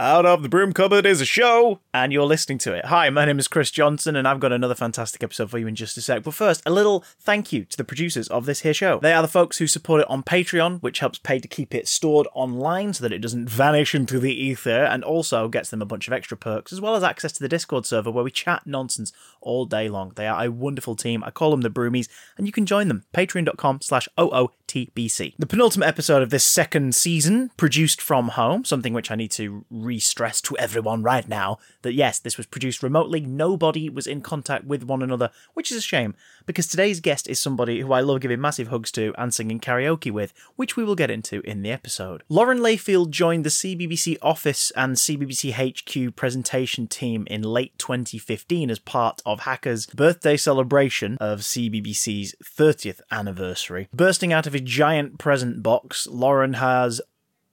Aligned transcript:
Out 0.00 0.24
of 0.24 0.42
the 0.42 0.48
Broom 0.48 0.72
Cupboard 0.72 1.04
is 1.04 1.20
a 1.20 1.26
show, 1.26 1.80
and 1.92 2.10
you're 2.10 2.24
listening 2.24 2.56
to 2.60 2.72
it. 2.72 2.86
Hi, 2.86 3.10
my 3.10 3.26
name 3.26 3.38
is 3.38 3.48
Chris 3.48 3.70
Johnson, 3.70 4.16
and 4.16 4.26
I've 4.26 4.40
got 4.40 4.50
another 4.50 4.74
fantastic 4.74 5.22
episode 5.22 5.50
for 5.50 5.58
you 5.58 5.66
in 5.66 5.74
just 5.74 5.94
a 5.98 6.00
sec. 6.00 6.22
But 6.22 6.32
first, 6.32 6.62
a 6.64 6.70
little 6.70 7.04
thank 7.18 7.52
you 7.52 7.66
to 7.66 7.76
the 7.76 7.84
producers 7.84 8.26
of 8.28 8.46
this 8.46 8.60
here 8.60 8.72
show. 8.72 8.98
They 9.00 9.12
are 9.12 9.20
the 9.20 9.28
folks 9.28 9.58
who 9.58 9.66
support 9.66 10.00
it 10.00 10.08
on 10.08 10.22
Patreon, 10.22 10.80
which 10.80 11.00
helps 11.00 11.18
pay 11.18 11.38
to 11.38 11.46
keep 11.46 11.74
it 11.74 11.86
stored 11.86 12.26
online 12.32 12.94
so 12.94 13.02
that 13.02 13.12
it 13.12 13.18
doesn't 13.18 13.50
vanish 13.50 13.94
into 13.94 14.18
the 14.18 14.32
ether, 14.32 14.84
and 14.84 15.04
also 15.04 15.48
gets 15.48 15.68
them 15.68 15.82
a 15.82 15.84
bunch 15.84 16.06
of 16.06 16.14
extra 16.14 16.34
perks, 16.34 16.72
as 16.72 16.80
well 16.80 16.94
as 16.94 17.04
access 17.04 17.32
to 17.32 17.42
the 17.42 17.48
Discord 17.48 17.84
server 17.84 18.10
where 18.10 18.24
we 18.24 18.30
chat 18.30 18.62
nonsense 18.66 19.12
all 19.42 19.66
day 19.66 19.90
long. 19.90 20.12
They 20.16 20.26
are 20.26 20.42
a 20.42 20.50
wonderful 20.50 20.96
team. 20.96 21.22
I 21.24 21.30
call 21.30 21.50
them 21.50 21.60
the 21.60 21.68
Broomies, 21.68 22.08
and 22.38 22.46
you 22.46 22.54
can 22.54 22.64
join 22.64 22.88
them. 22.88 23.04
Patreon.com 23.12 23.82
slash 23.82 24.08
OOTBC. 24.16 25.34
The 25.38 25.46
penultimate 25.46 25.88
episode 25.88 26.22
of 26.22 26.30
this 26.30 26.44
second 26.44 26.94
season, 26.94 27.50
produced 27.58 28.00
from 28.00 28.28
home, 28.28 28.64
something 28.64 28.94
which 28.94 29.10
I 29.10 29.14
need 29.14 29.32
to 29.32 29.66
re-stress 29.90 30.40
to 30.40 30.56
everyone 30.56 31.02
right 31.02 31.26
now 31.26 31.58
that 31.82 31.94
yes, 31.94 32.20
this 32.20 32.36
was 32.36 32.46
produced 32.46 32.80
remotely. 32.80 33.20
Nobody 33.20 33.90
was 33.90 34.06
in 34.06 34.20
contact 34.20 34.64
with 34.64 34.84
one 34.84 35.02
another, 35.02 35.30
which 35.54 35.72
is 35.72 35.78
a 35.78 35.80
shame 35.80 36.14
because 36.46 36.68
today's 36.68 37.00
guest 37.00 37.28
is 37.28 37.40
somebody 37.40 37.80
who 37.80 37.92
I 37.92 38.00
love 38.00 38.20
giving 38.20 38.40
massive 38.40 38.68
hugs 38.68 38.92
to 38.92 39.12
and 39.18 39.34
singing 39.34 39.58
karaoke 39.58 40.12
with, 40.12 40.32
which 40.54 40.76
we 40.76 40.84
will 40.84 40.94
get 40.94 41.10
into 41.10 41.40
in 41.40 41.62
the 41.62 41.72
episode. 41.72 42.22
Lauren 42.28 42.60
Layfield 42.60 43.10
joined 43.10 43.44
the 43.44 43.50
CBBC 43.50 44.16
office 44.22 44.70
and 44.76 44.94
CBBC 44.94 45.54
HQ 45.54 46.14
presentation 46.14 46.86
team 46.86 47.26
in 47.28 47.42
late 47.42 47.76
2015 47.78 48.70
as 48.70 48.78
part 48.78 49.20
of 49.26 49.40
Hacker's 49.40 49.86
birthday 49.86 50.36
celebration 50.36 51.16
of 51.20 51.40
CBBC's 51.40 52.36
30th 52.44 53.00
anniversary. 53.10 53.88
Bursting 53.92 54.32
out 54.32 54.46
of 54.46 54.54
a 54.54 54.60
giant 54.60 55.18
present 55.18 55.64
box, 55.64 56.06
Lauren 56.06 56.54
has 56.54 57.00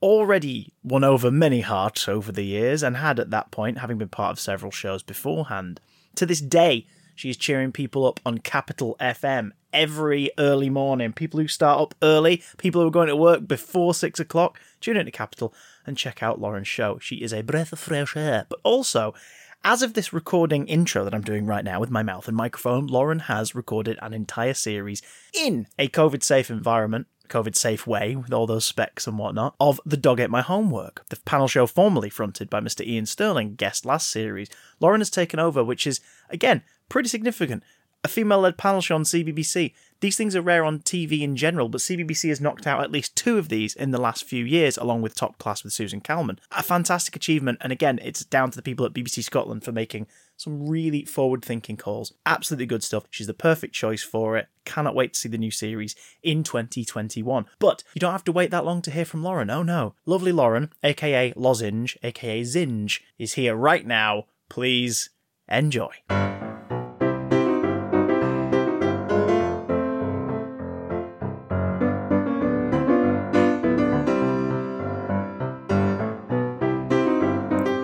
already 0.02 0.74
won 0.84 1.04
over 1.04 1.32
many 1.32 1.62
hearts 1.62 2.08
over 2.08 2.32
the 2.32 2.46
years 2.46 2.84
and 2.84 2.98
had 2.98 3.20
at 3.20 3.32
that 3.32 3.52
point, 3.52 3.80
having 3.80 3.98
been 3.98 4.10
part 4.10 4.32
of 4.32 4.40
several 4.40 4.72
shows 4.72 5.04
beforehand. 5.04 5.80
To 6.16 6.26
this 6.26 6.41
day, 6.41 6.88
she 7.16 7.30
is 7.30 7.38
cheering 7.38 7.71
people 7.71 8.05
up 8.05 8.20
on 8.26 8.38
Capital 8.38 8.96
FM 8.99 9.52
every 9.74 10.30
early 10.38 10.70
morning. 10.70 11.13
People 11.13 11.40
who 11.40 11.48
start 11.48 11.82
up 11.82 11.96
early, 12.02 12.44
people 12.58 12.82
who 12.82 12.88
are 12.88 12.91
going 12.91 13.08
to 13.08 13.16
work 13.16 13.48
before 13.48 13.94
six 13.94 14.20
o'clock, 14.20 14.60
tune 14.82 14.98
into 14.98 15.12
Capital 15.12 15.54
and 15.86 15.98
check 15.98 16.21
out 16.21 16.40
Lauren's 16.40 16.68
show. 16.68 16.99
She 16.99 17.16
is 17.18 17.34
a 17.34 17.41
breath 17.41 17.74
of 17.74 17.80
fresh 17.80 18.16
air. 18.16 18.46
But 18.49 18.60
also, 18.64 19.16
as 19.64 19.82
of 19.82 19.93
this 19.93 20.14
recording 20.14 20.68
intro 20.68 21.04
that 21.04 21.14
I'm 21.14 21.21
doing 21.21 21.46
right 21.46 21.64
now 21.64 21.80
with 21.80 21.90
my 21.90 22.04
mouth 22.04 22.27
and 22.27 22.38
microphone, 22.38 22.88
Lauren 22.88 23.20
has 23.20 23.55
recorded 23.55 23.98
an 24.02 24.14
entire 24.14 24.54
series 24.54 25.02
in 25.34 25.68
a 25.80 25.88
COVID 25.88 26.24
safe 26.24 26.49
environment 26.52 27.08
COVID 27.28 27.56
safe 27.56 27.86
way 27.86 28.16
with 28.16 28.34
all 28.34 28.48
those 28.48 28.66
specs 28.66 29.08
and 29.08 29.18
whatnot 29.18 29.56
of 29.60 29.80
The 29.86 29.98
Dog 29.98 30.20
Ate 30.20 30.30
My 30.30 30.42
Homework, 30.42 31.08
the 31.10 31.18
panel 31.18 31.48
show 31.48 31.68
formerly 31.68 32.10
fronted 32.10 32.50
by 32.50 32.60
Mr. 32.60 32.88
Iain 32.88 33.06
Stirling, 33.06 33.56
guest 33.56 33.86
last 33.86 34.10
series. 34.10 34.50
Lauren 34.80 35.02
has 35.02 35.10
taken 35.10 35.40
over, 35.40 35.64
which 35.64 35.86
is, 35.88 36.00
again, 36.30 36.64
pretty 36.90 37.10
significant. 37.10 37.64
A 38.04 38.08
female 38.08 38.40
led 38.40 38.58
panel 38.58 38.82
show 38.82 38.96
on 38.96 39.04
CBBC. 39.04 39.74
These 40.00 40.16
things 40.16 40.36
are 40.36 40.42
rare 40.42 40.64
on 40.64 40.80
TV 40.80 41.22
in 41.22 41.36
general, 41.36 41.68
but 41.68 41.82
CBBC 41.82 42.30
has 42.30 42.40
knocked 42.40 42.68
out 42.68 42.84
at 42.84 42.92
least 42.92 43.16
two 43.16 43.38
of 43.38 43.50
these 43.50 43.76
in 43.76 43.92
the 43.92 44.00
last 44.00 44.24
few 44.24 44.46
years, 44.46 44.78
along 44.78 45.02
with 45.02 45.16
Top 45.16 45.38
Class 45.40 45.64
with 45.64 45.74
Susan 45.74 46.00
Calman. 46.00 46.40
A 46.52 46.62
fantastic 46.62 47.16
achievement, 47.16 47.58
and 47.62 47.72
again, 47.72 48.00
it's 48.04 48.24
down 48.24 48.52
to 48.52 48.55
the 48.55 48.62
people 48.62 48.86
at 48.86 48.94
BBC 48.94 49.24
Scotland 49.24 49.64
for 49.64 49.72
making 49.72 50.08
some 50.38 50.68
really 50.68 51.04
forward 51.04 51.43
thinking 51.43 51.76
calls. 51.76 52.13
Absolutely 52.26 52.68
good 52.68 52.84
stuff. 52.84 53.05
She's 53.10 53.27
the 53.27 53.34
perfect 53.34 53.74
choice 53.74 54.04
for 54.04 54.38
it. 54.38 54.48
Cannot 54.63 54.96
wait 54.96 55.13
to 55.13 55.20
see 55.20 55.30
the 55.30 55.38
new 55.38 55.52
series 55.52 55.96
in 56.24 56.43
2021. 56.43 57.46
But 57.60 57.84
you 57.93 57.99
don't 57.99 58.12
have 58.12 58.24
to 58.26 58.32
wait 58.32 58.52
that 58.52 58.65
long 58.65 58.82
to 58.84 58.91
hear 58.91 59.05
from 59.05 59.24
Lauren. 59.24 59.49
Oh 59.49 59.63
no. 59.63 59.96
Lovely 60.05 60.32
Lauren, 60.32 60.71
aka 60.84 61.34
Lozenge, 61.35 61.98
aka 62.04 62.41
Zinge, 62.43 63.02
is 63.18 63.34
here 63.34 63.55
right 63.55 63.85
now. 63.85 64.25
Please 64.47 65.09
enjoy. 65.50 65.91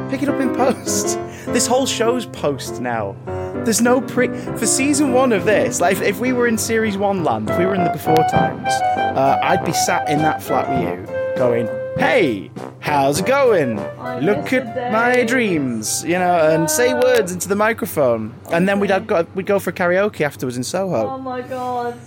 Pick 0.09 0.21
it 0.21 0.29
up 0.29 0.39
in 0.39 0.53
post. 0.55 1.19
This 1.53 1.67
whole 1.67 1.85
show's 1.85 2.25
post 2.25 2.81
now. 2.81 3.15
There's 3.63 3.79
no 3.79 4.01
pre 4.01 4.27
for 4.27 4.65
season 4.65 5.13
one 5.13 5.31
of 5.31 5.45
this. 5.45 5.79
Like, 5.79 5.97
if, 6.01 6.19
we 6.19 6.33
were 6.33 6.47
in 6.47 6.57
series 6.57 6.97
one 6.97 7.23
land, 7.23 7.47
if 7.47 7.59
we 7.59 7.65
were 7.67 7.75
in 7.75 7.83
the 7.83 7.91
before 7.91 8.25
times, 8.31 8.67
uh, 9.17 9.39
I'd 9.41 9.63
be 9.63 9.71
sat 9.71 10.09
in 10.09 10.17
that 10.17 10.41
flat 10.41 10.67
with 10.67 10.81
you, 10.81 11.37
going, 11.37 11.67
"Hey, 11.95 12.49
how's 12.79 13.19
it 13.19 13.27
going? 13.27 13.75
Look 14.21 14.51
at 14.51 14.91
my 14.91 15.23
dreams," 15.25 16.03
you 16.03 16.17
know, 16.17 16.49
and 16.49 16.69
say 16.69 16.95
words 16.95 17.31
into 17.31 17.47
the 17.47 17.55
microphone, 17.55 18.33
and 18.51 18.67
then 18.67 18.79
we'd 18.79 18.89
have 18.89 19.05
got 19.05 19.33
we'd 19.35 19.45
go 19.45 19.59
for 19.59 19.71
karaoke 19.71 20.21
afterwards 20.21 20.57
in 20.57 20.63
Soho. 20.63 21.07
Oh 21.07 21.19
my 21.19 21.41
god. 21.41 21.99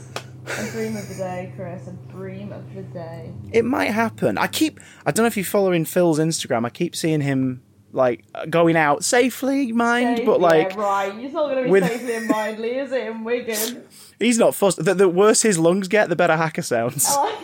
A 0.58 0.70
dream 0.70 0.96
of 0.96 1.08
the 1.08 1.14
day, 1.14 1.52
Chris. 1.56 1.88
A 1.88 1.92
dream 2.12 2.52
of 2.52 2.74
the 2.74 2.82
day. 2.82 3.32
It 3.52 3.64
might 3.64 3.92
happen. 3.92 4.38
I 4.38 4.46
keep. 4.48 4.80
I 5.04 5.10
don't 5.10 5.24
know 5.24 5.28
if 5.28 5.36
you're 5.36 5.44
following 5.44 5.84
Phil's 5.84 6.18
Instagram. 6.18 6.64
I 6.66 6.70
keep 6.70 6.94
seeing 6.94 7.20
him 7.20 7.62
like 7.96 8.24
going 8.50 8.76
out 8.76 9.04
safely, 9.04 9.72
mind, 9.72 10.18
Safe- 10.18 10.26
but 10.26 10.40
like 10.40 10.70
yeah, 10.74 10.80
right. 10.80 11.14
It's 11.18 11.34
not 11.34 11.46
going 11.50 11.56
to 11.56 11.62
be 11.64 11.70
with- 11.70 11.84
safely 11.86 12.14
and 12.14 12.28
mindly, 12.28 12.76
is 12.76 12.92
it? 12.92 13.06
In 13.08 13.24
Wigan. 13.24 13.84
he's 14.18 14.38
not 14.38 14.54
fussed. 14.54 14.84
The, 14.84 14.94
the 14.94 15.08
worse 15.08 15.42
his 15.42 15.58
lungs 15.58 15.88
get, 15.88 16.08
the 16.08 16.16
better 16.16 16.36
Hacker 16.36 16.62
sounds. 16.62 17.06
Oh. 17.08 17.42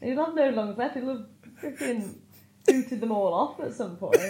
He'll 0.00 0.24
have 0.24 0.34
no 0.34 0.50
lungs 0.50 0.76
left. 0.78 0.96
He'll 0.96 1.08
have 1.08 1.26
freaking 1.60 2.16
hooted 2.68 3.00
them 3.00 3.10
all 3.10 3.32
off 3.34 3.60
at 3.60 3.72
some 3.74 3.96
point. 3.96 4.20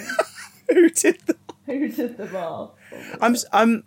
Who 0.71 0.89
did 0.89 1.21
that? 1.27 1.37
hooted 1.67 2.17
them 2.17 2.37
off. 2.37 2.71
I'm 3.21 3.35
I'm 3.53 3.85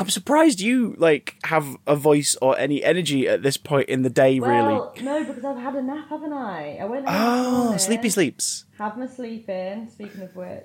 I'm 0.00 0.08
surprised 0.10 0.60
you 0.60 0.94
like 0.98 1.34
have 1.44 1.76
a 1.86 1.96
voice 1.96 2.36
or 2.40 2.56
any 2.58 2.84
energy 2.84 3.26
at 3.28 3.42
this 3.42 3.56
point 3.56 3.88
in 3.88 4.02
the 4.02 4.10
day. 4.10 4.38
really. 4.38 4.74
Well, 4.74 4.94
no, 5.02 5.24
because 5.24 5.44
I've 5.44 5.58
had 5.58 5.74
a 5.74 5.82
nap, 5.82 6.08
haven't 6.08 6.32
I? 6.32 6.78
I 6.80 6.84
went 6.84 7.06
out 7.08 7.14
Oh, 7.16 7.60
morning, 7.62 7.78
sleepy 7.78 8.08
sleeps. 8.08 8.64
Have 8.78 8.96
my 8.96 9.06
sleep 9.06 9.48
in. 9.48 9.88
Speaking 9.90 10.22
of 10.22 10.36
which, 10.36 10.64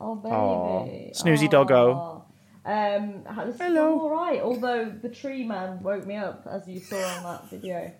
oh 0.00 0.14
baby, 0.16 0.34
Aw, 0.34 0.86
snoozy 1.12 1.50
doggo. 1.50 1.92
Aw. 1.94 2.18
Um, 2.64 3.24
I 3.28 3.44
was 3.44 3.58
Hello. 3.58 3.98
all 4.00 4.10
right. 4.10 4.40
Although 4.40 4.90
the 5.02 5.08
tree 5.08 5.44
man 5.44 5.82
woke 5.82 6.06
me 6.06 6.16
up, 6.16 6.46
as 6.48 6.66
you 6.68 6.78
saw 6.80 6.96
on 6.96 7.22
that 7.24 7.50
video. 7.50 7.92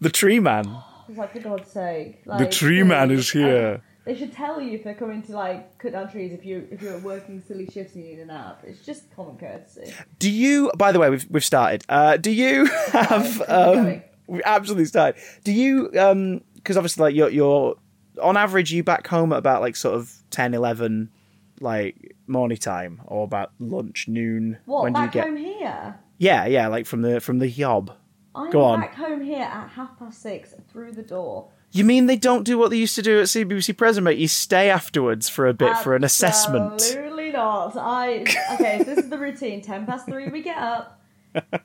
The 0.00 0.10
tree 0.10 0.38
man. 0.40 0.66
I 0.68 0.82
was 1.08 1.16
like, 1.18 1.32
for 1.32 1.40
God's 1.40 1.70
sake! 1.70 2.24
The 2.24 2.30
Like, 2.30 2.50
tree 2.50 2.82
man 2.82 3.10
is 3.10 3.30
here. 3.30 3.82
They 4.08 4.16
should 4.16 4.32
tell 4.32 4.58
you 4.58 4.72
if 4.72 4.84
they're 4.84 4.94
coming 4.94 5.22
to 5.24 5.32
like 5.32 5.76
cut 5.76 5.92
down 5.92 6.10
trees 6.10 6.32
if 6.32 6.42
you 6.42 6.66
if 6.70 6.80
you're 6.80 6.98
working 7.00 7.42
silly 7.46 7.66
shifts 7.66 7.94
and 7.94 8.02
you 8.02 8.12
need 8.12 8.20
a 8.20 8.24
nap. 8.24 8.62
It's 8.66 8.80
just 8.80 9.14
common 9.14 9.36
courtesy. 9.36 9.92
Do 10.18 10.30
you? 10.30 10.72
By 10.78 10.92
the 10.92 10.98
way, 10.98 11.10
we've 11.10 11.26
we've 11.28 11.44
started. 11.44 11.84
Uh, 11.90 12.16
do 12.16 12.30
you 12.30 12.64
have? 12.92 13.42
Um, 13.46 14.02
we 14.26 14.42
absolutely 14.44 14.86
started. 14.86 15.20
Do 15.44 15.52
you? 15.52 15.90
Um, 15.98 16.40
because 16.54 16.78
obviously, 16.78 17.02
like 17.02 17.14
you're 17.14 17.28
you're 17.28 17.76
on 18.22 18.38
average, 18.38 18.72
you 18.72 18.82
back 18.82 19.06
home 19.06 19.30
at 19.34 19.38
about 19.40 19.60
like 19.60 19.76
sort 19.76 19.94
of 19.94 20.10
10, 20.30 20.54
11, 20.54 21.10
like 21.60 22.16
morning 22.26 22.56
time, 22.56 23.02
or 23.04 23.24
about 23.24 23.52
lunch, 23.58 24.08
noon. 24.08 24.56
What 24.64 24.84
when 24.84 24.94
do 24.94 25.00
you 25.00 25.06
back 25.06 25.12
get? 25.12 25.24
home 25.26 25.36
here? 25.36 25.98
Yeah, 26.16 26.46
yeah, 26.46 26.68
like 26.68 26.86
from 26.86 27.02
the 27.02 27.20
from 27.20 27.40
the 27.40 27.48
yob. 27.50 27.92
I'm 28.34 28.50
Go 28.50 28.62
on. 28.62 28.80
back 28.80 28.94
home 28.94 29.20
here 29.20 29.42
at 29.42 29.68
half 29.68 29.98
past 29.98 30.22
six 30.22 30.54
through 30.72 30.92
the 30.92 31.02
door. 31.02 31.50
You 31.70 31.84
mean 31.84 32.06
they 32.06 32.16
don't 32.16 32.44
do 32.44 32.56
what 32.56 32.70
they 32.70 32.76
used 32.76 32.94
to 32.94 33.02
do 33.02 33.20
at 33.20 33.26
CBBC 33.26 33.76
Present, 33.76 34.04
mate? 34.04 34.18
You 34.18 34.28
stay 34.28 34.70
afterwards 34.70 35.28
for 35.28 35.46
a 35.46 35.52
bit 35.52 35.76
for 35.78 35.94
an 35.94 36.02
assessment. 36.02 36.72
Absolutely 36.72 37.30
not. 37.32 37.76
I 37.76 38.24
okay. 38.54 38.78
so 38.78 38.84
this 38.84 38.98
is 38.98 39.10
the 39.10 39.18
routine. 39.18 39.60
Ten 39.60 39.84
past 39.84 40.06
three, 40.06 40.28
we 40.28 40.42
get 40.42 40.58
up. 40.58 41.00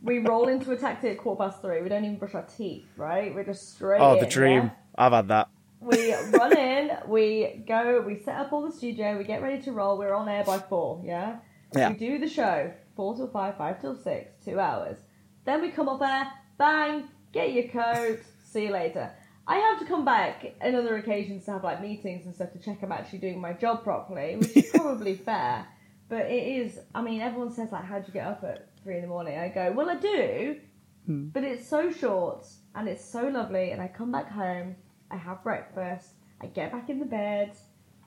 We 0.01 0.19
roll 0.19 0.49
into 0.49 0.71
a 0.71 0.77
taxi 0.77 1.09
at 1.09 1.17
quarter 1.17 1.45
past 1.45 1.61
three. 1.61 1.81
We 1.81 1.89
don't 1.89 2.03
even 2.03 2.17
brush 2.17 2.35
our 2.35 2.43
teeth, 2.43 2.85
right? 2.97 3.33
We're 3.33 3.45
just 3.45 3.75
straight. 3.75 4.01
Oh, 4.01 4.15
the 4.15 4.25
in, 4.25 4.29
dream. 4.29 4.63
yeah? 4.63 4.69
I've 4.97 5.13
had 5.13 5.29
that. 5.29 5.49
We 5.79 6.13
run 6.13 6.57
in. 6.57 6.91
We 7.07 7.63
go. 7.65 8.01
We 8.01 8.19
set 8.19 8.35
up 8.35 8.53
all 8.53 8.65
the 8.65 8.75
studio. 8.75 9.17
We 9.17 9.23
get 9.23 9.41
ready 9.41 9.61
to 9.63 9.71
roll. 9.71 9.97
We're 9.97 10.13
on 10.13 10.27
air 10.27 10.43
by 10.43 10.59
four. 10.59 11.01
Yeah. 11.05 11.37
Yeah. 11.75 11.89
We 11.89 11.95
do 11.95 12.19
the 12.19 12.29
show 12.29 12.71
four 12.95 13.15
till 13.15 13.27
five, 13.27 13.57
five 13.57 13.81
till 13.81 13.95
six, 13.95 14.33
two 14.43 14.59
hours. 14.59 14.97
Then 15.45 15.61
we 15.61 15.69
come 15.69 15.87
up 15.89 15.99
there. 15.99 16.27
Bang. 16.57 17.05
Get 17.31 17.53
your 17.53 17.67
coat. 17.69 18.19
See 18.43 18.65
you 18.65 18.71
later. 18.71 19.11
I 19.47 19.57
have 19.57 19.79
to 19.79 19.85
come 19.85 20.05
back 20.05 20.55
on 20.61 20.75
other 20.75 20.95
occasions 20.95 21.45
to 21.45 21.51
have 21.51 21.63
like 21.63 21.81
meetings 21.81 22.25
and 22.25 22.33
stuff 22.33 22.53
to 22.53 22.59
check 22.59 22.81
I'm 22.81 22.91
actually 22.91 23.19
doing 23.19 23.41
my 23.41 23.53
job 23.53 23.83
properly, 23.83 24.37
which 24.37 24.55
is 24.55 24.69
probably 24.73 25.15
fair. 25.15 25.67
But 26.09 26.27
it 26.27 26.47
is. 26.47 26.79
I 26.95 27.01
mean, 27.01 27.21
everyone 27.21 27.51
says 27.51 27.71
like, 27.71 27.83
"How'd 27.85 28.07
you 28.07 28.13
get 28.13 28.27
up 28.27 28.43
at 28.43 28.69
three 28.83 28.95
in 28.95 29.01
the 29.01 29.07
morning?" 29.07 29.37
I 29.37 29.49
go, 29.49 29.71
"Well, 29.71 29.89
I 29.89 29.95
do, 29.95 30.59
but 31.07 31.43
it's 31.43 31.67
so 31.67 31.91
short 31.91 32.45
and 32.75 32.87
it's 32.87 33.03
so 33.03 33.27
lovely." 33.27 33.71
And 33.71 33.81
I 33.81 33.87
come 33.87 34.11
back 34.11 34.29
home, 34.31 34.75
I 35.11 35.17
have 35.17 35.43
breakfast, 35.43 36.09
I 36.41 36.47
get 36.47 36.71
back 36.71 36.89
in 36.89 36.99
the 36.99 37.05
bed, 37.05 37.55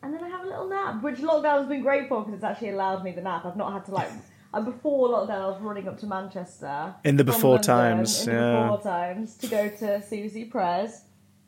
and 0.02 0.14
then 0.14 0.22
I 0.22 0.28
have 0.28 0.44
a 0.44 0.48
little 0.48 0.68
nap, 0.68 1.02
which 1.02 1.16
lockdown 1.16 1.58
has 1.58 1.68
been 1.68 1.82
great 1.82 2.08
for 2.08 2.20
because 2.20 2.34
it's 2.34 2.44
actually 2.44 2.70
allowed 2.70 3.02
me 3.02 3.12
the 3.12 3.22
nap. 3.22 3.44
I've 3.44 3.56
not 3.56 3.72
had 3.72 3.84
to 3.86 3.92
like. 3.92 4.10
Uh, 4.54 4.60
before 4.60 5.08
lockdown, 5.08 5.42
I 5.42 5.46
was 5.48 5.60
running 5.60 5.86
up 5.86 5.98
to 5.98 6.06
Manchester 6.06 6.94
In 7.04 7.16
the 7.16 7.24
before 7.24 7.56
London, 7.56 7.66
times, 7.66 8.26
In 8.26 8.34
the 8.34 8.40
yeah. 8.40 8.62
before 8.62 8.80
times 8.80 9.36
to 9.38 9.48
go 9.48 9.68
to 9.68 10.00
Susie 10.00 10.44
Press, 10.46 11.02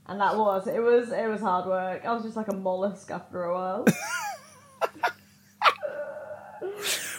And 0.09 0.21
that 0.21 0.37
was 0.37 0.67
it 0.67 0.83
was 0.83 1.13
it 1.13 1.29
was 1.29 1.41
hard 1.41 1.67
work. 1.67 2.05
I 2.05 2.13
was 2.15 2.23
just 2.23 2.37
like 2.37 2.49
a 2.49 2.55
mollusk 2.55 3.11
after 3.11 3.45
a 3.45 3.55
while. 3.55 3.85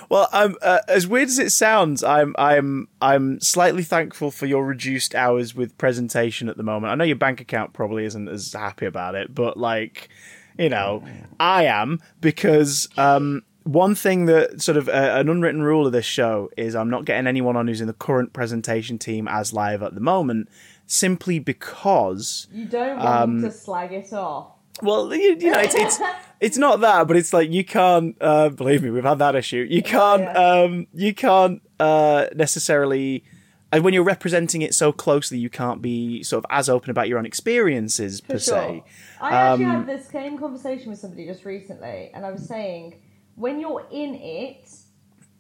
Well, 0.09 0.27
um, 0.33 0.57
uh, 0.63 0.80
as 0.88 1.07
weird 1.07 1.27
as 1.27 1.38
it 1.38 1.51
sounds, 1.51 2.03
I'm 2.03 2.36
I'm 2.38 2.88
I'm 3.00 3.39
slightly 3.41 3.83
thankful 3.83 4.31
for 4.31 4.47
your 4.47 4.65
reduced 4.65 5.13
hours 5.13 5.53
with 5.53 5.77
presentation 5.77 6.50
at 6.50 6.57
the 6.57 6.63
moment. 6.63 6.91
I 6.91 6.95
know 6.95 7.03
your 7.03 7.15
bank 7.15 7.41
account 7.41 7.74
probably 7.74 8.06
isn't 8.06 8.27
as 8.27 8.51
happy 8.51 8.88
about 8.88 9.13
it, 9.13 9.36
but 9.36 9.56
like, 9.56 10.09
you 10.57 10.69
know, 10.69 11.03
I 11.39 11.65
am 11.65 12.01
because 12.21 12.89
um, 12.97 13.44
one 13.63 13.94
thing 13.94 14.25
that 14.25 14.63
sort 14.63 14.77
of 14.77 14.89
uh, 14.89 14.91
an 14.91 15.30
unwritten 15.30 15.62
rule 15.62 15.86
of 15.86 15.91
this 15.91 16.06
show 16.06 16.50
is 16.57 16.75
I'm 16.75 16.89
not 16.89 17.06
getting 17.06 17.27
anyone 17.27 17.56
on 17.56 17.68
who's 17.68 17.81
in 17.81 17.88
the 17.88 17.94
current 17.94 18.33
presentation 18.33 18.97
team 18.97 19.27
as 19.27 19.53
live 19.53 19.83
at 19.83 19.94
the 19.94 20.01
moment, 20.01 20.50
simply 20.94 21.38
because 21.38 22.47
You 22.51 22.65
don't 22.65 22.97
want 22.97 23.07
Um, 23.07 23.41
to 23.44 23.51
slag 23.51 23.94
it 23.94 24.12
off. 24.12 24.47
well, 24.81 25.13
you, 25.13 25.38
you 25.39 25.51
know, 25.51 25.59
it's, 25.59 25.75
it's 25.75 26.00
it's 26.41 26.57
not 26.57 26.80
that, 26.81 27.07
but 27.07 27.15
it's 27.15 27.31
like 27.31 27.51
you 27.51 27.63
can't. 27.63 28.18
Uh, 28.19 28.50
believe 28.50 28.81
me, 28.83 28.89
we've 28.89 29.03
had 29.03 29.19
that 29.19 29.36
issue. 29.36 29.65
You 29.69 29.83
can't. 29.83 30.24
yeah. 30.24 30.33
Um, 30.33 30.88
you 30.94 31.13
can't 31.13 31.62
uh, 31.80 32.25
necessarily. 32.36 33.24
And 33.71 33.83
when 33.83 33.94
you're 33.94 34.03
representing 34.03 34.63
it 34.63 34.74
so 34.74 34.91
closely, 34.91 35.38
you 35.38 35.47
can't 35.50 35.80
be 35.80 36.24
sort 36.24 36.44
of 36.44 36.50
as 36.50 36.69
open 36.69 36.89
about 36.89 37.07
your 37.07 37.19
own 37.19 37.25
experiences 37.27 38.19
per 38.19 38.39
sure. 38.39 38.56
se. 38.57 38.83
I 39.21 39.30
actually 39.36 39.65
Um, 39.65 39.71
had 39.75 39.86
this 39.86 40.07
same 40.07 40.39
conversation 40.39 40.89
with 40.89 40.97
somebody 40.97 41.27
just 41.27 41.45
recently, 41.45 42.09
and 42.15 42.25
I 42.25 42.31
was 42.31 42.44
saying 42.47 43.00
when 43.36 43.59
you're 43.59 43.86
in 43.91 44.15
it, 44.15 44.68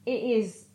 it 0.05 0.11
is 0.37 0.65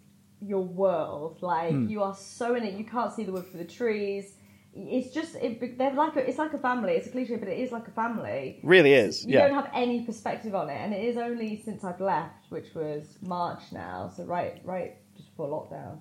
your 0.40 0.64
world. 0.64 1.38
Like 1.42 1.70
Hmm. 1.70 1.86
you 1.88 2.02
are 2.02 2.16
so 2.16 2.56
in 2.56 2.64
it, 2.64 2.74
you 2.74 2.84
can't 2.84 3.12
see 3.12 3.22
the 3.22 3.30
wood 3.30 3.46
for 3.46 3.56
the 3.58 3.64
trees. 3.80 4.34
It's 4.76 5.14
just 5.14 5.36
it, 5.36 5.78
they're 5.78 5.92
like 5.94 6.16
a, 6.16 6.28
it's 6.28 6.38
like 6.38 6.52
a 6.52 6.58
family. 6.58 6.94
It's 6.94 7.06
a 7.06 7.10
cliche, 7.10 7.36
but 7.36 7.48
it 7.48 7.58
is 7.58 7.70
like 7.70 7.86
a 7.86 7.92
family. 7.92 8.58
Really 8.64 8.92
is. 8.92 9.24
You 9.24 9.34
yeah. 9.34 9.46
don't 9.46 9.54
have 9.54 9.70
any 9.72 10.02
perspective 10.04 10.54
on 10.54 10.68
it, 10.68 10.76
and 10.76 10.92
it 10.92 11.04
is 11.04 11.16
only 11.16 11.62
since 11.64 11.84
I've 11.84 12.00
left, 12.00 12.50
which 12.50 12.74
was 12.74 13.18
March 13.22 13.62
now, 13.72 14.10
so 14.16 14.24
right, 14.24 14.60
right 14.64 14.96
just 15.16 15.30
before 15.30 15.48
lockdown, 15.48 16.00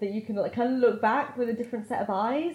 that 0.00 0.10
you 0.10 0.22
can 0.22 0.36
like, 0.36 0.54
kind 0.54 0.72
of 0.74 0.78
look 0.80 1.02
back 1.02 1.36
with 1.36 1.50
a 1.50 1.52
different 1.52 1.86
set 1.86 2.00
of 2.00 2.08
eyes. 2.08 2.54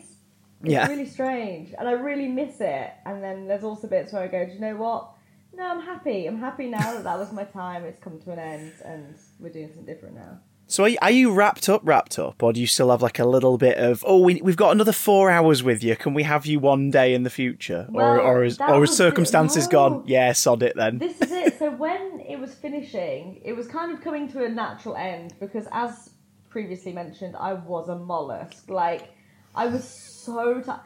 It's 0.64 0.72
Yeah. 0.72 0.88
really 0.88 1.06
strange, 1.06 1.74
and 1.78 1.88
I 1.88 1.92
really 1.92 2.28
miss 2.30 2.60
it. 2.60 2.92
And 3.06 3.22
then 3.24 3.48
there's 3.48 3.64
also 3.64 3.88
bits 3.88 4.12
where 4.14 4.24
I 4.24 4.28
go, 4.28 4.46
do 4.46 4.54
you 4.54 4.60
know 4.60 4.76
what? 4.78 5.12
No, 5.56 5.70
I'm 5.70 5.82
happy. 5.82 6.26
I'm 6.26 6.40
happy 6.40 6.68
now 6.68 6.94
that 6.94 7.04
that 7.04 7.20
was 7.20 7.32
my 7.32 7.44
time. 7.44 7.84
It's 7.86 8.00
come 8.00 8.20
to 8.22 8.32
an 8.32 8.40
end, 8.40 8.74
and 8.84 9.16
we're 9.40 9.50
doing 9.50 9.68
something 9.68 9.86
different 9.86 10.16
now. 10.16 10.40
So 10.68 10.84
are 10.84 10.90
you, 10.90 10.98
are 11.02 11.12
you 11.12 11.32
wrapped 11.32 11.70
up, 11.70 11.82
wrapped 11.84 12.18
up, 12.18 12.42
or 12.42 12.54
do 12.54 12.60
you 12.60 12.68
still 12.68 12.90
have 12.90 13.02
like 13.02 13.20
a 13.20 13.26
little 13.26 13.58
bit 13.58 13.78
of 13.78 14.04
oh 14.08 14.20
we 14.20 14.42
we've 14.42 14.58
got 14.58 14.72
another 14.72 14.92
four 14.92 15.30
hours 15.30 15.62
with 15.62 15.84
you? 15.84 15.96
Can 15.96 16.14
we 16.14 16.24
have 16.24 16.46
you 16.46 16.60
one 16.60 16.90
day 16.90 17.14
in 17.14 17.24
the 17.24 17.30
future, 17.30 17.88
or 17.90 17.94
Well, 17.94 18.20
or 18.20 18.44
is 18.44 18.60
or 18.60 18.84
is 18.84 18.96
circumstances 18.96 19.66
no. 19.66 19.72
gone? 19.72 20.04
Yeah, 20.08 20.32
sod 20.32 20.64
it 20.64 20.74
then. 20.76 20.98
This 20.98 21.22
is 21.22 21.32
it. 21.32 21.60
So 21.60 21.70
when 21.72 22.22
it 22.28 22.40
was 22.40 22.54
finishing, 22.54 23.42
it 23.44 23.54
was 23.54 23.68
kind 23.68 23.92
of 23.92 24.02
coming 24.02 24.28
to 24.30 24.44
a 24.44 24.50
natural 24.50 24.96
end 24.96 25.34
because, 25.40 25.68
as 25.72 26.10
previously 26.50 26.94
mentioned, 26.94 27.36
I 27.36 27.54
was 27.54 27.90
a 27.90 27.96
mollusk. 27.96 28.70
Like 28.70 29.10
I 29.56 29.68
was 29.68 29.84
so 29.88 30.62
tired. 30.62 30.82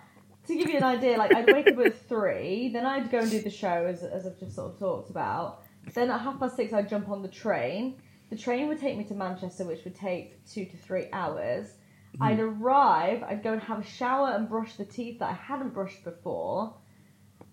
To 0.47 0.55
give 0.55 0.69
you 0.69 0.77
an 0.77 0.83
idea, 0.83 1.17
like 1.17 1.35
I'd 1.35 1.51
wake 1.51 1.67
up 1.67 1.77
at 1.79 1.99
three, 2.09 2.69
then 2.71 2.85
I'd 2.85 3.11
go 3.11 3.19
and 3.19 3.29
do 3.29 3.41
the 3.41 3.49
show 3.49 3.85
as, 3.85 4.01
as 4.01 4.25
I've 4.25 4.39
just 4.39 4.55
sort 4.55 4.71
of 4.73 4.79
talked 4.79 5.09
about. 5.09 5.63
Then 5.93 6.09
at 6.09 6.21
half 6.21 6.39
past 6.39 6.55
six, 6.55 6.71
I'd 6.71 6.87
jump 6.89 7.09
on 7.09 7.21
the 7.21 7.27
train. 7.27 7.95
The 8.29 8.37
train 8.37 8.67
would 8.67 8.79
take 8.79 8.97
me 8.97 9.03
to 9.05 9.13
Manchester, 9.13 9.63
which 9.65 9.83
would 9.83 9.95
take 9.95 10.45
two 10.45 10.65
to 10.65 10.77
three 10.77 11.07
hours. 11.13 11.67
Mm-hmm. 11.67 12.23
I'd 12.23 12.39
arrive, 12.39 13.23
I'd 13.23 13.43
go 13.43 13.53
and 13.53 13.61
have 13.61 13.79
a 13.79 13.83
shower 13.85 14.29
and 14.31 14.49
brush 14.49 14.73
the 14.75 14.85
teeth 14.85 15.19
that 15.19 15.29
I 15.29 15.33
hadn't 15.33 15.73
brushed 15.73 16.03
before. 16.03 16.75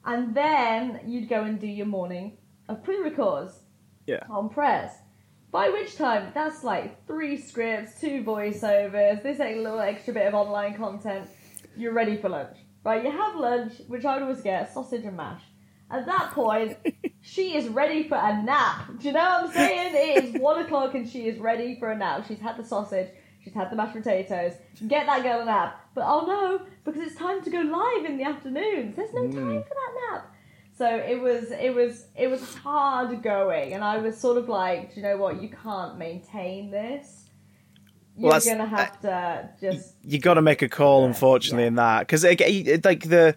And 0.05 0.35
then 0.35 1.00
you'd 1.06 1.29
go 1.29 1.43
and 1.44 1.61
do 1.61 1.67
your 1.67 1.87
morning 1.87 2.37
of 2.69 2.82
pre-records 2.82 3.61
Yeah. 4.06 4.25
on 4.29 4.49
press. 4.49 4.97
By 5.50 5.69
which 5.69 5.97
time, 5.97 6.32
that's 6.35 6.65
like 6.65 7.06
three 7.06 7.37
scripts, 7.37 8.00
two 8.00 8.25
voiceovers, 8.25 9.23
this 9.23 9.38
a 9.38 9.55
little 9.55 9.79
extra 9.79 10.12
bit 10.12 10.26
of 10.26 10.35
online 10.35 10.76
content. 10.76 11.29
You're 11.76 11.93
ready 11.93 12.17
for 12.17 12.29
lunch. 12.29 12.56
Right, 12.85 13.05
you 13.05 13.11
have 13.11 13.37
lunch, 13.37 13.75
which 13.87 14.05
I 14.05 14.15
would 14.15 14.23
always 14.25 14.43
get, 14.43 14.73
sausage 14.75 15.05
and 15.05 15.17
mash. 15.17 15.43
At 15.91 16.06
that 16.06 16.32
point, 16.32 16.76
she 17.25 17.56
is 17.56 17.69
ready 17.69 18.06
for 18.06 18.17
a 18.17 18.43
nap. 18.43 18.87
Do 19.00 19.09
you 19.09 19.15
know 19.15 19.21
what 19.21 19.47
I'm 19.47 19.53
saying? 19.53 19.94
It 19.94 20.25
is 20.25 20.41
one 20.41 20.61
o'clock 20.61 20.94
and 20.94 21.09
she 21.09 21.26
is 21.26 21.38
ready 21.38 21.75
for 21.79 21.91
a 21.91 21.97
nap. 21.97 22.26
She's 22.29 22.38
had 22.38 22.59
the 22.59 22.65
sausage, 22.65 23.09
she's 23.43 23.55
had 23.55 23.71
the 23.71 23.76
mashed 23.76 23.94
potatoes. 23.94 24.53
Get 24.87 25.06
that 25.06 25.23
girl 25.23 25.41
a 25.41 25.44
nap. 25.47 25.88
But 25.94 26.05
oh 26.06 26.26
no, 26.26 26.61
because 26.85 27.00
it's 27.00 27.17
time 27.17 27.43
to 27.43 27.50
go 27.50 27.61
live 27.61 28.05
in 28.05 28.19
the 28.19 28.25
afternoons. 28.25 28.94
There's 28.94 29.15
no 29.15 29.23
mm. 29.23 29.32
time 29.35 29.62
for 29.62 29.75
that 29.75 30.12
nap. 30.12 30.35
So 30.76 30.87
it 30.87 31.19
was 31.19 31.50
it 31.50 31.75
was 31.75 32.06
it 32.15 32.26
was 32.26 32.55
hard 32.56 33.23
going, 33.23 33.73
and 33.73 33.82
I 33.82 33.99
was 33.99 34.19
sort 34.19 34.37
of 34.37 34.49
like, 34.49 34.94
do 34.94 35.00
you 35.00 35.06
know 35.06 35.17
what? 35.17 35.41
You 35.41 35.49
can't 35.49 35.97
maintain 35.97 36.71
this. 36.71 37.31
You're 38.17 38.31
Well, 38.31 38.41
gonna 38.41 38.67
have 38.67 39.00
to 39.00 39.49
just 39.61 39.94
you 40.03 40.19
got 40.19 40.35
to 40.35 40.43
make 40.43 40.62
a 40.62 40.69
call, 40.69 41.00
Yeah, 41.00 41.09
unfortunately, 41.09 41.62
yeah. 41.62 41.69
in 41.69 41.75
that 41.76 42.00
because 42.00 42.23
like 42.25 42.38
the, 43.09 43.35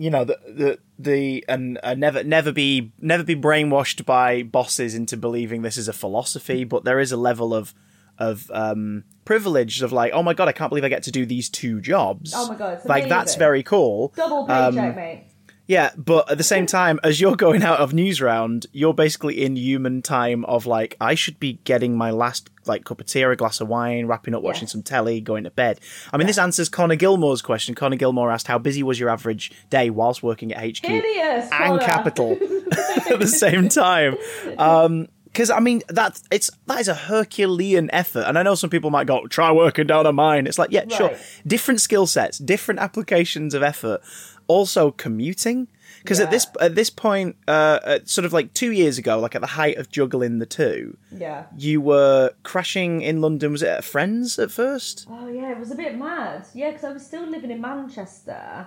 you 0.00 0.08
know, 0.08 0.24
the 0.24 0.38
the 0.48 0.78
the 0.98 1.44
and 1.46 1.78
uh, 1.82 1.92
never 1.92 2.24
never 2.24 2.52
be 2.52 2.92
never 2.98 3.22
be 3.22 3.36
brainwashed 3.36 4.06
by 4.06 4.42
bosses 4.42 4.94
into 4.94 5.18
believing 5.18 5.60
this 5.60 5.76
is 5.76 5.88
a 5.88 5.92
philosophy, 5.92 6.64
but 6.64 6.84
there 6.84 6.98
is 6.98 7.12
a 7.12 7.18
level 7.18 7.52
of 7.52 7.74
of 8.18 8.50
um 8.50 9.04
privilege 9.26 9.82
of 9.82 9.92
like, 9.92 10.12
oh 10.14 10.22
my 10.22 10.32
god, 10.32 10.48
I 10.48 10.52
can't 10.52 10.70
believe 10.70 10.84
I 10.84 10.88
get 10.88 11.02
to 11.02 11.10
do 11.10 11.26
these 11.26 11.50
two 11.50 11.82
jobs. 11.82 12.32
Oh 12.34 12.48
my 12.48 12.56
God, 12.56 12.78
it's 12.78 12.86
like 12.86 13.10
that's 13.10 13.34
very 13.34 13.62
cool. 13.62 14.14
double 14.16 14.50
Um, 14.50 14.74
paycheck, 14.74 14.96
mate. 14.96 15.24
Yeah, 15.70 15.90
but 15.96 16.28
at 16.28 16.36
the 16.36 16.42
same 16.42 16.66
time, 16.66 16.98
as 17.04 17.20
you're 17.20 17.36
going 17.36 17.62
out 17.62 17.78
of 17.78 17.92
Newsround, 17.92 18.66
you're 18.72 18.92
basically 18.92 19.44
in 19.44 19.54
human 19.54 20.02
time 20.02 20.44
of 20.46 20.66
like, 20.66 20.96
I 21.00 21.14
should 21.14 21.38
be 21.38 21.60
getting 21.62 21.96
my 21.96 22.10
last 22.10 22.50
like 22.66 22.84
cup 22.84 23.00
of 23.00 23.06
tea 23.06 23.22
or 23.22 23.30
a 23.30 23.36
glass 23.36 23.60
of 23.60 23.68
wine, 23.68 24.06
wrapping 24.06 24.34
up, 24.34 24.42
watching 24.42 24.62
Yes. 24.64 24.72
some 24.72 24.82
telly, 24.82 25.20
going 25.20 25.44
to 25.44 25.50
bed. 25.52 25.78
I 26.12 26.16
mean, 26.16 26.26
this 26.26 26.38
answers 26.38 26.68
Connor 26.68 26.96
Gilmore's 26.96 27.40
question. 27.40 27.76
Connor 27.76 27.94
Gilmore 27.94 28.32
asked, 28.32 28.48
"How 28.48 28.58
busy 28.58 28.82
was 28.82 28.98
your 28.98 29.10
average 29.10 29.52
day 29.70 29.90
whilst 29.90 30.24
working 30.24 30.52
at 30.52 30.58
HQ 30.76 30.84
Hideous, 30.86 31.48
and. 31.52 31.80
Capital 31.80 32.32
at 33.08 33.20
the 33.20 33.28
same 33.28 33.68
time?" 33.68 34.16
Um, 34.58 35.06
because 35.32 35.50
I 35.50 35.60
mean 35.60 35.82
that 35.88 36.20
it's 36.30 36.50
that 36.66 36.80
is 36.80 36.88
a 36.88 36.94
Herculean 36.94 37.90
effort, 37.92 38.24
and 38.26 38.38
I 38.38 38.42
know 38.42 38.54
some 38.54 38.70
people 38.70 38.90
might 38.90 39.06
go 39.06 39.26
try 39.26 39.50
working 39.52 39.86
down 39.86 40.06
a 40.06 40.12
mine. 40.12 40.46
It's 40.46 40.58
like 40.58 40.70
yeah, 40.72 40.86
sure, 40.88 41.16
different 41.46 41.80
skill 41.80 42.06
sets, 42.06 42.38
different 42.38 42.80
applications 42.80 43.54
of 43.54 43.62
effort. 43.62 44.00
Also 44.48 44.90
commuting, 44.90 45.68
because 46.02 46.18
at 46.18 46.32
this 46.32 46.46
at 46.60 46.74
this 46.74 46.90
point, 46.90 47.36
uh, 47.46 48.00
sort 48.04 48.24
of 48.24 48.32
like 48.32 48.52
two 48.52 48.72
years 48.72 48.98
ago, 48.98 49.20
like 49.20 49.36
at 49.36 49.40
the 49.40 49.46
height 49.46 49.76
of 49.76 49.88
juggling 49.92 50.40
the 50.40 50.46
two, 50.46 50.96
Yeah. 51.16 51.44
you 51.56 51.80
were 51.80 52.32
crashing 52.42 53.00
in 53.00 53.20
London. 53.20 53.52
Was 53.52 53.62
it 53.62 53.68
at 53.68 53.84
friend's 53.84 54.40
at 54.40 54.50
first? 54.50 55.06
Oh 55.08 55.28
yeah, 55.28 55.52
it 55.52 55.58
was 55.60 55.70
a 55.70 55.76
bit 55.76 55.96
mad. 55.96 56.46
Yeah, 56.52 56.70
because 56.70 56.82
I 56.84 56.92
was 56.92 57.06
still 57.06 57.26
living 57.30 57.52
in 57.52 57.60
Manchester, 57.60 58.66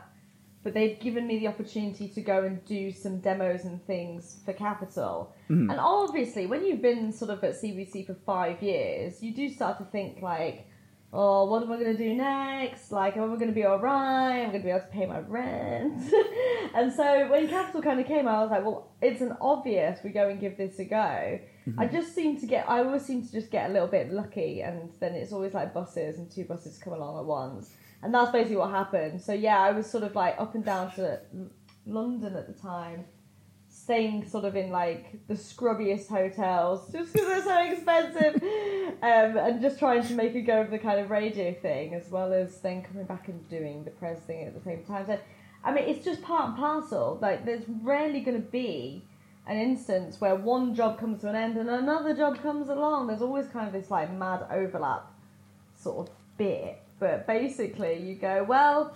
but 0.63 0.73
they'd 0.73 0.99
given 0.99 1.27
me 1.27 1.39
the 1.39 1.47
opportunity 1.47 2.07
to 2.07 2.21
go 2.21 2.43
and 2.43 2.63
do 2.65 2.91
some 2.91 3.19
demos 3.19 3.65
and 3.65 3.85
things 3.85 4.39
for 4.45 4.53
Capital. 4.53 5.33
Mm-hmm. 5.49 5.69
And 5.69 5.79
obviously, 5.79 6.45
when 6.45 6.65
you've 6.65 6.81
been 6.81 7.11
sort 7.11 7.31
of 7.31 7.43
at 7.43 7.61
CBC 7.61 8.07
for 8.07 8.15
five 8.25 8.63
years, 8.63 9.21
you 9.21 9.33
do 9.33 9.49
start 9.49 9.77
to 9.79 9.85
think 9.85 10.21
like, 10.21 10.67
oh, 11.11 11.45
what 11.45 11.61
am 11.61 11.71
I 11.71 11.75
going 11.75 11.95
to 11.95 11.97
do 11.97 12.13
next? 12.15 12.91
Like, 12.91 13.17
am 13.17 13.31
I 13.31 13.35
going 13.35 13.47
to 13.47 13.53
be 13.53 13.65
alright? 13.65 14.41
I'm 14.41 14.49
I 14.49 14.51
going 14.51 14.61
to 14.61 14.65
be 14.65 14.69
able 14.69 14.79
to 14.79 14.87
pay 14.87 15.05
my 15.05 15.19
rent? 15.19 16.01
and 16.75 16.91
so 16.91 17.29
when 17.29 17.47
Capital 17.47 17.81
kind 17.81 17.99
of 17.99 18.07
came, 18.07 18.27
I 18.27 18.41
was 18.41 18.49
like, 18.49 18.63
well, 18.63 18.91
it's 19.01 19.21
an 19.21 19.35
obvious 19.39 19.99
we 20.03 20.09
go 20.09 20.29
and 20.29 20.39
give 20.39 20.57
this 20.57 20.79
a 20.79 20.85
go. 20.85 21.39
I 21.77 21.85
just 21.85 22.13
seem 22.13 22.39
to 22.39 22.45
get, 22.45 22.69
I 22.69 22.79
always 22.79 23.05
seem 23.05 23.25
to 23.25 23.31
just 23.31 23.51
get 23.51 23.69
a 23.69 23.73
little 23.73 23.87
bit 23.87 24.11
lucky, 24.11 24.61
and 24.61 24.91
then 24.99 25.13
it's 25.13 25.31
always 25.31 25.53
like 25.53 25.73
buses 25.73 26.17
and 26.17 26.29
two 26.29 26.43
buses 26.43 26.77
come 26.77 26.93
along 26.93 27.19
at 27.19 27.25
once. 27.25 27.71
And 28.03 28.13
that's 28.13 28.31
basically 28.31 28.57
what 28.57 28.71
happened. 28.71 29.21
So 29.21 29.33
yeah, 29.33 29.59
I 29.59 29.71
was 29.71 29.89
sort 29.89 30.03
of 30.03 30.13
like 30.15 30.35
up 30.37 30.55
and 30.55 30.65
down 30.65 30.93
to 30.95 31.21
London 31.85 32.35
at 32.35 32.47
the 32.47 32.61
time, 32.61 33.05
staying 33.69 34.27
sort 34.27 34.43
of 34.43 34.55
in 34.55 34.69
like 34.69 35.25
the 35.27 35.33
scrubbiest 35.33 36.09
hotels 36.09 36.91
just 36.91 37.13
because 37.13 37.27
they're 37.27 37.43
so 37.43 37.71
expensive, 37.71 38.35
um, 39.01 39.37
and 39.37 39.61
just 39.61 39.79
trying 39.79 40.05
to 40.05 40.13
make 40.15 40.35
a 40.35 40.41
go 40.41 40.61
of 40.61 40.69
the 40.69 40.79
kind 40.79 40.99
of 40.99 41.09
radio 41.09 41.53
thing 41.53 41.93
as 41.93 42.09
well 42.11 42.33
as 42.33 42.59
then 42.59 42.81
coming 42.83 43.05
back 43.05 43.29
and 43.29 43.49
doing 43.49 43.83
the 43.85 43.91
press 43.91 44.19
thing 44.21 44.45
at 44.45 44.53
the 44.53 44.61
same 44.61 44.83
time. 44.83 45.05
So, 45.05 45.17
I 45.63 45.73
mean, 45.73 45.85
it's 45.85 46.03
just 46.03 46.21
part 46.21 46.49
and 46.49 46.57
parcel. 46.57 47.17
Like, 47.21 47.45
there's 47.45 47.63
rarely 47.81 48.19
going 48.19 48.41
to 48.41 48.47
be 48.47 49.05
an 49.47 49.57
instance 49.57 50.19
where 50.19 50.35
one 50.35 50.75
job 50.75 50.99
comes 50.99 51.21
to 51.21 51.29
an 51.29 51.35
end 51.35 51.57
and 51.57 51.69
another 51.69 52.15
job 52.15 52.41
comes 52.41 52.69
along. 52.69 53.07
There's 53.07 53.21
always 53.21 53.47
kind 53.47 53.67
of 53.67 53.73
this 53.73 53.89
like 53.89 54.11
mad 54.13 54.45
overlap 54.51 55.11
sort 55.75 56.07
of 56.07 56.15
bit. 56.37 56.82
But 57.03 57.27
basically, 57.27 57.99
you 57.99 58.15
go, 58.15 58.45
well, 58.45 58.95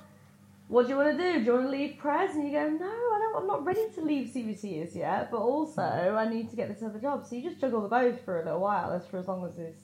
what 0.70 0.84
do 0.84 0.94
you 0.94 0.96
want 0.96 1.18
to 1.18 1.22
do? 1.22 1.40
Do 1.40 1.46
you 1.46 1.54
want 1.56 1.66
to 1.66 1.70
leave 1.70 1.98
press? 1.98 2.36
And 2.36 2.48
you 2.48 2.54
go, 2.54 2.70
no, 2.70 2.86
I 2.86 3.20
don't. 3.20 3.42
I'm 3.42 3.48
not 3.48 3.66
ready 3.66 3.86
to 3.96 4.02
leave 4.02 4.30
CBC 4.30 4.82
as 4.82 4.96
yet. 4.96 5.30
But 5.30 5.40
also, 5.40 5.82
I 5.82 6.30
need 6.30 6.50
to 6.50 6.56
get 6.56 6.70
this 6.70 6.82
other 6.82 7.00
job. 7.00 7.28
So 7.28 7.36
you 7.36 7.44
just 7.44 7.60
juggle 7.60 7.82
the 7.82 7.90
both 7.90 8.24
for 8.24 8.42
a 8.42 8.46
little 8.46 8.62
while, 8.62 8.94
as 8.94 9.06
for 9.08 9.18
as 9.18 9.28
long 9.28 9.46
as 9.46 9.60
is 9.60 9.76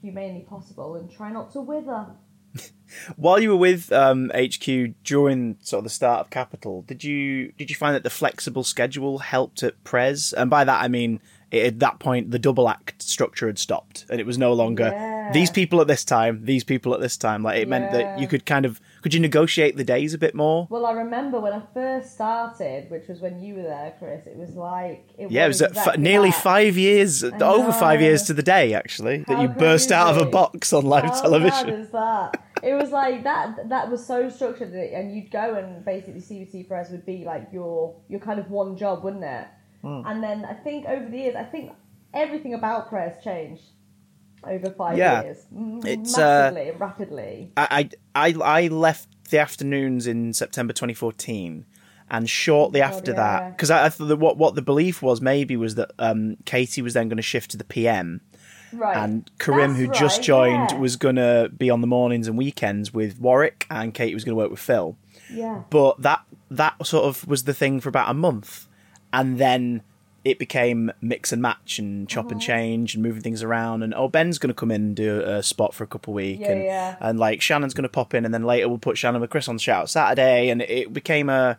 humanely 0.00 0.46
possible, 0.48 0.94
and 0.94 1.10
try 1.10 1.32
not 1.32 1.50
to 1.54 1.62
wither. 1.62 2.06
While 3.16 3.40
you 3.40 3.50
were 3.50 3.56
with 3.56 3.90
um, 3.90 4.30
HQ 4.32 4.94
during 5.02 5.56
sort 5.60 5.78
of 5.78 5.84
the 5.84 5.90
start 5.90 6.20
of 6.20 6.30
Capital, 6.30 6.82
did 6.82 7.02
you 7.02 7.50
did 7.58 7.70
you 7.70 7.74
find 7.74 7.96
that 7.96 8.04
the 8.04 8.10
flexible 8.10 8.62
schedule 8.62 9.18
helped 9.18 9.64
at 9.64 9.82
Prez? 9.82 10.32
And 10.32 10.48
by 10.48 10.62
that 10.62 10.80
I 10.80 10.86
mean 10.86 11.20
it, 11.54 11.66
at 11.66 11.78
that 11.80 11.98
point 11.98 12.30
the 12.30 12.38
double 12.38 12.68
act 12.68 13.02
structure 13.02 13.46
had 13.46 13.58
stopped, 13.58 14.06
and 14.10 14.20
it 14.20 14.26
was 14.26 14.36
no 14.38 14.52
longer 14.52 14.90
Yeah. 14.92 15.30
these 15.32 15.50
people 15.50 15.80
at 15.80 15.86
this 15.86 16.04
time, 16.04 16.44
these 16.44 16.64
people 16.64 16.94
at 16.94 17.00
this 17.00 17.16
time. 17.16 17.42
Like 17.42 17.58
it 17.58 17.68
meant 17.68 17.92
that 17.92 18.18
you 18.18 18.26
could 18.26 18.44
kind 18.46 18.64
of 18.66 18.80
could 19.02 19.12
you 19.14 19.20
negotiate 19.20 19.76
the 19.76 19.84
days 19.84 20.14
a 20.14 20.18
bit 20.18 20.34
more? 20.34 20.66
Well, 20.70 20.86
I 20.86 20.92
remember 20.92 21.38
when 21.40 21.52
I 21.52 21.62
first 21.74 22.12
started, 22.14 22.90
which 22.90 23.06
was 23.08 23.20
when 23.20 23.40
you 23.42 23.54
were 23.56 23.62
there, 23.62 23.94
Chris. 23.98 24.26
It 24.26 24.36
was 24.36 24.50
like 24.50 25.08
it 25.18 25.30
Yeah, 25.30 25.44
it 25.44 25.48
was 25.48 25.62
at 25.62 25.70
f- 25.72 25.76
exactly 25.78 26.02
nearly 26.02 26.30
that. 26.30 26.42
five 26.42 26.76
years, 26.78 27.22
over 27.24 27.72
five 27.72 28.00
years 28.00 28.22
to 28.24 28.32
the 28.34 28.42
day 28.42 28.74
actually 28.74 29.18
that 29.28 29.36
How 29.36 29.42
you 29.42 29.48
burst 29.48 29.92
out 29.92 30.14
of 30.14 30.20
a 30.26 30.30
box 30.30 30.72
on 30.72 30.84
live 30.86 31.04
How 31.04 31.20
television. 31.22 31.66
bad 31.70 31.78
is 31.80 31.90
that? 31.90 32.40
It 32.62 32.72
was 32.74 32.90
like 32.92 33.24
that. 33.24 33.68
That 33.68 33.90
was 33.90 34.06
so 34.06 34.30
structured, 34.30 34.72
that- 34.72 34.94
and 34.96 35.14
you'd 35.14 35.30
go 35.30 35.54
and 35.54 35.84
basically 35.84 36.20
CBC 36.20 36.66
Press 36.66 36.90
would 36.90 37.04
be 37.04 37.24
like 37.24 37.48
your 37.52 37.94
your 38.08 38.20
kind 38.20 38.40
of 38.40 38.50
one 38.50 38.76
job, 38.76 39.04
wouldn't 39.04 39.24
it? 39.24 39.46
Hmm. 39.84 40.02
And 40.06 40.22
then 40.22 40.44
I 40.44 40.54
think 40.54 40.86
over 40.86 41.08
the 41.08 41.16
years, 41.18 41.36
I 41.36 41.44
think 41.44 41.72
everything 42.12 42.54
about 42.54 42.88
Press 42.88 43.22
changed 43.22 43.62
over 44.42 44.70
five 44.70 44.96
Yeah. 44.98 45.22
years, 45.22 45.46
M- 45.54 45.80
It's, 45.84 46.16
uh, 46.18 46.50
massively, 46.54 46.70
rapidly. 46.78 47.52
I, 47.56 47.90
I 48.14 48.34
I 48.44 48.68
left 48.68 49.08
the 49.30 49.38
afternoons 49.38 50.06
in 50.06 50.32
September 50.32 50.72
2014, 50.72 51.64
and 52.10 52.28
shortly 52.30 52.80
God, 52.80 52.92
after 52.94 53.12
yeah. 53.12 53.16
that, 53.16 53.56
because 53.56 53.70
I, 53.70 53.86
I 53.86 53.88
thought 53.88 54.06
that 54.06 54.16
what 54.18 54.36
what 54.38 54.54
the 54.54 54.62
belief 54.62 55.02
was 55.02 55.20
maybe 55.20 55.56
was 55.56 55.74
that 55.76 55.90
um, 55.98 56.36
Katie 56.44 56.82
was 56.82 56.94
then 56.94 57.08
going 57.08 57.16
to 57.16 57.22
shift 57.22 57.50
to 57.52 57.56
the 57.56 57.64
PM, 57.64 58.20
Right. 58.72 58.96
and 58.96 59.30
Karim, 59.38 59.72
That's 59.72 59.80
who 59.80 59.88
just 59.92 60.22
joined, 60.22 60.70
yeah. 60.72 60.78
was 60.78 60.96
going 60.96 61.16
to 61.16 61.50
be 61.56 61.70
on 61.70 61.80
the 61.80 61.86
mornings 61.86 62.26
and 62.28 62.36
weekends 62.38 62.92
with 62.92 63.18
Warwick, 63.20 63.66
and 63.70 63.92
Katie 63.94 64.14
was 64.14 64.24
going 64.24 64.36
to 64.36 64.42
work 64.42 64.50
with 64.50 64.60
Phil. 64.60 64.96
yeah. 65.30 65.62
But 65.70 66.02
that 66.02 66.20
that 66.50 66.86
sort 66.86 67.04
of 67.06 67.26
was 67.26 67.44
the 67.44 67.54
thing 67.54 67.80
for 67.80 67.88
about 67.88 68.10
a 68.10 68.14
month, 68.14 68.68
and 69.20 69.38
then 69.38 69.82
it 70.24 70.38
became 70.38 70.90
mix 71.02 71.32
and 71.32 71.42
match 71.42 71.78
and 71.78 72.08
chop 72.08 72.24
Uh-huh. 72.26 72.32
and 72.32 72.40
change 72.40 72.94
and 72.94 73.02
moving 73.02 73.20
things 73.22 73.42
around. 73.42 73.82
And 73.82 73.92
oh, 73.94 74.08
Ben's 74.08 74.38
going 74.38 74.48
to 74.48 74.54
come 74.54 74.70
in 74.70 74.80
and 74.82 74.96
do 74.96 75.20
a 75.20 75.42
spot 75.42 75.74
for 75.74 75.84
a 75.84 75.86
couple 75.86 76.12
of 76.12 76.16
weeks, 76.16 76.40
Yeah, 76.40 76.50
and 76.52 76.64
yeah. 76.64 76.96
and 77.00 77.18
like 77.18 77.42
Shannon's 77.42 77.74
going 77.74 77.82
to 77.82 77.88
pop 77.90 78.14
in, 78.14 78.24
and 78.24 78.32
then 78.32 78.42
later 78.44 78.68
we'll 78.68 78.78
put 78.78 78.96
Shannon 78.96 79.20
with 79.20 79.28
Chris 79.30 79.48
on 79.48 79.58
Shout 79.58 79.90
Saturday, 79.90 80.48
and 80.48 80.62
it 80.62 80.92
became 80.92 81.28
a 81.28 81.58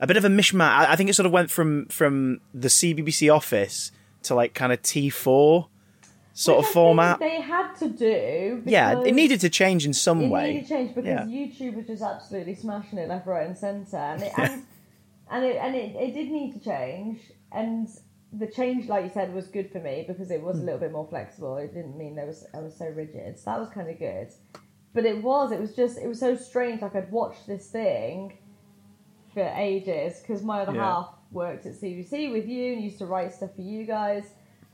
a 0.00 0.06
bit 0.08 0.16
of 0.16 0.24
a 0.24 0.28
mishmash. 0.28 0.86
I, 0.88 0.96
think 0.96 1.10
it 1.10 1.14
sort 1.14 1.26
of 1.26 1.32
went 1.32 1.48
from 1.50 1.86
from 1.86 2.40
the 2.52 2.66
CBBC 2.68 3.32
office 3.32 3.92
to 4.24 4.34
like 4.34 4.52
kind 4.52 4.72
of 4.72 4.82
T 4.82 5.08
four 5.08 5.68
sort 6.34 6.58
Which 6.58 6.64
of 6.66 6.70
I 6.70 6.72
format. 6.74 7.18
They 7.20 7.40
had 7.40 7.74
to 7.74 7.88
do. 7.88 8.62
Yeah, 8.64 9.00
it 9.02 9.14
needed 9.14 9.40
to 9.42 9.48
change 9.50 9.86
in 9.86 9.92
some 9.92 10.22
It 10.22 10.28
way. 10.30 10.54
needed 10.54 10.62
to 10.66 10.68
change 10.74 10.94
because 10.94 11.06
Yeah. 11.06 11.24
YouTube 11.24 11.74
was 11.76 11.86
just 11.86 12.02
absolutely 12.02 12.56
smashing 12.56 12.98
it 12.98 13.08
left, 13.08 13.26
right, 13.28 13.46
and 13.46 13.56
centre, 13.56 13.96
and 13.96 14.22
it, 14.22 14.32
and, 14.38 14.64
and 15.32 15.44
it 15.44 15.56
and 15.56 15.74
it, 15.74 15.96
it 15.96 16.14
did 16.14 16.30
need 16.30 16.52
to 16.54 16.60
change. 16.60 17.32
And 17.50 17.88
the 18.32 18.46
change, 18.46 18.88
like 18.88 19.04
you 19.04 19.10
said, 19.10 19.34
was 19.34 19.46
good 19.48 19.70
for 19.72 19.80
me 19.80 20.04
because 20.06 20.30
it 20.30 20.40
Hmm. 20.40 20.46
was 20.46 20.60
a 20.60 20.62
little 20.62 20.78
bit 20.80 20.92
more 20.92 21.06
flexible. 21.06 21.56
It 21.56 21.74
didn't 21.74 21.96
mean 21.98 22.14
there 22.14 22.26
was 22.26 22.46
I 22.54 22.60
was 22.60 22.76
so 22.76 22.86
rigid, 22.86 23.38
so 23.38 23.50
that 23.50 23.60
was 23.60 23.68
kind 23.70 23.88
of 23.90 23.98
good. 23.98 24.28
But 24.94 25.06
it 25.06 25.22
was, 25.22 25.52
it 25.52 25.60
was 25.60 25.74
just, 25.74 25.96
it 25.98 26.06
was 26.06 26.20
so 26.20 26.34
strange. 26.36 26.82
Like 26.82 26.94
I'd 26.94 27.10
watched 27.10 27.46
this 27.46 27.66
thing 27.70 28.38
for 29.32 29.42
ages 29.56 30.20
because 30.20 30.42
my 30.42 30.60
other 30.60 30.72
Yeah. 30.72 30.84
half 30.84 31.14
worked 31.30 31.64
at 31.64 31.72
CBC 31.74 32.30
with 32.30 32.46
you 32.46 32.74
and 32.74 32.82
used 32.82 32.98
to 32.98 33.06
write 33.06 33.32
stuff 33.32 33.54
for 33.54 33.62
you 33.62 33.86
guys. 33.86 34.24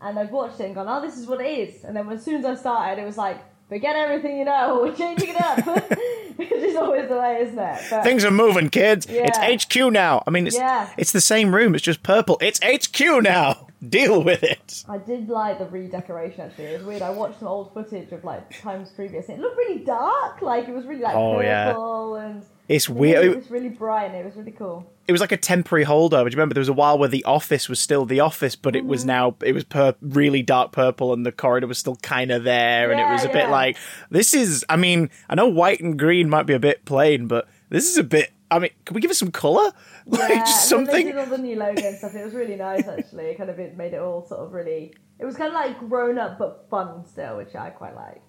And 0.01 0.19
I've 0.19 0.33
watched 0.33 0.59
it 0.61 0.65
and 0.65 0.75
gone, 0.75 0.89
oh, 0.89 1.01
this 1.01 1.17
is 1.17 1.27
what 1.29 1.41
it 1.41 1.47
is. 1.47 1.85
And 1.85 1.97
then 1.97 2.09
as 2.11 2.25
soon 2.25 2.37
as 2.41 2.45
I 2.45 2.55
started, 2.57 3.01
it 3.01 3.07
was 3.07 3.17
like, 3.17 3.39
forget 3.69 3.97
everything 3.97 4.39
you 4.39 4.45
know, 4.45 4.81
we're 4.83 4.95
changing 4.95 5.31
it 5.31 5.41
up. 5.41 5.65
Which 6.39 6.53
is 6.53 6.77
always 6.77 7.09
the 7.09 7.17
way, 7.17 7.41
isn't 7.43 7.59
it? 7.59 7.81
But 7.91 8.05
Things 8.05 8.25
are 8.25 8.31
moving, 8.31 8.71
kids. 8.71 9.07
Yeah. 9.11 9.29
It's 9.35 9.65
HQ 9.67 9.93
now. 9.93 10.23
I 10.27 10.31
mean, 10.31 10.47
it's 10.47 10.57
Yeah. 10.57 10.89
it's 10.97 11.11
the 11.11 11.21
same 11.21 11.53
room. 11.55 11.75
It's 11.75 11.83
just 11.83 12.03
purple. 12.05 12.39
It's 12.41 12.61
HQ 12.63 13.23
now. 13.23 13.67
Deal 13.89 14.23
with 14.23 14.43
it. 14.43 14.85
I 14.89 14.99
did 14.99 15.29
like 15.29 15.59
the 15.59 15.67
redecoration 15.67 16.41
actually. 16.43 16.67
It 16.67 16.79
was 16.79 16.87
weird. 16.87 17.03
I 17.03 17.11
watched 17.11 17.39
some 17.41 17.49
old 17.49 17.73
footage 17.75 18.11
of 18.13 18.25
like 18.25 18.61
times 18.61 18.91
previous. 18.91 19.29
It 19.29 19.39
looked 19.41 19.57
really 19.57 19.85
dark. 19.85 20.43
Like 20.43 20.69
it 20.69 20.75
was 20.75 20.85
really 20.87 21.03
like 21.03 21.15
Oh, 21.17 21.41
yeah. 21.41 21.67
purple 21.73 22.17
and 22.17 22.45
It's 22.69 22.87
weird. 22.89 23.25
it 23.25 23.35
was 23.35 23.51
really 23.51 23.71
bright 23.71 24.05
and 24.11 24.15
it 24.15 24.25
was 24.27 24.37
really 24.37 24.51
cool. 24.53 24.93
It 25.07 25.13
was 25.13 25.23
like 25.23 25.33
a 25.33 25.39
temporary 25.39 25.87
holdover. 25.87 26.11
Do 26.11 26.31
you 26.31 26.37
remember 26.37 26.53
there 26.55 26.61
was 26.61 26.69
a 26.69 26.75
while 26.75 26.99
where 26.99 27.09
the 27.09 27.25
office 27.25 27.67
was 27.67 27.81
still 27.81 28.05
the 28.05 28.21
office, 28.21 28.57
but 28.57 28.77
it 28.77 28.81
Mm-hmm. 28.81 28.89
was 28.91 29.05
now 29.07 29.37
it 29.43 29.53
was 29.55 29.65
pur- 29.65 29.95
really 30.03 30.43
dark 30.43 30.71
purple, 30.73 31.15
and 31.15 31.25
the 31.25 31.33
corridor 31.33 31.67
was 31.67 31.79
still 31.79 31.97
kind 31.97 32.31
of 32.31 32.45
there, 32.45 32.91
and 32.91 33.01
it 33.01 33.09
was 33.09 33.25
a 33.25 33.31
bit 33.31 33.49
like 33.49 33.79
this 34.11 34.35
is. 34.35 34.67
I 34.69 34.77
mean, 34.77 35.09
I 35.31 35.35
know 35.35 35.47
white 35.49 35.81
and 35.81 35.99
green 35.99 36.29
might 36.29 36.45
be 36.45 36.53
a 36.53 36.59
bit 36.59 36.85
plain, 36.85 37.27
but 37.27 37.49
this 37.71 37.89
is 37.89 37.97
a 37.97 38.05
bit. 38.05 38.33
I 38.51 38.59
mean, 38.59 38.71
can 38.85 38.95
we 38.95 39.01
give 39.01 39.11
it 39.11 39.15
some 39.15 39.31
color? 39.31 39.73
Like 40.07 40.31
Yeah, 40.31 40.39
just 40.45 40.71
then 40.71 40.85
they 40.85 40.91
something. 40.93 41.07
did 41.07 41.19
all 41.19 41.27
the 41.27 41.37
new 41.39 41.57
logo 41.57 41.83
and 41.87 41.97
stuff. 41.99 42.15
It 42.15 42.25
was 42.25 42.33
really 42.35 42.57
nice 42.57 42.87
actually. 42.89 43.25
It 43.27 43.37
kind 43.37 43.51
of 43.51 43.59
it 43.59 43.77
made 43.77 43.93
it 43.93 44.01
all 44.01 44.27
sort 44.27 44.41
of 44.41 44.53
really. 44.55 44.95
It 45.19 45.27
was 45.27 45.37
kind 45.37 45.49
of 45.49 45.55
like 45.55 45.79
grown 45.89 46.17
up 46.19 46.39
but 46.39 46.67
fun 46.71 47.05
still, 47.07 47.37
which 47.37 47.55
I 47.55 47.69
quite 47.69 47.95
liked. 47.95 48.27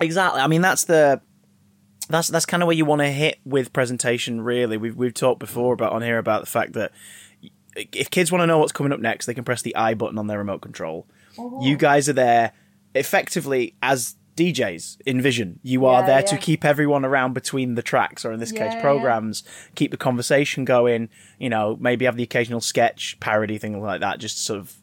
Exactly. 0.00 0.40
I 0.40 0.46
mean, 0.46 0.60
that's 0.60 0.84
the 0.84 1.20
that's 2.08 2.28
that's 2.28 2.46
kind 2.46 2.62
of 2.62 2.66
where 2.66 2.76
you 2.76 2.84
want 2.84 3.00
to 3.00 3.08
hit 3.10 3.38
with 3.44 3.72
presentation. 3.72 4.40
Really, 4.40 4.76
we've 4.76 4.96
we've 4.96 5.14
talked 5.14 5.40
before 5.40 5.72
about 5.74 5.92
on 5.92 6.02
here 6.02 6.18
about 6.18 6.40
the 6.40 6.46
fact 6.50 6.72
that 6.74 6.92
if 7.92 8.10
kids 8.10 8.32
want 8.32 8.42
to 8.42 8.46
know 8.46 8.58
what's 8.58 8.72
coming 8.72 8.92
up 8.92 9.00
next, 9.00 9.26
they 9.26 9.34
can 9.34 9.44
press 9.44 9.62
the 9.62 9.74
I 9.76 9.94
button 9.94 10.18
on 10.18 10.26
their 10.26 10.38
remote 10.38 10.60
control. 10.62 11.06
Oh. 11.38 11.62
You 11.64 11.76
guys 11.76 12.08
are 12.08 12.12
there 12.14 12.52
effectively 12.94 13.74
as 13.82 14.16
DJs 14.36 15.00
in 15.04 15.20
Vision. 15.20 15.60
You 15.62 15.84
are 15.86 16.00
Yeah, 16.00 16.06
there 16.06 16.22
to 16.22 16.36
keep 16.38 16.64
everyone 16.64 17.04
around 17.04 17.34
between 17.34 17.74
the 17.74 17.82
tracks, 17.82 18.24
or 18.24 18.32
in 18.32 18.40
this 18.40 18.52
Yeah, 18.52 18.64
case, 18.66 18.74
yeah. 18.74 18.80
programs. 18.80 19.42
Keep 19.74 19.90
the 19.90 19.96
conversation 19.96 20.64
going. 20.64 21.08
You 21.38 21.50
know, 21.50 21.76
maybe 21.80 22.04
have 22.04 22.16
the 22.16 22.22
occasional 22.22 22.60
sketch 22.60 23.16
parody 23.20 23.58
thing 23.58 23.80
like 23.82 24.00
that. 24.00 24.18
Just 24.18 24.44
sort 24.44 24.58
of 24.60 24.74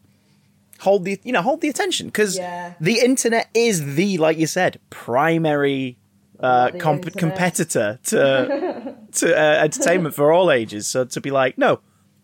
hold 0.81 1.05
the 1.05 1.19
you 1.23 1.31
know 1.31 1.41
hold 1.41 1.61
the 1.61 1.69
attention 1.69 2.07
because 2.07 2.37
Yeah. 2.37 2.73
the 2.81 2.99
internet 2.99 3.49
is 3.53 3.95
the 3.95 4.17
like 4.17 4.37
you 4.37 4.45
said 4.45 4.77
primary 4.89 5.97
uh, 6.45 6.71
comp- 6.79 7.15
competitor 7.17 7.99
to 8.05 8.95
to 9.13 9.25
uh, 9.37 9.63
entertainment 9.63 10.13
for 10.15 10.31
all 10.31 10.51
ages. 10.51 10.87
So 10.87 11.05
to 11.05 11.21
be 11.21 11.31
like, 11.31 11.57
no, 11.57 11.79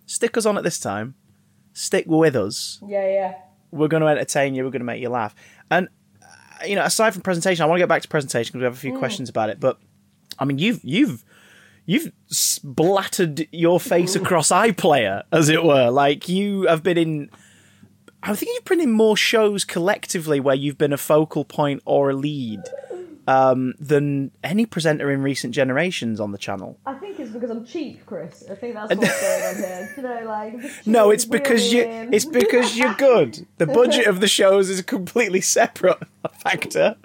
stick 0.05 0.37
us 0.37 0.45
on 0.45 0.57
at 0.57 0.63
this 0.63 0.79
time, 0.79 1.15
stick 1.73 2.05
with 2.07 2.35
us. 2.35 2.79
Yeah, 2.87 3.07
yeah. 3.07 3.33
We're 3.71 3.87
going 3.87 4.01
to 4.01 4.07
entertain 4.07 4.53
you. 4.55 4.63
We're 4.65 4.71
going 4.71 4.81
to 4.81 4.85
make 4.85 5.01
you 5.01 5.09
laugh. 5.09 5.33
And 5.69 5.87
uh, 6.21 6.65
you 6.65 6.75
know, 6.75 6.83
aside 6.83 7.13
from 7.13 7.21
presentation, 7.23 7.63
I 7.63 7.65
want 7.67 7.77
to 7.77 7.81
get 7.81 7.89
back 7.89 8.01
to 8.01 8.07
presentation 8.09 8.51
because 8.51 8.59
we 8.61 8.65
have 8.65 8.73
a 8.73 8.77
Mm. 8.77 8.81
few 8.91 8.97
questions 8.97 9.29
about 9.29 9.49
it. 9.49 9.59
But 9.59 9.77
I 10.39 10.45
mean, 10.45 10.57
you've 10.59 10.81
you've 10.83 11.23
you've 11.85 12.11
splattered 12.27 13.47
your 13.51 13.79
face 13.79 14.15
across 14.21 14.49
iPlayer, 14.49 15.23
as 15.31 15.49
it 15.49 15.63
were. 15.63 15.89
Like 15.89 16.27
you 16.29 16.63
have 16.67 16.83
been 16.83 16.97
in. 16.97 17.29
I 18.23 18.35
think 18.35 18.51
you've 18.53 18.65
been 18.65 18.81
in 18.81 18.91
more 18.91 19.17
shows 19.17 19.65
collectively 19.65 20.39
where 20.39 20.53
you've 20.53 20.77
been 20.77 20.93
a 20.93 20.97
focal 20.97 21.43
point 21.43 21.81
or 21.85 22.11
a 22.11 22.13
lead 22.13 22.59
um, 23.27 23.73
than 23.79 24.31
any 24.43 24.65
presenter 24.65 25.11
in 25.11 25.21
recent 25.21 25.53
generations 25.53 26.19
on 26.19 26.31
the 26.31 26.37
channel. 26.37 26.77
I 26.85 26.93
think 26.95 27.19
it's 27.19 27.31
because 27.31 27.49
I'm 27.49 27.65
cheap, 27.65 28.05
Chris. 28.05 28.43
I 28.49 28.55
think 28.55 28.73
that's 28.75 28.95
what's 28.95 29.21
going 29.21 29.43
on 29.43 29.55
here. 29.55 29.93
You 29.97 30.03
know, 30.03 30.21
like 30.25 30.85
No, 30.85 31.09
it's 31.11 31.25
because 31.25 31.71
you. 31.71 31.83
It's 32.11 32.25
because 32.25 32.77
you're 32.77 32.93
good. 32.95 33.45
The 33.57 33.67
budget 33.67 34.07
of 34.07 34.19
the 34.19 34.27
shows 34.27 34.69
is 34.69 34.79
a 34.79 34.83
completely 34.83 35.41
separate 35.41 35.99
factor. 36.39 36.95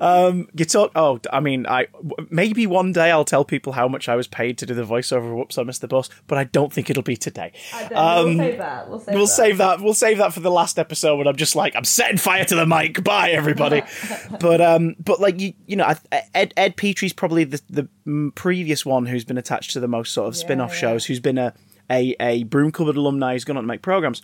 Um, 0.00 0.48
you 0.54 0.64
talk. 0.64 0.92
Oh, 0.94 1.20
I 1.32 1.40
mean, 1.40 1.66
I 1.66 1.86
maybe 2.30 2.66
one 2.66 2.92
day 2.92 3.10
I'll 3.10 3.24
tell 3.24 3.44
people 3.44 3.72
how 3.72 3.88
much 3.88 4.08
I 4.08 4.16
was 4.16 4.26
paid 4.26 4.58
to 4.58 4.66
do 4.66 4.74
the 4.74 4.84
voiceover. 4.84 5.28
of 5.30 5.32
Whoops, 5.34 5.58
I 5.58 5.62
missed 5.62 5.80
the 5.80 5.88
bus. 5.88 6.08
But 6.26 6.38
I 6.38 6.44
don't 6.44 6.72
think 6.72 6.90
it'll 6.90 7.02
be 7.02 7.16
today. 7.16 7.52
Um, 7.94 8.36
we'll 8.36 8.38
save 8.38 8.58
that. 8.58 8.88
We'll 8.88 8.98
save 8.98 9.14
We'll 9.14 9.26
that. 9.26 9.32
save 9.32 9.58
that. 9.58 9.80
We'll 9.80 9.94
save 9.94 10.18
that 10.18 10.32
for 10.34 10.40
the 10.40 10.50
last 10.50 10.78
episode 10.78 11.16
when 11.16 11.26
I'm 11.26 11.36
just 11.36 11.56
like 11.56 11.76
I'm 11.76 11.84
setting 11.84 12.18
fire 12.18 12.44
to 12.44 12.54
the 12.54 12.66
mic. 12.66 13.02
Bye, 13.04 13.30
everybody. 13.30 13.82
but 14.40 14.60
um, 14.60 14.96
but 14.98 15.20
like 15.20 15.40
you, 15.40 15.54
you 15.66 15.76
know, 15.76 15.84
I- 15.84 16.22
Ed 16.34 16.54
Ed 16.56 16.76
Petrie's 16.76 17.12
probably 17.12 17.44
the 17.44 17.60
the 17.68 18.32
previous 18.34 18.86
one 18.86 19.06
who's 19.06 19.24
been 19.24 19.38
attached 19.38 19.72
to 19.72 19.80
the 19.80 19.88
most 19.88 20.12
sort 20.12 20.28
of 20.28 20.36
spin-off 20.36 20.72
yeah. 20.72 20.78
shows. 20.78 21.06
Who's 21.06 21.20
been 21.20 21.38
a 21.38 21.54
a 21.90 22.14
a 22.20 22.44
broom 22.44 22.72
cupboard 22.72 22.96
alumni 22.96 23.32
who's 23.32 23.44
gone 23.44 23.56
on 23.56 23.64
to 23.64 23.68
make 23.68 23.82
programs, 23.82 24.22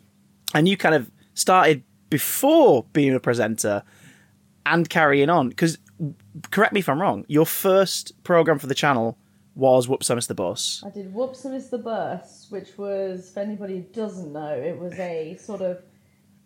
and 0.55 0.69
you 0.69 0.77
kind 0.77 0.95
of 0.95 1.11
started 1.35 1.83
before 2.11 2.85
being 2.93 3.15
a 3.15 3.21
presenter 3.21 3.83
and 4.67 4.89
carrying 4.89 5.31
on 5.31 5.49
because 5.49 5.79
correct 6.51 6.73
me 6.73 6.81
if 6.81 6.89
I'm 6.89 7.01
wrong. 7.01 7.25
Your 7.29 7.47
first 7.47 8.23
program 8.25 8.59
for 8.59 8.67
the 8.67 8.75
channel 8.75 9.19
was 9.55 9.89
Whoops, 9.89 10.11
I 10.11 10.15
Missed 10.15 10.29
the 10.29 10.35
Bus. 10.35 10.83
I 10.85 10.91
did 10.91 11.13
Whoops 11.13 11.45
and 11.45 11.55
Miss 11.55 11.69
the 11.69 11.79
Bus, 11.79 12.47
which 12.51 12.79
was, 12.79 13.31
if 13.31 13.37
anybody 13.37 13.77
who 13.77 13.83
doesn't 13.83 14.33
know, 14.33 14.55
it 14.55 14.79
was 14.79 14.95
a 14.95 15.37
sort 15.37 15.61
of 15.61 15.83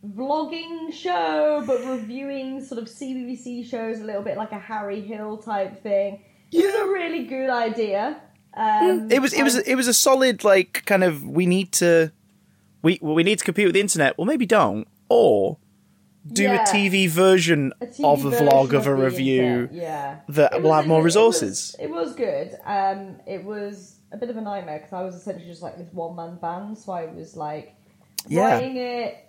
vlogging 0.04 0.92
show, 0.92 1.62
but 1.66 1.85
reviewing 1.85 2.64
sort 2.64 2.80
of 2.80 2.88
CBBC 2.88 3.64
shows, 3.68 4.00
a 4.00 4.04
little 4.04 4.23
bit 4.23 4.37
like 4.37 4.52
a 4.52 4.58
Harry 4.58 5.00
Hill 5.00 5.38
type 5.38 5.82
thing. 5.82 6.23
It 6.52 6.64
was 6.64 6.75
a 6.75 6.92
really 6.92 7.25
good 7.25 7.50
idea. 7.50 8.20
Um, 8.56 9.11
it 9.11 9.20
was 9.20 9.35
it 9.35 9.42
was 9.42 9.56
it 9.56 9.75
was 9.75 9.87
a 9.87 9.92
solid 9.92 10.42
like 10.42 10.85
kind 10.87 11.04
of 11.04 11.23
we 11.23 11.44
need 11.44 11.73
to 11.73 12.11
we 12.80 12.99
well, 13.02 13.14
we 13.14 13.23
need 13.23 13.38
to 13.38 13.44
compete 13.44 13.66
with 13.66 13.75
the 13.75 13.80
internet. 13.80 14.16
Well, 14.16 14.25
maybe 14.25 14.46
don't 14.46 14.88
or 15.11 15.58
do 16.33 16.42
Yeah. 16.45 16.62
a 16.62 16.66
TV 16.66 17.09
version 17.09 17.73
a 17.80 17.87
TV 17.87 18.04
of 18.04 18.25
a 18.25 18.30
vlog 18.30 18.73
of 18.73 18.87
a 18.87 18.95
review 18.95 19.68
Yeah. 19.73 20.21
that 20.28 20.62
will 20.62 20.73
have 20.73 20.87
more 20.87 21.02
resources. 21.02 21.76
It 21.78 21.90
was, 21.90 21.99
it 21.99 22.04
was 22.06 22.14
good. 22.16 22.59
Um, 22.64 23.16
it 23.26 23.45
was 23.45 23.99
a 24.12 24.16
bit 24.16 24.30
of 24.30 24.37
a 24.37 24.40
nightmare 24.40 24.78
because 24.78 24.92
I 24.92 25.02
was 25.02 25.14
essentially 25.14 25.47
just 25.47 25.62
like 25.62 25.76
this 25.78 25.92
one 25.92 26.16
man 26.16 26.37
band, 26.40 26.78
so 26.78 26.92
I 26.92 27.06
was 27.06 27.37
like 27.37 27.75
Yeah. 28.28 28.54
writing 28.54 28.76
it, 28.76 29.28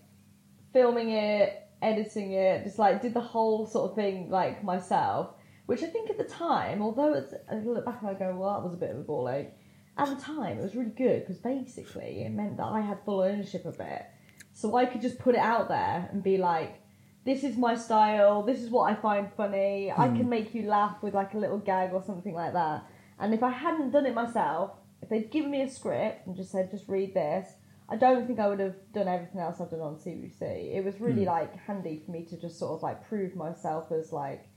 filming 0.74 1.10
it, 1.10 1.68
editing 1.82 2.32
it, 2.34 2.64
just 2.64 2.80
like 2.80 3.02
did 3.02 3.14
the 3.14 3.22
whole 3.22 3.66
sort 3.68 3.92
of 3.92 3.96
thing 3.96 4.30
like 4.30 4.64
myself. 4.64 5.32
Which 5.66 5.84
I 5.84 5.88
think 5.88 6.10
at 6.10 6.18
the 6.18 6.24
time, 6.24 6.82
although 6.82 7.14
it's, 7.14 7.34
I 7.52 7.56
look 7.56 7.86
back 7.86 7.98
and 8.02 8.10
I 8.10 8.14
go, 8.14 8.34
well, 8.38 8.54
that 8.54 8.64
was 8.64 8.74
a 8.74 8.78
bit 8.78 8.92
of 8.92 9.00
a 9.00 9.04
ball 9.04 9.30
ache. 9.30 9.50
At 9.98 10.08
the 10.08 10.16
time, 10.16 10.60
it 10.60 10.62
was 10.64 10.76
really 10.76 10.92
good 10.92 11.22
because 11.22 11.40
basically 11.40 12.24
it 12.24 12.32
meant 12.32 12.56
that 12.58 12.68
I 12.68 12.80
had 12.82 13.00
full 13.04 13.20
ownership 13.22 13.66
of 13.66 13.78
it. 13.80 14.06
So 14.54 14.76
I 14.78 14.86
could 14.86 15.02
just 15.02 15.20
put 15.20 15.36
it 15.36 15.42
out 15.42 15.68
there 15.68 16.08
and 16.12 16.24
be 16.24 16.38
like, 16.38 16.76
this 17.28 17.44
is 17.44 17.58
my 17.58 17.76
style, 17.76 18.42
this 18.42 18.62
is 18.62 18.70
what 18.70 18.90
I 18.90 18.96
find 18.96 19.30
funny, 19.36 19.92
I 19.92 20.08
hmm. 20.08 20.16
can 20.16 20.30
make 20.30 20.56
you 20.56 20.64
laugh 20.64 21.04
with 21.04 21.14
like 21.14 21.34
a 21.34 21.38
little 21.38 21.58
gag 21.58 21.92
or 21.92 22.02
something 22.02 22.34
like 22.34 22.54
that. 22.54 22.86
And 23.20 23.34
if 23.34 23.44
I 23.44 23.50
hadn't 23.50 23.92
done 23.92 24.06
it 24.06 24.16
myself, 24.16 24.72
if 25.02 25.10
they'd 25.10 25.30
given 25.30 25.52
me 25.52 25.62
a 25.62 25.70
script 25.70 26.26
and 26.26 26.38
just 26.38 26.52
said, 26.52 26.72
just 26.72 26.88
read 26.88 27.14
this, 27.14 27.50
I 27.90 27.98
don't 27.98 28.28
think 28.28 28.40
I 28.40 28.48
would 28.48 28.62
have 28.62 28.76
done 28.94 29.10
everything 29.10 29.42
else 29.42 29.60
I've 29.60 29.70
done 29.70 29.82
on 29.82 29.96
CBC. 29.96 30.74
It 30.74 30.86
was 30.86 31.02
really 31.02 31.24
hmm. 31.24 31.30
like 31.30 31.54
handy 31.58 32.02
for 32.06 32.12
me 32.12 32.24
to 32.30 32.38
just 32.38 32.58
sort 32.58 32.72
of 32.72 32.82
like 32.82 33.06
prove 33.10 33.36
myself 33.36 33.92
as 33.92 34.14
like 34.14 34.48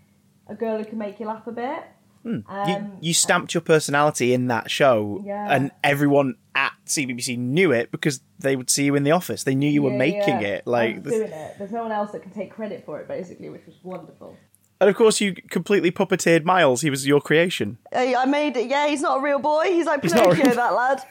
a 0.46 0.54
girl 0.54 0.78
who 0.78 0.84
can 0.84 0.98
make 0.98 1.18
you 1.18 1.26
laugh 1.26 1.48
a 1.48 1.52
bit. 1.52 1.82
You, 2.24 2.44
Um, 2.48 2.92
you 3.00 3.14
stamped 3.14 3.54
your 3.54 3.60
personality 3.62 4.32
in 4.34 4.48
that 4.48 4.70
show, 4.70 5.22
Yeah. 5.24 5.46
and 5.54 5.70
everyone 5.82 6.34
at 6.54 6.72
CBBC 6.86 7.36
knew 7.38 7.72
it 7.72 7.90
because 7.90 8.20
they 8.38 8.56
would 8.56 8.68
see 8.70 8.84
you 8.84 8.94
in 8.94 9.02
the 9.04 9.10
office. 9.12 9.44
They 9.44 9.54
knew 9.54 9.70
you 9.70 9.82
were 9.82 9.90
making 9.90 10.40
yeah. 10.40 10.48
it. 10.48 10.66
Like, 10.66 11.02
doing 11.02 11.22
it. 11.32 11.54
There's 11.58 11.70
no 11.72 11.82
one 11.82 11.92
else 11.92 12.10
that 12.12 12.22
can 12.22 12.30
take 12.32 12.50
credit 12.52 12.84
for 12.84 13.00
it, 13.00 13.06
basically, 13.08 13.48
which 13.50 13.64
was 13.66 13.76
wonderful. 13.82 14.36
and 14.80 14.88
of 14.90 14.96
course, 14.96 15.20
you 15.20 15.34
completely 15.50 15.90
puppeteered 15.90 16.44
Miles. 16.44 16.80
He 16.82 16.90
was 16.90 17.06
your 17.06 17.20
creation. 17.20 17.78
Hey, 17.92 18.14
I 18.14 18.24
made 18.24 18.56
it. 18.56 18.68
Yeah, 18.68 18.86
he's 18.88 19.02
not 19.02 19.18
a 19.18 19.22
real 19.22 19.38
boy. 19.38 19.64
He's 19.66 19.86
like 19.86 20.02
He's 20.02 20.12
Pinocchio, 20.12 20.44
real- 20.44 20.54
that 20.56 20.74
lad. 20.74 21.02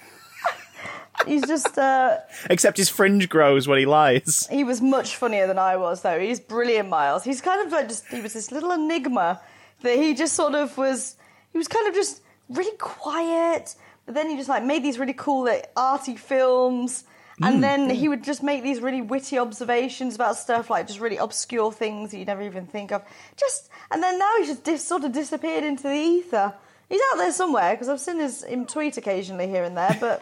he's 1.28 1.44
just. 1.46 1.78
uh 1.78 2.18
Except 2.50 2.78
his 2.78 2.90
fringe 2.90 3.30
grows 3.30 3.68
when 3.68 3.78
he 3.80 3.86
lies. 3.86 4.48
He 4.52 4.64
was 4.64 4.82
much 4.82 5.16
funnier 5.16 5.48
than 5.48 5.60
I 5.60 5.76
was, 5.78 6.02
though. 6.02 6.20
He's 6.20 6.40
brilliant, 6.40 6.90
Miles. 6.90 7.24
He's 7.24 7.42
kind 7.42 7.66
of 7.66 7.72
like 7.72 7.88
just. 7.88 8.08
He 8.08 8.22
was 8.22 8.34
this 8.34 8.52
little 8.52 8.72
enigma 8.72 9.40
that 9.82 9.98
he 9.98 10.14
just 10.14 10.34
sort 10.34 10.56
of 10.56 10.78
was. 10.78 11.16
He 11.52 11.58
was 11.58 11.68
kind 11.68 11.88
of 11.88 11.94
just 11.96 12.22
really 12.50 12.76
quiet, 12.78 13.76
but 14.06 14.16
then 14.16 14.30
he 14.30 14.38
just 14.38 14.50
like 14.50 14.64
made 14.64 14.84
these 14.84 15.00
really 15.00 15.14
cool, 15.14 15.46
like, 15.46 15.72
arty 15.76 16.16
films. 16.16 17.04
And 17.42 17.60
mm, 17.60 17.62
then 17.62 17.90
he 17.90 18.10
would 18.10 18.24
just 18.26 18.44
make 18.44 18.64
these 18.64 18.82
really 18.82 19.02
witty 19.02 19.40
observations 19.40 20.14
about 20.16 20.36
stuff, 20.36 20.70
like 20.70 20.88
just 20.88 21.00
really 21.00 21.16
obscure 21.16 21.72
things 21.72 22.12
that 22.12 22.18
you 22.18 22.26
never 22.26 22.42
even 22.42 22.66
think 22.66 22.92
of. 22.92 23.02
Just 23.38 23.70
and 23.92 24.04
then 24.04 24.20
now 24.20 24.30
he's 24.40 24.48
just 24.50 24.64
dis- 24.66 24.84
sort 24.86 25.06
of 25.06 25.14
disappeared 25.14 25.64
into 25.64 25.84
the 25.84 25.94
ether. 25.96 26.54
He's 26.90 27.00
out 27.14 27.18
there 27.18 27.32
somewhere 27.32 27.72
because 27.74 27.88
I've 27.88 28.02
seen 28.02 28.20
his 28.20 28.44
him 28.44 28.66
tweet 28.66 28.98
occasionally 28.98 29.48
here 29.48 29.64
and 29.64 29.78
there, 29.78 29.96
but 30.02 30.22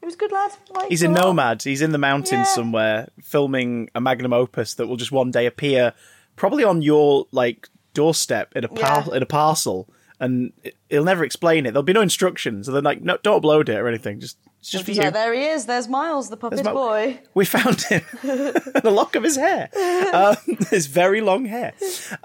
he 0.00 0.06
was 0.06 0.14
a 0.14 0.18
good 0.18 0.32
lad. 0.32 0.50
Like, 0.70 0.88
He's 0.88 1.02
a 1.04 1.08
lot. 1.08 1.22
nomad. 1.22 1.62
He's 1.62 1.80
in 1.80 1.92
the 1.92 1.98
mountains 1.98 2.48
Yeah. 2.48 2.54
somewhere, 2.54 3.08
filming 3.22 3.88
a 3.94 4.00
magnum 4.00 4.32
opus 4.32 4.74
that 4.74 4.88
will 4.88 4.96
just 4.96 5.12
one 5.12 5.30
day 5.30 5.46
appear, 5.46 5.92
probably 6.34 6.64
on 6.64 6.82
your 6.82 7.28
like 7.30 7.68
doorstep 8.02 8.54
in 8.56 8.64
a 8.64 8.68
par- 8.68 9.04
Yeah. 9.08 9.16
in 9.16 9.22
a 9.22 9.26
parcel, 9.26 9.88
and 10.20 10.52
he'll 10.90 11.04
never 11.04 11.24
explain 11.24 11.66
it. 11.66 11.70
There'll 11.72 11.82
be 11.82 11.92
no 11.92 12.00
instructions, 12.00 12.66
so 12.66 12.72
they're 12.72 12.82
like, 12.90 13.02
no, 13.02 13.18
don't 13.22 13.42
upload 13.42 13.68
it 13.68 13.76
or 13.76 13.86
anything. 13.88 14.20
Just, 14.20 14.36
it's 14.60 14.70
just 14.70 14.84
for 14.84 14.90
you. 14.92 15.00
like, 15.02 15.12
there 15.14 15.32
he 15.34 15.44
is. 15.46 15.66
There's 15.66 15.86
Miles, 15.88 16.28
the 16.30 16.36
puppet 16.36 16.64
my- 16.64 16.72
boy. 16.72 17.20
We 17.34 17.44
found 17.44 17.80
him, 17.82 18.02
the 18.22 18.90
lock 19.00 19.14
of 19.16 19.22
his 19.22 19.36
hair, 19.36 19.68
um, 20.12 20.36
his 20.70 20.86
very 20.86 21.20
long 21.20 21.44
hair. 21.46 21.72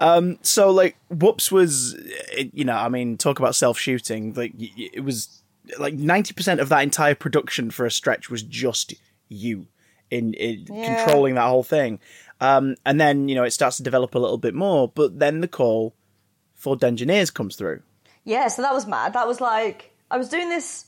Um, 0.00 0.38
so, 0.42 0.70
like, 0.70 0.96
Whoops 1.10 1.50
was, 1.52 1.96
you 2.52 2.64
know, 2.64 2.76
I 2.76 2.88
mean, 2.88 3.16
talk 3.16 3.38
about 3.38 3.54
self 3.54 3.78
shooting. 3.78 4.32
Like, 4.34 4.52
it 4.58 5.04
was 5.04 5.42
like 5.78 5.94
ninety 5.94 6.34
percent 6.34 6.60
of 6.60 6.68
that 6.68 6.82
entire 6.82 7.14
production 7.14 7.70
for 7.70 7.86
a 7.86 7.90
stretch 7.90 8.28
was 8.30 8.42
just 8.42 8.92
you 9.28 9.66
in, 10.14 10.34
in 10.34 10.66
Yeah. 10.68 11.04
controlling 11.04 11.34
that 11.34 11.48
whole 11.48 11.62
thing. 11.62 11.98
Um, 12.40 12.76
and 12.84 13.00
then 13.00 13.28
you 13.28 13.34
know 13.34 13.44
it 13.44 13.52
starts 13.52 13.76
to 13.78 13.82
develop 13.82 14.14
a 14.14 14.18
little 14.18 14.38
bit 14.38 14.54
more, 14.54 14.88
but 14.88 15.18
then 15.18 15.40
the 15.40 15.48
call 15.48 15.94
for 16.54 16.76
Dengineers 16.76 17.30
comes 17.30 17.56
through. 17.56 17.82
Yeah, 18.24 18.48
so 18.48 18.62
that 18.62 18.72
was 18.72 18.86
mad. 18.86 19.12
That 19.12 19.26
was 19.26 19.40
like 19.40 19.92
I 20.10 20.16
was 20.18 20.28
doing 20.28 20.48
this 20.48 20.86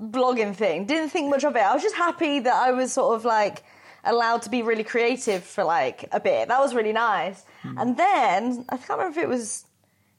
blogging 0.00 0.54
thing. 0.54 0.86
Didn't 0.86 1.10
think 1.10 1.30
much 1.30 1.44
of 1.44 1.56
it. 1.56 1.60
I 1.62 1.72
was 1.74 1.82
just 1.82 1.94
happy 1.96 2.40
that 2.40 2.54
I 2.54 2.72
was 2.72 2.92
sort 2.92 3.14
of 3.16 3.24
like 3.24 3.62
allowed 4.04 4.42
to 4.42 4.50
be 4.50 4.62
really 4.62 4.84
creative 4.84 5.42
for 5.44 5.64
like 5.64 6.06
a 6.12 6.20
bit. 6.20 6.48
That 6.48 6.60
was 6.60 6.74
really 6.74 6.92
nice. 6.92 7.44
And 7.62 7.96
then 7.96 8.64
I 8.68 8.76
can't 8.76 8.98
remember 8.98 9.18
if 9.18 9.24
it 9.24 9.28
was 9.28 9.64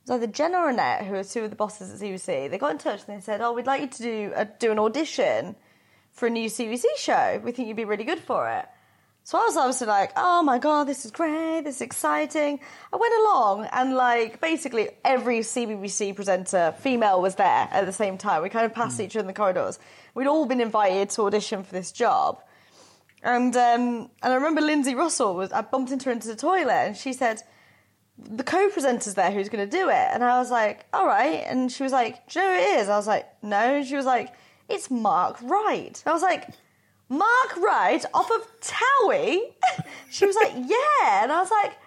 it 0.08 0.12
was 0.12 0.22
either 0.22 0.32
Jenna 0.32 0.58
or 0.60 0.70
Annette, 0.70 1.06
who 1.06 1.16
are 1.16 1.24
two 1.24 1.44
of 1.44 1.50
the 1.50 1.56
bosses 1.56 1.92
at 1.94 2.00
CBC. 2.00 2.50
They 2.50 2.58
got 2.58 2.72
in 2.72 2.78
touch 2.78 3.02
and 3.08 3.18
they 3.18 3.22
said, 3.22 3.42
"Oh, 3.42 3.54
we'd 3.54 3.66
like 3.66 3.82
you 3.82 3.88
to 3.88 4.02
do 4.04 4.32
a, 4.36 4.46
do 4.46 4.72
an 4.72 4.80
audition 4.80 5.56
for 6.16 6.26
a 6.28 6.30
new 6.32 6.50
CBC 6.50 6.86
show. 6.98 7.40
We 7.44 7.52
think 7.52 7.68
you'd 7.68 7.78
be 7.78 7.86
really 7.86 8.04
good 8.04 8.20
for 8.20 8.50
it." 8.50 8.66
So 9.26 9.40
I 9.40 9.46
was 9.46 9.58
obviously 9.58 9.88
like, 9.88 10.12
oh 10.16 10.44
my 10.44 10.60
god, 10.60 10.84
this 10.84 11.04
is 11.04 11.10
great, 11.10 11.62
this 11.62 11.78
is 11.78 11.82
exciting. 11.82 12.60
I 12.94 12.96
went 12.96 13.14
along 13.22 13.68
and 13.72 13.96
like 13.96 14.40
basically 14.40 14.90
every 15.04 15.40
CBBC 15.40 16.16
presenter, 16.16 16.76
female, 16.78 17.20
was 17.24 17.34
there 17.34 17.68
at 17.72 17.88
the 17.88 17.92
same 17.92 18.20
time. 18.20 18.44
We 18.44 18.50
kind 18.50 18.68
of 18.68 18.76
passed 18.76 19.00
each 19.00 19.16
other 19.16 19.22
in 19.22 19.28
the 19.28 19.34
corridors. 19.34 19.80
We'd 20.14 20.28
all 20.28 20.46
been 20.46 20.62
invited 20.62 21.10
to 21.12 21.24
audition 21.24 21.64
for 21.64 21.74
this 21.74 21.92
job. 21.92 22.40
And 23.24 23.56
um, 23.56 24.12
and 24.22 24.32
I 24.32 24.36
remember 24.36 24.62
Lindsey 24.62 24.94
Russell 24.94 25.34
was 25.34 25.52
I 25.52 25.62
bumped 25.62 25.92
into 25.92 26.06
her 26.06 26.12
into 26.12 26.28
the 26.28 26.36
toilet 26.36 26.72
and 26.72 26.96
she 26.96 27.12
said, 27.12 27.42
the 28.20 28.44
co-presenter's 28.44 29.16
there 29.16 29.32
who's 29.32 29.50
going 29.50 29.68
to 29.68 29.78
do 29.78 29.90
it. 29.90 30.08
And 30.14 30.24
I 30.24 30.38
was 30.38 30.52
like, 30.52 30.86
all 30.94 31.08
right. 31.08 31.44
And 31.48 31.72
she 31.72 31.82
was 31.82 31.92
like, 31.92 32.30
do 32.30 32.40
you 32.40 32.46
know 32.46 32.54
who 32.54 32.60
it 32.60 32.80
is? 32.80 32.90
I 32.90 32.96
was 32.96 33.08
like, 33.08 33.26
no. 33.42 33.78
And 33.78 33.88
she 33.88 33.96
was 33.96 34.06
like, 34.06 34.36
it's 34.70 34.90
Mark 34.90 35.38
Wright. 35.42 36.02
I 36.06 36.14
was 36.14 36.22
like, 36.22 36.50
Mark 37.10 37.58
Wright 37.58 38.04
off 38.14 38.30
of 38.32 38.48
Towie? 38.62 39.54
she 40.10 40.26
was 40.26 40.36
like, 40.36 40.54
yeah. 40.56 41.24
And 41.24 41.32
I 41.32 41.40
was 41.40 41.52
like, 41.52 41.78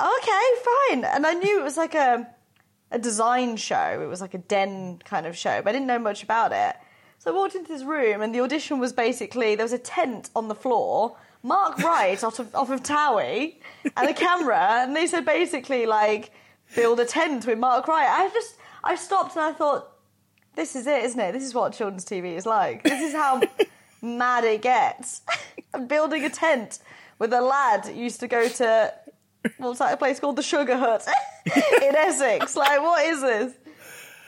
okay, 0.00 0.42
fine. 0.64 1.04
And 1.04 1.26
I 1.26 1.34
knew 1.34 1.60
it 1.60 1.64
was 1.64 1.76
like 1.76 1.94
a, 1.94 2.28
a 2.90 2.98
design 2.98 3.56
show. 3.56 4.00
It 4.02 4.06
was 4.06 4.20
like 4.20 4.34
a 4.34 4.38
den 4.38 5.00
kind 5.04 5.26
of 5.26 5.36
show, 5.36 5.60
but 5.62 5.70
I 5.70 5.72
didn't 5.72 5.88
know 5.88 5.98
much 5.98 6.22
about 6.22 6.52
it. 6.52 6.76
So 7.18 7.32
I 7.32 7.34
walked 7.34 7.56
into 7.56 7.72
this 7.72 7.82
room 7.82 8.22
and 8.22 8.32
the 8.32 8.40
audition 8.40 8.78
was 8.78 8.92
basically, 8.92 9.56
there 9.56 9.64
was 9.64 9.72
a 9.72 9.78
tent 9.78 10.30
on 10.36 10.46
the 10.46 10.54
floor, 10.54 11.16
Mark 11.42 11.78
Wright 11.78 12.22
off 12.22 12.38
of, 12.38 12.54
off 12.54 12.70
of 12.70 12.82
Towie, 12.84 13.56
and 13.96 14.08
a 14.08 14.14
camera. 14.14 14.82
And 14.82 14.94
they 14.94 15.08
said 15.08 15.24
basically 15.24 15.86
like, 15.86 16.30
build 16.76 17.00
a 17.00 17.04
tent 17.04 17.44
with 17.44 17.58
Mark 17.58 17.88
Wright. 17.88 18.08
I 18.08 18.28
just, 18.28 18.54
I 18.84 18.94
stopped 18.94 19.34
and 19.34 19.44
I 19.44 19.52
thought, 19.52 19.97
this 20.58 20.74
is 20.74 20.86
it, 20.88 21.04
isn't 21.04 21.20
it? 21.20 21.32
This 21.32 21.44
is 21.44 21.54
what 21.54 21.72
children's 21.72 22.04
TV 22.04 22.36
is 22.36 22.44
like. 22.44 22.82
This 22.82 23.00
is 23.00 23.12
how 23.14 23.40
mad 24.02 24.44
it 24.44 24.60
gets. 24.60 25.22
I'm 25.72 25.86
building 25.86 26.24
a 26.24 26.30
tent 26.30 26.80
with 27.20 27.32
a 27.32 27.40
lad 27.40 27.88
used 27.94 28.18
to 28.20 28.26
go 28.28 28.48
to 28.48 28.92
what's 29.58 29.78
that 29.78 29.94
a 29.94 29.96
place 29.96 30.18
called 30.18 30.34
the 30.34 30.42
Sugar 30.42 30.76
Hut 30.76 31.06
in 31.46 31.94
Essex. 31.94 32.56
Like, 32.56 32.82
what 32.82 33.06
is 33.06 33.20
this? 33.22 33.54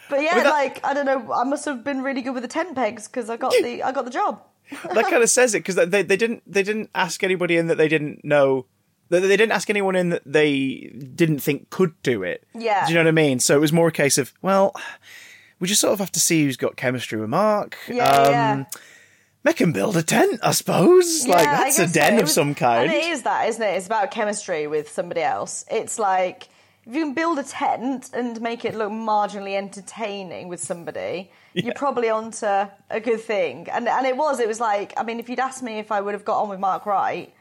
But 0.08 0.22
yeah, 0.22 0.36
that- 0.42 0.50
like 0.50 0.84
I 0.86 0.94
don't 0.94 1.06
know. 1.06 1.32
I 1.32 1.42
must 1.42 1.64
have 1.64 1.82
been 1.82 2.02
really 2.02 2.22
good 2.22 2.34
with 2.34 2.44
the 2.44 2.48
tent 2.48 2.76
pegs 2.76 3.08
because 3.08 3.28
I 3.28 3.36
got 3.36 3.52
the 3.52 3.82
I 3.82 3.90
got 3.90 4.04
the 4.04 4.10
job. 4.10 4.40
that 4.94 5.10
kind 5.10 5.22
of 5.22 5.30
says 5.30 5.54
it 5.56 5.64
because 5.64 5.74
they 5.74 6.02
they 6.02 6.16
didn't 6.16 6.44
they 6.46 6.62
didn't 6.62 6.90
ask 6.94 7.24
anybody 7.24 7.56
in 7.56 7.66
that 7.66 7.76
they 7.76 7.88
didn't 7.88 8.24
know 8.24 8.66
they 9.08 9.20
didn't 9.20 9.50
ask 9.50 9.68
anyone 9.68 9.96
in 9.96 10.10
that 10.10 10.22
they 10.24 10.92
didn't 11.16 11.40
think 11.40 11.70
could 11.70 12.00
do 12.04 12.22
it. 12.22 12.46
Yeah. 12.54 12.86
do 12.86 12.92
you 12.92 12.98
know 12.98 13.02
what 13.04 13.08
I 13.08 13.12
mean? 13.12 13.40
So 13.40 13.56
it 13.56 13.60
was 13.60 13.72
more 13.72 13.88
a 13.88 13.92
case 13.92 14.16
of 14.18 14.32
well, 14.42 14.72
we 15.60 15.68
just 15.68 15.80
sort 15.80 15.92
of 15.92 15.98
have 16.00 16.10
to 16.12 16.20
see 16.20 16.44
who's 16.44 16.56
got 16.56 16.76
chemistry 16.76 17.20
with 17.20 17.28
Mark. 17.30 17.76
Yeah, 17.88 18.28
yeah. 18.30 18.52
Um, 18.52 18.66
make 19.44 19.60
him 19.60 19.72
build 19.72 19.96
a 19.96 20.02
tent, 20.02 20.40
I 20.42 20.50
suppose. 20.52 21.26
like 21.28 21.44
Yeah, 21.44 21.52
I 21.52 21.64
that's 21.64 21.78
a 21.78 21.82
guess 21.82 21.94
so. 21.94 22.00
den 22.00 22.14
of 22.16 22.22
was- 22.22 22.34
some 22.34 22.54
kind. 22.54 22.84
And 22.90 22.92
it 22.92 23.04
is 23.06 23.22
that, 23.22 23.48
isn't 23.48 23.62
it? 23.62 23.76
It's 23.76 23.86
about 23.86 24.10
chemistry 24.10 24.66
with 24.66 24.88
somebody 24.90 25.20
else. 25.22 25.64
It's 25.70 25.98
like 25.98 26.48
if 26.86 26.94
you 26.94 27.04
can 27.04 27.14
build 27.14 27.38
a 27.38 27.42
tent 27.42 28.10
and 28.14 28.40
make 28.40 28.64
it 28.64 28.74
look 28.74 28.90
marginally 28.90 29.54
entertaining 29.56 30.48
with 30.48 30.60
somebody, 30.60 31.30
you're 31.52 31.74
probably 31.74 32.08
onto 32.08 32.46
a 32.46 33.00
good 33.02 33.20
thing. 33.20 33.68
And 33.70 33.86
and 33.86 34.06
it 34.06 34.16
was. 34.16 34.40
It 34.40 34.48
was 34.48 34.60
like 34.60 34.94
I 34.96 35.02
mean, 35.02 35.20
if 35.20 35.28
you'd 35.28 35.40
asked 35.40 35.62
me 35.62 35.78
if 35.78 35.92
I 35.92 36.00
would 36.00 36.14
have 36.14 36.24
got 36.24 36.40
on 36.42 36.48
with 36.48 36.58
Mark 36.58 36.86
Wright, 36.86 37.32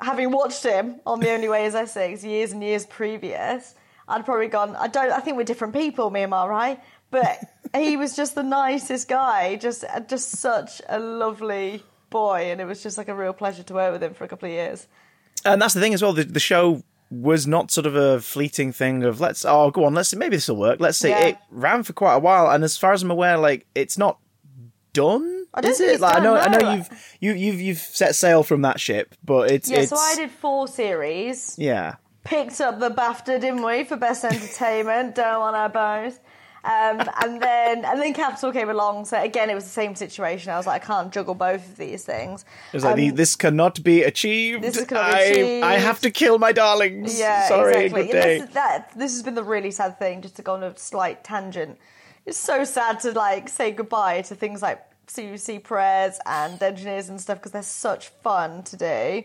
having 0.00 0.30
watched 0.30 0.62
him 0.64 1.00
on 1.06 1.20
The 1.20 1.30
Only 1.30 1.48
Way 1.48 1.64
Is 1.66 1.74
Essex 1.74 2.22
years 2.24 2.52
and 2.52 2.62
years 2.62 2.84
previous, 2.86 3.74
I'd 4.06 4.24
probably 4.24 4.48
gone. 4.48 4.76
I 4.76 4.86
don't. 4.88 5.10
I 5.12 5.20
think 5.20 5.36
we're 5.36 5.44
different 5.44 5.74
people, 5.74 6.10
me 6.10 6.22
and 6.22 6.30
Mark 6.30 6.50
Wright. 6.50 6.80
But 7.10 7.38
he 7.74 7.96
was 7.96 8.14
just 8.16 8.34
the 8.34 8.42
nicest 8.42 9.08
guy. 9.08 9.56
Just 9.56 9.84
uh, 9.84 10.00
just 10.00 10.30
such 10.30 10.82
a 10.88 10.98
lovely 10.98 11.82
boy, 12.10 12.50
and 12.50 12.60
it 12.60 12.64
was 12.66 12.82
just 12.82 12.98
like 12.98 13.08
a 13.08 13.14
real 13.14 13.32
pleasure 13.32 13.62
to 13.62 13.74
work 13.74 13.92
with 13.92 14.02
him 14.02 14.14
for 14.14 14.24
a 14.24 14.28
couple 14.28 14.46
of 14.46 14.52
years. 14.52 14.86
and 15.44 15.60
that's 15.60 15.74
the 15.74 15.80
thing 15.80 15.94
as 15.94 16.02
well. 16.02 16.12
The, 16.12 16.24
the 16.24 16.40
show 16.40 16.82
was 17.10 17.46
not 17.46 17.70
sort 17.70 17.86
of 17.86 17.96
a 17.96 18.20
fleeting 18.20 18.70
thing 18.72 19.02
of 19.02 19.18
let's 19.18 19.44
oh 19.46 19.70
go 19.70 19.84
on 19.84 19.94
let's 19.94 20.10
see, 20.10 20.16
maybe 20.18 20.36
this 20.36 20.48
will 20.48 20.56
work. 20.56 20.80
Let's 20.80 20.98
see. 20.98 21.08
Yeah. 21.08 21.26
It 21.28 21.38
ran 21.50 21.82
for 21.82 21.94
quite 21.94 22.14
a 22.16 22.18
while, 22.18 22.50
and 22.50 22.62
as 22.64 22.76
far 22.76 22.92
as 22.92 23.02
I'm 23.02 23.10
aware, 23.10 23.38
like 23.38 23.66
it's 23.74 23.96
not 23.96 24.18
done. 24.92 25.46
I 25.54 25.62
don't 25.62 25.70
Is 25.70 25.80
it? 25.80 26.00
Like, 26.00 26.16
I 26.16 26.20
know, 26.20 26.34
done, 26.34 26.54
I 26.54 26.58
know 26.58 26.72
you've 26.74 26.88
you, 27.20 27.32
you've 27.32 27.60
you've 27.60 27.78
set 27.78 28.14
sail 28.14 28.42
from 28.42 28.62
that 28.62 28.78
ship, 28.80 29.14
but 29.24 29.50
it's 29.50 29.70
Yeah, 29.70 29.80
it's 29.80 29.90
so 29.90 29.96
I 29.96 30.14
did 30.16 30.30
four 30.30 30.68
series. 30.68 31.54
yeah. 31.58 31.94
Picked 32.24 32.60
up 32.60 32.78
the 32.78 32.90
BAFTA, 32.90 33.40
didn't 33.40 33.62
we, 33.62 33.84
for 33.84 33.96
best 33.96 34.22
entertainment? 34.22 35.14
Don't 35.14 35.40
want 35.40 35.56
our 35.56 35.70
bones. 35.70 36.20
Um, 36.64 37.00
and 37.22 37.40
then 37.40 37.84
and 37.84 38.00
then 38.00 38.12
Capital 38.14 38.52
came 38.52 38.68
along. 38.68 39.04
So 39.04 39.20
again, 39.22 39.48
it 39.48 39.54
was 39.54 39.64
the 39.64 39.70
same 39.70 39.94
situation. 39.94 40.50
I 40.52 40.56
was 40.56 40.66
like, 40.66 40.82
I 40.82 40.86
can't 40.86 41.12
juggle 41.12 41.34
both 41.34 41.64
of 41.68 41.76
these 41.76 42.04
things. 42.04 42.44
It 42.72 42.76
was 42.76 42.84
like 42.84 42.92
Um, 42.94 42.98
the- 42.98 43.10
this 43.10 43.36
cannot 43.36 43.82
be 43.82 44.02
achieved. 44.02 44.62
this 44.64 44.84
cannot 44.84 45.10
be 45.10 45.16
I, 45.16 45.20
achieved. 45.20 45.64
I 45.64 45.74
have 45.78 46.00
to 46.00 46.10
kill 46.10 46.38
my 46.38 46.52
darlings. 46.52 47.18
Yeah, 47.18 47.46
Sorry, 47.48 47.84
exactly. 47.86 48.06
good 48.06 48.12
day. 48.12 48.38
This, 48.40 48.50
that, 48.54 48.90
this 48.96 49.12
has 49.12 49.22
been 49.22 49.34
the 49.36 49.44
really 49.44 49.70
sad 49.70 49.98
thing, 49.98 50.20
just 50.22 50.36
to 50.36 50.42
go 50.42 50.54
on 50.54 50.62
a 50.64 50.76
slight 50.76 51.22
tangent. 51.24 51.78
It's 52.26 52.38
so 52.38 52.64
sad 52.64 53.00
to 53.00 53.12
like 53.12 53.48
say 53.48 53.70
goodbye 53.70 54.22
to 54.22 54.34
things 54.34 54.60
like 54.60 54.84
CUC 55.06 55.62
prayers 55.62 56.18
and 56.26 56.58
Dengineers 56.58 57.08
and 57.08 57.18
stuff 57.20 57.38
because 57.38 57.52
they're 57.52 57.62
such 57.62 58.08
fun 58.08 58.62
to 58.64 58.76
do, 58.76 59.22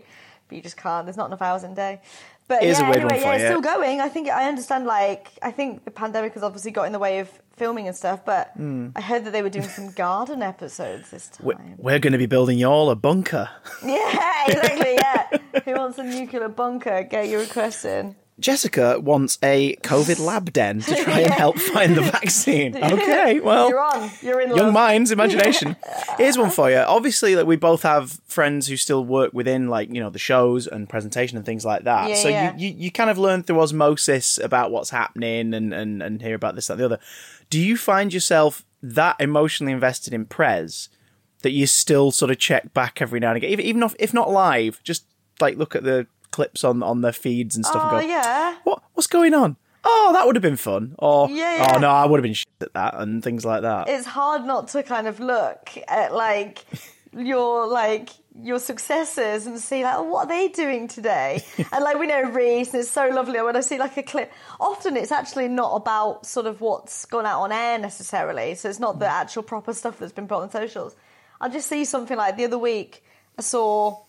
but 0.47 0.55
you 0.55 0.61
just 0.61 0.77
can't. 0.77 1.05
There's 1.05 1.17
not 1.17 1.25
enough 1.27 1.41
hours 1.41 1.63
in 1.63 1.71
a 1.71 1.75
day. 1.75 2.01
But 2.47 2.63
It 2.63 2.69
is 2.69 2.79
a 2.79 2.81
yeah, 2.81 2.89
weird 2.89 2.97
anyway, 3.03 3.13
one 3.13 3.21
yeah, 3.21 3.35
it's 3.35 3.45
still 3.45 3.61
going. 3.61 4.01
I 4.01 4.09
think 4.09 4.29
I 4.29 4.47
understand. 4.47 4.85
Like, 4.85 5.31
I 5.41 5.51
think 5.51 5.85
the 5.85 5.91
pandemic 5.91 6.33
has 6.33 6.43
obviously 6.43 6.71
got 6.71 6.83
in 6.83 6.91
the 6.91 6.99
way 6.99 7.19
of 7.19 7.29
filming 7.55 7.87
and 7.87 7.95
stuff. 7.95 8.25
But 8.25 8.51
hmm. 8.55 8.89
I 8.95 9.01
heard 9.01 9.25
that 9.25 9.31
they 9.31 9.41
were 9.41 9.49
doing 9.49 9.67
some 9.69 9.91
garden 9.91 10.41
episodes 10.41 11.09
this 11.11 11.27
time. 11.29 11.45
We- 11.47 11.55
We're 11.77 11.99
going 11.99 12.13
to 12.13 12.19
be 12.19 12.25
building 12.25 12.57
y'all 12.57 12.89
a 12.89 12.95
bunker. 12.95 13.49
Yeah, 13.85 14.45
exactly. 14.47 14.93
Yeah. 14.95 15.61
Who 15.65 15.73
wants 15.73 15.97
a 15.97 16.03
nuclear 16.03 16.47
bunker? 16.49 17.03
Get 17.03 17.27
your 17.29 17.41
request 17.41 17.85
in. 17.85 18.15
Jessica 18.39 18.99
wants 18.99 19.37
a 19.43 19.75
COVID 19.77 20.19
lab 20.19 20.51
den 20.51 20.81
to 20.81 20.95
try 21.03 21.19
and 21.19 21.31
help 21.31 21.57
find 21.57 21.95
the 21.95 22.01
vaccine. 22.01 22.77
Okay, 22.93 23.39
well, 23.39 23.69
You're 23.69 23.79
on. 23.79 24.11
You're 24.21 24.41
in 24.41 24.49
love. 24.49 24.57
young 24.57 24.73
minds, 24.73 25.11
imagination. 25.11 25.75
Here's 26.17 26.37
one 26.37 26.49
for 26.51 26.69
you. 26.69 26.77
Obviously, 26.77 27.35
like 27.35 27.45
we 27.45 27.55
both 27.55 27.83
have 27.83 28.19
friends 28.27 28.67
who 28.67 28.77
still 28.77 29.03
work 29.03 29.33
within, 29.33 29.67
like 29.67 29.89
you 29.93 29.99
know, 29.99 30.09
the 30.09 30.19
shows 30.19 30.67
and 30.67 30.89
presentation 30.89 31.37
and 31.37 31.45
things 31.45 31.65
like 31.65 31.83
that. 31.83 32.09
Yeah, 32.09 32.15
so 32.15 32.29
yeah. 32.29 32.55
You, 32.55 32.67
you 32.67 32.75
you 32.75 32.91
kind 32.91 33.09
of 33.09 33.17
learn 33.17 33.43
through 33.43 33.61
osmosis 33.61 34.37
about 34.37 34.71
what's 34.71 34.89
happening 34.89 35.53
and 35.53 35.73
and 35.73 36.03
and 36.03 36.21
hear 36.21 36.35
about 36.35 36.55
this 36.55 36.67
that 36.67 36.73
and 36.73 36.81
the 36.81 36.85
other. 36.85 36.99
Do 37.49 37.59
you 37.59 37.77
find 37.77 38.13
yourself 38.13 38.65
that 38.81 39.15
emotionally 39.19 39.71
invested 39.73 40.13
in 40.13 40.25
Prez 40.25 40.89
that 41.41 41.51
you 41.51 41.67
still 41.67 42.11
sort 42.11 42.31
of 42.31 42.39
check 42.39 42.73
back 42.73 43.01
every 43.01 43.19
now 43.19 43.29
and 43.29 43.37
again, 43.37 43.51
even 43.51 43.65
even 43.65 43.83
if, 43.83 43.95
if 43.99 44.13
not 44.13 44.29
live, 44.29 44.81
just 44.83 45.05
like 45.39 45.57
look 45.57 45.75
at 45.75 45.83
the 45.83 46.07
clips 46.33 46.63
on 46.63 46.83
on 46.83 47.01
their 47.01 47.13
feeds 47.13 47.55
and 47.55 47.65
stuff 47.65 47.83
Oh 47.85 47.97
and 47.97 48.07
go, 48.07 48.13
yeah. 48.13 48.57
what 48.65 48.83
what's 48.93 49.07
going 49.07 49.33
on? 49.33 49.55
Oh, 49.85 50.11
that 50.13 50.25
would 50.25 50.35
have 50.35 50.43
been 50.43 50.57
fun. 50.57 50.95
Or 50.99 51.29
Yeah, 51.29 51.55
yeah. 51.55 51.71
oh 51.75 51.79
no, 51.79 51.89
I 51.89 52.05
would 52.05 52.17
have 52.17 52.23
been 52.23 52.33
shit 52.33 52.47
at 52.59 52.73
that 52.73 52.95
and 52.95 53.23
things 53.23 53.45
like 53.45 53.61
that. 53.61 53.87
It's 53.87 54.05
hard 54.05 54.45
not 54.45 54.69
to 54.69 54.83
kind 54.83 55.07
of 55.07 55.19
look 55.19 55.71
at 55.87 56.13
like 56.13 56.65
your 57.13 57.67
like 57.67 58.09
your 58.41 58.57
successors 58.57 59.45
and 59.45 59.59
see 59.59 59.83
like 59.83 59.95
oh, 59.97 60.03
what 60.03 60.25
are 60.25 60.27
they 60.27 60.47
doing 60.47 60.87
today 60.87 61.43
and 61.71 61.83
like 61.83 61.99
we 61.99 62.07
know 62.07 62.23
Rhys 62.23 62.73
and 62.73 62.81
it's 62.81 62.89
so 62.89 63.07
lovely 63.09 63.39
when 63.39 63.55
I 63.55 63.59
see 63.59 63.77
like 63.77 63.95
a 63.97 64.01
clip 64.01 64.31
often 64.59 64.97
it's 64.97 65.11
actually 65.11 65.47
not 65.47 65.75
about 65.75 66.25
sort 66.25 66.47
of 66.47 66.59
what's 66.59 67.05
gone 67.05 67.27
out 67.27 67.41
on 67.41 67.51
air 67.51 67.77
necessarily 67.77 68.55
so 68.55 68.67
it's 68.67 68.79
not 68.79 68.97
the 68.97 69.05
mm. 69.05 69.11
actual 69.11 69.43
proper 69.43 69.71
stuff 69.71 69.99
that's 69.99 70.11
been 70.11 70.27
put 70.27 70.41
on 70.41 70.49
socials 70.49 70.95
I 71.39 71.49
just 71.49 71.69
see 71.69 71.85
something 71.85 72.17
like 72.17 72.35
the 72.35 72.45
other 72.45 72.57
week 72.57 73.03
I 73.37 73.43
saw 73.43 73.99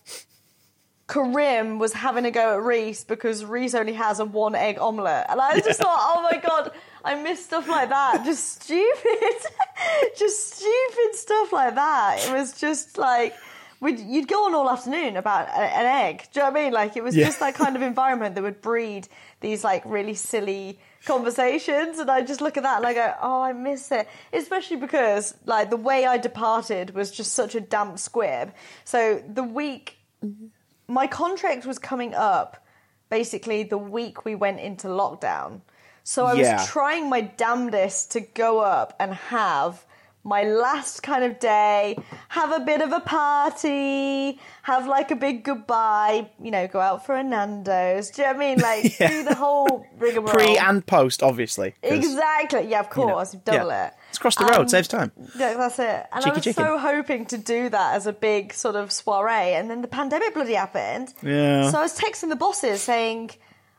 Karim 1.07 1.77
was 1.77 1.93
having 1.93 2.25
a 2.25 2.31
go 2.31 2.55
at 2.55 2.63
Rhys 2.63 3.03
because 3.03 3.45
Rhys 3.45 3.75
only 3.75 3.93
has 3.93 4.19
a 4.19 4.25
one 4.25 4.55
egg 4.55 4.79
omelette. 4.79 5.27
And 5.29 5.39
I 5.39 5.59
just 5.59 5.79
thought, 5.79 5.99
oh 5.99 6.27
my 6.31 6.39
god, 6.39 6.71
I 7.03 7.21
miss 7.21 7.45
stuff 7.45 7.67
like 7.67 7.89
that. 7.89 8.23
Just 8.25 8.63
stupid, 8.63 9.35
just 10.17 10.55
stupid 10.55 11.13
stuff 11.15 11.53
like 11.53 11.75
that. 11.75 12.25
It 12.27 12.33
was 12.33 12.59
just 12.59 12.97
like, 12.97 13.35
we'd, 13.79 13.99
you'd 13.99 14.27
go 14.27 14.45
on 14.45 14.55
all 14.55 14.67
afternoon 14.67 15.15
about 15.15 15.47
a, 15.49 15.59
an 15.59 15.85
egg. 15.85 16.23
Do 16.33 16.39
you 16.39 16.45
know 16.45 16.51
what 16.51 16.59
I 16.59 16.63
mean? 16.63 16.73
Like, 16.73 16.97
it 16.97 17.03
was 17.03 17.15
Yeah. 17.15 17.25
just 17.25 17.39
that 17.39 17.53
kind 17.53 17.75
of 17.75 17.83
environment 17.83 18.33
that 18.33 18.41
would 18.41 18.61
breed 18.61 19.07
these 19.41 19.63
like 19.63 19.83
really 19.85 20.15
silly 20.15 20.79
conversations 21.05 21.99
and 21.99 22.09
I 22.09 22.21
just 22.23 22.41
look 22.41 22.57
at 22.57 22.63
that 22.63 22.77
and 22.77 22.85
I 22.87 22.95
go, 22.95 23.13
oh, 23.21 23.41
I 23.43 23.53
miss 23.53 23.91
it. 23.91 24.07
Especially 24.33 24.77
because 24.77 25.35
like 25.45 25.69
the 25.69 25.77
way 25.77 26.07
I 26.07 26.17
departed 26.17 26.95
was 26.95 27.11
just 27.11 27.33
such 27.33 27.53
a 27.53 27.61
damp 27.61 27.99
squib. 27.99 28.53
So 28.85 29.21
the 29.31 29.43
week 29.43 29.97
mm-hmm. 30.25 30.47
My 30.87 31.07
contract 31.07 31.65
was 31.65 31.79
coming 31.79 32.13
up 32.13 32.65
basically 33.09 33.63
the 33.63 33.77
week 33.77 34.25
we 34.25 34.35
went 34.35 34.59
into 34.59 34.87
lockdown. 34.87 35.61
So 36.03 36.25
I 36.25 36.33
Yeah. 36.33 36.57
was 36.57 36.67
trying 36.67 37.09
my 37.09 37.21
damnedest 37.21 38.11
to 38.11 38.19
go 38.19 38.59
up 38.59 38.95
and 38.99 39.13
have 39.13 39.85
my 40.25 40.41
last 40.43 41.03
kind 41.03 41.23
of 41.23 41.39
day, 41.39 41.95
have 42.29 42.51
a 42.51 42.59
bit 42.59 42.81
of 42.81 42.91
a 42.91 42.99
party, 42.99 44.39
have 44.63 44.87
like 44.87 45.11
a 45.11 45.15
big 45.15 45.43
goodbye, 45.43 46.27
you 46.41 46.49
know, 46.49 46.67
go 46.67 46.79
out 46.79 47.05
for 47.05 47.15
a 47.15 47.23
Nando's. 47.23 48.09
Do 48.09 48.23
you 48.23 48.27
know 48.27 48.33
what 48.33 48.43
I 48.43 48.49
mean? 48.49 48.59
Like 48.59 48.99
Yeah. 48.99 49.07
do 49.09 49.23
the 49.23 49.35
whole 49.35 49.85
rigmarole. 49.99 50.33
Pre 50.33 50.57
and 50.57 50.85
post, 50.85 51.21
obviously. 51.21 51.75
Exactly. 51.83 52.67
Yeah, 52.67 52.79
of 52.79 52.87
you 52.97 53.05
know, 53.05 53.13
course. 53.13 53.33
double 53.45 53.69
yeah. 53.69 53.87
it. 53.87 53.93
It's 54.09 54.17
across 54.17 54.35
the 54.37 54.45
road, 54.45 54.55
Um, 54.61 54.67
saves 54.67 54.87
time. 54.87 55.11
Yeah, 55.37 55.53
that's 55.53 55.77
it. 55.77 56.07
And 56.11 56.23
Cheeky 56.23 56.31
I 56.31 56.49
was 56.49 56.55
so 56.55 56.77
hoping 56.79 57.27
to 57.27 57.37
do 57.37 57.69
that 57.69 57.95
as 57.95 58.07
a 58.07 58.13
big 58.13 58.53
sort 58.53 58.75
of 58.75 58.91
soiree, 58.91 59.53
and 59.53 59.69
then 59.69 59.81
the 59.83 59.87
pandemic 59.87 60.33
bloody 60.33 60.53
happened. 60.53 61.13
Yeah. 61.21 61.69
So 61.69 61.77
I 61.77 61.81
was 61.83 61.95
texting 61.97 62.29
the 62.29 62.35
bosses 62.35 62.81
saying, 62.81 63.31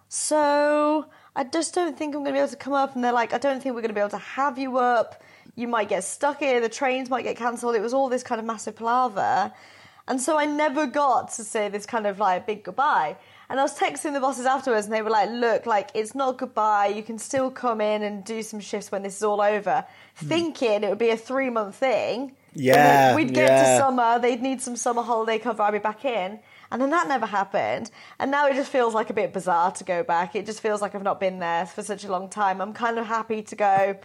"So 0.08 1.06
I 1.34 1.44
just 1.44 1.74
don't 1.74 1.98
think 1.98 2.14
I'm 2.14 2.20
going 2.22 2.32
to 2.34 2.38
be 2.38 2.38
able 2.38 2.50
to 2.50 2.56
come 2.56 2.72
up." 2.72 2.94
And 2.94 3.02
they're 3.02 3.12
like, 3.12 3.32
"I 3.32 3.38
don't 3.38 3.62
think 3.62 3.74
we're 3.74 3.80
going 3.80 3.88
to 3.88 3.94
be 3.94 4.00
able 4.00 4.10
to 4.10 4.18
have 4.18 4.58
you 4.58 4.78
up. 4.78 5.22
You 5.56 5.66
might 5.66 5.88
get 5.88 6.04
stuck 6.04 6.38
here. 6.38 6.60
The 6.60 6.68
trains 6.68 7.10
might 7.10 7.22
get 7.22 7.36
cancelled. 7.36 7.74
It 7.74 7.82
was 7.82 7.94
all 7.94 8.08
this 8.08 8.22
kind 8.22 8.38
of 8.38 8.44
massive 8.44 8.76
palaver, 8.76 9.52
and 10.06 10.20
so 10.20 10.38
I 10.38 10.44
never 10.44 10.86
got 10.86 11.32
to 11.32 11.44
say 11.44 11.68
this 11.68 11.86
kind 11.86 12.06
of 12.06 12.18
like 12.18 12.46
big 12.46 12.62
goodbye. 12.62 13.16
And 13.48 13.58
I 13.58 13.62
was 13.62 13.78
texting 13.78 14.12
the 14.12 14.20
bosses 14.20 14.44
afterwards, 14.44 14.86
and 14.86 14.94
they 14.94 15.02
were 15.02 15.10
like, 15.10 15.30
"Look, 15.30 15.66
like 15.66 15.90
it's 15.94 16.14
not 16.14 16.36
goodbye. 16.36 16.88
You 16.88 17.02
can 17.02 17.18
still 17.18 17.50
come 17.50 17.80
in 17.80 18.02
and 18.02 18.24
do 18.24 18.42
some 18.42 18.60
shifts 18.60 18.92
when 18.92 19.02
this 19.02 19.16
is 19.16 19.22
all 19.22 19.40
over." 19.40 19.84
Hmm. 20.16 20.26
Thinking 20.26 20.84
it 20.84 20.88
would 20.88 20.98
be 20.98 21.10
a 21.10 21.16
three 21.16 21.50
month 21.50 21.76
thing. 21.76 22.36
Yeah, 22.54 23.14
we'd 23.14 23.34
get 23.34 23.50
yeah. 23.50 23.62
to 23.62 23.78
summer. 23.78 24.18
They'd 24.18 24.42
need 24.42 24.60
some 24.60 24.76
summer 24.76 25.02
holiday 25.02 25.38
cover. 25.38 25.62
I'd 25.62 25.72
be 25.72 25.78
back 25.78 26.04
in, 26.04 26.38
and 26.70 26.82
then 26.82 26.90
that 26.90 27.08
never 27.08 27.26
happened. 27.26 27.90
And 28.18 28.30
now 28.30 28.46
it 28.48 28.54
just 28.54 28.70
feels 28.70 28.94
like 28.94 29.10
a 29.10 29.14
bit 29.14 29.32
bizarre 29.32 29.72
to 29.72 29.84
go 29.84 30.02
back. 30.02 30.34
It 30.36 30.44
just 30.44 30.60
feels 30.60 30.82
like 30.82 30.94
I've 30.94 31.02
not 31.02 31.20
been 31.20 31.38
there 31.38 31.66
for 31.66 31.82
such 31.82 32.04
a 32.04 32.10
long 32.10 32.28
time. 32.28 32.60
I'm 32.60 32.72
kind 32.72 32.98
of 32.98 33.06
happy 33.06 33.42
to 33.42 33.56
go. 33.56 33.96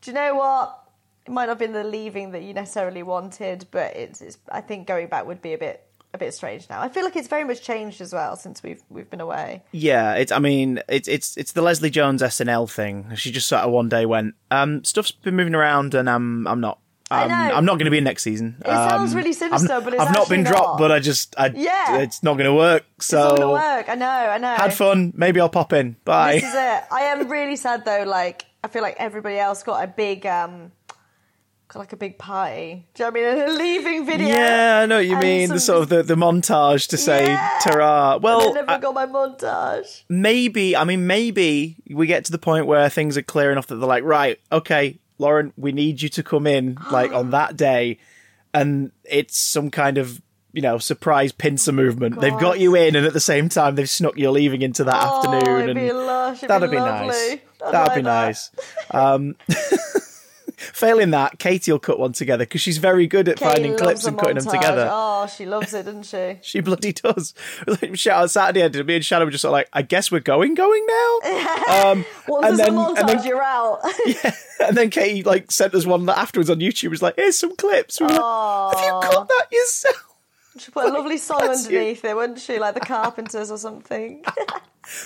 Do 0.00 0.10
you 0.10 0.14
know 0.14 0.34
what? 0.34 0.87
It 1.28 1.32
might 1.32 1.42
not 1.44 1.50
have 1.50 1.58
been 1.58 1.72
the 1.74 1.84
leaving 1.84 2.30
that 2.32 2.42
you 2.42 2.54
necessarily 2.54 3.02
wanted, 3.02 3.66
but 3.70 3.94
it's, 3.94 4.22
it's. 4.22 4.38
I 4.50 4.62
think 4.62 4.86
going 4.86 5.08
back 5.08 5.26
would 5.26 5.42
be 5.42 5.52
a 5.52 5.58
bit 5.58 5.84
a 6.14 6.16
bit 6.18 6.32
strange 6.32 6.66
now. 6.70 6.80
I 6.80 6.88
feel 6.88 7.04
like 7.04 7.16
it's 7.16 7.28
very 7.28 7.44
much 7.44 7.60
changed 7.60 8.00
as 8.00 8.14
well 8.14 8.34
since 8.34 8.62
we've 8.62 8.80
we've 8.88 9.10
been 9.10 9.20
away. 9.20 9.62
Yeah, 9.72 10.14
it's. 10.14 10.32
I 10.32 10.38
mean, 10.38 10.80
it's 10.88 11.06
it's 11.06 11.36
it's 11.36 11.52
the 11.52 11.60
Leslie 11.60 11.90
Jones 11.90 12.22
SNL 12.22 12.70
thing. 12.70 13.12
She 13.14 13.30
just 13.30 13.46
sort 13.46 13.60
of 13.62 13.70
one 13.72 13.90
day 13.90 14.06
went, 14.06 14.36
um, 14.50 14.82
stuff's 14.84 15.10
been 15.10 15.36
moving 15.36 15.54
around, 15.54 15.94
and 15.94 16.08
I'm 16.08 16.46
I'm 16.46 16.60
not. 16.60 16.78
Um. 17.10 17.30
I'm 17.30 17.64
not 17.66 17.74
going 17.74 17.84
to 17.86 17.90
be 17.90 17.98
in 17.98 18.04
next 18.04 18.22
season. 18.22 18.56
It 18.64 18.68
sounds 18.68 19.12
Um, 19.12 19.16
really 19.18 19.32
sinister, 19.34 19.72
I've, 19.74 19.84
but 19.84 19.92
it's 19.94 20.02
I've 20.02 20.14
not 20.14 20.28
been 20.30 20.44
dropped, 20.44 20.62
not. 20.66 20.78
but 20.78 20.92
I 20.92 20.98
just, 20.98 21.34
I, 21.38 21.46
Yeah. 21.54 21.98
it's 22.00 22.22
not 22.22 22.34
going 22.34 22.44
to 22.50 22.54
work. 22.54 22.84
It's 22.96 23.10
not 23.12 23.30
So 23.30 23.36
going 23.36 23.40
to 23.48 23.52
work. 23.54 23.88
I 23.88 23.94
know. 23.94 24.06
I 24.08 24.36
know. 24.36 24.54
had 24.54 24.74
fun. 24.74 25.14
Maybe 25.16 25.40
I'll 25.40 25.48
pop 25.48 25.72
in. 25.72 25.96
Bye. 26.04 26.34
This 26.34 26.44
is 26.44 26.54
it. 26.54 26.84
I 26.92 27.00
am 27.12 27.26
really 27.30 27.56
sad 27.56 27.86
though. 27.86 28.04
Like 28.06 28.44
I 28.62 28.68
feel 28.68 28.82
like 28.82 28.96
everybody 28.98 29.38
else 29.38 29.62
got 29.62 29.82
a 29.82 29.86
big, 29.86 30.26
um, 30.26 30.70
like 31.74 31.92
a 31.92 31.96
big 31.96 32.18
party. 32.18 32.86
Do 32.94 33.04
you 33.04 33.10
know 33.10 33.20
what 33.20 33.28
I 33.28 33.34
mean? 33.46 33.48
A 33.48 33.52
leaving 33.58 34.06
video. 34.06 34.28
Yeah, 34.28 34.80
I 34.82 34.86
know 34.86 34.96
what 34.96 35.06
you 35.06 35.12
and 35.14 35.22
mean. 35.22 35.48
The 35.50 35.60
sort 35.60 35.82
of 35.82 35.88
the, 35.88 36.02
the 36.02 36.14
montage 36.14 36.88
to 36.88 36.96
say 36.96 37.26
Yeah. 37.26 37.58
ta 37.62 38.18
I 38.22 38.52
never 38.54 38.70
I- 38.70 38.78
got 38.78 38.94
my 38.94 39.06
montage. 39.06 40.02
maybe 40.08 40.74
I 40.76 40.84
mean 40.84 41.06
maybe 41.06 41.76
we 41.90 42.06
get 42.06 42.24
to 42.26 42.32
the 42.32 42.38
point 42.38 42.66
where 42.66 42.88
things 42.88 43.16
are 43.18 43.22
clear 43.22 43.50
enough 43.52 43.66
that 43.68 43.76
they're 43.76 43.88
like, 43.88 44.04
right, 44.04 44.38
okay, 44.50 44.98
Lauren, 45.18 45.52
we 45.56 45.72
need 45.72 46.00
you 46.00 46.08
to 46.10 46.22
come 46.22 46.46
in 46.46 46.78
like 46.90 47.12
on 47.12 47.30
that 47.30 47.56
day, 47.56 47.98
and 48.54 48.92
it's 49.04 49.36
some 49.38 49.70
kind 49.70 49.98
of 49.98 50.22
you 50.52 50.62
know 50.62 50.78
surprise 50.78 51.32
pincer 51.32 51.72
movement. 51.72 52.20
They've 52.20 52.32
got 52.38 52.58
you 52.60 52.74
in, 52.76 52.96
and 52.96 53.04
at 53.04 53.12
the 53.12 53.20
same 53.20 53.48
time 53.48 53.74
they've 53.74 53.90
snuck 53.90 54.16
your 54.16 54.30
leaving 54.32 54.62
into 54.62 54.84
that 54.84 54.96
Oh, 54.98 55.16
afternoon, 55.36 55.62
it'd 55.64 55.76
be 55.76 55.88
and 55.90 55.98
lush. 55.98 56.40
That'd 56.40 56.70
be, 56.70 56.76
be, 56.76 56.80
lovely. 56.80 57.06
nice. 57.08 57.36
That'd 57.60 57.74
like 57.74 57.94
be 57.96 58.02
that. 58.02 58.26
nice. 58.26 58.50
Um, 58.92 59.34
failing 60.58 61.10
that, 61.10 61.38
Katie 61.38 61.72
will 61.72 61.78
cut 61.78 61.98
one 61.98 62.12
together 62.12 62.44
because 62.44 62.60
she's 62.60 62.78
very 62.78 63.06
good 63.06 63.28
at 63.28 63.36
Katie 63.38 63.50
finding 63.54 63.76
clips 63.76 64.04
and 64.04 64.18
cutting 64.18 64.36
them 64.36 64.44
together. 64.46 64.88
Oh, 64.90 65.26
she 65.26 65.46
loves 65.46 65.72
it, 65.74 65.84
doesn't 65.84 66.04
she? 66.04 66.38
She 66.42 66.60
bloody 66.60 66.92
does. 66.92 67.34
Shout 67.94 68.22
out 68.24 68.30
Saturday, 68.30 68.64
I 68.64 68.68
did 68.68 68.86
me 68.86 68.96
and 68.96 69.04
Shannon 69.04 69.26
were 69.26 69.32
just 69.32 69.42
sort 69.42 69.50
of 69.50 69.52
like, 69.52 69.68
I 69.72 69.82
guess 69.82 70.10
we're 70.10 70.20
going, 70.20 70.54
going 70.54 70.84
now. 70.86 71.18
Um, 71.68 72.04
and 72.42 72.58
then, 72.58 72.68
a 72.68 72.72
montage, 72.72 72.98
and 72.98 73.08
then, 73.08 73.24
you're 73.26 73.42
out. 73.42 73.80
and 74.60 74.76
then 74.76 74.90
Katie 74.90 75.22
like 75.22 75.50
sent 75.50 75.74
us 75.74 75.84
one 75.86 76.06
that 76.06 76.18
afterwards 76.18 76.50
on 76.50 76.58
YouTube. 76.58 76.90
Was 76.90 77.02
like, 77.02 77.14
here's 77.16 77.38
some 77.38 77.54
clips. 77.56 78.00
We 78.00 78.06
were 78.06 78.12
like, 78.12 78.76
Have 78.76 78.84
you 78.84 79.00
cut 79.10 79.28
that 79.28 79.46
yourself? 79.52 80.04
she 80.58 80.70
put 80.70 80.86
a 80.86 80.92
lovely 80.92 81.18
song 81.18 81.40
Bless 81.40 81.70
you. 81.70 81.76
underneath 81.78 82.04
it, 82.04 82.16
wouldn't 82.16 82.40
she? 82.40 82.58
Like 82.58 82.74
the 82.74 82.80
Carpenters 82.80 83.50
or 83.50 83.58
something. 83.58 84.24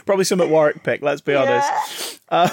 Probably 0.07 0.25
some 0.25 0.41
at 0.41 0.49
Warwick 0.49 0.83
pick. 0.83 1.03
Let's 1.03 1.21
be 1.21 1.35
honest. 1.35 2.21
yeah. 2.31 2.49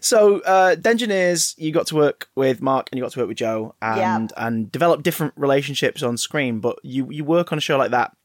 So, 0.00 0.40
uh, 0.40 0.76
Dengineers, 0.76 1.54
you 1.58 1.72
got 1.72 1.86
to 1.88 1.94
work 1.94 2.28
with 2.34 2.60
Mark 2.62 2.88
and 2.90 2.98
you 2.98 3.04
got 3.04 3.12
to 3.12 3.18
work 3.18 3.28
with 3.28 3.38
Joe 3.38 3.74
and 3.80 4.32
and 4.36 4.72
develop 4.72 5.02
different 5.02 5.34
relationships 5.36 6.02
on 6.02 6.16
screen. 6.16 6.60
But 6.60 6.78
you 6.82 7.10
you 7.10 7.24
work 7.24 7.52
on 7.52 7.58
a 7.58 7.60
show 7.60 7.76
like 7.76 7.90
that 7.90 8.16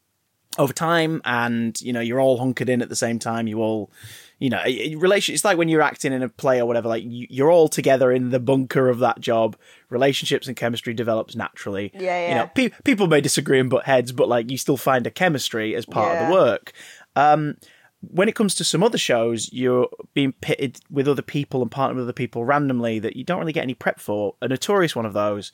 over 0.57 0.73
time, 0.73 1.21
and 1.25 1.79
you 1.81 1.93
know 1.93 2.01
you're 2.01 2.19
all 2.19 2.37
hunkered 2.37 2.69
in 2.69 2.81
at 2.81 2.89
the 2.89 2.95
same 2.95 3.19
time. 3.19 3.47
You 3.47 3.61
all, 3.61 3.91
you 4.39 4.49
know, 4.49 4.61
relation. 4.97 5.33
It's 5.33 5.45
like 5.45 5.57
when 5.57 5.69
you're 5.69 5.81
acting 5.81 6.13
in 6.13 6.23
a 6.23 6.29
play 6.29 6.59
or 6.59 6.65
whatever. 6.65 6.89
Like 6.89 7.03
you, 7.03 7.27
you're 7.29 7.51
all 7.51 7.67
together 7.67 8.11
in 8.11 8.29
the 8.29 8.39
bunker 8.39 8.89
of 8.89 8.99
that 8.99 9.19
job. 9.19 9.55
Relationships 9.89 10.47
and 10.47 10.55
chemistry 10.55 10.93
develops 10.93 11.35
naturally. 11.35 11.91
Yeah, 11.93 12.01
yeah. 12.01 12.29
You 12.29 12.35
know, 12.35 12.51
pe- 12.53 12.81
people 12.83 13.07
may 13.07 13.21
disagree 13.21 13.59
and 13.59 13.69
butt 13.69 13.85
heads, 13.85 14.11
but 14.11 14.27
like 14.27 14.49
you 14.49 14.57
still 14.57 14.77
find 14.77 15.05
a 15.07 15.11
chemistry 15.11 15.75
as 15.75 15.85
part 15.85 16.17
of 16.17 16.27
the 16.27 16.33
work. 16.33 16.73
Um, 17.15 17.57
when 18.01 18.29
it 18.29 18.35
comes 18.35 18.55
to 18.55 18.63
some 18.63 18.83
other 18.83 18.97
shows, 18.97 19.51
you're 19.51 19.89
being 20.13 20.31
pitted 20.31 20.79
with 20.89 21.07
other 21.07 21.21
people 21.21 21.61
and 21.61 21.69
partnered 21.69 21.97
with 21.97 22.05
other 22.05 22.13
people 22.13 22.45
randomly 22.45 22.99
that 22.99 23.15
you 23.15 23.23
don't 23.23 23.39
really 23.39 23.53
get 23.53 23.63
any 23.63 23.73
prep 23.73 23.99
for. 23.99 24.35
A 24.41 24.47
notorious 24.47 24.95
one 24.95 25.05
of 25.05 25.13
those 25.13 25.51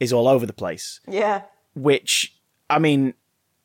is 0.00 0.12
all 0.12 0.26
over 0.26 0.44
the 0.44 0.52
place. 0.52 1.00
Yeah. 1.06 1.42
Which, 1.74 2.36
I 2.68 2.78
mean, 2.78 3.14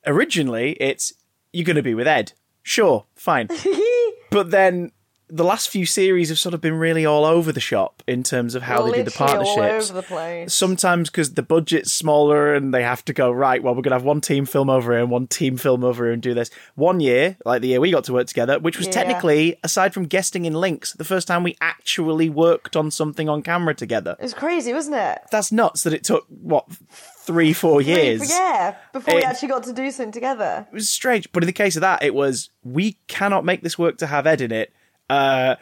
originally 0.05 0.73
it's 0.73 1.13
you're 1.51 1.65
going 1.65 1.75
to 1.75 1.83
be 1.83 1.95
with 1.95 2.07
Ed. 2.07 2.33
Sure, 2.61 3.05
fine. 3.15 3.49
but 4.29 4.51
then 4.51 4.91
the 5.31 5.43
last 5.43 5.69
few 5.69 5.85
series 5.85 6.29
have 6.29 6.39
sort 6.39 6.53
of 6.55 6.61
been 6.61 6.73
really 6.73 7.05
all 7.05 7.23
over 7.23 7.51
the 7.51 7.59
shop 7.59 8.01
in 8.07 8.23
terms 8.23 8.55
of 8.55 8.63
how 8.63 8.81
they 8.81 8.91
did 8.93 9.05
the 9.05 9.11
partnerships 9.11 9.91
over 9.91 10.01
the 10.01 10.07
place. 10.07 10.53
sometimes 10.53 11.09
because 11.09 11.35
the 11.35 11.43
budget's 11.43 11.91
smaller 11.91 12.55
and 12.55 12.73
they 12.73 12.81
have 12.81 13.05
to 13.05 13.13
go 13.13 13.31
right 13.31 13.61
well 13.61 13.75
we're 13.75 13.81
going 13.83 13.91
to 13.91 13.95
have 13.95 14.03
one 14.03 14.21
team 14.21 14.45
film 14.45 14.69
over 14.69 14.91
here 14.91 15.01
and 15.01 15.11
one 15.11 15.27
team 15.27 15.55
film 15.57 15.83
over 15.83 16.05
here 16.05 16.13
and 16.13 16.21
do 16.23 16.33
this 16.33 16.49
one 16.75 16.99
year 16.99 17.37
like 17.45 17.61
the 17.61 17.67
year 17.67 17.79
we 17.79 17.91
got 17.91 18.03
to 18.05 18.13
work 18.13 18.25
together 18.27 18.57
which 18.59 18.77
was 18.77 18.87
Yeah. 18.87 18.93
technically 18.93 19.55
aside 19.63 19.93
from 19.93 20.05
guesting 20.05 20.45
in 20.45 20.53
links 20.53 20.93
the 20.93 21.03
first 21.03 21.27
time 21.27 21.43
we 21.43 21.55
actually 21.61 22.29
worked 22.29 22.75
on 22.75 22.89
something 22.89 23.29
on 23.29 23.43
camera 23.43 23.75
together 23.75 24.15
It 24.19 24.23
was 24.23 24.33
crazy, 24.33 24.73
wasn't 24.73 24.95
it? 24.95 25.19
that's 25.31 25.51
nuts 25.51 25.83
that 25.83 25.93
it 25.93 26.03
took 26.03 26.25
what 26.29 26.65
three 26.89 27.53
four 27.53 27.81
years 27.81 28.27
Yeah, 28.29 28.75
before 28.93 29.13
we 29.15 29.21
actually 29.23 29.49
got 29.49 29.63
to 29.65 29.73
do 29.73 29.91
something 29.91 30.11
together. 30.11 30.65
it 30.71 30.73
was 30.73 30.89
strange 30.89 31.31
but 31.31 31.43
in 31.43 31.47
the 31.47 31.53
case 31.53 31.75
of 31.75 31.81
that 31.81 32.01
it 32.03 32.15
was 32.15 32.49
we 32.63 32.93
cannot 33.07 33.45
make 33.45 33.61
this 33.61 33.77
work 33.77 33.97
to 33.99 34.07
have 34.07 34.25
ed 34.25 34.41
in 34.41 34.51
it 34.51 34.73
uh 35.09 35.55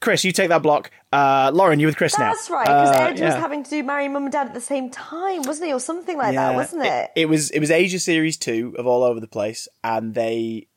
chris 0.00 0.24
you 0.24 0.32
take 0.32 0.48
that 0.50 0.62
block 0.62 0.90
uh 1.12 1.50
lauren 1.54 1.80
you 1.80 1.86
with 1.86 1.96
chris 1.96 2.18
now 2.18 2.32
That's 2.32 2.50
right, 2.50 2.64
because 2.66 2.90
Uh, 2.96 3.00
Ed 3.00 3.20
was 3.20 3.34
having 3.34 3.64
to 3.64 3.70
do 3.70 3.82
Marry 3.82 4.08
Mum 4.08 4.24
and 4.24 4.32
Dad 4.32 4.46
at 4.48 4.54
the 4.54 4.60
same 4.60 4.90
time, 4.90 5.42
wasn't 5.42 5.68
he? 5.68 5.72
Or 5.72 5.80
something 5.80 6.16
like 6.18 6.34
that, 6.34 6.54
wasn't 6.54 6.84
it? 6.84 7.10
it? 7.16 7.28
was 7.28 7.50
it 7.50 7.60
was 7.60 7.70
Asia 7.70 7.98
Series 7.98 8.36
two 8.36 8.74
of 8.78 8.86
All 8.86 9.02
Over 9.02 9.20
the 9.20 9.26
Place, 9.28 9.68
and 9.82 10.14
they 10.14 10.68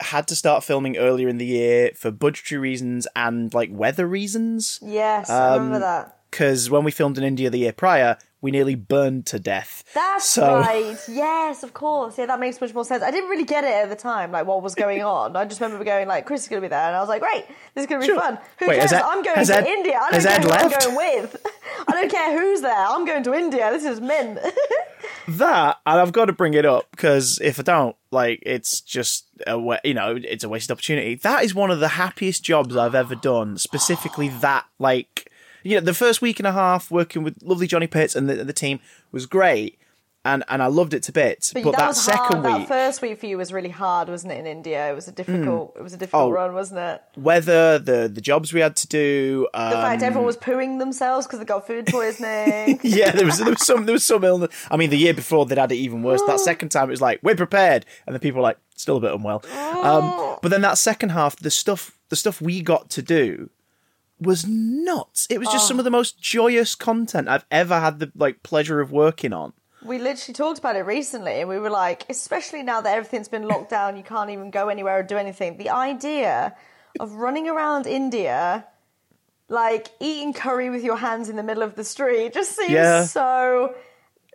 had 0.00 0.26
to 0.28 0.36
start 0.36 0.64
filming 0.64 0.96
earlier 0.96 1.28
in 1.28 1.38
the 1.38 1.46
year 1.46 1.90
for 1.96 2.10
budgetary 2.10 2.58
reasons 2.58 3.06
and 3.14 3.52
like 3.54 3.70
weather 3.72 4.06
reasons. 4.06 4.78
yes, 4.82 5.30
I 5.30 5.54
remember 5.56 5.76
um, 5.76 5.80
that. 5.82 6.18
Because 6.34 6.68
when 6.68 6.82
we 6.82 6.90
filmed 6.90 7.16
in 7.16 7.22
India 7.22 7.48
the 7.48 7.58
year 7.58 7.72
prior, 7.72 8.18
we 8.40 8.50
nearly 8.50 8.74
burned 8.74 9.24
to 9.26 9.38
death. 9.38 9.84
That's 9.94 10.24
so- 10.28 10.56
right. 10.60 10.98
Yes, 11.08 11.62
of 11.62 11.74
course. 11.74 12.18
Yeah, 12.18 12.26
that 12.26 12.40
makes 12.40 12.60
much 12.60 12.74
more 12.74 12.84
sense. 12.84 13.04
I 13.04 13.12
didn't 13.12 13.30
really 13.30 13.44
get 13.44 13.62
it 13.62 13.70
at 13.72 13.88
the 13.88 13.94
time, 13.94 14.32
like 14.32 14.44
what 14.44 14.60
was 14.60 14.74
going 14.74 15.00
on. 15.04 15.36
I 15.36 15.44
just 15.44 15.60
remember 15.60 15.84
going 15.84 16.08
like, 16.08 16.26
"Chris 16.26 16.42
is 16.42 16.48
going 16.48 16.60
to 16.60 16.64
be 16.66 16.70
there," 16.70 16.88
and 16.88 16.96
I 16.96 16.98
was 16.98 17.08
like, 17.08 17.22
"Great, 17.22 17.44
this 17.74 17.82
is 17.84 17.86
going 17.86 18.00
to 18.00 18.06
be 18.08 18.12
Sure. 18.12 18.20
fun." 18.20 18.38
Who 18.58 18.66
Wait, 18.66 18.80
cares? 18.80 18.92
Ed- 18.92 19.02
I'm 19.02 19.22
going 19.22 19.46
to 19.46 19.54
Ed- 19.54 19.64
India. 19.64 19.96
I 20.02 20.10
don't 20.10 20.22
care 20.22 20.32
Ed 20.32 20.42
who 20.42 20.48
left? 20.48 20.74
I'm 20.84 20.94
going 20.94 20.96
with. 21.22 21.46
I 21.88 21.92
don't 21.92 22.10
care 22.10 22.40
who's 22.40 22.62
there. 22.62 22.74
I'm 22.88 23.04
going 23.04 23.22
to 23.22 23.32
India. 23.32 23.70
This 23.70 23.84
is 23.84 24.00
mint. 24.00 24.40
That 25.26 25.78
and 25.86 26.00
I've 26.00 26.12
got 26.12 26.26
to 26.26 26.32
bring 26.34 26.52
it 26.54 26.66
up 26.66 26.90
because 26.90 27.38
if 27.42 27.58
I 27.58 27.62
don't, 27.62 27.96
like, 28.10 28.42
it's 28.44 28.80
just 28.82 29.26
a 29.46 29.56
you 29.82 29.94
know 29.94 30.18
it's 30.22 30.44
a 30.44 30.48
wasted 30.50 30.72
opportunity. 30.72 31.14
That 31.14 31.44
is 31.44 31.54
one 31.54 31.70
of 31.70 31.80
the 31.80 31.88
happiest 31.88 32.44
jobs 32.44 32.76
I've 32.76 32.94
ever 32.94 33.14
done. 33.14 33.56
Specifically, 33.56 34.28
that 34.28 34.66
like 34.78 35.30
you 35.64 35.74
know 35.74 35.80
the 35.80 35.94
first 35.94 36.22
week 36.22 36.38
and 36.38 36.46
a 36.46 36.52
half 36.52 36.90
working 36.90 37.24
with 37.24 37.42
lovely 37.42 37.66
Johny 37.66 37.86
Pitts 37.88 38.14
and 38.14 38.28
the, 38.28 38.44
the 38.44 38.52
team 38.52 38.78
was 39.10 39.26
great, 39.26 39.78
and 40.24 40.44
and 40.48 40.62
I 40.62 40.66
loved 40.66 40.94
it 40.94 41.02
to 41.04 41.12
bits. 41.12 41.52
But, 41.52 41.64
that, 41.64 41.76
that, 41.76 41.88
was 41.88 42.04
second 42.04 42.42
hard. 42.44 42.60
week, 42.60 42.68
That 42.68 42.68
first 42.68 43.02
week 43.02 43.18
for 43.18 43.26
you 43.26 43.36
was 43.38 43.52
really 43.52 43.70
hard, 43.70 44.08
wasn't 44.08 44.32
it? 44.34 44.38
In 44.38 44.46
India, 44.46 44.90
it 44.90 44.94
was 44.94 45.08
a 45.08 45.12
difficult. 45.12 45.74
It 45.76 45.82
was 45.82 45.92
a 45.92 45.96
difficult 45.96 46.28
Oh. 46.28 46.30
run, 46.30 46.54
wasn't 46.54 46.80
it? 46.80 47.02
weather, 47.16 47.78
the 47.78 48.10
the 48.12 48.20
jobs 48.20 48.52
we 48.52 48.60
had 48.60 48.76
to 48.76 48.86
do. 48.88 49.48
Um, 49.54 49.70
The 49.70 49.76
fact 49.76 50.02
everyone 50.02 50.26
was 50.26 50.36
pooing 50.36 50.78
themselves 50.78 51.26
because 51.26 51.38
they 51.40 51.44
got 51.44 51.66
food 51.66 51.86
poisoning. 51.86 52.80
yeah, 52.84 53.10
there 53.10 53.26
was 53.26 53.38
there 53.38 53.50
was 53.50 53.66
some 53.66 53.86
there 53.86 53.92
was 53.94 54.04
some 54.04 54.22
illness. 54.24 54.50
I 54.70 54.76
mean, 54.76 54.90
the 54.90 54.98
year 54.98 55.14
before 55.14 55.46
they'd 55.46 55.58
had 55.58 55.72
it 55.72 55.76
even 55.76 56.02
worse. 56.02 56.22
That 56.26 56.40
second 56.40 56.70
time, 56.70 56.88
it 56.88 56.92
was 56.92 57.00
like 57.02 57.20
we're 57.22 57.34
prepared, 57.36 57.86
and 58.06 58.14
the 58.14 58.20
people 58.20 58.38
were 58.38 58.48
like 58.48 58.58
still 58.76 58.96
a 58.96 59.00
bit 59.00 59.12
unwell. 59.14 59.42
Um, 59.82 60.38
but 60.42 60.48
then 60.50 60.62
that 60.62 60.78
second 60.78 61.10
half, 61.10 61.36
the 61.36 61.50
stuff 61.50 61.98
the 62.08 62.16
stuff 62.16 62.40
we 62.40 62.62
got 62.62 62.90
to 62.90 63.02
do 63.02 63.50
was 64.24 64.46
nuts. 64.46 65.26
It 65.30 65.38
was 65.38 65.48
just 65.48 65.68
some 65.68 65.76
oh. 65.76 65.80
of 65.80 65.84
the 65.84 65.90
most 65.90 66.20
joyous 66.20 66.74
content 66.74 67.28
I've 67.28 67.46
ever 67.50 67.80
had 67.80 67.98
the 67.98 68.12
like 68.14 68.42
pleasure 68.42 68.80
of 68.80 68.90
working 68.90 69.32
on. 69.32 69.52
We 69.84 69.98
literally 69.98 70.34
talked 70.34 70.58
about 70.58 70.76
it 70.76 70.80
recently, 70.86 71.40
and 71.40 71.48
we 71.48 71.58
were 71.58 71.70
like, 71.70 72.06
especially 72.08 72.62
now 72.62 72.80
that 72.80 72.96
everything's 72.96 73.28
been 73.28 73.46
locked 73.46 73.70
down, 73.70 73.96
you 73.96 74.02
can't 74.02 74.30
even 74.30 74.50
go 74.50 74.68
anywhere 74.68 75.00
or 75.00 75.02
do 75.02 75.18
anything. 75.18 75.58
The 75.58 75.70
idea 75.70 76.56
of 77.00 77.12
running 77.12 77.48
around 77.48 77.86
India, 77.86 78.66
like 79.48 79.88
eating 80.00 80.32
curry 80.32 80.70
with 80.70 80.82
your 80.82 80.96
hands 80.96 81.28
in 81.28 81.36
the 81.36 81.42
middle 81.42 81.62
of 81.62 81.74
the 81.74 81.84
street, 81.84 82.32
just 82.32 82.56
seems 82.56 82.70
Yeah. 82.70 83.04
so 83.04 83.74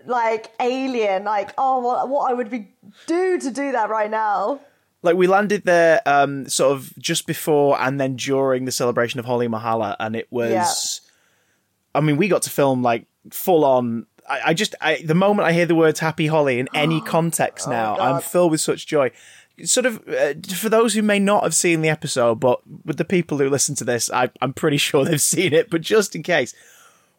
like 0.06 0.52
alien. 0.60 1.24
Like, 1.24 1.52
oh, 1.58 1.80
what, 1.80 2.10
what 2.10 2.30
I 2.30 2.34
would 2.34 2.50
be 2.50 2.68
do 3.08 3.40
to 3.40 3.52
do 3.52 3.72
that 3.72 3.90
right 3.90 4.12
now. 4.12 4.60
Like 5.02 5.16
we 5.16 5.28
landed 5.28 5.64
there 5.64 6.02
um, 6.06 6.48
sort 6.50 6.74
of 6.74 6.94
just 6.98 7.26
before 7.26 7.80
and 7.80 8.00
then 8.00 8.16
during 8.16 8.66
the 8.66 8.72
celebration 8.72 9.20
of 9.20 9.26
Holi 9.26 9.48
Mahala, 9.48 9.96
and 10.00 10.16
it 10.16 10.28
was. 10.30 11.02
I 11.96 12.02
mean, 12.02 12.18
we 12.18 12.28
got 12.28 12.44
to 12.44 12.50
film 12.50 12.84
like 12.84 13.06
full 13.32 13.66
on. 13.66 14.06
I, 14.30 14.42
I 14.48 14.54
just 14.54 14.76
I, 14.82 15.02
the 15.04 15.16
moment 15.16 15.48
I 15.48 15.54
hear 15.54 15.66
the 15.66 15.76
words 15.76 16.00
"Happy 16.00 16.28
Holi" 16.28 16.60
in 16.60 16.70
any 16.74 17.02
context 17.16 17.68
now, 17.68 17.98
I'm 17.98 18.22
filled 18.22 18.52
with 18.52 18.62
such 18.62 18.88
joy. 18.88 19.12
Sort 19.64 19.86
of 19.86 20.08
uh, 20.08 20.34
for 20.56 20.70
those 20.70 20.94
who 20.94 21.02
may 21.02 21.20
not 21.20 21.44
have 21.44 21.56
seen 21.56 21.82
the 21.82 21.90
episode, 21.90 22.40
but 22.40 22.62
with 22.86 22.98
the 22.98 23.06
people 23.06 23.38
who 23.38 23.50
listen 23.50 23.76
to 23.76 23.84
this, 23.84 24.10
I, 24.12 24.30
I'm 24.42 24.54
pretty 24.54 24.78
sure 24.88 25.06
they've 25.06 25.20
seen 25.20 25.54
it. 25.54 25.70
But 25.70 25.82
just 25.82 26.16
in 26.16 26.24
case, 26.24 26.54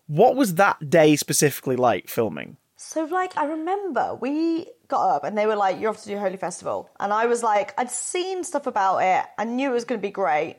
what 0.06 0.36
was 0.36 0.54
that 0.54 0.90
day 0.90 1.16
specifically 1.16 1.76
like 1.76 2.08
filming? 2.08 2.56
So, 2.76 3.04
like, 3.04 3.36
I 3.36 3.44
remember 3.44 4.14
we 4.14 4.66
got 4.90 5.16
up 5.16 5.24
and 5.24 5.38
they 5.38 5.46
were 5.46 5.56
like, 5.56 5.80
"You're 5.80 5.90
off 5.90 6.02
to 6.02 6.08
do 6.08 6.18
Holi 6.18 6.36
Festival," 6.36 6.90
and 7.00 7.12
I 7.12 7.26
was 7.26 7.42
like, 7.42 7.72
I'd 7.78 7.90
seen 7.90 8.44
stuff 8.44 8.66
about 8.66 8.98
it. 8.98 9.24
I 9.38 9.44
knew 9.44 9.70
it 9.70 9.74
was 9.74 9.84
going 9.84 10.00
to 10.00 10.06
be 10.06 10.12
great, 10.12 10.56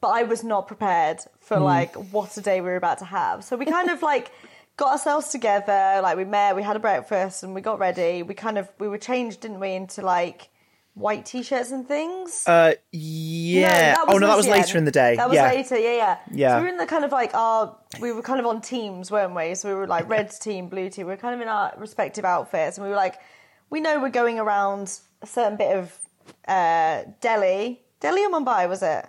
but 0.00 0.08
I 0.08 0.24
was 0.24 0.44
not 0.44 0.66
prepared 0.66 1.20
for 1.40 1.58
like 1.58 1.94
what 2.12 2.36
a 2.36 2.40
day 2.40 2.60
we 2.60 2.68
were 2.68 2.76
about 2.76 2.98
to 2.98 3.04
have. 3.04 3.44
So 3.44 3.56
we 3.56 3.64
kind 3.64 3.88
of 3.90 4.02
like 4.12 4.30
got 4.76 4.92
ourselves 4.92 5.28
together. 5.28 6.00
Like, 6.02 6.16
we 6.16 6.24
met, 6.24 6.56
we 6.56 6.62
had 6.62 6.76
a 6.76 6.80
breakfast, 6.80 7.42
and 7.42 7.54
we 7.54 7.60
got 7.60 7.78
ready. 7.78 8.22
We 8.22 8.34
kind 8.34 8.58
of 8.58 8.68
we 8.78 8.88
were 8.88 8.98
changed, 8.98 9.40
didn't 9.40 9.60
we, 9.60 9.72
into 9.72 10.02
like 10.02 10.48
white 10.94 11.24
t-shirts 11.24 11.70
and 11.70 11.86
things. 11.86 12.44
Uh, 12.46 12.74
yeah. 12.90 13.94
No, 13.96 14.14
oh 14.14 14.18
no, 14.18 14.26
that 14.26 14.36
was 14.36 14.46
later 14.46 14.76
end. 14.76 14.78
in 14.78 14.84
the 14.84 14.90
day. 14.90 15.16
That 15.16 15.28
was 15.28 15.36
yeah. 15.36 15.50
later, 15.50 15.78
yeah, 15.78 15.96
yeah. 15.96 16.18
Yeah. 16.30 16.48
So 16.50 16.56
we 16.56 16.62
were 16.62 16.68
in 16.68 16.76
the 16.76 16.86
kind 16.86 17.04
of 17.04 17.12
like 17.12 17.34
our, 17.34 17.76
we 18.00 18.12
were 18.12 18.22
kind 18.22 18.40
of 18.40 18.46
on 18.46 18.60
teams, 18.60 19.10
weren't 19.10 19.34
we? 19.34 19.54
So 19.54 19.68
we 19.68 19.74
were 19.74 19.86
like 19.86 20.08
red 20.08 20.30
team, 20.30 20.68
blue 20.68 20.90
team. 20.90 21.06
We 21.06 21.12
were 21.12 21.16
kind 21.16 21.34
of 21.34 21.40
in 21.40 21.48
our 21.48 21.72
respective 21.78 22.24
outfits, 22.24 22.76
and 22.76 22.84
we 22.84 22.90
were 22.90 22.96
like, 22.96 23.18
we 23.72 23.80
know 23.80 23.98
we're 24.00 24.10
going 24.10 24.38
around 24.38 25.00
a 25.22 25.26
certain 25.26 25.56
bit 25.56 25.76
of 25.76 25.98
uh, 26.46 27.04
Delhi, 27.20 27.80
Delhi 28.00 28.22
or 28.22 28.28
Mumbai, 28.28 28.68
was 28.68 28.82
it? 28.82 29.06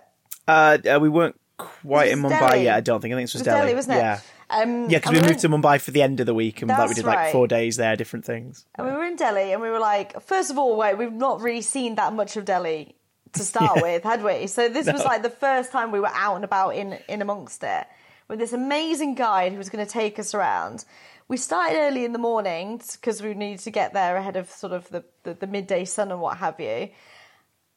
Uh, 0.48 0.78
uh, 0.90 0.98
we 1.00 1.10
weren't 1.10 1.38
quite 1.58 2.08
in 2.08 2.20
Mumbai 2.20 2.40
Delhi? 2.40 2.64
yet. 2.64 2.76
I 2.76 2.80
don't 2.80 3.00
think. 3.00 3.12
I 3.12 3.18
think 3.18 3.28
this 3.28 3.34
was, 3.34 3.42
It 3.42 3.50
was 3.50 3.54
Delhi, 3.54 3.60
Delhi, 3.60 3.74
wasn't 3.74 3.96
it? 3.96 4.00
Yeah. 4.00 4.20
Um, 4.50 4.90
Yeah, 4.90 4.98
because 4.98 5.12
we 5.12 5.20
moved 5.20 5.40
to 5.40 5.48
Mumbai 5.50 5.80
for 5.80 5.90
the 5.90 6.02
end 6.02 6.18
of 6.20 6.26
the 6.26 6.34
week, 6.34 6.62
and 6.62 6.70
like 6.70 6.88
we 6.88 6.94
did 6.94 7.04
like 7.04 7.16
right. 7.16 7.32
four 7.32 7.46
days 7.46 7.76
there, 7.76 7.94
different 7.94 8.24
things. 8.24 8.64
And 8.74 8.86
we 8.86 8.92
were 8.92 9.04
in 9.04 9.16
Delhi, 9.16 9.52
and 9.52 9.60
we 9.60 9.68
were 9.68 9.78
like, 9.78 10.20
first 10.22 10.50
of 10.50 10.56
all, 10.56 10.76
wait, 10.76 10.96
we've 10.96 11.12
not 11.12 11.42
really 11.42 11.62
seen 11.62 11.96
that 11.96 12.14
much 12.14 12.36
of 12.38 12.46
Delhi 12.46 12.96
to 13.34 13.40
start 13.52 13.82
with, 13.82 14.02
had 14.02 14.24
we? 14.24 14.46
So 14.46 14.70
this 14.70 14.90
was 14.90 15.04
like 15.04 15.22
the 15.22 15.30
first 15.30 15.72
time 15.72 15.92
we 15.92 16.00
were 16.00 16.12
out 16.14 16.36
and 16.36 16.44
about 16.44 16.70
in 16.70 16.98
in 17.06 17.20
amongst 17.20 17.62
it 17.62 17.86
with 18.28 18.38
this 18.38 18.52
amazing 18.52 19.14
guide 19.14 19.52
who 19.52 19.58
was 19.58 19.68
going 19.68 19.84
to 19.84 19.90
take 19.90 20.18
us 20.18 20.34
around. 20.34 20.84
We 21.26 21.36
started 21.38 21.78
early 21.78 22.04
in 22.04 22.12
the 22.12 22.18
morning 22.18 22.80
because 22.92 23.22
we 23.22 23.32
needed 23.34 23.60
to 23.60 23.70
get 23.70 23.94
there 23.94 24.16
ahead 24.16 24.36
of 24.36 24.50
sort 24.50 24.72
of 24.72 24.88
the, 24.90 25.04
the, 25.22 25.34
the 25.34 25.46
midday 25.46 25.84
sun 25.84 26.12
and 26.12 26.20
what 26.20 26.36
have 26.36 26.60
you. 26.60 26.90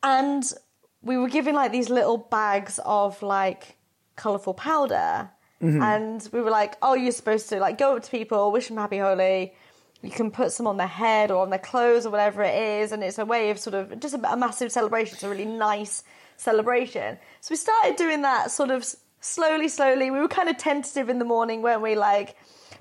And 0.04 0.44
we 1.02 1.18
were 1.18 1.30
given 1.30 1.56
like 1.56 1.72
these 1.72 1.90
little 1.90 2.18
bags 2.18 2.80
of 2.86 3.22
like 3.24 3.78
colourful 4.16 4.54
powder. 4.54 5.30
Mm-hmm. 5.62 5.82
And 5.82 6.30
we 6.34 6.42
were 6.42 6.52
like, 6.52 6.76
oh, 6.82 6.94
you're 6.94 7.12
supposed 7.12 7.50
to 7.50 7.60
like 7.60 7.78
go 7.78 7.96
up 7.96 8.04
to 8.04 8.12
people, 8.12 8.52
wish 8.52 8.68
them 8.68 8.78
happy 8.78 8.98
Holi. 8.98 9.54
You 10.02 10.12
can 10.12 10.30
put 10.30 10.52
some 10.52 10.68
on 10.68 10.78
their 10.78 10.86
head 10.86 11.32
or 11.32 11.42
on 11.42 11.50
their 11.50 11.58
clothes 11.60 12.06
or 12.06 12.10
whatever 12.10 12.44
it 12.44 12.56
is. 12.82 12.92
And 12.92 13.04
it's 13.04 13.18
a 13.18 13.26
way 13.26 13.50
of 13.50 13.58
sort 13.60 13.74
of 13.74 14.00
just 14.00 14.14
a, 14.14 14.32
a 14.32 14.38
massive 14.38 14.72
celebration. 14.72 15.16
It's 15.16 15.24
a 15.24 15.30
really 15.30 15.46
nice 15.46 16.04
celebration. 16.36 17.18
So 17.42 17.54
we 17.54 17.56
started 17.56 17.96
doing 17.96 18.22
that 18.22 18.52
sort 18.52 18.72
of 18.72 18.86
slowly, 19.22 19.70
slowly. 19.70 20.12
We 20.12 20.20
were 20.20 20.28
kind 20.28 20.50
of 20.50 20.58
tentative 20.58 21.10
in 21.10 21.18
the 21.18 21.26
morning, 21.26 21.62
weren't 21.62 21.82
we? 21.82 21.96
Like 21.96 22.36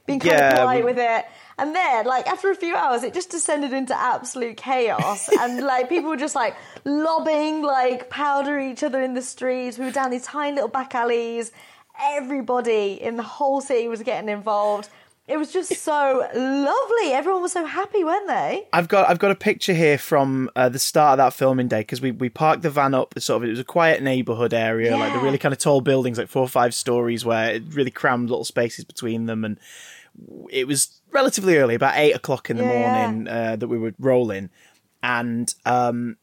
being 0.07 0.21
kind 0.21 0.33
Yeah, 0.33 0.53
of 0.55 0.59
polite 0.61 0.85
we- 0.85 0.93
with 0.93 0.99
it. 0.99 1.25
And 1.59 1.75
then, 1.75 2.05
like, 2.05 2.27
after 2.27 2.51
a 2.51 2.55
few 2.55 2.75
hours, 2.77 3.03
it 3.03 3.15
just 3.15 3.31
descended 3.31 3.73
into 3.73 3.97
absolute 3.99 4.59
chaos. 4.59 5.29
and, 5.41 5.65
like, 5.65 5.89
people 5.89 6.11
were 6.11 6.17
just, 6.19 6.35
like, 6.35 6.55
lobbing, 6.85 7.63
like, 7.63 8.11
powder 8.11 8.59
each 8.59 8.83
other 8.83 9.03
in 9.03 9.15
the 9.15 9.23
streets. 9.23 9.79
We 9.79 9.87
were 9.87 9.91
down 9.91 10.11
these 10.11 10.25
tiny 10.25 10.55
little 10.55 10.69
back 10.69 10.95
alleys. 10.95 11.53
everybody 11.99 13.01
in 13.01 13.17
the 13.17 13.23
whole 13.23 13.61
city 13.61 13.89
was 13.89 14.03
getting 14.03 14.29
involved. 14.29 14.89
It 15.29 15.39
was 15.39 15.53
just 15.53 15.75
so 15.83 16.29
lovely. 16.35 17.13
Everyone 17.13 17.43
was 17.43 17.53
so 17.53 17.65
happy, 17.65 18.05
weren't 18.05 18.29
they? 18.29 18.69
I've 18.73 18.87
got 18.87 19.09
I've 19.09 19.19
got 19.19 19.33
a 19.33 19.35
picture 19.35 19.73
here 19.75 19.99
from 19.99 20.49
uh, 20.55 20.69
the 20.69 20.79
start 20.79 21.19
of 21.19 21.25
that 21.25 21.33
filming 21.33 21.67
day 21.67 21.81
because 21.81 22.01
we, 22.01 22.13
we 22.13 22.29
parked 22.29 22.63
the 22.63 22.71
van 22.71 22.95
up. 22.95 23.19
Sort 23.19 23.43
of, 23.43 23.49
it 23.49 23.51
was 23.51 23.59
a 23.59 23.65
quiet 23.65 24.03
neighborhood 24.05 24.55
area, 24.55 24.97
like 24.97 25.13
the 25.15 25.19
really 25.19 25.39
kind 25.39 25.53
of 25.53 25.59
tall 25.59 25.81
buildings, 25.81 26.17
like 26.17 26.29
four 26.29 26.43
or 26.43 26.49
five 26.49 26.75
stories, 26.75 27.25
where 27.25 27.51
it 27.55 27.65
really 27.71 27.91
crammed 27.91 28.31
little 28.31 28.45
spaces 28.45 28.85
between 28.85 29.27
them, 29.27 29.45
and 29.45 29.59
it 30.51 30.67
was 30.67 31.01
relatively 31.13 31.57
early, 31.57 31.75
about 31.75 31.97
eight 31.97 32.13
o'clock 32.13 32.51
in 32.51 32.57
the 32.57 32.65
Yeah, 32.65 32.73
yeah. 32.73 32.79
morning, 32.79 33.29
Uh, 33.29 33.57
that 33.57 33.69
we 33.69 33.79
were 33.79 33.93
rolling, 33.99 34.51
and 35.03 35.53
um, 35.65 36.17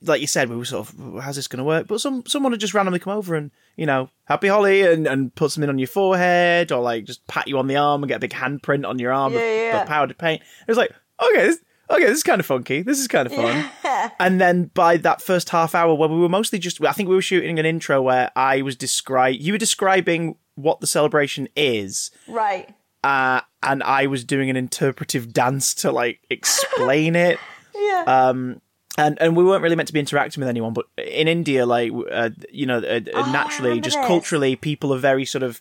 like 0.00 0.20
you 0.20 0.26
said, 0.26 0.48
we 0.48 0.56
were 0.56 0.64
sort 0.64 0.88
of, 0.88 1.22
how's 1.22 1.36
this 1.36 1.46
going 1.48 1.58
to 1.58 1.64
work? 1.64 1.86
But 1.86 2.00
some 2.00 2.24
someone 2.26 2.52
had 2.52 2.60
just 2.60 2.74
randomly 2.74 2.98
come 2.98 3.12
over 3.16 3.34
and 3.34 3.50
you 3.76 3.86
know, 3.86 4.10
happy 4.24 4.48
Holi, 4.48 4.82
and 4.82 5.06
and 5.06 5.34
put 5.34 5.50
something 5.52 5.68
on 5.68 5.78
your 5.78 5.88
forehead, 5.88 6.72
or 6.72 6.80
like 6.80 7.04
just 7.04 7.26
pat 7.26 7.48
you 7.48 7.58
on 7.58 7.66
the 7.66 7.76
arm 7.76 8.02
and 8.02 8.08
get 8.08 8.16
a 8.16 8.20
big 8.20 8.32
handprint 8.32 8.86
on 8.88 8.98
your 8.98 9.12
arm 9.12 9.32
Yeah, 9.32 9.38
of, 9.38 9.44
yeah. 9.74 9.84
powdered 9.84 10.18
paint. 10.18 10.42
It 10.42 10.68
was 10.68 10.78
like, 10.78 10.92
okay, 11.22 11.46
this, 11.46 11.58
okay, 11.90 12.04
this 12.04 12.16
is 12.18 12.22
kind 12.22 12.40
of 12.40 12.46
funky. 12.46 12.82
This 12.82 12.98
is 12.98 13.08
kind 13.08 13.26
of 13.26 13.32
fun. 13.34 13.70
And 14.18 14.40
then 14.40 14.64
by 14.74 14.96
that 14.96 15.22
first 15.22 15.50
half 15.50 15.74
hour, 15.76 15.94
where 15.94 16.08
we 16.08 16.18
were 16.18 16.28
mostly 16.28 16.58
just, 16.58 16.82
I 16.84 16.90
think 16.92 17.08
we 17.08 17.14
were 17.14 17.22
shooting 17.22 17.58
an 17.60 17.66
intro 17.66 18.02
where 18.02 18.32
I 18.34 18.60
was 18.62 18.74
describe, 18.74 19.36
you 19.38 19.52
were 19.52 19.58
describing 19.58 20.36
what 20.56 20.80
the 20.80 20.86
celebration 20.88 21.48
is, 21.54 22.10
Right. 22.26 22.68
Uh, 23.04 23.40
and 23.62 23.82
I 23.82 24.06
was 24.06 24.24
doing 24.24 24.50
an 24.50 24.56
interpretive 24.56 25.32
dance 25.32 25.74
to 25.74 25.92
like 25.92 26.20
explain 26.30 27.16
it 27.16 27.38
Yeah. 27.74 28.04
um, 28.06 28.60
and 28.98 29.16
and 29.20 29.36
we 29.36 29.42
weren't 29.44 29.62
really 29.62 29.76
meant 29.76 29.86
to 29.88 29.92
be 29.94 30.00
interacting 30.00 30.40
with 30.40 30.48
anyone. 30.48 30.72
But 30.74 30.86
in 30.98 31.26
India, 31.28 31.64
like 31.64 31.90
uh, 32.10 32.30
you 32.50 32.66
know, 32.66 32.78
uh, 32.78 33.00
Oh, 33.14 33.32
naturally, 33.32 33.80
just 33.80 33.96
this. 33.98 34.06
culturally, 34.06 34.54
people 34.56 34.92
are 34.92 34.98
very 34.98 35.24
sort 35.24 35.42
of 35.42 35.60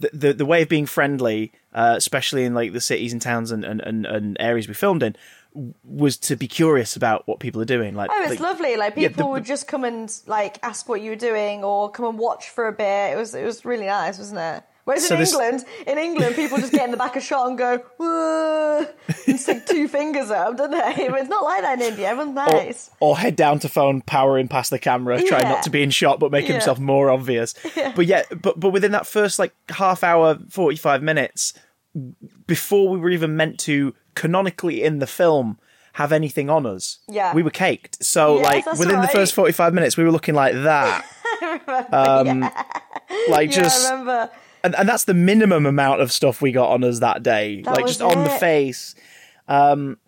the 0.00 0.10
the, 0.12 0.32
the 0.32 0.44
way 0.46 0.62
of 0.62 0.68
being 0.68 0.84
friendly, 0.86 1.52
uh, 1.72 1.94
especially 1.96 2.44
in 2.44 2.52
like 2.54 2.72
the 2.72 2.80
cities 2.80 3.12
and 3.12 3.22
towns 3.22 3.52
and, 3.52 3.64
and, 3.64 3.80
and, 3.80 4.04
and 4.06 4.36
areas 4.40 4.66
we 4.66 4.74
filmed 4.74 5.04
in, 5.04 5.14
was 5.84 6.16
to 6.16 6.34
be 6.34 6.48
curious 6.48 6.96
about 6.96 7.28
what 7.28 7.38
people 7.38 7.62
are 7.62 7.64
doing. 7.66 7.94
Like, 7.94 8.10
Oh, 8.12 8.20
it's 8.22 8.30
like, 8.30 8.40
lovely. 8.40 8.76
Like 8.76 8.94
yeah, 8.96 9.06
people 9.08 9.26
the- 9.26 9.30
would 9.34 9.44
just 9.44 9.68
come 9.68 9.84
and 9.84 10.12
like 10.26 10.58
ask 10.64 10.88
what 10.88 11.00
you 11.00 11.10
were 11.10 11.16
doing 11.16 11.62
or 11.62 11.90
come 11.92 12.06
and 12.06 12.18
watch 12.18 12.48
for 12.50 12.66
a 12.66 12.72
bit. 12.72 13.12
It 13.12 13.16
was 13.16 13.36
it 13.36 13.44
was 13.44 13.64
really 13.64 13.86
nice, 13.86 14.18
wasn't 14.18 14.40
it? 14.40 14.64
Whereas 14.84 15.06
So 15.08 15.14
in 15.14 15.20
this- 15.20 15.32
England, 15.32 15.64
in 15.86 15.96
England, 15.98 16.34
people 16.36 16.58
just 16.58 16.72
get 16.72 16.84
in 16.84 16.90
the 16.90 16.96
back 16.98 17.16
of 17.16 17.22
shot 17.22 17.48
and 17.48 17.56
go 17.56 17.78
"Whoa," 17.96 18.86
and 19.26 19.40
stick 19.40 19.64
two 19.66 19.88
fingers 19.88 20.30
up, 20.30 20.56
don't 20.58 20.70
they? 20.72 21.08
But 21.08 21.20
it's 21.20 21.30
not 21.30 21.42
like 21.42 21.62
that 21.62 21.80
in 21.80 21.86
India. 21.88 22.08
Everyone's 22.10 22.34
nice. 22.34 22.90
or 23.00 23.16
head 23.16 23.34
down 23.34 23.58
to 23.60 23.68
phone, 23.68 24.02
powering 24.02 24.46
past 24.48 24.70
the 24.70 24.78
camera, 24.78 25.22
trying 25.22 25.44
not 25.48 25.62
to 25.62 25.70
be 25.70 25.82
in 25.82 25.90
shot, 25.90 26.20
but 26.20 26.30
making 26.30 26.48
Yeah. 26.50 26.56
himself 26.56 26.78
more 26.78 27.10
obvious. 27.10 27.54
But 27.96 28.04
yeah, 28.06 28.22
but 28.42 28.60
but 28.60 28.70
within 28.70 28.92
that 28.92 29.06
first 29.06 29.38
like 29.38 29.52
half 29.70 30.04
hour, 30.04 30.38
forty 30.50 30.76
five 30.76 31.02
minutes, 31.02 31.54
before 32.46 32.88
we 32.90 32.98
were 32.98 33.10
even 33.10 33.36
meant 33.36 33.58
to 33.60 33.94
canonically 34.14 34.82
in 34.82 34.98
the 34.98 35.06
film 35.06 35.58
have 35.94 36.12
anything 36.12 36.50
on 36.50 36.66
us, 36.66 36.98
Yeah. 37.08 37.32
we 37.32 37.42
were 37.42 37.50
caked. 37.50 38.04
So 38.04 38.38
Yes, 38.40 38.44
like 38.66 38.78
within 38.78 39.00
the 39.00 39.08
first 39.08 39.32
forty 39.32 39.52
five 39.52 39.72
minutes, 39.72 39.96
we 39.96 40.04
were 40.04 40.10
looking 40.10 40.34
like 40.34 40.52
that, 40.54 41.04
um, 41.92 42.40
like 43.28 43.50
Yeah, 43.50 43.62
just 43.62 43.86
I 43.86 43.90
remember. 43.92 44.30
And, 44.64 44.74
and 44.74 44.88
that's 44.88 45.04
the 45.04 45.14
minimum 45.14 45.66
amount 45.66 46.00
of 46.00 46.10
stuff 46.10 46.42
we 46.42 46.50
got 46.50 46.70
on 46.70 46.82
us 46.82 46.98
that 47.00 47.22
day. 47.22 47.62
That 47.62 47.76
like 47.76 47.86
just 47.86 48.02
on 48.02 48.24
the 48.24 48.30
face. 48.30 48.94
Um 49.46 49.98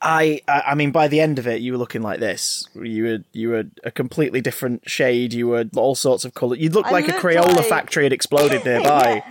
I, 0.00 0.40
I 0.46 0.74
mean 0.76 0.92
by 0.92 1.08
the 1.08 1.20
end 1.20 1.38
of 1.40 1.46
it 1.48 1.60
you 1.60 1.72
were 1.72 1.78
looking 1.78 2.02
like 2.02 2.18
this. 2.20 2.66
You 2.74 3.04
were 3.04 3.18
you 3.32 3.48
were 3.50 3.64
a 3.84 3.90
completely 3.90 4.40
different 4.40 4.88
shade. 4.88 5.32
You 5.34 5.48
were 5.48 5.66
all 5.76 5.94
sorts 5.94 6.24
of 6.24 6.34
color 6.34 6.56
you 6.56 6.70
looked 6.70 6.88
I 6.88 6.92
like 6.92 7.08
a 7.08 7.12
Crayola 7.12 7.56
like- 7.56 7.66
factory 7.66 8.04
had 8.04 8.12
exploded 8.12 8.64
nearby. 8.64 9.22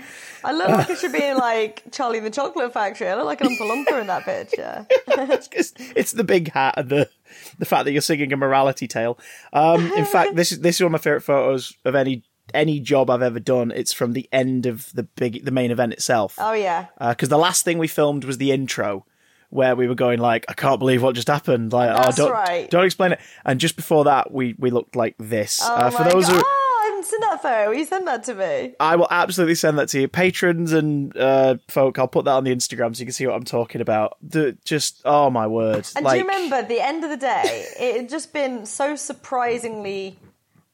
I 0.44 0.54
look 0.54 0.70
like 0.70 0.90
I 0.90 0.96
should 0.96 1.12
be 1.14 1.24
in 1.24 1.38
like 1.50 1.84
Charlie 1.92 2.20
the 2.20 2.30
Chocolate 2.30 2.72
Factory. 2.72 3.10
I 3.10 3.16
look 3.16 3.26
like 3.26 3.42
an 3.42 3.48
Oompa 3.48 3.62
Loompa 3.62 4.02
in 4.02 4.08
that 4.08 4.24
picture. 4.24 4.86
it's, 5.08 5.74
it's 5.96 6.12
the 6.12 6.24
big 6.24 6.52
hat 6.52 6.76
and 6.78 6.90
the 6.90 7.10
the 7.58 7.66
fact 7.66 7.86
that 7.86 7.92
you're 7.92 8.02
singing 8.02 8.32
a 8.32 8.38
morality 8.38 8.88
tale. 8.88 9.18
Um 9.52 9.92
in 9.94 10.06
fact 10.06 10.36
this 10.36 10.52
is 10.52 10.60
this 10.60 10.76
is 10.76 10.82
one 10.82 10.88
of 10.88 10.92
my 10.92 10.98
favorite 11.00 11.22
photos 11.22 11.74
of 11.86 11.96
any 11.96 12.24
any 12.54 12.80
job 12.80 13.10
I've 13.10 13.22
ever 13.22 13.40
done 13.40 13.72
it's 13.72 13.94
from 13.94 14.14
the 14.14 14.28
end 14.32 14.66
of 14.66 14.92
the 14.94 15.04
big 15.04 15.44
the 15.46 15.52
main 15.52 15.72
event 15.72 15.94
itself 15.94 16.36
Oh 16.40 16.54
yeah. 16.54 16.88
because 17.00 17.30
the 17.30 17.38
last 17.38 17.64
thing 17.66 17.78
we 17.78 17.88
filmed 17.88 18.24
was 18.24 18.38
the 18.38 18.52
intro 18.52 19.06
where 19.50 19.76
we 19.78 19.88
were 19.88 19.96
going 19.96 20.20
like 20.20 20.46
i 20.50 20.54
can't 20.54 20.78
believe 20.80 21.02
what 21.02 21.16
just 21.16 21.30
happened 21.30 21.72
like 21.72 21.90
That's 21.96 22.20
oh 22.20 22.26
don't 22.26 22.34
right. 22.34 22.70
don't 22.70 22.84
explain 22.84 23.14
it 23.14 23.20
and 23.46 23.60
just 23.62 23.78
before 23.78 24.04
that 24.04 24.32
we 24.32 24.56
we 24.60 24.72
looked 24.72 24.96
like 24.98 25.16
this 25.20 25.62
Oh 25.64 25.74
uh, 25.74 25.90
for 25.90 26.04
my 26.04 26.10
those 26.10 26.26
God. 26.28 26.36
who 26.36 26.44
Oh, 26.46 26.82
I 26.84 26.90
haven't 26.90 27.06
seen 27.06 27.20
that 27.22 27.42
photo. 27.42 27.70
Will 27.70 27.78
You 27.78 27.86
send 27.86 28.08
that 28.08 28.24
to 28.26 28.34
me. 28.36 28.76
i 28.82 28.96
will 28.98 29.08
absolutely 29.10 29.56
send 29.56 29.78
that 29.80 29.88
to 29.90 30.02
you 30.02 30.08
patrons 30.10 30.74
and 30.74 31.16
uh 31.16 31.56
folk 31.70 31.98
i'll 31.98 32.10
put 32.10 32.26
that 32.26 32.32
on 32.32 32.44
the 32.44 32.54
instagram 32.54 32.94
so 32.94 33.00
you 33.00 33.06
can 33.06 33.14
see 33.14 33.26
what 33.26 33.36
i'm 33.36 33.46
talking 33.46 33.80
about 33.80 34.18
the 34.22 34.58
just 34.66 35.02
oh 35.06 35.30
my 35.30 35.48
word 35.48 35.88
And 35.96 36.04
like 36.04 36.20
do 36.20 36.26
you 36.26 36.30
remember 36.30 36.68
the 36.68 36.82
end 36.82 37.06
of 37.06 37.10
the 37.10 37.18
day, 37.18 37.66
it 37.80 37.96
had 38.02 38.10
just 38.10 38.34
been 38.34 38.66
so 38.66 38.96
surprisingly 38.98 40.18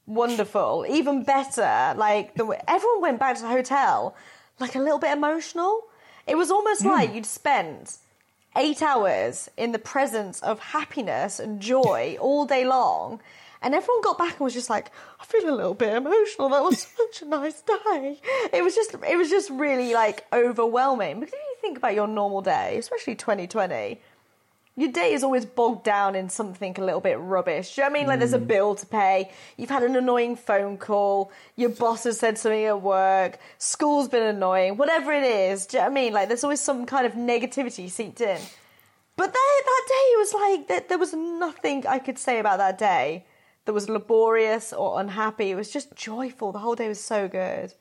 wonderful, 0.06 0.84
even 0.88 1.22
better. 1.22 1.94
Like 1.96 2.34
the 2.34 2.58
everyone 2.68 3.00
went 3.00 3.18
back 3.20 3.36
to 3.36 3.42
the 3.42 3.48
hotel 3.48 4.14
like 4.60 4.74
a 4.74 4.78
little 4.78 4.98
bit 4.98 5.12
emotional. 5.12 5.82
It 6.26 6.36
was 6.36 6.50
almost 6.50 6.82
Hmm. 6.82 6.88
like 6.88 7.14
you'd 7.14 7.26
spent 7.26 7.98
eight 8.56 8.82
hours 8.82 9.50
in 9.56 9.72
the 9.72 9.78
presence 9.78 10.40
of 10.42 10.58
happiness 10.60 11.40
and 11.40 11.60
joy 11.60 12.16
all 12.20 12.46
day 12.46 12.64
long. 12.64 13.20
And 13.62 13.74
everyone 13.74 14.02
got 14.02 14.18
back 14.18 14.32
and 14.32 14.40
was 14.40 14.52
just 14.52 14.68
like, 14.68 14.90
I 15.20 15.24
feel 15.24 15.48
a 15.48 15.54
little 15.56 15.72
bit 15.74 15.94
emotional. 15.94 16.50
That 16.50 16.62
was 16.62 16.86
such 16.96 17.22
a 17.22 17.24
nice 17.24 17.62
day. 17.62 18.20
It 18.52 18.62
was 18.62 18.74
just, 18.74 18.94
it 19.08 19.16
was 19.16 19.30
just 19.30 19.48
really 19.50 19.94
like 19.94 20.26
overwhelming. 20.32 21.20
Because 21.20 21.32
if 21.32 21.40
you 21.40 21.56
think 21.62 21.78
about 21.78 21.94
your 21.94 22.06
normal 22.06 22.42
day, 22.42 22.76
especially 22.78 23.14
2020, 23.14 24.00
your 24.76 24.90
day 24.90 25.12
is 25.12 25.22
always 25.22 25.44
bogged 25.44 25.84
down 25.84 26.16
in 26.16 26.28
something 26.28 26.74
a 26.78 26.84
little 26.84 27.00
bit 27.00 27.18
rubbish. 27.18 27.74
Do 27.74 27.80
you 27.80 27.84
know 27.84 27.92
what 27.92 27.96
I 27.96 28.00
mean? 28.00 28.08
Like 28.08 28.18
there's 28.18 28.32
a 28.32 28.38
hmm. 28.38 28.46
bill 28.46 28.74
to 28.74 28.86
pay, 28.86 29.30
you've 29.56 29.70
had 29.70 29.84
an 29.84 29.94
annoying 29.94 30.36
phone 30.36 30.78
call, 30.78 31.30
your 31.56 31.70
boss 31.70 32.04
has 32.04 32.18
said 32.18 32.38
something 32.38 32.64
at 32.64 32.82
work, 32.82 33.38
school's 33.58 34.08
been 34.08 34.22
annoying, 34.22 34.76
whatever 34.76 35.12
it 35.12 35.24
is. 35.24 35.66
Do 35.66 35.76
you 35.76 35.82
know 35.82 35.88
what 35.88 35.92
I 35.92 35.94
mean? 35.94 36.12
Like 36.12 36.28
there's 36.28 36.44
always 36.44 36.60
some 36.60 36.86
kind 36.86 37.06
of 37.06 37.12
negativity 37.12 37.88
seeped 37.88 38.20
in. 38.20 38.40
But 39.16 39.32
that 39.32 39.62
that 39.64 39.84
day 39.88 40.16
was 40.16 40.34
like 40.34 40.68
that 40.68 40.88
there 40.88 40.98
was 40.98 41.14
nothing 41.14 41.86
I 41.86 42.00
could 42.00 42.18
say 42.18 42.40
about 42.40 42.58
that 42.58 42.78
day 42.78 43.24
that 43.64 43.72
was 43.72 43.88
laborious 43.88 44.72
or 44.72 45.00
unhappy. 45.00 45.52
It 45.52 45.54
was 45.54 45.70
just 45.70 45.94
joyful. 45.94 46.50
The 46.50 46.58
whole 46.58 46.74
day 46.74 46.88
was 46.88 47.00
so 47.00 47.28
good. 47.28 47.74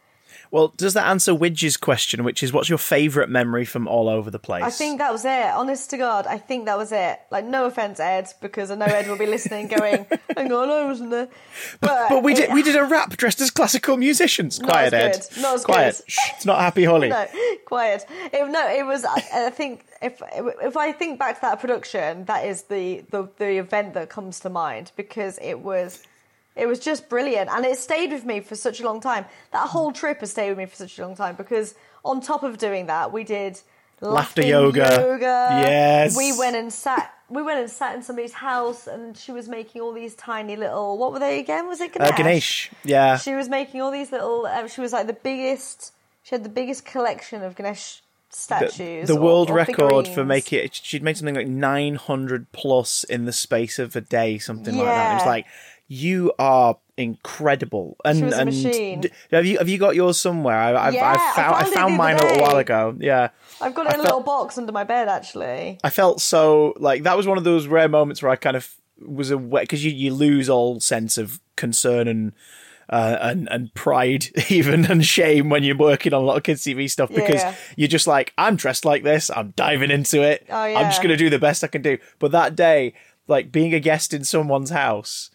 Well 0.54 0.68
does 0.78 0.94
that 0.94 1.08
answer 1.08 1.34
widge's 1.34 1.76
question 1.76 2.24
which 2.24 2.42
is 2.44 2.54
what's 2.54 2.70
your 2.70 2.78
favorite 2.78 3.28
memory 3.28 3.66
from 3.66 3.88
all 3.88 4.08
over 4.08 4.30
the 4.32 4.40
place 4.40 4.64
I 4.64 4.70
think 4.70 5.00
that 5.00 5.12
was 5.12 5.26
it. 5.26 5.46
Honest 5.62 5.90
to 5.90 5.98
God, 5.98 6.28
I 6.28 6.38
think 6.38 6.66
that 6.66 6.78
was 6.78 6.92
it. 6.92 7.20
Like, 7.32 7.44
no 7.44 7.66
offense, 7.66 8.00
Ed, 8.00 8.32
because 8.40 8.70
I 8.72 8.76
know 8.76 8.86
Ed 8.86 9.08
will 9.08 9.18
be 9.18 9.26
listening, 9.26 9.68
going, 9.68 10.06
"Hang 10.38 10.52
on, 10.54 10.70
I 10.70 10.86
wasn't 10.86 11.10
there." 11.10 11.28
But, 11.82 12.10
but 12.10 12.24
we 12.24 12.34
it- 12.34 12.36
did 12.36 12.54
we 12.54 12.62
did 12.64 12.76
a 12.76 12.84
rap 12.84 13.18
dressed 13.18 13.42
as 13.42 13.50
classical 13.50 13.98
musicians 13.98 14.60
quiet 14.60 14.94
ed. 14.94 15.18
Not 15.42 15.56
as 15.56 15.66
quiet 15.66 15.96
good. 15.98 16.12
Shh, 16.12 16.18
it's 16.36 16.46
not 16.46 16.60
happy 16.60 16.84
holly 16.92 17.10
No, 17.10 17.26
quiet. 17.66 18.06
It, 18.32 18.48
no, 18.50 18.68
it 18.70 18.86
was. 18.86 19.04
I, 19.06 19.48
I 19.48 19.50
think 19.50 19.86
if 20.02 20.22
if 20.70 20.78
I 20.78 20.92
think 20.92 21.18
back 21.20 21.36
to 21.36 21.42
that 21.42 21.60
production, 21.60 22.26
that 22.26 22.46
is 22.46 22.64
the, 22.64 23.04
the 23.10 23.28
the 23.38 23.58
event 23.58 23.96
that 23.96 24.10
comes 24.10 24.40
to 24.42 24.50
mind 24.50 24.92
because 24.96 25.40
it 25.42 25.60
was. 25.60 26.04
It 26.56 26.68
was 26.68 26.80
just 26.80 27.10
brilliant, 27.10 27.50
and 27.50 27.66
it 27.66 27.78
stayed 27.78 28.12
with 28.12 28.26
me 28.26 28.40
for 28.40 28.56
such 28.56 28.80
a 28.80 28.84
long 28.84 29.02
time. 29.02 29.26
That 29.52 29.70
whole 29.70 29.92
trip 29.92 30.20
has 30.20 30.32
stayed 30.32 30.50
with 30.50 30.58
me 30.58 30.66
for 30.66 30.76
such 30.76 31.00
a 31.00 31.02
long 31.02 31.16
time 31.16 31.36
because 31.36 31.74
on 32.06 32.22
top 32.22 32.44
of 32.44 32.58
doing 32.58 32.86
that, 32.88 33.12
we 33.12 33.24
did 33.24 33.60
Laughter 34.02 34.42
laughing 34.42 34.50
yoga. 34.50 35.18
Yes. 35.20 36.18
we 36.18 36.38
went 36.38 36.56
and 36.56 36.72
sat. 36.72 37.14
We 37.30 37.42
went 37.42 37.60
and 37.60 37.70
sat 37.70 37.96
in 37.96 38.04
somebody's 38.04 38.34
house, 38.34 38.86
and 38.86 39.18
she 39.18 39.32
was 39.32 39.48
making 39.48 39.82
all 39.82 39.94
these 39.94 40.14
tiny 40.14 40.56
little. 40.56 40.98
What 40.98 41.14
were 41.14 41.20
they 41.20 41.40
again? 41.40 41.68
Was 41.68 41.82
it 41.82 41.94
Ganesh? 41.94 42.12
uh, 42.12 42.18
ganesh 42.18 42.72
yeah 42.84 43.18
She 43.18 43.34
was 43.34 43.50
making 43.50 43.82
all 43.82 43.92
these 43.92 44.12
little. 44.12 44.46
Um, 44.46 44.68
she 44.68 44.82
was 44.82 44.94
like 44.94 45.08
the 45.08 45.14
biggest. 45.14 45.94
She 46.24 46.36
had 46.36 46.44
the 46.44 46.50
biggest 46.50 46.86
collection 46.86 47.42
of 47.44 47.56
Ganesh 47.56 48.02
statues. 48.30 49.08
the 49.08 49.16
or- 49.16 49.22
world 49.22 49.50
or 49.50 49.54
record 49.54 50.08
for 50.08 50.26
making 50.26 50.60
it 50.60 50.74
she'd 50.74 51.04
made 51.04 51.16
something 51.16 51.36
like 51.36 51.48
900 51.48 52.52
plus 52.52 53.04
in 53.04 53.26
the 53.26 53.32
space 53.32 53.78
of 53.78 53.96
a 53.96 54.02
day 54.02 54.40
something 54.40 54.76
like 54.76 54.86
that 54.86 55.12
it 55.12 55.16
was 55.18 55.26
like 55.28 55.46
you 55.94 56.34
are 56.40 56.78
incredible. 56.98 57.98
And 58.06 58.18
She 58.18 58.24
was 58.24 58.34
and 58.34 58.46
machine. 58.46 59.02
d- 59.02 59.10
have 59.32 59.46
you 59.46 59.58
have 59.58 59.70
you 59.70 59.78
got 59.78 59.96
yours 59.96 60.20
somewhere? 60.20 60.56
I, 60.56 60.88
I've, 60.88 60.94
Yeah, 60.94 61.08
I've 61.10 61.18
I 61.18 61.36
found, 61.36 61.56
I 61.56 61.60
found 61.62 61.68
it 61.68 61.76
found 61.76 61.98
mine 61.98 62.16
a 62.18 62.22
little 62.24 62.42
while 62.42 62.58
ago. 62.58 62.96
Yeah. 63.00 63.30
I've 63.62 63.74
got 63.76 63.88
it 63.88 63.94
in 63.94 64.00
a 64.00 64.04
I 64.04 64.06
felt- 64.06 64.06
little 64.06 64.22
box 64.24 64.58
under 64.58 64.72
my 64.72 64.84
bed, 64.84 65.08
actually. 65.08 65.80
I 65.84 65.90
felt 65.90 66.22
so 66.22 66.74
like 66.78 67.04
that 67.04 67.16
was 67.18 67.28
one 67.28 67.38
of 67.38 67.44
those 67.44 67.68
rare 67.68 67.88
moments 67.90 68.22
where 68.22 68.32
I 68.32 68.36
kind 68.36 68.56
of 68.58 68.74
was 69.06 69.32
aware 69.32 69.64
because 69.64 69.84
you, 69.84 69.92
you 69.92 70.14
lose 70.14 70.50
all 70.50 70.80
sense 70.80 71.18
of 71.18 71.40
concern 71.56 72.08
and 72.08 72.34
uh, 72.90 73.18
and 73.22 73.48
and 73.50 73.74
pride 73.74 74.28
even 74.50 74.86
and 74.86 75.06
shame 75.06 75.50
when 75.50 75.64
you're 75.64 75.78
working 75.78 76.14
on 76.14 76.22
a 76.22 76.26
lot 76.26 76.38
of 76.38 76.44
kids 76.44 76.64
TV 76.64 76.90
stuff 76.90 77.10
because 77.10 77.36
Yeah. 77.42 77.56
you're 77.76 77.88
just 77.88 78.08
like 78.08 78.34
I'm 78.38 78.56
dressed 78.56 78.86
like 78.86 79.04
this. 79.04 79.30
I'm 79.30 79.52
diving 79.56 79.90
into 79.92 80.22
it. 80.22 80.46
Oh, 80.50 80.56
I'm 80.56 80.86
just 80.90 81.02
gonna 81.02 81.18
do 81.18 81.30
the 81.30 81.40
best 81.40 81.64
I 81.64 81.68
can 81.68 81.82
do. 81.82 81.98
But 82.20 82.32
that 82.34 82.56
day 82.56 82.94
like 83.28 83.52
being 83.52 83.74
a 83.74 83.80
guest 83.80 84.14
in 84.14 84.24
someone's 84.26 84.70
house 84.70 85.30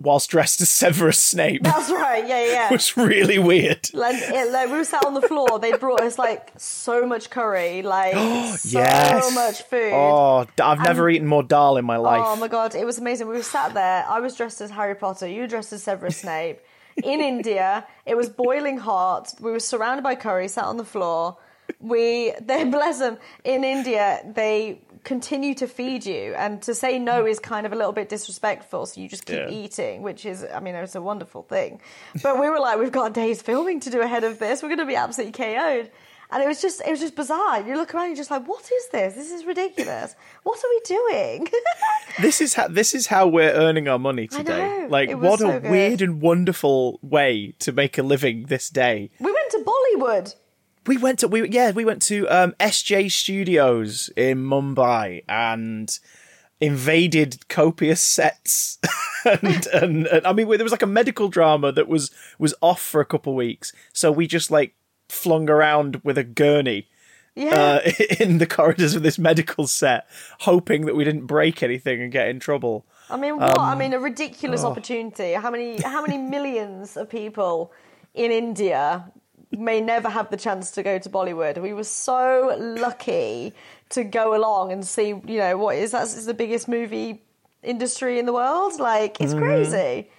whilst 0.00 0.30
dressed 0.30 0.60
as 0.60 0.68
Severus 0.68 1.18
Snape. 1.18 1.62
That's 1.62 1.90
right. 1.90 2.26
Yeah, 2.26 2.44
yeah. 2.44 2.70
was 2.70 2.96
really 2.96 3.38
weird. 3.38 3.92
Like, 3.94 4.16
it, 4.18 4.52
like 4.52 4.70
we 4.70 4.76
were 4.76 4.84
sat 4.84 5.04
on 5.04 5.14
the 5.14 5.22
floor. 5.22 5.58
They 5.58 5.72
brought 5.72 6.00
us 6.00 6.18
like 6.18 6.52
so 6.56 7.06
much 7.06 7.30
curry, 7.30 7.82
like 7.82 8.14
so 8.58 8.78
Yes. 8.78 9.34
much 9.34 9.62
food. 9.62 9.92
Oh, 9.92 10.46
I've 10.60 10.80
never 10.80 11.08
eaten 11.08 11.26
more 11.26 11.42
dal 11.42 11.76
in 11.76 11.84
my 11.84 11.96
oh, 11.96 12.02
life. 12.02 12.22
Oh 12.24 12.36
my 12.36 12.48
god, 12.48 12.74
it 12.74 12.84
was 12.84 12.98
amazing. 12.98 13.28
We 13.28 13.34
were 13.34 13.42
sat 13.42 13.74
there. 13.74 14.04
I 14.08 14.20
was 14.20 14.36
dressed 14.36 14.60
as 14.60 14.70
Harry 14.70 14.94
Potter. 14.94 15.28
You 15.28 15.42
were 15.42 15.46
dressed 15.46 15.72
as 15.72 15.82
Severus 15.82 16.18
Snape. 16.18 16.60
In 17.02 17.20
India, 17.32 17.86
it 18.06 18.16
was 18.16 18.28
boiling 18.28 18.78
hot. 18.78 19.34
We 19.40 19.50
were 19.50 19.60
surrounded 19.60 20.02
by 20.02 20.14
curry, 20.14 20.48
sat 20.48 20.64
on 20.64 20.76
the 20.76 20.84
floor. 20.84 21.38
We, 21.80 22.32
they 22.40 22.64
bless 22.64 22.98
them. 22.98 23.18
In 23.44 23.64
India, 23.64 24.20
they 24.34 24.80
continue 25.04 25.54
to 25.54 25.66
feed 25.66 26.04
you, 26.06 26.34
and 26.34 26.60
to 26.62 26.74
say 26.74 26.98
no 26.98 27.24
mm. 27.24 27.30
is 27.30 27.38
kind 27.38 27.66
of 27.66 27.72
a 27.72 27.76
little 27.76 27.92
bit 27.92 28.08
disrespectful. 28.08 28.86
So 28.86 29.00
you 29.00 29.08
just 29.08 29.26
keep 29.26 29.36
Yeah. 29.36 29.50
eating, 29.50 30.02
which 30.02 30.24
is, 30.26 30.44
I 30.52 30.60
mean, 30.60 30.74
it's 30.74 30.94
a 30.94 31.02
wonderful 31.02 31.42
thing. 31.42 31.80
But 32.22 32.40
we 32.40 32.48
were 32.48 32.58
like, 32.58 32.78
we've 32.78 32.92
got 32.92 33.12
days 33.12 33.42
filming 33.42 33.80
to 33.80 33.90
do 33.90 34.00
ahead 34.00 34.24
of 34.24 34.38
this. 34.38 34.62
We're 34.62 34.68
going 34.70 34.78
to 34.78 34.86
be 34.86 34.96
absolutely 34.96 35.32
KO'd. 35.32 35.90
And 36.30 36.42
it 36.42 36.46
was 36.48 36.60
just, 36.60 36.80
it 36.80 36.90
was 36.90 37.00
just 37.00 37.14
bizarre. 37.14 37.60
You 37.60 37.76
look 37.76 37.94
around, 37.94 38.06
you're 38.08 38.16
just 38.16 38.30
like, 38.30 38.48
what 38.48 38.64
is 38.64 38.88
this? 38.88 39.14
This 39.14 39.30
is 39.30 39.44
ridiculous. 39.44 40.16
What 40.42 40.58
are 40.58 40.68
we 40.68 40.80
doing? 40.84 41.48
This 42.20 42.40
is 42.40 42.54
how 42.54 42.68
this 42.68 42.94
is 42.94 43.08
how 43.08 43.26
we're 43.26 43.50
earning 43.50 43.88
our 43.88 43.98
money 43.98 44.28
today. 44.28 44.86
Like 44.88 45.10
what 45.18 45.40
so 45.40 45.50
a 45.50 45.58
good. 45.58 45.68
weird 45.70 46.00
and 46.00 46.20
wonderful 46.22 47.00
way 47.02 47.54
to 47.58 47.72
make 47.72 47.98
a 47.98 48.04
living 48.04 48.46
this 48.46 48.70
day. 48.70 49.10
We 49.18 49.32
went 49.32 49.50
to 49.50 49.64
Bollywood. 49.66 50.34
We 50.86 50.96
went 50.96 51.20
to 51.20 51.28
we 51.28 51.48
yeah, 51.48 51.70
we 51.70 51.84
went 51.84 52.02
to 52.02 52.28
um 52.28 52.54
SJ 52.60 53.10
Studios 53.10 54.10
in 54.16 54.44
Mumbai 54.44 55.24
and 55.28 55.98
invaded 56.60 57.48
copious 57.48 58.00
sets 58.00 58.78
and, 59.24 59.66
and, 59.72 60.06
and 60.06 60.26
I 60.26 60.32
mean 60.32 60.48
there 60.48 60.64
was 60.64 60.72
like 60.72 60.82
a 60.82 60.86
medical 60.86 61.28
drama 61.28 61.72
that 61.72 61.88
was 61.88 62.10
was 62.38 62.54
off 62.60 62.80
for 62.80 63.00
a 63.00 63.04
couple 63.04 63.34
weeks. 63.34 63.72
So 63.92 64.12
we 64.12 64.26
just 64.26 64.50
like 64.50 64.74
flung 65.08 65.48
around 65.48 66.00
with 66.04 66.18
a 66.18 66.24
gurney 66.24 66.88
Yeah. 67.34 67.80
uh, 67.84 67.90
in 68.20 68.38
the 68.38 68.46
corridors 68.46 68.94
of 68.94 69.02
this 69.02 69.18
medical 69.18 69.66
set, 69.66 70.06
hoping 70.40 70.86
that 70.86 70.94
we 70.94 71.04
didn't 71.04 71.26
break 71.26 71.62
anything 71.62 72.00
and 72.00 72.12
get 72.12 72.28
in 72.28 72.40
trouble. 72.40 72.86
I 73.10 73.16
mean, 73.16 73.36
what? 73.36 73.58
um, 73.58 73.64
I 73.64 73.74
mean, 73.74 73.92
a 73.92 73.98
ridiculous 73.98 74.64
oh. 74.64 74.68
opportunity. 74.68 75.34
How 75.34 75.50
many? 75.50 75.80
How 75.82 76.00
many 76.00 76.16
millions 76.16 76.96
of 76.96 77.10
people 77.10 77.72
in 78.14 78.30
India 78.30 79.12
may 79.56 79.80
never 79.80 80.08
have 80.08 80.30
the 80.30 80.36
chance 80.36 80.70
to 80.72 80.82
go 80.82 80.98
to 80.98 81.08
Bollywood? 81.08 81.60
We 81.60 81.72
were 81.72 81.84
so 81.84 82.54
lucky 82.58 83.52
to 83.90 84.04
go 84.04 84.36
along 84.36 84.72
and 84.72 84.86
see. 84.86 85.08
You 85.08 85.38
know, 85.38 85.56
what 85.56 85.76
is 85.76 85.92
that? 85.92 86.04
Is 86.04 86.26
the 86.26 86.34
biggest 86.34 86.68
movie 86.68 87.22
industry 87.62 88.18
in 88.18 88.26
the 88.26 88.32
world? 88.32 88.78
Like, 88.78 89.14
Mm-hmm. 89.14 89.24
it's 89.24 89.34
crazy. 89.34 90.10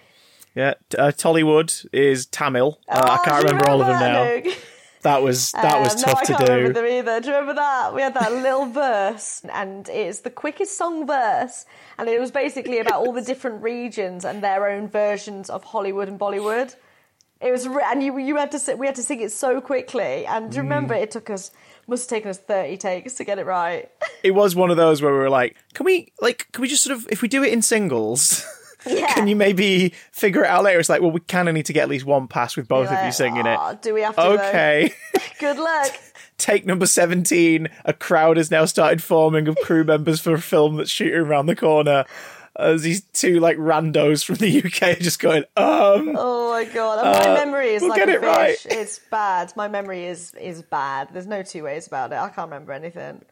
Yeah, 0.54 0.74
uh, 0.98 1.12
Tollywood 1.12 1.86
is 1.92 2.26
Tamil. 2.26 2.78
Uh, 2.88 2.98
I 3.04 3.18
Oh, 3.20 3.24
can't 3.24 3.42
do 3.42 3.48
remember 3.48 3.70
all 3.70 3.80
of 3.82 3.86
them 3.88 3.98
now. 4.00 4.24
that, 4.24 4.44
Luke? 4.46 4.56
That 5.02 5.22
was 5.22 5.52
that 5.52 5.80
was 5.80 5.94
Um, 5.94 6.00
tough 6.00 6.14
no, 6.14 6.20
I 6.20 6.24
to 6.24 6.32
can't 6.32 6.46
do. 6.46 6.52
remember 6.52 6.72
them 6.80 6.86
either. 6.86 7.20
Do 7.20 7.28
you 7.28 7.34
remember 7.34 7.54
that? 7.54 7.94
We 7.94 8.02
had 8.02 8.14
that 8.14 8.32
little 8.32 8.66
verse, 8.66 9.40
and 9.52 9.88
it's 9.88 10.20
the 10.20 10.30
quickest 10.30 10.76
song 10.76 11.06
verse, 11.06 11.64
and 11.96 12.08
it 12.08 12.18
was 12.18 12.32
basically 12.32 12.80
about 12.80 12.94
all 13.06 13.12
the 13.12 13.22
different 13.22 13.62
regions 13.62 14.24
and 14.24 14.42
their 14.42 14.66
own 14.68 14.88
versions 14.88 15.48
of 15.48 15.62
Hollywood 15.62 16.08
and 16.08 16.18
Bollywood. 16.18 16.74
It 17.46 17.52
was, 17.52 17.66
and 17.66 18.02
you 18.02 18.18
you 18.18 18.36
had 18.36 18.50
to 18.52 18.74
we 18.76 18.86
had 18.86 18.96
to 18.96 19.02
sing 19.02 19.20
it 19.20 19.32
so 19.32 19.60
quickly, 19.60 20.26
and 20.26 20.50
do 20.50 20.56
you 20.56 20.62
remember 20.62 20.94
Mm. 20.94 21.02
it 21.02 21.10
took 21.12 21.30
us 21.30 21.50
must 21.86 22.10
have 22.10 22.16
taken 22.16 22.30
us 22.30 22.38
thirty 22.38 22.76
takes 22.76 23.14
to 23.14 23.24
get 23.24 23.38
it 23.38 23.46
right. 23.46 23.90
It 24.22 24.32
was 24.32 24.56
one 24.56 24.70
of 24.72 24.76
those 24.76 25.00
where 25.02 25.12
we 25.12 25.18
were 25.18 25.30
like, 25.30 25.56
"Can 25.74 25.86
we 25.86 26.12
like? 26.20 26.48
Can 26.52 26.62
we 26.62 26.68
just 26.68 26.82
sort 26.82 26.96
of 26.98 27.06
if 27.10 27.22
we 27.22 27.28
do 27.28 27.42
it 27.44 27.52
in 27.52 27.62
singles?" 27.62 28.44
Yeah. 28.88 29.14
Can 29.14 29.26
you 29.26 29.34
maybe 29.34 29.94
figure 30.12 30.44
it 30.44 30.46
out 30.46 30.62
later? 30.62 30.78
It's 30.78 30.88
like, 30.88 31.00
well, 31.00 31.10
we 31.10 31.18
kind 31.18 31.48
of 31.48 31.54
need 31.56 31.66
to 31.66 31.72
get 31.72 31.82
at 31.82 31.88
least 31.88 32.04
one 32.04 32.28
pass 32.28 32.56
with 32.56 32.68
both 32.68 32.86
of 32.86 32.92
you 32.92 32.98
Like, 32.98 33.12
singing 33.14 33.44
it. 33.44 33.82
Do 33.82 33.92
we 33.92 34.02
have 34.02 34.14
to? 34.14 34.22
Okay. 34.22 34.92
Good 35.40 35.58
luck. 35.58 35.90
Take 36.38 36.64
number 36.66 36.86
17. 36.86 37.66
A 37.84 37.92
crowd 37.92 38.36
has 38.36 38.48
now 38.52 38.64
started 38.64 39.02
forming 39.02 39.48
of 39.48 39.56
crew 39.56 39.82
members 39.82 40.20
for 40.20 40.34
a 40.34 40.40
film 40.40 40.76
that's 40.76 40.88
shooting 40.90 41.18
around 41.18 41.46
the 41.46 41.56
corner. 41.56 42.04
As 42.58 42.82
these 42.82 43.02
two 43.12 43.38
like 43.40 43.56
randos 43.58 44.24
from 44.24 44.36
the 44.36 44.58
UK 44.64 44.98
just 44.98 45.18
going, 45.20 45.44
um, 45.56 46.14
Oh 46.16 46.50
my 46.52 46.64
god! 46.64 47.04
And 47.04 47.24
my 47.26 47.32
Uh, 47.32 47.34
memory 47.44 47.68
is 47.74 47.82
we'll 47.82 47.90
like 47.90 47.98
get 48.00 48.08
a 48.08 48.12
it 48.12 48.20
fish. 48.20 48.26
right. 48.26 48.56
It's 48.78 48.98
bad. 49.10 49.52
My 49.56 49.68
memory 49.68 50.04
is 50.06 50.32
is 50.40 50.62
bad. 50.62 51.08
There's 51.12 51.26
no 51.26 51.42
two 51.42 51.64
ways 51.64 51.86
about 51.86 52.12
it. 52.12 52.16
I 52.16 52.28
can't 52.30 52.48
remember 52.50 52.72
anything. 52.72 53.22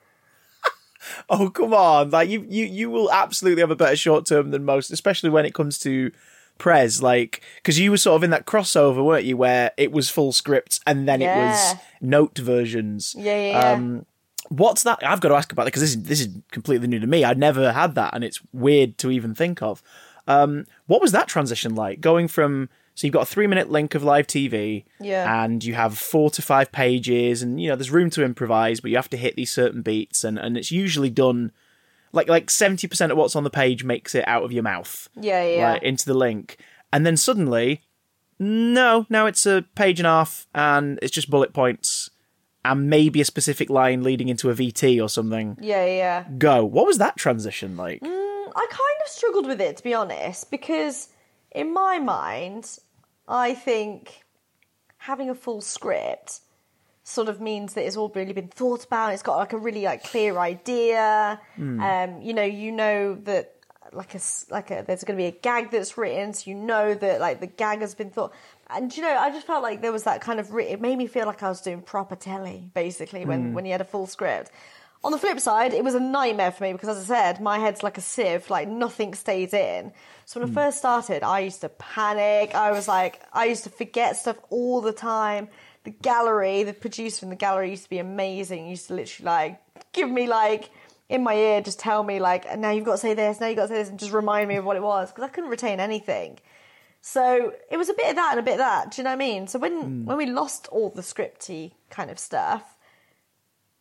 oh 1.29 1.51
come 1.51 1.75
on 1.75 2.11
like 2.11 2.29
you 2.31 2.47
you 2.49 2.65
you 2.65 2.91
will 2.91 3.11
absolutely 3.13 3.61
have 3.61 3.71
a 3.71 3.77
better 3.77 3.97
short 3.97 4.25
term 4.27 4.51
than 4.53 4.65
most 4.65 4.91
especially 4.91 5.29
when 5.31 5.45
it 5.45 5.53
comes 5.55 5.79
to 5.79 6.11
Prez, 6.57 7.03
like 7.03 7.43
because 7.57 7.81
you 7.81 7.91
were 7.91 7.97
sort 7.97 8.15
of 8.17 8.23
in 8.23 8.31
that 8.31 8.47
crossover, 8.47 9.05
weren't 9.05 9.25
you, 9.25 9.37
where 9.37 9.73
it 9.77 9.91
was 9.91 10.09
full 10.09 10.31
scripts 10.31 10.79
and 10.87 11.09
then 11.09 11.21
it 11.21 11.27
was 11.27 11.75
note 12.01 12.39
versions. 12.39 13.13
Yeah, 13.19 13.37
yeah, 13.37 13.51
yeah. 13.51 13.73
Um, 13.73 14.07
what's 14.49 14.83
that? 14.85 14.99
I've 15.05 15.21
got 15.21 15.29
to 15.31 15.35
ask 15.35 15.51
about 15.53 15.65
that 15.65 15.69
because 15.73 15.83
this 15.83 15.91
is 15.97 16.03
this 16.05 16.21
is 16.21 16.29
completely 16.51 16.87
new 16.89 17.01
to 17.01 17.07
me. 17.07 17.25
I'd 17.25 17.39
never 17.39 17.73
had 17.73 17.95
that, 17.97 18.15
and 18.15 18.23
it's 18.25 18.41
weird 18.53 18.99
to 18.99 19.11
even 19.11 19.35
think 19.35 19.63
of. 19.63 19.83
Um, 20.27 20.67
what 20.87 21.01
was 21.03 21.13
that 21.13 21.29
transition 21.29 21.75
like? 21.75 22.01
Going 22.01 22.29
from 22.29 22.69
so 22.95 23.07
you've 23.07 23.13
got 23.15 23.23
a 23.23 23.27
three 23.27 23.47
minute 23.47 23.71
link 23.71 23.95
of 23.95 24.05
live 24.05 24.27
TV, 24.27 24.85
Yeah. 25.01 25.45
and 25.45 25.63
you 25.65 25.75
have 25.75 25.99
four 25.99 26.31
to 26.31 26.41
five 26.43 26.71
pages, 26.73 27.43
and 27.43 27.61
you 27.61 27.69
know 27.69 27.77
there's 27.77 27.91
room 27.91 28.09
to 28.11 28.25
improvise, 28.25 28.81
but 28.81 28.91
you 28.91 28.97
have 28.97 29.11
to 29.11 29.17
hit 29.17 29.37
these 29.37 29.53
certain 29.53 29.83
beats, 29.83 30.23
and 30.25 30.39
and 30.39 30.57
it's 30.57 30.71
usually 30.73 31.11
done 31.11 31.51
like 32.13 32.29
like 32.29 32.51
seventy 32.51 32.87
percent 32.87 33.11
of 33.13 33.19
what's 33.19 33.35
on 33.37 33.45
the 33.45 33.51
page 33.51 33.83
makes 33.85 34.15
it 34.15 34.27
out 34.29 34.45
of 34.45 34.53
your 34.53 34.63
mouth, 34.63 35.09
Yeah, 35.21 35.43
yeah, 35.45 35.57
yeah. 35.57 35.73
like 35.73 35.83
into 35.83 36.07
the 36.07 36.15
link, 36.15 36.57
and 36.93 37.05
then 37.05 37.17
suddenly, 37.17 37.83
no, 38.39 39.07
now 39.11 39.27
it's 39.27 39.45
a 39.47 39.65
page 39.75 39.99
and 40.01 40.07
a 40.07 40.11
half, 40.11 40.47
and 40.55 40.99
it's 41.03 41.13
just 41.13 41.31
bullet 41.31 41.53
points. 41.53 42.11
And 42.65 42.89
maybe 42.89 43.21
a 43.21 43.25
specific 43.25 43.69
line 43.69 44.03
leading 44.03 44.29
into 44.29 44.51
a 44.51 44.55
VT 44.55 45.03
or 45.03 45.09
something. 45.09 45.59
yeah, 45.61 45.85
yeah. 45.85 46.25
Go. 46.39 46.65
What 46.65 46.87
was 46.87 46.99
that 46.99 47.17
transition 47.17 47.77
like? 47.77 48.01
I 48.03 48.67
kind 48.71 48.99
of 49.05 49.09
struggled 49.09 49.47
with 49.47 49.61
it 49.61 49.77
to 49.79 49.83
be 49.83 49.95
honest, 49.95 50.51
because 50.51 51.09
in 51.51 51.73
my 51.73 51.99
mind, 51.99 52.79
I 53.29 53.55
think 53.55 54.25
having 54.99 55.29
a 55.29 55.35
full 55.35 55.61
script 55.61 56.41
sort 57.03 57.29
of 57.29 57.41
means 57.41 57.75
that 57.75 57.85
it's 57.85 57.97
all 57.97 58.11
really 58.15 58.33
been 58.33 58.49
thought 58.49 58.85
about. 58.85 59.13
It's 59.13 59.23
got 59.23 59.37
like 59.37 59.53
a 59.53 59.59
really 59.59 59.83
like 59.83 60.05
clear 60.05 60.39
idea. 60.39 61.39
Um, 61.59 62.23
you 62.23 62.33
know, 62.33 62.43
you 62.45 62.73
know 62.73 63.15
that 63.25 63.51
like 63.93 64.15
a 64.15 64.21
like 64.51 64.71
a 64.71 64.83
there's 64.87 65.05
going 65.05 65.17
to 65.19 65.23
be 65.23 65.27
a 65.27 65.39
gag 65.41 65.71
that's 65.71 65.99
written, 65.99 66.33
so 66.33 66.51
you 66.51 66.57
know 66.57 66.95
that 66.95 67.21
like 67.21 67.41
the 67.41 67.47
gag 67.47 67.81
has 67.81 67.95
been 67.95 68.11
thought. 68.11 68.33
And 68.75 68.95
you 68.97 69.03
know, 69.03 69.17
I 69.17 69.31
just 69.31 69.47
felt 69.47 69.63
like 69.63 69.83
there 69.83 69.93
was 69.93 70.05
that 70.05 70.21
kind 70.21 70.41
of. 70.41 70.53
Re- 70.53 70.69
it 70.69 70.81
made 70.81 70.97
me 70.97 71.07
feel 71.07 71.27
like 71.27 71.43
I 71.43 71.49
was 71.49 71.61
doing 71.61 71.83
proper 71.83 72.17
telly, 72.17 72.71
basically, 72.75 73.25
when 73.25 73.51
mm. 73.51 73.53
when 73.53 73.65
you 73.65 73.73
had 73.73 73.81
a 73.81 73.85
full 73.85 74.07
script. 74.07 74.51
On 75.03 75.13
the 75.13 75.19
flip 75.19 75.39
side, 75.39 75.75
it 75.75 75.85
was 75.85 75.95
a 75.95 76.01
nightmare 76.01 76.51
for 76.51 76.65
me 76.65 76.73
because, 76.73 76.89
as 76.89 77.11
I 77.11 77.15
said, 77.15 77.41
my 77.41 77.59
head's 77.59 77.83
like 77.83 77.99
a 77.99 78.01
sieve, 78.01 78.49
like 78.49 78.69
nothing 78.69 79.13
stays 79.13 79.53
in. 79.53 79.93
So 80.25 80.41
when 80.41 80.49
I 80.49 80.53
mm. 80.53 80.55
first 80.55 80.79
started, 80.79 81.23
I 81.23 81.41
used 81.41 81.61
to 81.61 81.69
panic. 81.69 82.55
I 82.55 82.73
was 82.73 82.89
like, 82.89 83.21
I 83.33 83.45
used 83.45 83.65
to 83.65 83.71
forget 83.71 84.17
stuff 84.17 84.39
all 84.49 84.81
the 84.81 84.93
time. 84.93 85.49
The 85.85 85.91
gallery, 85.91 86.63
the 86.63 86.73
producer 86.73 87.27
in 87.27 87.31
the 87.31 87.37
gallery 87.37 87.71
used 87.71 87.85
to 87.85 87.91
be 87.91 87.99
amazing. 87.99 88.65
He 88.65 88.71
used 88.71 88.89
to 88.89 88.95
literally 88.95 89.27
like 89.27 89.61
give 89.93 90.11
me 90.11 90.27
like 90.27 90.71
in 91.09 91.23
my 91.23 91.35
ear, 91.35 91.61
just 91.61 91.79
tell 91.79 92.03
me 92.03 92.19
like, 92.19 92.59
now 92.59 92.71
you've 92.71 92.85
got 92.85 92.93
to 92.93 92.99
say 92.99 93.15
this, 93.15 93.41
now 93.41 93.47
you've 93.47 93.57
got 93.57 93.65
to 93.65 93.69
say 93.69 93.75
this, 93.75 93.91
and 93.91 93.99
just 93.99 94.13
remind 94.13 94.49
me 94.49 94.57
of 94.57 94.65
what 94.65 94.77
it 94.77 94.83
was 94.83 95.11
because 95.11 95.25
I 95.25 95.29
couldn't 95.29 95.51
retain 95.51 95.81
anything. 95.81 96.39
So 97.07 97.53
it 97.71 97.77
was 97.77 97.91
a 97.91 97.93
bit 97.93 98.09
of 98.09 98.17
that 98.17 98.31
and 98.31 98.41
a 98.41 98.43
bit 98.43 98.53
of 98.55 98.59
that. 98.61 98.91
Do 98.91 99.03
you 99.03 99.05
know 99.05 99.11
what 99.11 99.17
I 99.17 99.19
mean? 99.19 99.47
So 99.47 99.59
when 99.59 100.07
when 100.07 100.17
we 100.17 100.25
lost 100.25 100.69
all 100.69 100.89
the 100.89 101.03
scripty 101.03 101.73
kind 101.91 102.11
of 102.11 102.19
stuff, 102.19 102.79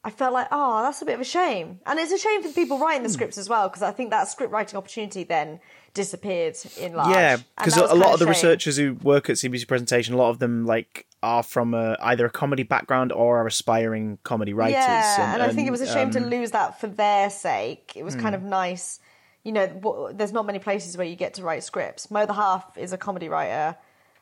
I 0.04 0.10
felt 0.10 0.34
like, 0.34 0.50
oh, 0.52 0.84
that's 0.84 1.02
a 1.02 1.06
bit 1.06 1.16
of 1.16 1.22
a 1.22 1.24
shame. 1.24 1.80
And 1.86 1.98
it's 2.00 2.12
a 2.12 2.18
shame 2.18 2.42
for 2.42 2.50
the 2.50 2.54
people 2.54 2.80
writing 2.80 3.04
the 3.04 3.08
scripts 3.08 3.38
as 3.38 3.48
well, 3.48 3.70
because 3.70 3.82
I 3.82 3.92
think 3.92 4.10
that 4.10 4.28
script 4.28 4.52
writing 4.52 4.76
opportunity 4.78 5.24
then 5.24 5.62
disappeared 5.94 6.58
in 6.78 6.96
large. 6.96 7.16
Yeah, 7.16 7.38
because 7.58 7.78
a 7.78 7.82
lot 7.82 7.92
kind 7.92 8.14
of 8.14 8.20
the 8.20 8.28
researchers 8.28 8.76
who 8.76 8.96
work 8.96 9.30
at 9.30 9.38
CBBC 9.38 9.70
Presentation, 9.70 10.16
a 10.16 10.18
lot 10.18 10.30
of 10.30 10.40
them 10.40 10.66
like 10.66 11.08
are 11.22 11.44
from 11.44 11.74
a, 11.74 11.96
either 12.02 12.26
a 12.26 12.30
comedy 12.30 12.64
background 12.64 13.14
or 13.14 13.38
are 13.38 13.48
aspiring 13.48 14.18
comedy 14.24 14.54
writers. 14.54 14.74
Yeah, 14.74 15.34
and, 15.34 15.42
I 15.42 15.54
think 15.54 15.70
it 15.70 15.72
was 15.72 15.80
a 15.80 15.88
shame 15.88 16.12
to 16.12 16.18
um, 16.18 16.26
Hmm. 16.26 16.30
lose 16.32 16.52
that 16.52 16.82
for 16.82 16.88
their 16.88 17.30
sake. 17.30 17.94
It 17.96 18.04
was 18.04 18.18
kind 18.18 18.36
of 18.36 18.44
nice. 18.44 19.00
You 19.44 19.52
know, 19.52 19.68
w- 19.68 20.14
there's 20.14 20.32
not 20.32 20.46
many 20.46 20.60
places 20.60 20.98
where 20.98 21.08
you 21.08 21.16
get 21.16 21.34
to 21.36 21.44
write 21.44 21.64
scripts. 21.64 22.10
Mo 22.10 22.26
the 22.26 22.34
Half 22.34 22.78
is 22.78 22.94
a 22.94 22.98
comedy 22.98 23.28
writer. 23.30 23.76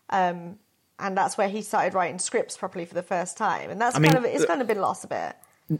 Um, 0.09 0.57
and 0.99 1.17
that's 1.17 1.37
where 1.37 1.47
he 1.49 1.61
started 1.61 1.93
writing 1.93 2.19
scripts 2.19 2.57
properly 2.57 2.85
for 2.85 2.93
the 2.93 3.03
first 3.03 3.37
time. 3.37 3.69
And 3.69 3.79
that's 3.79 3.95
I 3.95 3.99
mean, 3.99 4.11
kind 4.11 4.25
of, 4.25 4.31
it's 4.31 4.45
kind 4.45 4.61
of 4.61 4.67
been 4.67 4.81
lost 4.81 5.03
a 5.03 5.07
bit. 5.07 5.35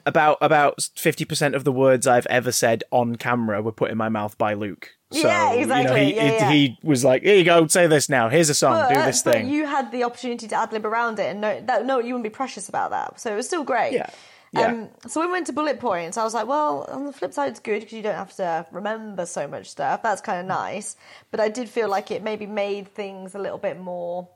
about 0.06 0.38
about 0.42 0.90
fifty 0.96 1.26
percent 1.26 1.54
of 1.54 1.64
the 1.64 1.72
words 1.72 2.08
I've 2.08 2.26
ever 2.28 2.52
said 2.52 2.84
on 2.92 3.18
camera 3.18 3.62
were 3.62 3.72
put 3.72 3.92
in 3.92 3.98
my 3.98 4.10
mouth 4.10 4.38
by 4.38 4.54
Luke. 4.54 4.90
So, 5.12 5.28
Yeah, 5.28 5.52
You 5.52 5.58
know, 5.58 5.76
exactly. 5.76 6.06
he, 6.06 6.16
Yeah, 6.16 6.24
yeah. 6.24 6.52
he 6.52 6.80
was 6.82 7.04
like, 7.04 7.22
"Here 7.24 7.36
you 7.36 7.44
go, 7.44 7.68
say 7.68 7.86
this 7.88 8.08
now. 8.10 8.30
Here's 8.30 8.50
a 8.50 8.56
song. 8.56 8.88
do 8.90 8.96
this 8.96 9.22
but 9.22 9.34
thing." 9.34 9.50
you 9.50 9.66
had 9.68 9.92
the 9.92 10.04
opportunity 10.06 10.48
to 10.48 10.56
ad 10.56 10.72
lib 10.72 10.86
around 10.86 11.20
it, 11.20 11.24
and 11.32 11.42
no, 11.42 11.62
that, 11.68 11.86
no, 11.86 12.00
you 12.00 12.14
wouldn't 12.14 12.24
be 12.24 12.30
precious 12.30 12.70
about 12.70 12.92
that. 12.92 13.20
So 13.20 13.34
it 13.34 13.36
was 13.36 13.46
still 13.46 13.64
great. 13.66 13.94
Yeah. 13.94 14.10
Yeah. 14.54 14.68
Um, 14.68 14.90
so 15.08 15.20
when 15.22 15.30
we 15.30 15.34
went 15.34 15.48
to 15.48 15.54
bullet 15.54 15.80
points, 15.80 16.18
I 16.18 16.24
was 16.24 16.34
like, 16.34 16.46
well, 16.48 16.86
on 16.92 17.06
the 17.06 17.14
flip 17.14 17.34
side, 17.34 17.50
it's 17.52 17.60
good 17.62 17.80
because 17.80 17.94
you 17.94 18.02
don't 18.02 18.16
have 18.16 18.36
to 18.36 18.66
remember 18.72 19.26
so 19.26 19.48
much 19.48 19.70
stuff. 19.70 20.04
That's 20.04 20.20
kind 20.22 20.42
of 20.42 20.46
nice. 20.46 20.98
But 21.32 21.40
I 21.40 21.48
did 21.48 21.70
feel 21.70 21.88
like 21.90 22.12
it 22.12 22.22
maybe 22.22 22.46
made 22.46 22.88
things 22.90 23.34
a 23.34 23.40
little 23.40 23.58
bit 23.58 23.80
more, 23.80 24.28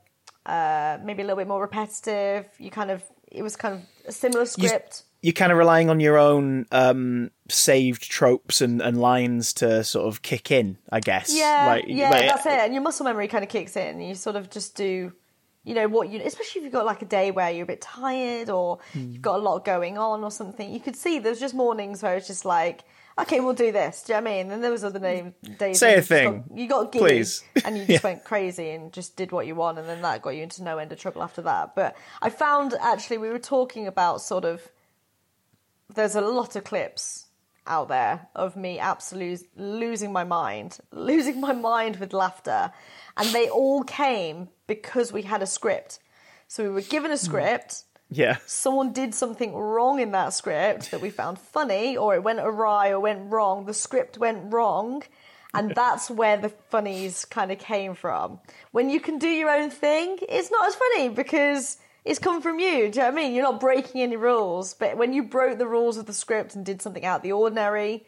uh, 0.46 0.98
maybe 1.04 1.22
a 1.22 1.24
little 1.26 1.36
bit 1.36 1.48
more 1.48 1.60
repetitive. 1.60 2.46
You 2.58 2.70
kind 2.70 2.90
of, 2.90 3.02
it 3.30 3.42
was 3.42 3.56
kind 3.56 3.74
of 3.74 3.82
a 4.08 4.12
similar 4.12 4.46
script. 4.46 5.02
You're 5.22 5.32
kind 5.32 5.50
of 5.52 5.58
relying 5.58 5.90
on 5.90 5.98
your 6.00 6.16
own 6.18 6.66
um, 6.72 7.30
saved 7.48 8.02
tropes 8.10 8.60
and, 8.60 8.80
and 8.80 8.98
lines 9.00 9.52
to 9.54 9.82
sort 9.82 10.06
of 10.06 10.22
kick 10.22 10.50
in, 10.50 10.78
I 10.92 11.00
guess. 11.00 11.34
Yeah, 11.36 11.66
Like- 11.66 11.84
yeah, 11.88 12.10
like- 12.10 12.28
that's 12.28 12.46
it. 12.46 12.52
And 12.52 12.72
your 12.72 12.82
muscle 12.82 13.04
memory 13.04 13.26
kind 13.28 13.42
of 13.44 13.50
kicks 13.50 13.76
in. 13.76 14.00
You 14.00 14.14
sort 14.14 14.36
of 14.36 14.48
just 14.50 14.76
do, 14.76 15.12
you 15.66 15.74
know, 15.74 15.88
what 15.88 16.08
you, 16.08 16.20
especially 16.24 16.60
if 16.60 16.64
you've 16.64 16.72
got 16.72 16.86
like 16.86 17.02
a 17.02 17.06
day 17.06 17.30
where 17.32 17.50
you're 17.50 17.64
a 17.64 17.66
bit 17.66 17.80
tired 17.82 18.48
or 18.48 18.78
Hmm. 18.92 19.10
you've 19.10 19.20
got 19.20 19.34
a 19.40 19.42
lot 19.42 19.64
going 19.64 19.98
on 19.98 20.22
or 20.24 20.30
something. 20.30 20.72
You 20.72 20.80
could 20.80 20.96
see 20.96 21.18
there's 21.18 21.40
just 21.40 21.54
mornings 21.54 22.02
where 22.02 22.14
it's 22.16 22.28
just 22.28 22.44
like, 22.44 22.84
okay, 23.18 23.40
we'll 23.40 23.52
do 23.54 23.72
this. 23.72 24.02
Do 24.04 24.12
you 24.12 24.20
know 24.20 24.22
what 24.24 24.30
I 24.30 24.32
mean? 24.34 24.40
And 24.42 24.50
then 24.52 24.60
there 24.60 24.70
was 24.70 24.84
other 24.84 25.00
name, 25.00 25.34
days. 25.58 25.80
Say 25.80 25.94
a 25.94 25.96
you 25.96 26.02
thing, 26.02 26.44
Got, 26.48 26.56
you 26.58 26.68
got 26.68 26.92
giddy 26.92 27.04
please. 27.04 27.42
and 27.64 27.76
you 27.76 27.84
just 27.88 28.04
went 28.04 28.22
crazy 28.24 28.70
and 28.70 28.92
just 28.92 29.16
did 29.16 29.32
what 29.32 29.46
you 29.48 29.54
want, 29.56 29.78
and 29.78 29.88
then 29.88 30.02
that 30.02 30.22
got 30.22 30.30
you 30.36 30.42
into 30.44 30.62
no 30.62 30.78
end 30.78 30.92
of 30.92 31.00
trouble 31.00 31.22
after 31.22 31.42
that. 31.42 31.74
But 31.74 31.96
I 32.22 32.30
found 32.30 32.74
actually 32.80 33.18
we 33.18 33.28
were 33.28 33.38
talking 33.40 33.86
about 33.88 34.20
sort 34.20 34.44
of 34.44 34.62
there's 35.94 36.14
a 36.14 36.20
lot 36.20 36.56
of 36.56 36.64
clips 36.64 37.26
out 37.66 37.88
there 37.88 38.28
of 38.36 38.54
me 38.56 38.78
absolutely 38.78 39.44
losing 39.56 40.12
my 40.12 40.22
mind, 40.24 40.78
losing 40.92 41.40
my 41.40 41.52
mind 41.52 41.96
with 41.96 42.12
laughter. 42.12 42.70
And 43.16 43.28
they 43.28 43.48
all 43.48 43.82
came 43.82 44.48
because 44.66 45.12
we 45.12 45.22
had 45.22 45.42
a 45.42 45.46
script. 45.46 46.00
So 46.48 46.62
we 46.64 46.70
were 46.70 46.80
given 46.82 47.10
a 47.10 47.14
hmm. 47.14 47.24
script, 47.24 47.84
yeah. 48.10 48.36
someone 48.46 48.92
did 48.92 49.14
something 49.14 49.54
wrong 49.54 50.00
in 50.00 50.12
that 50.12 50.32
script 50.32 50.90
that 50.90 51.00
we 51.00 51.10
found 51.10 51.38
funny, 51.38 51.96
or 51.96 52.14
it 52.14 52.22
went 52.22 52.40
awry 52.40 52.90
or 52.90 53.00
went 53.00 53.30
wrong, 53.32 53.66
the 53.66 53.74
script 53.74 54.18
went 54.18 54.52
wrong. 54.52 55.02
And 55.54 55.74
that's 55.74 56.10
where 56.10 56.36
the 56.36 56.50
funnies 56.50 57.24
kind 57.24 57.50
of 57.50 57.58
came 57.58 57.94
from. 57.94 58.40
When 58.72 58.90
you 58.90 59.00
can 59.00 59.18
do 59.18 59.28
your 59.28 59.50
own 59.50 59.70
thing, 59.70 60.18
it's 60.28 60.50
not 60.50 60.68
as 60.68 60.74
funny 60.74 61.08
because 61.08 61.78
it's 62.04 62.18
come 62.18 62.42
from 62.42 62.60
you. 62.60 62.68
Do 62.68 62.76
you 62.76 62.90
know 62.90 63.02
what 63.04 63.12
I 63.12 63.16
mean? 63.16 63.34
You're 63.34 63.44
not 63.44 63.58
breaking 63.58 64.02
any 64.02 64.16
rules. 64.16 64.74
But 64.74 64.98
when 64.98 65.14
you 65.14 65.22
broke 65.22 65.56
the 65.56 65.66
rules 65.66 65.96
of 65.96 66.04
the 66.04 66.12
script 66.12 66.54
and 66.54 66.64
did 66.64 66.82
something 66.82 67.06
out 67.06 67.16
of 67.16 67.22
the 67.22 67.32
ordinary, 67.32 68.04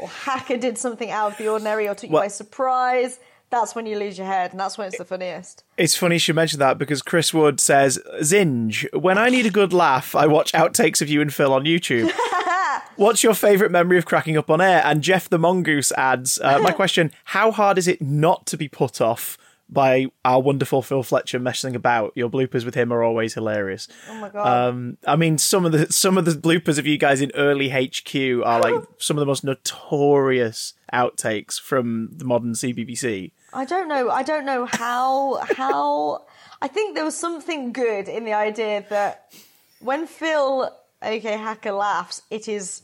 or 0.00 0.08
Hacker 0.08 0.56
did 0.56 0.76
something 0.76 1.10
out 1.10 1.32
of 1.32 1.38
the 1.38 1.48
ordinary 1.48 1.86
or 1.86 1.94
took 1.94 2.10
you 2.10 2.14
Well- 2.14 2.24
by 2.24 2.28
surprise, 2.28 3.20
that's 3.50 3.74
when 3.74 3.86
you 3.86 3.98
lose 3.98 4.18
your 4.18 4.26
head, 4.26 4.50
and 4.50 4.60
that's 4.60 4.76
when 4.76 4.88
it's 4.88 4.98
the 4.98 5.04
funniest. 5.04 5.64
It's 5.76 5.96
funny 5.96 6.16
you 6.16 6.20
should 6.20 6.36
mention 6.36 6.58
that 6.58 6.78
because 6.78 7.02
Chris 7.02 7.32
Wood 7.32 7.60
says, 7.60 7.98
Zinj, 8.20 8.86
when 8.98 9.18
I 9.18 9.28
need 9.30 9.46
a 9.46 9.50
good 9.50 9.72
laugh, 9.72 10.14
I 10.14 10.26
watch 10.26 10.52
outtakes 10.52 11.00
of 11.00 11.08
you 11.08 11.20
and 11.20 11.32
Phil 11.32 11.52
on 11.52 11.64
YouTube. 11.64 12.10
What's 12.96 13.22
your 13.22 13.34
favourite 13.34 13.70
memory 13.70 13.96
of 13.96 14.06
cracking 14.06 14.36
up 14.36 14.50
on 14.50 14.60
air? 14.60 14.82
And 14.84 15.02
Jeff 15.02 15.28
the 15.28 15.38
Mongoose 15.38 15.92
adds, 15.92 16.40
uh, 16.40 16.58
my 16.58 16.70
question, 16.72 17.12
how 17.24 17.52
hard 17.52 17.78
is 17.78 17.86
it 17.86 18.02
not 18.02 18.44
to 18.46 18.56
be 18.56 18.68
put 18.68 19.00
off 19.00 19.38
by 19.70 20.06
our 20.24 20.40
wonderful 20.40 20.82
Phil 20.82 21.02
Fletcher 21.02 21.38
messing 21.38 21.76
about? 21.76 22.12
Your 22.16 22.28
bloopers 22.28 22.64
with 22.64 22.74
him 22.74 22.92
are 22.92 23.04
always 23.04 23.34
hilarious. 23.34 23.86
Oh 24.10 24.20
my 24.20 24.28
god. 24.28 24.68
Um, 24.68 24.98
I 25.06 25.14
mean, 25.14 25.38
some 25.38 25.64
of 25.64 25.72
the 25.72 25.92
some 25.92 26.18
of 26.18 26.24
the 26.24 26.32
bloopers 26.32 26.78
of 26.78 26.86
you 26.86 26.98
guys 26.98 27.20
in 27.20 27.30
early 27.34 27.68
HQ 27.68 28.44
are 28.44 28.60
like 28.60 28.82
some 28.98 29.16
of 29.16 29.20
the 29.20 29.26
most 29.26 29.44
notorious 29.44 30.74
outtakes 30.92 31.60
from 31.60 32.08
the 32.12 32.24
modern 32.24 32.54
CBBC. 32.54 33.30
I 33.52 33.64
don't 33.64 33.88
know. 33.88 34.10
I 34.10 34.22
don't 34.22 34.44
know 34.44 34.66
how 34.66 35.40
how. 35.56 36.24
I 36.60 36.68
think 36.68 36.94
there 36.94 37.04
was 37.04 37.16
something 37.16 37.72
good 37.72 38.08
in 38.08 38.24
the 38.24 38.32
idea 38.32 38.84
that 38.90 39.32
when 39.80 40.06
Phil, 40.06 40.70
aka 41.02 41.36
Hacker, 41.36 41.72
laughs, 41.72 42.22
it 42.30 42.48
is 42.48 42.82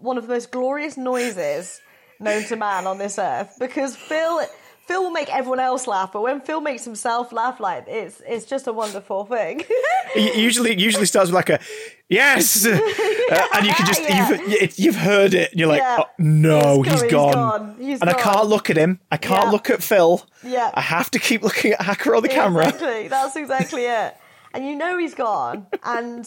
one 0.00 0.16
of 0.16 0.26
the 0.26 0.32
most 0.32 0.50
glorious 0.50 0.96
noises 0.96 1.80
known 2.20 2.44
to 2.44 2.56
man 2.56 2.86
on 2.86 2.98
this 2.98 3.18
earth. 3.18 3.56
Because 3.58 3.96
Phil, 3.96 4.40
Phil 4.88 5.02
will 5.02 5.10
make 5.10 5.32
everyone 5.32 5.60
else 5.60 5.86
laugh, 5.86 6.10
but 6.12 6.22
when 6.22 6.40
Phil 6.40 6.60
makes 6.62 6.84
himself 6.84 7.30
laugh, 7.30 7.60
like 7.60 7.84
it's 7.86 8.22
it's 8.26 8.46
just 8.46 8.66
a 8.66 8.72
wonderful 8.72 9.24
thing. 9.26 9.62
It 10.16 10.36
usually 10.36 10.70
it 10.72 10.78
usually 10.78 11.04
starts 11.04 11.28
with 11.30 11.34
like 11.34 11.50
a 11.50 11.60
yes, 12.08 12.64
Uh, 12.66 13.46
and 13.54 13.66
you 13.66 13.74
can 13.74 13.86
just 13.86 14.00
Yeah. 14.02 14.30
you've, 14.30 14.78
you've 14.78 14.96
heard 14.96 15.34
it, 15.34 15.50
and 15.50 15.60
you're 15.60 15.68
like, 15.68 15.82
Yeah. 15.82 15.98
oh, 16.00 16.06
no, 16.18 16.80
He's 16.82 17.02
he's 17.02 17.12
gone, 17.12 17.32
gone, 17.34 17.76
he's 17.78 17.98
gone, 17.98 18.08
and 18.08 18.16
I 18.16 18.22
can't 18.22 18.46
look 18.46 18.70
at 18.70 18.78
him. 18.78 19.00
I 19.12 19.18
can't 19.18 19.44
Yeah. 19.44 19.50
look 19.50 19.68
at 19.68 19.82
Phil. 19.82 20.22
Yeah. 20.42 20.70
I 20.72 20.80
have 20.80 21.10
to 21.10 21.18
keep 21.18 21.42
looking 21.42 21.72
at 21.72 21.82
Hacker 21.82 22.16
on 22.16 22.22
the 22.22 22.30
camera. 22.30 22.68
Exactly. 22.68 23.08
That's 23.08 23.36
exactly 23.36 23.84
it. 23.84 24.16
And 24.54 24.66
you 24.66 24.74
know 24.76 24.96
he's 24.96 25.14
gone. 25.14 25.66
And 25.84 26.24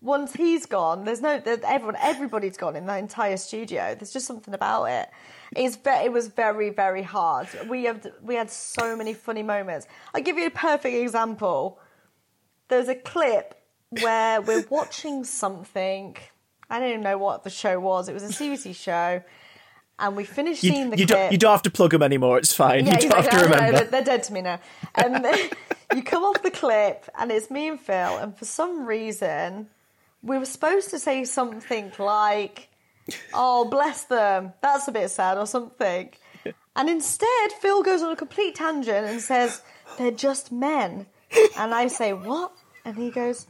once 0.00 0.32
he's 0.32 0.64
gone, 0.64 1.04
there's 1.04 1.20
no 1.20 1.42
everyone. 1.44 1.96
Everybody's 2.00 2.56
gone 2.56 2.76
in 2.76 2.86
the 2.86 2.96
entire 2.96 3.36
studio. 3.36 3.94
There's 3.94 4.12
just 4.14 4.26
something 4.26 4.54
about 4.54 4.84
it. 4.86 5.10
It's 5.54 5.76
ve- 5.76 6.04
it 6.04 6.12
was 6.12 6.28
very 6.28 6.70
very 6.70 7.02
hard. 7.02 7.48
We 7.68 7.84
have 7.84 8.06
we 8.22 8.34
had 8.34 8.50
so 8.50 8.96
many 8.96 9.14
funny 9.14 9.42
moments. 9.42 9.86
I'll 10.14 10.22
give 10.22 10.38
you 10.38 10.46
a 10.46 10.50
perfect 10.50 10.94
example. 10.96 11.78
There's 12.68 12.88
a 12.88 12.94
clip 12.96 13.54
where 13.90 14.40
we're 14.40 14.64
watching 14.70 15.24
something. 15.24 16.16
I 16.68 16.80
don't 16.80 16.88
even 16.88 17.02
know 17.02 17.18
what 17.18 17.44
the 17.44 17.50
show 17.50 17.78
was. 17.78 18.08
It 18.08 18.12
was 18.14 18.24
a 18.24 18.28
CBBC 18.28 18.74
show. 18.74 19.22
And 19.98 20.14
we 20.14 20.24
finished 20.24 20.62
You, 20.62 20.72
seeing 20.72 20.90
the 20.90 20.98
you 20.98 21.06
clip. 21.06 21.18
don't 21.18 21.32
you 21.32 21.38
don't 21.38 21.52
have 21.52 21.62
to 21.62 21.70
plug 21.70 21.92
them 21.92 22.02
anymore. 22.02 22.36
It's 22.38 22.52
fine. 22.52 22.86
you 22.86 22.92
don't 22.92 23.14
have 23.14 23.30
to 23.30 23.36
know, 23.36 23.42
remember. 23.44 23.72
they're, 23.78 23.84
they're 23.86 24.04
dead 24.04 24.22
to 24.24 24.32
me 24.32 24.42
now. 24.42 24.60
Um, 25.02 25.24
you 25.94 26.02
come 26.02 26.22
off 26.24 26.42
the 26.42 26.50
clip, 26.50 27.08
and 27.18 27.30
it's 27.30 27.50
me 27.50 27.68
and 27.68 27.80
Phil, 27.80 28.18
and 28.18 28.36
for 28.36 28.44
some 28.44 28.84
reason, 28.84 29.68
we 30.22 30.36
were 30.36 30.44
supposed 30.44 30.90
to 30.90 30.98
say 30.98 31.24
something 31.24 31.92
like, 31.98 32.68
"Oh, 33.32 33.64
bless 33.64 34.04
them, 34.04 34.52
that's 34.60 34.88
a 34.88 34.92
bit 34.92 35.10
sad," 35.10 35.38
or 35.38 35.46
something. 35.46 36.10
And 36.74 36.90
instead, 36.90 37.52
Phil 37.60 37.82
goes 37.82 38.02
on 38.02 38.12
a 38.12 38.16
complete 38.16 38.54
tangent 38.56 39.06
and 39.06 39.20
says, 39.20 39.62
"They're 39.98 40.10
just 40.10 40.52
men," 40.52 41.06
and 41.56 41.74
I 41.74 41.88
say, 41.88 42.12
"What?" 42.12 42.52
And 42.84 42.96
he 42.96 43.10
goes. 43.10 43.46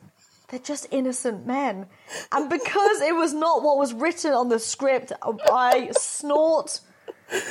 They're 0.49 0.61
just 0.61 0.87
innocent 0.93 1.45
men. 1.45 1.87
And 2.31 2.49
because 2.49 3.01
it 3.01 3.17
was 3.17 3.35
not 3.35 3.65
what 3.65 3.79
was 3.79 3.93
written 3.93 4.33
on 4.33 4.49
the 4.49 4.61
script, 4.61 5.11
I 5.51 5.91
snort 5.99 6.81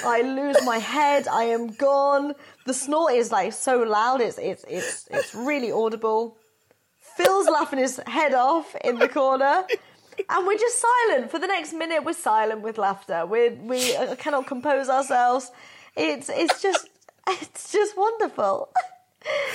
I 0.05 0.21
lose 0.21 0.57
my 0.63 0.77
head. 0.77 1.27
I 1.27 1.45
am 1.45 1.67
gone. 1.67 2.33
The 2.65 2.73
snort 2.73 3.13
is 3.13 3.31
like 3.31 3.53
so 3.53 3.83
loud. 3.83 4.21
It's 4.21 4.37
it's 4.37 4.63
it's 4.67 5.07
it's 5.11 5.35
really 5.35 5.71
audible. 5.71 6.37
Phil's 6.99 7.47
laughing 7.47 7.79
his 7.79 7.99
head 8.07 8.33
off 8.33 8.75
in 8.83 8.99
the 8.99 9.07
corner, 9.07 9.65
and 10.29 10.47
we're 10.47 10.57
just 10.57 10.81
silent 10.81 11.31
for 11.31 11.39
the 11.39 11.47
next 11.47 11.73
minute. 11.73 12.03
We're 12.03 12.13
silent 12.13 12.61
with 12.61 12.77
laughter. 12.77 13.25
We 13.25 13.49
we 13.49 13.95
uh, 13.95 14.15
cannot 14.15 14.47
compose 14.47 14.89
ourselves. 14.89 15.51
It's 15.95 16.29
it's 16.29 16.61
just 16.61 16.89
it's 17.27 17.71
just 17.71 17.97
wonderful. 17.97 18.69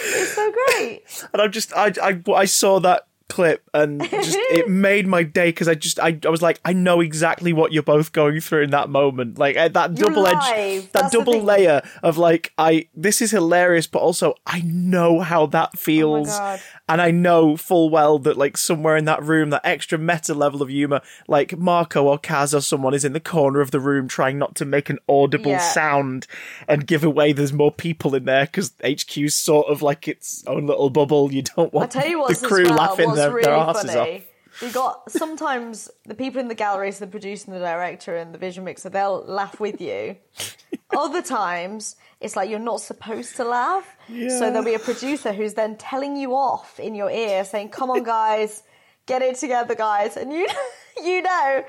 It's 0.03 0.35
so 0.35 0.51
great. 0.51 1.03
and 1.33 1.41
I'm 1.41 1.53
just 1.53 1.73
I 1.77 1.93
I 2.03 2.21
I 2.35 2.45
saw 2.45 2.81
that 2.81 3.07
clip 3.31 3.69
and 3.73 4.03
just 4.11 4.37
it 4.51 4.69
made 4.89 5.07
my 5.07 5.23
day 5.23 5.49
because 5.49 5.69
I 5.69 5.75
just 5.75 5.99
I, 6.01 6.19
I 6.25 6.29
was 6.29 6.43
like 6.43 6.61
I 6.65 6.73
know 6.73 7.01
exactly 7.01 7.53
what 7.53 7.73
you're 7.73 7.83
both 7.83 8.13
going 8.13 8.41
through 8.41 8.65
in 8.65 8.71
that 8.71 8.91
moment. 8.91 9.39
Like 9.39 9.57
eh, 9.57 9.69
that 9.69 9.97
You're 9.99 10.11
double 10.11 10.27
edge 10.27 10.35
that 10.35 10.93
That's 10.93 11.13
double 11.13 11.41
layer 11.41 11.83
of 12.03 12.19
like 12.19 12.53
I 12.59 12.89
this 12.95 13.23
is 13.23 13.31
hilarious 13.31 13.87
but 13.87 14.01
also 14.01 14.35
I 14.47 14.63
know 14.65 15.21
how 15.21 15.47
that 15.47 15.79
feels. 15.79 16.29
Oh 16.31 16.59
and 16.89 17.01
I 17.01 17.13
know 17.13 17.57
full 17.57 17.89
well 17.89 18.19
that 18.21 18.37
like 18.37 18.57
somewhere 18.57 18.97
in 18.97 19.05
that 19.05 19.23
room 19.23 19.51
that 19.51 19.61
extra 19.65 19.97
meta 19.97 20.35
level 20.35 20.61
of 20.61 20.69
humor 20.69 21.01
like 21.29 21.57
Marco 21.57 22.05
or 22.05 22.19
Kaz 22.19 22.53
or 22.53 22.61
someone 22.61 22.95
is 22.95 23.05
in 23.05 23.13
the 23.13 23.21
corner 23.21 23.61
of 23.61 23.71
the 23.71 23.79
room 23.79 24.09
trying 24.09 24.39
not 24.39 24.57
to 24.57 24.65
make 24.65 24.91
an 24.91 24.99
audible 25.09 25.53
Yeah. 25.53 25.59
sound 25.59 26.27
and 26.67 26.87
give 26.87 27.05
away 27.05 27.33
there's 27.33 27.53
more 27.53 27.71
people 27.71 28.15
in 28.15 28.25
there 28.25 28.47
because 28.47 28.73
HQ's 28.85 29.35
sort 29.35 29.69
of 29.69 29.83
like 29.83 30.09
its 30.09 30.45
own 30.47 30.67
little 30.67 30.91
bubble. 30.91 31.33
You 31.33 31.43
don't 31.43 31.73
want 31.73 31.93
tell 31.93 32.09
you 32.09 32.19
what's 32.19 32.41
the 32.41 32.49
crew 32.49 32.65
well, 32.65 32.77
laughing 32.77 33.15
their, 33.21 33.33
really 33.33 33.45
their 33.45 33.55
asses 33.55 33.95
funny. 33.95 34.17
off. 34.17 34.23
We 34.63 34.71
got 34.71 35.11
sometimes 35.11 35.91
the 36.05 36.15
people 36.15 36.41
in 36.41 36.49
the 36.49 36.55
gallery, 36.55 36.91
so 36.93 37.05
the 37.05 37.11
producer 37.11 37.47
and 37.47 37.55
the 37.55 37.65
director 37.65 38.17
and 38.17 38.35
the 38.35 38.39
vision 38.39 38.65
mixer, 38.65 38.91
they'll 38.91 39.25
laugh 39.25 39.61
with 39.61 39.81
you. 39.81 40.17
Other 40.97 41.23
times, 41.23 41.97
it's 42.21 42.35
like 42.35 42.51
you're 42.51 42.59
not 42.59 42.81
supposed 42.81 43.37
to 43.37 43.45
laugh. 43.45 43.97
So 44.09 44.51
there'll 44.51 44.65
be 44.65 44.75
a 44.75 44.81
producer 44.81 45.33
who's 45.33 45.55
then 45.55 45.77
telling 45.77 46.17
you 46.17 46.35
off 46.35 46.81
in 46.81 46.95
your 46.97 47.11
ear, 47.11 47.45
saying, 47.45 47.69
"Come 47.71 47.91
on, 47.91 48.03
guys, 48.03 48.65
get 49.07 49.23
it 49.23 49.37
together, 49.37 49.75
guys," 49.77 50.17
and 50.17 50.33
you, 50.33 50.49
you 51.03 51.23
know. 51.23 51.65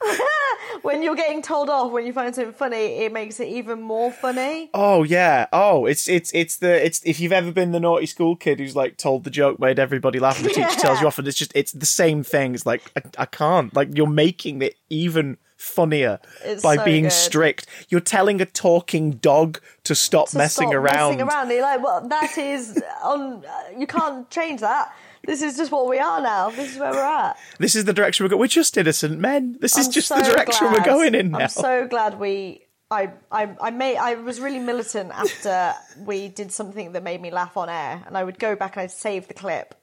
when 0.82 1.02
you're 1.02 1.14
getting 1.16 1.42
told 1.42 1.68
off 1.70 1.90
when 1.92 2.06
you 2.06 2.12
find 2.12 2.34
something 2.34 2.52
funny, 2.52 2.76
it 3.04 3.12
makes 3.12 3.40
it 3.40 3.48
even 3.48 3.80
more 3.80 4.12
funny. 4.12 4.70
Oh 4.74 5.02
yeah. 5.02 5.46
Oh, 5.52 5.86
it's 5.86 6.08
it's 6.08 6.30
it's 6.34 6.56
the 6.56 6.84
it's 6.84 7.00
if 7.04 7.20
you've 7.20 7.32
ever 7.32 7.52
been 7.52 7.72
the 7.72 7.80
naughty 7.80 8.06
school 8.06 8.36
kid 8.36 8.58
who's 8.60 8.76
like 8.76 8.96
told 8.96 9.24
the 9.24 9.30
joke, 9.30 9.58
made 9.58 9.78
everybody 9.78 10.18
laugh, 10.18 10.38
and 10.38 10.46
the 10.46 10.50
teacher 10.54 10.68
tells 10.78 11.00
you 11.00 11.06
off, 11.06 11.18
and 11.18 11.26
it's 11.26 11.36
just 11.38 11.52
it's 11.54 11.72
the 11.72 11.86
same 11.86 12.22
thing. 12.22 12.54
It's 12.54 12.66
like 12.66 12.82
I, 12.96 13.22
I 13.22 13.26
can't. 13.26 13.74
Like 13.74 13.96
you're 13.96 14.06
making 14.06 14.62
it 14.62 14.76
even 14.90 15.38
funnier 15.56 16.20
It's 16.44 16.62
by 16.62 16.76
so 16.76 16.84
being 16.84 17.04
good. 17.04 17.12
strict. 17.12 17.66
You're 17.88 18.00
telling 18.02 18.40
a 18.42 18.46
talking 18.46 19.12
dog 19.12 19.60
to 19.84 19.94
stop 19.94 20.28
to 20.30 20.38
messing 20.38 20.68
stop 20.68 20.74
around. 20.74 21.12
Messing 21.16 21.22
around. 21.28 21.50
You're 21.50 21.62
like, 21.62 21.82
well, 21.82 22.06
that 22.08 22.36
is 22.36 22.82
on. 23.02 23.44
Uh, 23.44 23.78
you 23.78 23.86
can't 23.86 24.28
change 24.30 24.60
that. 24.60 24.94
This 25.26 25.42
is 25.42 25.56
just 25.56 25.70
what 25.72 25.88
we 25.88 25.98
are 25.98 26.20
now. 26.20 26.50
This 26.50 26.72
is 26.72 26.78
where 26.78 26.92
we're 26.92 27.04
at. 27.04 27.36
This 27.58 27.74
is 27.74 27.84
the 27.84 27.92
direction 27.92 28.24
we're 28.24 28.28
going. 28.30 28.40
We're 28.40 28.46
just 28.46 28.76
innocent 28.76 29.18
men. 29.18 29.56
This 29.60 29.76
is 29.76 29.86
I'm 29.86 29.92
just 29.92 30.08
so 30.08 30.16
the 30.16 30.22
direction 30.22 30.72
we're 30.72 30.84
going 30.84 31.14
in 31.14 31.30
now. 31.32 31.38
I'm 31.40 31.48
so 31.48 31.86
glad 31.86 32.18
we. 32.18 32.62
I, 32.88 33.10
I, 33.32 33.50
I 33.60 33.70
made 33.70 33.96
I 33.96 34.14
was 34.14 34.38
really 34.38 34.60
militant 34.60 35.10
after 35.12 35.74
we 36.04 36.28
did 36.28 36.52
something 36.52 36.92
that 36.92 37.02
made 37.02 37.20
me 37.20 37.30
laugh 37.32 37.56
on 37.56 37.68
air, 37.68 38.02
and 38.06 38.16
I 38.16 38.22
would 38.22 38.38
go 38.38 38.54
back 38.54 38.76
and 38.76 38.82
I'd 38.84 38.92
save 38.92 39.26
the 39.26 39.34
clip, 39.34 39.74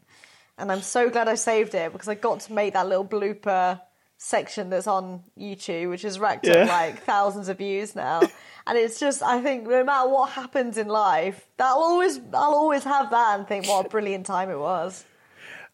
and 0.57 0.71
I'm 0.71 0.81
so 0.81 1.09
glad 1.09 1.27
I 1.27 1.35
saved 1.35 1.75
it 1.75 1.91
because 1.91 2.07
I 2.07 2.15
got 2.15 2.39
to 2.41 2.53
make 2.53 2.73
that 2.73 2.87
little 2.87 3.05
blooper 3.05 3.81
section 4.17 4.69
that's 4.69 4.87
on 4.87 5.21
YouTube, 5.37 5.89
which 5.89 6.03
has 6.03 6.17
racked 6.17 6.47
Yeah. 6.47 6.63
up 6.63 6.69
like 6.69 7.03
thousands 7.03 7.49
of 7.49 7.57
views 7.57 7.93
now, 7.93 8.21
and 8.65 8.77
it's 8.77 9.01
just 9.01 9.21
I 9.21 9.41
think 9.41 9.67
no 9.67 9.83
matter 9.83 10.07
what 10.07 10.29
happens 10.29 10.77
in 10.77 10.87
life, 10.87 11.45
that'll 11.57 11.83
always 11.83 12.19
I'll 12.33 12.55
always 12.55 12.85
have 12.85 13.11
that 13.11 13.37
and 13.37 13.45
think 13.45 13.67
what 13.67 13.85
a 13.85 13.89
brilliant 13.89 14.25
time 14.25 14.49
it 14.49 14.57
was. 14.59 15.03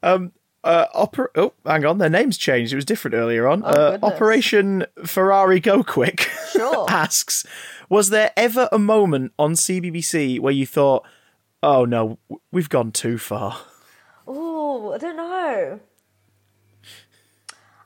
Uh, 0.03 0.19
oper- 0.63 1.27
oh, 1.35 1.53
hang 1.65 1.85
on, 1.85 1.97
their 1.97 2.09
name's 2.09 2.37
changed. 2.37 2.73
It 2.73 2.75
was 2.75 2.85
different 2.85 3.15
earlier 3.15 3.47
on. 3.47 3.63
uh, 3.63 3.67
Oh, 3.67 3.91
goodness. 3.91 4.11
Operation 4.13 4.85
Ferrari 5.05 5.59
Go 5.59 5.83
Quick 5.83 6.29
Sure. 6.51 6.85
asks, 6.89 7.45
was 7.89 8.09
there 8.09 8.31
ever 8.37 8.67
a 8.71 8.79
moment 8.79 9.31
on 9.39 9.53
CBBC 9.53 10.39
where 10.39 10.53
you 10.53 10.65
thought, 10.65 11.05
oh 11.63 11.85
no, 11.85 12.19
we've 12.51 12.69
gone 12.69 12.91
too 12.91 13.17
far? 13.17 13.57
Oh, 14.27 14.93
I 14.93 14.97
don't 14.97 15.17
know. 15.17 15.79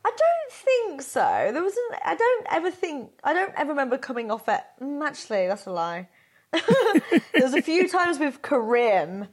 I 0.06 0.10
don't 0.10 0.52
think 0.52 1.02
so. 1.02 1.50
There 1.54 1.64
wasn't. 1.64 1.94
I 2.04 2.16
don't 2.16 2.48
ever 2.52 2.70
think. 2.72 3.12
I 3.24 3.32
don't 3.34 3.54
ever 3.56 3.70
remember 3.70 3.98
coming 3.98 4.32
off 4.32 4.50
it. 4.50 4.60
Mm, 4.82 5.02
actually, 5.06 5.48
that's 5.48 5.66
a 5.66 5.72
lie. 5.72 6.10
There's 7.34 7.54
a 7.54 7.62
few 7.62 7.88
times 7.88 8.20
with 8.20 8.42
Karim 8.42 9.28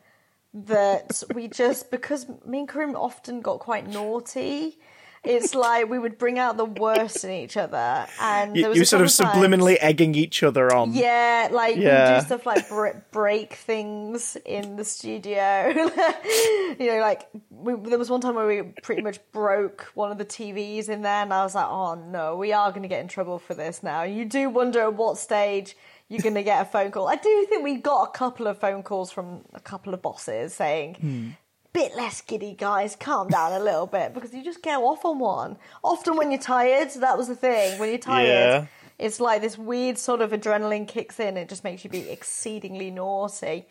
that 0.54 1.22
we 1.34 1.48
just 1.48 1.90
because 1.90 2.26
me 2.44 2.60
and 2.60 2.68
Karim 2.68 2.96
often 2.96 3.40
got 3.40 3.60
quite 3.60 3.86
naughty. 3.88 4.78
It's 5.22 5.54
like 5.54 5.90
we 5.90 5.98
would 5.98 6.16
bring 6.16 6.38
out 6.38 6.56
the 6.56 6.64
worst 6.64 7.24
in 7.24 7.30
each 7.30 7.58
other, 7.58 8.06
and 8.22 8.56
You, 8.56 8.62
there 8.62 8.70
was 8.70 8.78
you 8.78 8.84
sort 8.86 9.02
of 9.02 9.12
times- 9.14 9.36
subliminally 9.36 9.76
egging 9.78 10.14
each 10.14 10.42
other 10.42 10.74
on. 10.74 10.94
yeah, 10.94 11.48
like 11.52 11.76
we 11.76 11.84
Yeah. 11.84 12.20
do 12.20 12.24
stuff 12.24 12.46
like 12.46 12.66
br- 12.70 12.96
break 13.12 13.52
things 13.52 14.38
in 14.46 14.76
the 14.76 14.84
studio. 14.84 15.68
you 16.78 16.86
know, 16.86 16.98
like 17.02 17.28
we, 17.50 17.74
there 17.90 17.98
was 17.98 18.08
one 18.08 18.22
time 18.22 18.34
where 18.34 18.46
we 18.46 18.62
pretty 18.82 19.02
much 19.02 19.18
broke 19.30 19.90
one 19.94 20.10
of 20.10 20.16
the 20.16 20.24
TVs 20.24 20.88
in 20.88 21.02
there, 21.02 21.22
and 21.22 21.34
I 21.34 21.42
was 21.44 21.54
like, 21.54 21.66
"Oh 21.68 21.96
no, 21.96 22.36
we 22.36 22.54
are 22.54 22.70
going 22.70 22.82
to 22.82 22.88
get 22.88 23.02
in 23.02 23.08
trouble 23.08 23.38
for 23.38 23.52
this 23.52 23.82
now." 23.82 24.04
You 24.04 24.24
do 24.24 24.48
wonder 24.48 24.80
at 24.80 24.94
what 24.94 25.18
stage 25.18 25.76
you're 26.10 26.20
going 26.20 26.34
to 26.34 26.42
get 26.42 26.60
a 26.60 26.64
phone 26.66 26.90
call. 26.90 27.08
I 27.08 27.16
do 27.16 27.46
think 27.48 27.64
we 27.64 27.76
got 27.76 28.08
a 28.08 28.10
couple 28.12 28.46
of 28.46 28.58
phone 28.58 28.82
calls 28.82 29.10
from 29.10 29.40
a 29.54 29.60
couple 29.60 29.94
of 29.94 30.02
bosses 30.02 30.52
saying. 30.52 30.96
Hmm. 30.96 31.28
Bit 31.72 31.94
less 31.94 32.20
giddy, 32.20 32.54
guys. 32.58 32.96
Calm 32.96 33.28
down 33.28 33.52
a 33.52 33.60
little 33.62 33.86
bit 33.86 34.12
because 34.12 34.34
you 34.34 34.42
just 34.42 34.60
go 34.60 34.88
off 34.88 35.04
on 35.04 35.20
one. 35.20 35.56
Often 35.84 36.16
when 36.16 36.32
you're 36.32 36.40
tired, 36.40 36.90
that 36.96 37.16
was 37.16 37.28
the 37.28 37.36
thing. 37.36 37.78
When 37.78 37.90
you're 37.90 37.98
tired, 37.98 38.26
Yeah. 38.26 38.66
it's 38.98 39.20
like 39.20 39.40
this 39.40 39.56
weird 39.56 39.96
sort 39.96 40.20
of 40.20 40.32
adrenaline 40.32 40.88
kicks 40.88 41.20
in. 41.20 41.36
It 41.36 41.48
just 41.48 41.62
makes 41.62 41.84
you 41.84 41.90
be 41.90 42.10
exceedingly 42.10 42.90
naughty. 42.90 43.68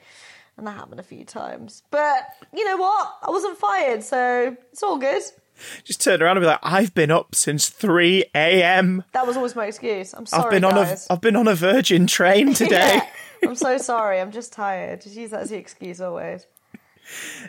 And 0.55 0.65
that 0.65 0.71
happened 0.77 1.01
a 1.01 1.03
few 1.03 1.25
times. 1.25 1.83
But 1.91 2.25
you 2.53 2.63
know 2.63 2.77
what? 2.77 3.15
I 3.21 3.29
wasn't 3.31 3.57
fired, 3.57 4.01
so 4.01 4.55
it's 4.71 4.81
all 4.81 4.97
good. 4.97 5.21
Just 5.83 6.01
turn 6.01 6.21
around 6.21 6.37
and 6.37 6.43
be 6.43 6.47
like, 6.47 6.59
I've 6.63 6.93
been 6.93 7.11
up 7.11 7.35
since 7.35 7.69
3 7.69 8.25
a.m. 8.35 9.03
That 9.13 9.27
was 9.27 9.37
always 9.37 9.55
my 9.55 9.67
excuse. 9.67 10.13
I'm 10.13 10.25
sorry, 10.25 10.43
I've 10.43 10.51
been 10.51 10.63
on 10.63 10.77
a 10.77 10.85
guys. 10.85 11.07
I've 11.09 11.21
been 11.21 11.35
on 11.35 11.47
a 11.47 11.55
Virgin 11.55 12.07
train 12.07 12.53
today. 12.53 13.01
Yeah. 13.01 13.09
I'm 13.49 13.55
so 13.55 13.77
sorry. 13.77 14.19
I'm 14.19 14.31
just 14.31 14.51
tired. 14.51 15.01
Just 15.01 15.15
use 15.15 15.31
that 15.31 15.41
as 15.41 15.49
the 15.49 15.57
excuse 15.57 16.01
always. 16.01 16.45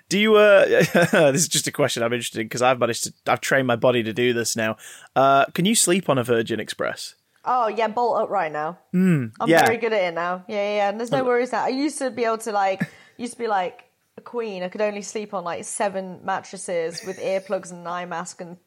Do 0.08 0.18
you? 0.18 0.36
uh 0.36 0.64
This 1.32 1.42
is 1.42 1.48
just 1.48 1.66
a 1.66 1.72
question 1.72 2.02
I'm 2.02 2.12
interested 2.12 2.40
in 2.40 2.46
because 2.46 2.62
I've 2.62 2.78
managed 2.78 3.04
to. 3.04 3.12
I've 3.26 3.40
trained 3.40 3.66
my 3.66 3.76
body 3.76 4.02
to 4.02 4.12
do 4.12 4.32
this 4.32 4.56
now. 4.56 4.76
Uh 5.16 5.46
Can 5.46 5.64
you 5.64 5.74
sleep 5.74 6.08
on 6.08 6.16
a 6.16 6.24
Virgin 6.24 6.60
Express? 6.60 7.16
Oh 7.44 7.68
yeah, 7.68 7.88
bolt 7.88 8.22
up 8.22 8.30
right 8.30 8.52
now. 8.52 8.78
I'm 8.92 9.32
yeah. 9.46 9.64
very 9.64 9.78
good 9.78 9.92
at 9.92 10.02
it 10.02 10.14
now. 10.14 10.44
Yeah, 10.48 10.56
yeah, 10.56 10.76
yeah. 10.76 10.88
And 10.90 11.00
there's 11.00 11.10
no 11.10 11.24
worries 11.24 11.52
now. 11.52 11.64
I 11.64 11.68
used 11.68 11.98
to 11.98 12.10
be 12.10 12.24
able 12.24 12.38
to 12.38 12.52
like 12.52 12.88
used 13.16 13.34
to 13.34 13.38
be 13.38 13.48
like 13.48 13.89
a 14.20 14.22
queen. 14.22 14.62
I 14.62 14.68
could 14.68 14.80
only 14.80 15.02
sleep 15.02 15.34
on 15.34 15.44
like 15.44 15.64
seven 15.64 16.20
mattresses 16.24 17.02
with 17.04 17.18
earplugs 17.18 17.70
and 17.70 17.80
an 17.80 17.86
eye 17.86 18.06
mask 18.06 18.40
and 18.40 18.58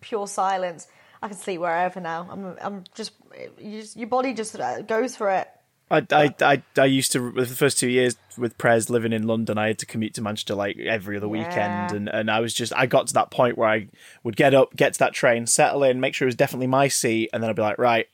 pure 0.00 0.26
silence. 0.26 0.86
I 1.22 1.28
can 1.28 1.36
sleep 1.36 1.60
wherever 1.60 2.00
now. 2.00 2.28
I'm 2.30 2.56
I'm 2.60 2.84
just, 2.94 3.12
you 3.60 3.80
just 3.80 3.96
your 3.96 4.08
body 4.08 4.34
just 4.34 4.58
uh, 4.58 4.82
goes 4.82 5.16
for 5.16 5.30
it. 5.30 5.48
I, 5.90 6.06
I, 6.10 6.34
I, 6.40 6.62
I 6.78 6.84
used 6.86 7.12
to 7.12 7.32
with 7.32 7.50
the 7.50 7.54
first 7.54 7.78
two 7.78 7.88
years 7.88 8.16
with 8.38 8.56
Prez 8.56 8.88
living 8.88 9.12
in 9.12 9.26
London. 9.26 9.58
I 9.58 9.68
had 9.68 9.78
to 9.80 9.86
commute 9.86 10.14
to 10.14 10.22
Manchester 10.22 10.54
like 10.54 10.78
every 10.78 11.18
other 11.18 11.28
weekend, 11.28 11.92
and, 11.92 12.08
and 12.08 12.30
I 12.30 12.40
was 12.40 12.54
just 12.54 12.72
I 12.74 12.86
got 12.86 13.08
to 13.08 13.14
that 13.14 13.30
point 13.30 13.58
where 13.58 13.68
I 13.68 13.88
would 14.24 14.36
get 14.36 14.54
up, 14.54 14.74
get 14.74 14.94
to 14.94 14.98
that 15.00 15.12
train, 15.12 15.46
settle 15.46 15.84
in, 15.84 16.00
make 16.00 16.14
sure 16.14 16.26
it 16.26 16.30
was 16.30 16.34
definitely 16.34 16.68
my 16.68 16.88
seat, 16.88 17.28
and 17.32 17.42
then 17.42 17.50
I'd 17.50 17.56
be 17.56 17.62
like, 17.62 17.78
right, 17.78 18.08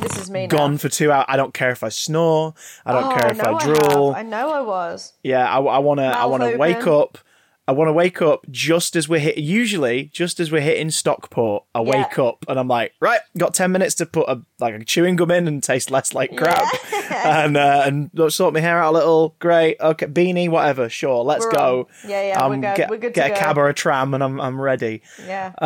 This 0.00 0.16
is 0.18 0.30
me 0.30 0.46
now. 0.46 0.56
gone 0.56 0.78
for 0.78 0.88
two 0.88 1.10
hours. 1.12 1.26
I 1.28 1.36
don't 1.36 1.52
care 1.54 1.70
if 1.70 1.82
I 1.82 1.88
snore. 1.88 2.54
I 2.86 2.92
don't 2.92 3.12
Oh, 3.12 3.16
care 3.16 3.30
if 3.32 3.38
know 3.38 3.56
I 3.56 3.64
drool. 3.64 4.14
I 4.14 4.22
know 4.22 4.50
I 4.50 4.60
was. 4.60 5.12
Yeah, 5.22 5.46
I, 5.48 5.58
I 5.60 5.78
want 5.78 5.98
to. 5.98 6.04
I 6.04 6.24
want 6.26 6.42
to 6.44 6.56
wake 6.56 6.86
up. 6.86 7.18
I 7.66 7.72
want 7.72 7.88
to 7.88 7.92
wake 7.92 8.22
up 8.22 8.46
just 8.50 8.96
as 8.96 9.10
we're 9.10 9.18
hit. 9.20 9.36
Usually, 9.36 10.04
just 10.14 10.40
as 10.40 10.50
we're 10.50 10.62
hitting 10.62 10.90
Stockport, 10.90 11.64
I 11.74 11.82
Yeah. 11.82 11.90
wake 12.02 12.18
up 12.18 12.42
and 12.48 12.58
I'm 12.58 12.68
like, 12.68 12.94
right, 13.00 13.20
got 13.36 13.52
ten 13.52 13.72
minutes 13.72 13.94
to 13.96 14.06
put 14.06 14.26
a 14.28 14.40
like 14.58 14.74
a 14.74 14.82
chewing 14.84 15.16
gum 15.16 15.30
in 15.30 15.46
and 15.46 15.62
taste 15.62 15.90
less 15.90 16.14
like 16.14 16.34
crap, 16.34 16.64
and 17.12 17.56
uh, 17.58 17.82
and 17.84 18.10
sort 18.32 18.54
my 18.54 18.60
hair 18.60 18.80
out 18.82 18.92
a 18.92 18.96
little. 18.96 19.34
Great, 19.38 19.76
okay, 19.80 20.06
beanie, 20.06 20.48
whatever. 20.48 20.88
Sure, 20.88 21.22
let's 21.24 21.44
We're 21.44 21.52
go. 21.52 21.78
on. 22.04 22.10
Yeah, 22.10 22.22
yeah, 22.22 22.46
we're 22.48 22.54
Um, 22.54 22.60
good- 22.62 22.76
Get, 22.76 22.90
we're 22.90 22.96
good 22.98 23.14
to 23.14 23.20
get 23.20 23.30
a 23.32 23.34
go. 23.34 23.40
cab 23.40 23.58
or 23.58 23.68
a 23.68 23.74
tram, 23.74 24.14
and 24.14 24.24
I'm 24.24 24.40
I'm 24.40 24.58
ready. 24.60 25.02
Yeah. 25.26 25.52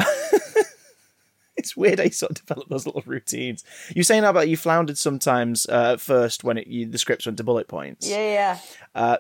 It's 1.63 1.77
weird 1.77 1.99
how 1.99 2.05
you 2.05 2.11
sort 2.11 2.31
of 2.39 2.47
develop 2.47 2.69
those 2.69 2.87
little 2.87 3.03
routines. 3.07 3.65
You're 3.95 4.05
saying 4.05 4.25
about 4.25 4.49
you 4.49 4.57
floundered 4.57 4.99
sometimes 4.99 5.67
uh, 5.69 5.93
at 5.95 6.01
first 6.01 6.45
when 6.45 6.59
it, 6.59 6.67
you, 6.67 6.87
the 6.87 6.99
scripts 6.99 7.27
went 7.27 7.39
to 7.39 7.45
bullet 7.45 7.69
points. 7.69 8.09
yeah, 8.09 8.59
yeah. 8.95 9.17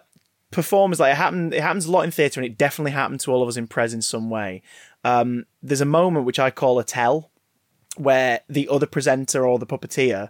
performers 0.50 1.00
like 1.00 1.12
it 1.12 1.16
happened 1.16 1.54
it 1.54 1.62
happens 1.62 1.86
a 1.86 1.90
lot 1.90 2.02
in 2.02 2.10
theatre 2.10 2.38
and 2.38 2.44
it 2.46 2.58
definitely 2.58 2.90
happened 2.92 3.18
to 3.20 3.32
all 3.32 3.42
of 3.42 3.48
us 3.48 3.56
in 3.56 3.66
Prez 3.66 3.94
in 3.94 4.02
some 4.02 4.28
way. 4.28 4.62
Um, 5.02 5.46
there's 5.62 5.80
a 5.80 5.86
moment 5.86 6.26
which 6.26 6.38
I 6.38 6.50
call 6.50 6.78
a 6.78 6.84
tell 6.84 7.30
where 7.96 8.40
the 8.48 8.68
other 8.68 8.86
presenter 8.86 9.46
or 9.46 9.58
the 9.58 9.66
puppeteer 9.66 10.28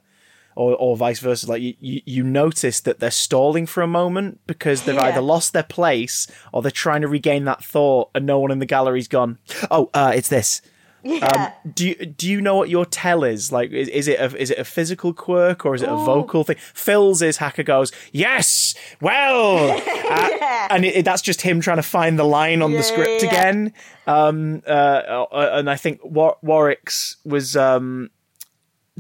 or, 0.55 0.77
or 0.77 0.97
vice 0.97 1.19
versa, 1.19 1.49
like 1.49 1.63
you, 1.63 1.75
you, 1.81 2.01
you 2.05 2.23
notice 2.25 2.81
that 2.81 3.01
they're 3.01 3.11
stalling 3.11 3.67
for 3.67 3.83
a 3.83 3.87
moment 3.87 4.41
because 4.47 4.83
they've 4.83 4.95
Yeah. 4.95 5.05
either 5.07 5.21
lost 5.21 5.53
their 5.53 5.63
place 5.63 6.27
or 6.53 6.61
they're 6.63 6.71
trying 6.71 7.01
to 7.03 7.09
regain 7.09 7.45
that 7.47 7.65
thought 7.65 8.11
and 8.15 8.27
no 8.27 8.39
one 8.39 8.51
in 8.51 8.59
the 8.59 8.67
gallery's 8.67 9.09
gone, 9.09 9.39
oh, 9.71 9.91
uh, 9.95 10.13
it's 10.15 10.29
this. 10.29 10.61
Yeah. 11.05 11.53
Do 11.75 11.89
you 11.89 11.95
do 12.07 12.29
you 12.31 12.41
know 12.41 12.55
what 12.57 12.69
your 12.69 12.85
tell 12.87 13.25
is 13.25 13.51
like? 13.51 13.71
Is, 13.73 13.89
is 13.89 14.07
it 14.09 14.21
a 14.21 14.37
is 14.41 14.51
it 14.51 14.59
a 14.59 14.65
physical 14.65 15.13
quirk 15.13 15.67
or 15.67 15.75
is 15.75 15.83
it 15.83 15.89
a 15.89 15.93
Oh. 15.93 16.05
vocal 16.05 16.45
thing? 16.45 16.57
Phil's 16.75 17.23
is 17.23 17.39
Hacker 17.39 17.63
goes 17.65 17.91
yes, 18.13 18.75
well, 19.01 19.71
Uh, 20.13 20.29
Yeah. 20.41 20.69
and 20.71 20.85
it, 20.85 21.05
that's 21.05 21.23
just 21.23 21.43
him 21.43 21.61
trying 21.61 21.79
to 21.79 21.83
find 21.83 22.19
the 22.19 22.25
line 22.25 22.63
on 22.63 22.71
Yeah, 22.71 22.77
the 22.79 22.83
script 22.85 23.23
yeah, 23.23 23.29
again. 23.31 23.73
Um, 24.07 24.63
uh, 24.67 24.71
uh, 24.71 25.51
and 25.55 25.69
I 25.71 25.77
think 25.77 26.01
War- 26.05 26.37
Warwick's 26.43 27.17
was 27.25 27.57
um, 27.57 28.11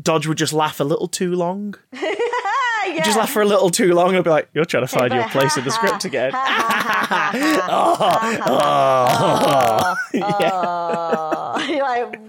Dodge 0.01 0.27
would 0.27 0.39
just 0.39 0.53
laugh 0.53 0.81
a 0.81 0.85
little 0.85 1.07
too 1.09 1.35
long. 1.35 1.75
Ah, 1.95 1.99
yeah. 2.87 3.03
Just 3.05 3.17
laugh 3.19 3.31
for 3.31 3.43
a 3.43 3.47
little 3.47 3.71
too 3.71 3.93
long 3.95 4.15
and 4.15 4.25
be 4.25 4.31
like, 4.31 4.49
"You're 4.55 4.65
trying 4.65 4.85
to 4.85 4.89
find 4.89 5.13
your 5.13 5.29
place 5.29 5.57
in 5.57 5.65
the 5.65 5.71
script 5.71 6.05
again." 6.05 6.33
Oh, 6.35 7.97
Oh, 8.45 9.97
you're 10.13 10.23
like, 10.23 11.39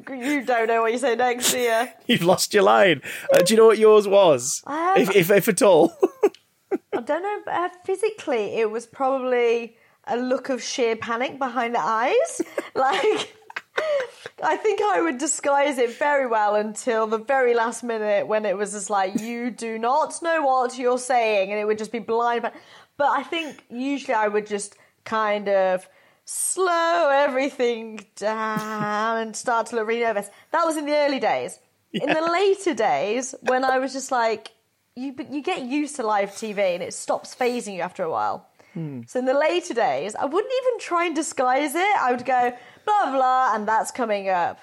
you 0.09 0.43
don't 0.45 0.67
know 0.67 0.81
what 0.81 0.91
you 0.91 0.97
say 0.97 1.15
next, 1.15 1.51
do 1.51 1.59
you? 1.59 1.87
You've 2.07 2.23
lost 2.23 2.53
your 2.53 2.63
line. 2.63 3.01
Uh, 3.33 3.39
do 3.39 3.53
you 3.53 3.57
know 3.59 3.67
what 3.67 3.77
yours 3.77 4.07
was, 4.07 4.61
Um, 4.65 4.93
if, 4.97 5.15
if 5.15 5.31
if 5.31 5.47
at 5.47 5.61
all? 5.61 5.95
I 6.93 7.01
don't 7.01 7.23
know. 7.23 7.41
but, 7.45 7.53
Uh, 7.53 7.69
physically, 7.85 8.55
it 8.59 8.69
was 8.71 8.85
probably 8.85 9.77
a 10.05 10.17
look 10.17 10.49
of 10.49 10.61
sheer 10.61 10.95
panic 10.95 11.39
behind 11.39 11.75
the 11.75 11.79
eyes. 11.81 12.41
like, 12.75 13.35
I 14.43 14.55
think 14.57 14.81
I 14.81 15.01
would 15.01 15.17
disguise 15.17 15.77
it 15.77 15.97
very 15.97 16.27
well 16.27 16.55
until 16.55 17.07
the 17.07 17.17
very 17.17 17.53
last 17.53 17.83
minute 17.83 18.27
when 18.27 18.45
it 18.45 18.57
was 18.57 18.73
just 18.73 18.89
like, 18.89 19.19
you 19.19 19.49
do 19.49 19.79
not 19.79 20.21
know 20.21 20.41
what 20.43 20.77
you're 20.77 20.97
saying, 20.97 21.51
and 21.51 21.59
it 21.59 21.65
would 21.65 21.77
just 21.77 21.91
be 21.91 21.99
blind. 21.99 22.49
But 22.97 23.09
I 23.09 23.23
think 23.23 23.63
usually 23.69 24.13
I 24.13 24.27
would 24.27 24.45
just 24.47 24.75
kind 25.05 25.49
of 25.49 25.87
slow 26.25 27.09
everything 27.09 28.05
down 28.15 29.17
and 29.17 29.35
start 29.35 29.67
to 29.67 29.75
look 29.75 29.87
really 29.87 30.01
nervous. 30.01 30.29
That 30.51 30.65
was 30.65 30.77
in 30.77 30.85
the 30.85 30.95
early 30.95 31.19
days. 31.19 31.59
In 31.93 32.09
the 32.09 32.21
later 32.21 32.73
days, 32.73 33.35
when 33.41 33.63
I 33.63 33.79
was 33.79 33.93
just 33.93 34.11
like, 34.11 34.51
you 34.95 35.15
you 35.29 35.41
get 35.41 35.63
used 35.63 35.95
to 35.97 36.03
live 36.05 36.31
TV 36.31 36.57
and 36.57 36.83
it 36.83 36.93
stops 36.93 37.33
fazing 37.33 37.75
you 37.75 37.81
after 37.81 38.03
a 38.03 38.09
while. 38.09 38.47
Hmm. 38.73 39.01
So 39.07 39.19
in 39.19 39.25
the 39.25 39.33
later 39.33 39.73
days, 39.73 40.15
I 40.15 40.25
wouldn't 40.25 40.53
even 40.61 40.79
try 40.79 41.05
and 41.05 41.15
disguise 41.15 41.75
it. 41.75 41.95
I 41.99 42.11
would 42.11 42.25
go 42.25 42.55
blah 42.85 43.11
blah, 43.11 43.55
and 43.55 43.67
that's 43.67 43.91
coming 43.91 44.29
up. 44.29 44.59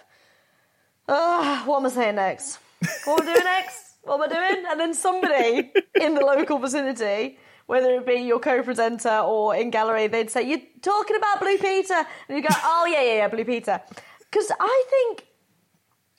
Ugh, 1.09 1.67
what 1.67 1.79
am 1.79 1.87
I 1.87 1.89
saying 1.89 2.17
next? 2.17 2.59
What 3.05 3.21
am 3.21 3.29
I 3.29 3.33
doing 3.33 3.45
next? 3.45 3.97
What 4.03 4.15
am 4.15 4.23
I 4.23 4.29
doing? 4.29 4.65
And 4.69 4.81
then 4.81 4.95
somebody 4.95 5.73
in 6.01 6.15
the 6.15 6.21
local 6.21 6.59
vicinity 6.59 7.39
whether 7.71 7.95
it 7.95 8.05
be 8.05 8.15
your 8.15 8.41
co-presenter 8.41 9.19
or 9.19 9.55
in 9.55 9.71
gallery, 9.71 10.09
they'd 10.09 10.29
say, 10.29 10.43
"You're 10.43 10.67
talking 10.83 11.15
about 11.15 11.39
Blue 11.39 11.57
Peter," 11.57 12.05
and 12.29 12.37
you 12.37 12.43
go, 12.43 12.53
"Oh 12.65 12.85
yeah, 12.91 13.01
yeah, 13.01 13.15
yeah, 13.15 13.29
Blue 13.29 13.45
Peter," 13.45 13.81
because 14.29 14.51
I 14.59 14.85
think 14.91 15.27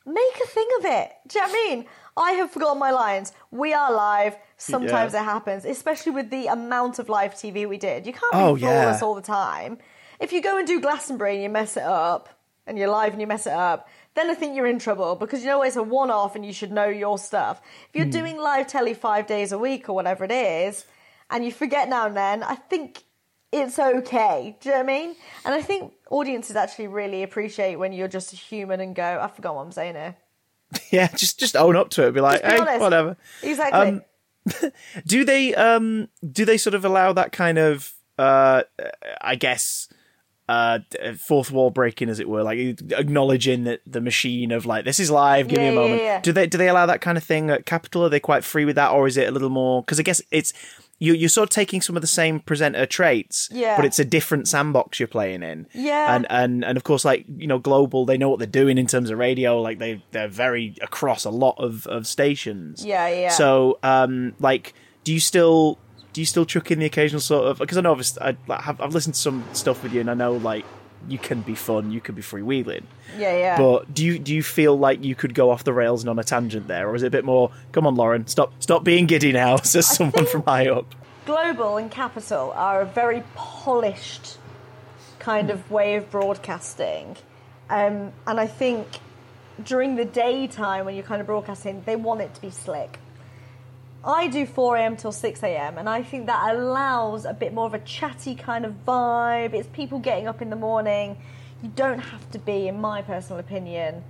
make 0.05 0.37
a 0.41 0.47
thing 0.47 0.69
of 0.79 0.85
it. 0.85 1.11
Do 1.27 1.39
you 1.39 1.45
know 1.45 1.51
what 1.51 1.59
I 1.59 1.69
mean? 1.75 1.85
I 2.15 2.31
have 2.39 2.51
forgotten 2.51 2.79
my 2.79 2.91
lines. 2.91 3.33
We 3.51 3.73
are 3.73 3.91
live. 3.91 4.37
Sometimes 4.55 5.13
Yeah. 5.13 5.21
it 5.21 5.25
happens, 5.25 5.65
especially 5.65 6.13
with 6.13 6.29
the 6.29 6.47
amount 6.47 6.99
of 6.99 7.09
live 7.09 7.35
TV 7.35 7.65
we 7.65 7.77
did. 7.77 8.07
You 8.07 8.13
can't 8.13 8.31
be 8.31 8.37
Oh, 8.39 8.55
flawless 8.55 9.01
yeah. 9.01 9.05
all 9.05 9.15
the 9.15 9.21
time. 9.21 9.77
If 10.21 10.31
you 10.31 10.41
go 10.41 10.57
and 10.57 10.65
do 10.65 10.79
Glastonbury 10.79 11.33
and 11.33 11.43
you 11.43 11.49
mess 11.49 11.75
it 11.75 11.83
up, 11.83 12.29
and 12.65 12.77
you're 12.77 12.87
live 12.87 13.11
and 13.11 13.21
you 13.21 13.27
mess 13.27 13.45
it 13.45 13.53
up, 13.53 13.89
then 14.13 14.29
I 14.29 14.33
think 14.33 14.55
you're 14.55 14.67
in 14.67 14.79
trouble 14.79 15.15
because 15.15 15.41
you 15.41 15.47
know 15.47 15.61
it's 15.63 15.75
a 15.75 15.83
one-off 15.83 16.35
and 16.35 16.45
you 16.45 16.53
should 16.53 16.71
know 16.71 16.87
your 16.87 17.17
stuff. 17.17 17.61
If 17.89 17.95
you're 17.95 18.05
hmm. 18.05 18.11
doing 18.11 18.37
live 18.37 18.67
telly 18.67 18.93
five 18.93 19.27
days 19.27 19.51
a 19.51 19.57
week 19.57 19.89
or 19.89 19.93
whatever 19.93 20.23
it 20.23 20.31
is, 20.31 20.85
and 21.31 21.43
you 21.45 21.51
forget 21.51 21.89
now 21.89 22.05
and 22.07 22.15
then, 22.15 22.43
I 22.43 22.55
think 22.55 23.03
it's 23.51 23.79
okay. 23.79 24.55
Do 24.59 24.69
you 24.69 24.75
know 24.75 24.81
what 24.81 24.89
I 24.89 24.93
mean? 24.93 25.15
And 25.45 25.53
I 25.53 25.61
think 25.61 25.93
audiences 26.09 26.55
actually 26.55 26.87
really 26.87 27.23
appreciate 27.23 27.75
when 27.77 27.91
you're 27.93 28.07
just 28.07 28.33
a 28.33 28.35
human 28.35 28.79
and 28.79 28.95
go, 28.95 29.19
I 29.21 29.27
forgot 29.27 29.55
what 29.55 29.63
I'm 29.63 29.71
saying 29.71 29.95
here. 29.95 30.15
Yeah, 30.89 31.07
just 31.07 31.37
just 31.37 31.57
own 31.57 31.75
up 31.75 31.89
to 31.91 32.07
it. 32.07 32.13
Be 32.13 32.21
like, 32.21 32.41
be 32.41 32.47
hey, 32.47 32.57
honest. 32.59 32.79
whatever. 32.79 33.17
Exactly. 33.43 33.79
Um, 33.79 34.71
Do 35.05 35.23
they 35.25 35.53
um 35.53 36.07
do 36.31 36.45
they 36.45 36.57
sort 36.57 36.73
of 36.73 36.83
allow 36.85 37.13
that 37.13 37.31
kind 37.31 37.57
of 37.59 37.93
uh 38.17 38.63
I 39.21 39.35
guess 39.35 39.87
uh 40.51 40.79
fourth 41.17 41.49
wall 41.55 41.69
breaking 41.69 42.09
as 42.09 42.19
it 42.19 42.27
were 42.27 42.43
like 42.49 42.59
acknowledging 43.03 43.63
that 43.65 43.79
the 43.85 44.01
machine 44.01 44.51
of 44.51 44.65
like 44.65 44.83
this 44.85 44.99
is 44.99 45.09
live 45.09 45.47
give 45.47 45.59
Yeah, 45.59 45.69
me 45.69 45.69
a 45.69 45.73
yeah, 45.73 45.81
moment 45.83 46.01
yeah. 46.01 46.19
do 46.21 46.31
they 46.37 46.47
do 46.47 46.57
they 46.57 46.67
allow 46.69 46.85
that 46.87 47.01
kind 47.01 47.17
of 47.17 47.23
thing 47.23 47.49
at 47.49 47.65
capital 47.65 48.03
are 48.05 48.09
they 48.09 48.19
quite 48.19 48.43
free 48.43 48.65
with 48.65 48.75
that 48.75 48.91
or 48.91 49.07
is 49.07 49.15
it 49.17 49.27
a 49.27 49.31
little 49.31 49.49
more 49.61 49.81
because 49.83 49.99
i 49.99 50.03
guess 50.03 50.21
it's 50.31 50.51
you, 51.03 51.13
you're 51.13 51.29
sort 51.29 51.45
of 51.49 51.49
taking 51.49 51.81
some 51.81 51.95
of 51.95 52.01
the 52.03 52.07
same 52.21 52.39
presenter 52.39 52.85
traits 52.85 53.49
Yeah. 53.51 53.75
but 53.75 53.85
it's 53.85 53.97
a 53.97 54.05
different 54.05 54.47
sandbox 54.47 54.99
you're 54.99 55.07
playing 55.07 55.41
in 55.41 55.67
Yeah. 55.73 56.15
and 56.15 56.27
and 56.29 56.63
and 56.65 56.75
of 56.77 56.83
course 56.83 57.03
like 57.05 57.25
you 57.43 57.47
know 57.47 57.59
global 57.59 58.05
they 58.05 58.17
know 58.17 58.29
what 58.29 58.39
they're 58.39 58.47
doing 58.63 58.77
in 58.77 58.87
terms 58.87 59.09
of 59.09 59.17
radio 59.17 59.59
like 59.61 59.79
they 59.79 60.03
they're 60.11 60.27
very 60.45 60.75
across 60.81 61.23
a 61.25 61.31
lot 61.31 61.55
of 61.57 61.87
of 61.87 62.05
stations 62.05 62.85
Yeah, 62.85 63.07
yeah. 63.07 63.29
so 63.29 63.79
um 63.83 64.33
like 64.39 64.73
do 65.03 65.11
you 65.13 65.19
still 65.19 65.79
do 66.13 66.21
you 66.21 66.25
still 66.25 66.45
chuck 66.45 66.71
in 66.71 66.79
the 66.79 66.85
occasional 66.85 67.21
sort 67.21 67.45
of 67.45 67.57
because 67.59 67.77
i 67.77 67.81
know 67.81 67.91
obviously 67.91 68.21
I, 68.21 68.61
have 68.61 68.81
i've 68.81 68.93
listened 68.93 69.15
to 69.15 69.21
some 69.21 69.43
stuff 69.53 69.83
with 69.83 69.93
you 69.93 70.01
and 70.01 70.09
i 70.09 70.13
know 70.13 70.33
like 70.33 70.65
you 71.07 71.17
can 71.17 71.41
be 71.41 71.55
fun 71.55 71.91
you 71.91 71.99
can 71.99 72.13
be 72.13 72.21
freewheeling 72.21 72.83
yeah, 73.17 73.35
yeah. 73.35 73.57
but 73.57 73.91
do 73.93 74.05
you 74.05 74.19
do 74.19 74.35
you 74.35 74.43
feel 74.43 74.77
like 74.77 75.03
you 75.03 75.15
could 75.15 75.33
go 75.33 75.49
off 75.49 75.63
the 75.63 75.73
rails 75.73 76.03
and 76.03 76.09
on 76.09 76.19
a 76.19 76.23
tangent 76.23 76.67
there 76.67 76.87
or 76.87 76.95
is 76.95 77.01
it 77.01 77.07
a 77.07 77.09
bit 77.09 77.25
more 77.25 77.51
come 77.71 77.87
on 77.87 77.95
lauren 77.95 78.27
stop 78.27 78.53
stop 78.59 78.83
being 78.83 79.07
giddy 79.07 79.31
now 79.31 79.55
says 79.63 79.87
someone 79.87 80.25
from 80.25 80.43
high 80.43 80.67
up 80.67 80.93
Global 81.25 81.77
and 81.77 81.91
Capital 81.91 82.51
are 82.55 82.81
a 82.81 82.85
very 82.85 83.23
polished 83.35 84.37
kind 85.19 85.51
of 85.51 85.69
way 85.69 85.95
of 85.95 86.09
broadcasting. 86.09 87.15
Um, 87.69 88.11
and 88.25 88.39
I 88.39 88.47
think 88.47 88.87
during 89.63 89.95
the 89.95 90.05
daytime 90.05 90.85
when 90.85 90.95
you're 90.95 91.03
kind 91.03 91.21
of 91.21 91.27
broadcasting, 91.27 91.83
they 91.85 91.95
want 91.95 92.21
it 92.21 92.33
to 92.33 92.41
be 92.41 92.49
slick. 92.49 92.99
I 94.03 94.27
do 94.27 94.45
4 94.45 94.77
a.m. 94.77 94.97
till 94.97 95.11
6 95.11 95.43
a.m. 95.43 95.77
and 95.77 95.87
I 95.87 96.01
think 96.01 96.25
that 96.25 96.55
allows 96.55 97.25
a 97.25 97.33
bit 97.33 97.53
more 97.53 97.67
of 97.67 97.73
a 97.73 97.79
chatty 97.79 98.33
kind 98.33 98.65
of 98.65 98.83
vibe. 98.85 99.53
It's 99.53 99.67
people 99.69 99.99
getting 99.99 100.27
up 100.27 100.41
in 100.41 100.49
the 100.49 100.55
morning. 100.55 101.17
You 101.61 101.69
don't 101.75 101.99
have 101.99 102.29
to 102.31 102.39
be, 102.39 102.67
in 102.67 102.81
my 102.81 103.03
personal 103.03 103.39
opinion, 103.39 104.03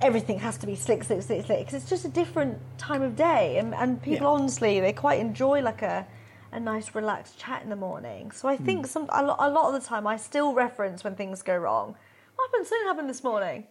everything 0.00 0.40
has 0.40 0.58
to 0.58 0.66
be 0.66 0.74
slick, 0.74 1.04
slick, 1.04 1.22
slick, 1.22 1.46
slick. 1.46 1.60
Because 1.60 1.74
it's 1.74 1.88
just 1.88 2.04
a 2.04 2.08
different 2.08 2.58
time 2.78 3.02
of 3.02 3.14
day, 3.14 3.58
and, 3.58 3.74
and 3.74 4.02
people 4.02 4.26
Yeah. 4.26 4.32
honestly 4.32 4.80
they 4.80 4.92
quite 4.92 5.20
enjoy 5.20 5.60
like 5.62 5.82
a 5.82 6.06
a 6.54 6.60
nice 6.60 6.94
relaxed 6.94 7.38
chat 7.38 7.62
in 7.62 7.70
the 7.70 7.76
morning. 7.76 8.30
So 8.30 8.46
I 8.46 8.58
think 8.58 8.80
hmm. 8.80 8.86
some 8.86 9.06
a 9.08 9.22
lot, 9.22 9.36
a 9.38 9.48
lot 9.48 9.74
of 9.74 9.80
the 9.80 9.88
time 9.88 10.06
I 10.06 10.16
still 10.18 10.52
reference 10.52 11.02
when 11.02 11.14
things 11.14 11.42
go 11.42 11.56
wrong. 11.56 11.94
What 12.34 12.50
happened? 12.50 12.66
Something 12.66 12.88
happened 12.88 13.08
this 13.08 13.24
morning. 13.24 13.68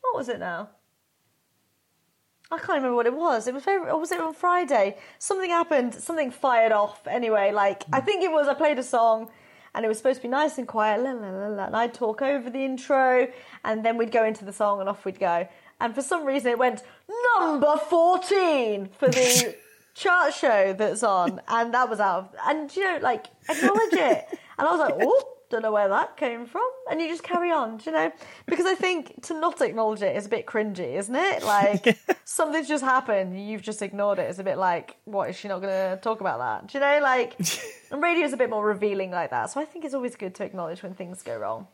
What 0.00 0.16
was 0.16 0.28
it 0.28 0.40
now? 0.40 0.70
I 2.50 2.56
can't 2.56 2.76
remember 2.76 2.94
what 2.94 3.06
it 3.06 3.14
was. 3.14 3.46
It 3.46 3.52
was 3.52 3.64
very, 3.64 3.90
or 3.90 4.00
was 4.00 4.10
it 4.10 4.20
on 4.20 4.32
Friday? 4.32 4.96
Something 5.18 5.50
happened. 5.50 5.94
Something 5.94 6.30
fired 6.30 6.72
off. 6.72 7.06
Anyway, 7.06 7.52
like 7.52 7.84
I 7.92 8.00
think 8.00 8.22
it 8.22 8.30
was. 8.30 8.48
I 8.48 8.54
played 8.54 8.78
a 8.78 8.82
song, 8.82 9.30
and 9.74 9.84
it 9.84 9.88
was 9.88 9.98
supposed 9.98 10.16
to 10.16 10.22
be 10.22 10.28
nice 10.28 10.56
and 10.56 10.66
quiet. 10.66 11.02
La, 11.02 11.12
la, 11.12 11.28
la, 11.28 11.48
la, 11.48 11.66
and 11.66 11.76
I'd 11.76 11.92
talk 11.92 12.22
over 12.22 12.48
the 12.48 12.64
intro, 12.64 13.28
and 13.64 13.84
then 13.84 13.98
we'd 13.98 14.12
go 14.12 14.24
into 14.24 14.46
the 14.46 14.52
song, 14.52 14.80
and 14.80 14.88
off 14.88 15.04
we'd 15.04 15.18
go. 15.18 15.46
And 15.80 15.94
for 15.94 16.02
some 16.02 16.24
reason, 16.24 16.50
it 16.50 16.58
went 16.58 16.82
number 17.38 17.76
fourteen 17.76 18.88
for 18.98 19.08
the 19.08 19.54
chart 19.94 20.32
show 20.32 20.72
that's 20.72 21.02
on, 21.02 21.42
and 21.48 21.74
that 21.74 21.90
was 21.90 22.00
out. 22.00 22.18
Of, 22.18 22.34
and 22.46 22.74
you 22.74 22.82
know, 22.82 22.98
like 23.02 23.26
acknowledge 23.48 23.92
it. 23.92 24.26
And 24.58 24.66
I 24.66 24.70
was 24.70 24.80
like, 24.80 24.94
oh. 25.00 25.34
Don't 25.50 25.62
know 25.62 25.72
where 25.72 25.88
that 25.88 26.18
came 26.18 26.44
from, 26.44 26.68
and 26.90 27.00
you 27.00 27.08
just 27.08 27.22
carry 27.22 27.50
on, 27.50 27.78
do 27.78 27.88
you 27.88 27.96
know? 27.96 28.12
Because 28.44 28.66
I 28.66 28.74
think 28.74 29.22
to 29.26 29.40
not 29.40 29.62
acknowledge 29.62 30.02
it 30.02 30.14
is 30.14 30.26
a 30.26 30.28
bit 30.28 30.46
cringy, 30.46 30.96
isn't 30.96 31.14
it? 31.14 31.42
Like 31.48 31.98
something's 32.24 32.68
just 32.68 32.84
happened, 32.84 33.40
you've 33.48 33.62
just 33.62 33.80
ignored 33.80 34.18
it. 34.18 34.28
It's 34.28 34.38
a 34.38 34.44
bit 34.44 34.58
like, 34.58 34.96
what 35.06 35.30
is 35.30 35.36
she 35.36 35.48
not 35.48 35.62
going 35.62 35.72
to 35.72 35.98
talk 36.02 36.20
about 36.20 36.38
that? 36.38 36.70
Do 36.70 36.78
you 36.78 36.84
know? 36.84 37.00
Like, 37.02 37.36
and 37.90 38.02
radio's 38.02 38.34
a 38.34 38.36
bit 38.36 38.50
more 38.50 38.64
revealing 38.64 39.10
like 39.10 39.30
that. 39.30 39.50
So 39.50 39.60
I 39.60 39.64
think 39.64 39.86
it's 39.86 39.94
always 39.94 40.14
good 40.14 40.34
to 40.36 40.44
acknowledge 40.44 40.82
when 40.82 40.92
things 40.92 41.22
go 41.22 41.38
wrong. 41.38 41.68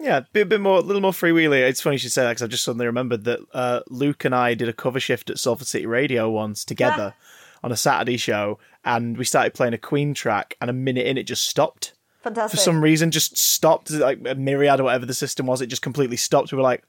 Yeah, 0.00 0.22
be 0.32 0.40
a 0.40 0.46
bit 0.46 0.60
more, 0.60 0.78
a 0.78 0.80
little 0.80 1.02
more 1.02 1.12
freewheeling. 1.12 1.68
It's 1.68 1.80
funny 1.80 1.94
you 1.94 1.98
should 1.98 2.12
say 2.12 2.22
that 2.22 2.30
because 2.30 2.42
I 2.42 2.46
just 2.48 2.64
suddenly 2.64 2.86
remembered 2.86 3.24
that 3.24 3.40
uh, 3.52 3.80
Luke 3.88 4.24
and 4.24 4.34
I 4.34 4.54
did 4.54 4.68
a 4.68 4.72
cover 4.72 4.98
shift 4.98 5.30
at 5.30 5.38
Salford 5.38 5.66
City 5.66 5.86
Radio 5.86 6.28
once 6.30 6.64
together 6.64 7.14
on 7.62 7.70
a 7.70 7.76
Saturday 7.76 8.16
show, 8.16 8.58
and 8.84 9.16
we 9.16 9.24
started 9.24 9.54
playing 9.54 9.74
a 9.74 9.78
Queen 9.78 10.14
track, 10.14 10.56
and 10.60 10.70
a 10.70 10.72
minute 10.72 11.06
in, 11.06 11.18
it 11.18 11.24
just 11.24 11.46
stopped 11.48 11.92
for 12.22 12.56
some 12.56 12.82
reason. 12.82 13.10
Just 13.10 13.36
stopped, 13.36 13.90
like 13.90 14.20
a 14.26 14.34
myriad 14.34 14.80
or 14.80 14.84
whatever 14.84 15.06
the 15.06 15.14
system 15.14 15.46
was. 15.46 15.60
It 15.60 15.66
just 15.68 15.82
completely 15.82 16.16
stopped. 16.16 16.52
We 16.52 16.56
were 16.56 16.62
like, 16.62 16.82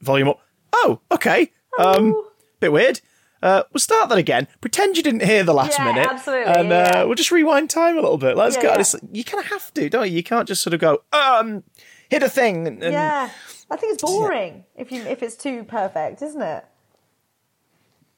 volume 0.00 0.28
up. 0.28 0.40
Oh, 0.72 1.00
okay. 1.10 1.50
Um, 1.78 2.14
Oh. 2.14 2.30
bit 2.60 2.72
weird. 2.72 3.00
Uh, 3.42 3.62
we'll 3.72 3.78
start 3.80 4.08
that 4.08 4.18
again. 4.18 4.48
Pretend 4.60 4.96
you 4.96 5.02
didn't 5.02 5.22
hear 5.22 5.44
the 5.44 5.54
last 5.54 5.78
Yeah, 5.78 5.84
minute, 5.84 6.08
absolutely, 6.10 6.52
and 6.52 6.68
yeah. 6.70 7.02
uh, 7.02 7.06
we'll 7.06 7.14
just 7.14 7.30
rewind 7.30 7.70
time 7.70 7.96
a 7.96 8.00
little 8.00 8.18
bit. 8.18 8.36
Let's 8.36 8.56
Yeah, 8.56 8.62
go. 8.62 8.68
yeah. 8.70 8.80
It's- 8.80 8.96
You 9.12 9.22
kind 9.22 9.44
of 9.44 9.50
have 9.50 9.72
to, 9.74 9.88
don't 9.88 10.10
you? 10.10 10.16
You 10.16 10.22
can't 10.24 10.48
just 10.48 10.60
sort 10.60 10.74
of 10.74 10.80
go, 10.80 11.02
um, 11.12 11.62
hit 12.08 12.24
a 12.24 12.28
thing. 12.28 12.66
And, 12.66 12.82
and 12.82 12.92
yeah, 12.92 13.30
I 13.70 13.76
think 13.76 13.94
it's 13.94 14.02
boring 14.02 14.64
if 14.74 14.90
you 14.90 15.02
if 15.02 15.22
it's 15.22 15.36
too 15.36 15.62
perfect, 15.62 16.20
isn't 16.20 16.42
it? 16.42 16.64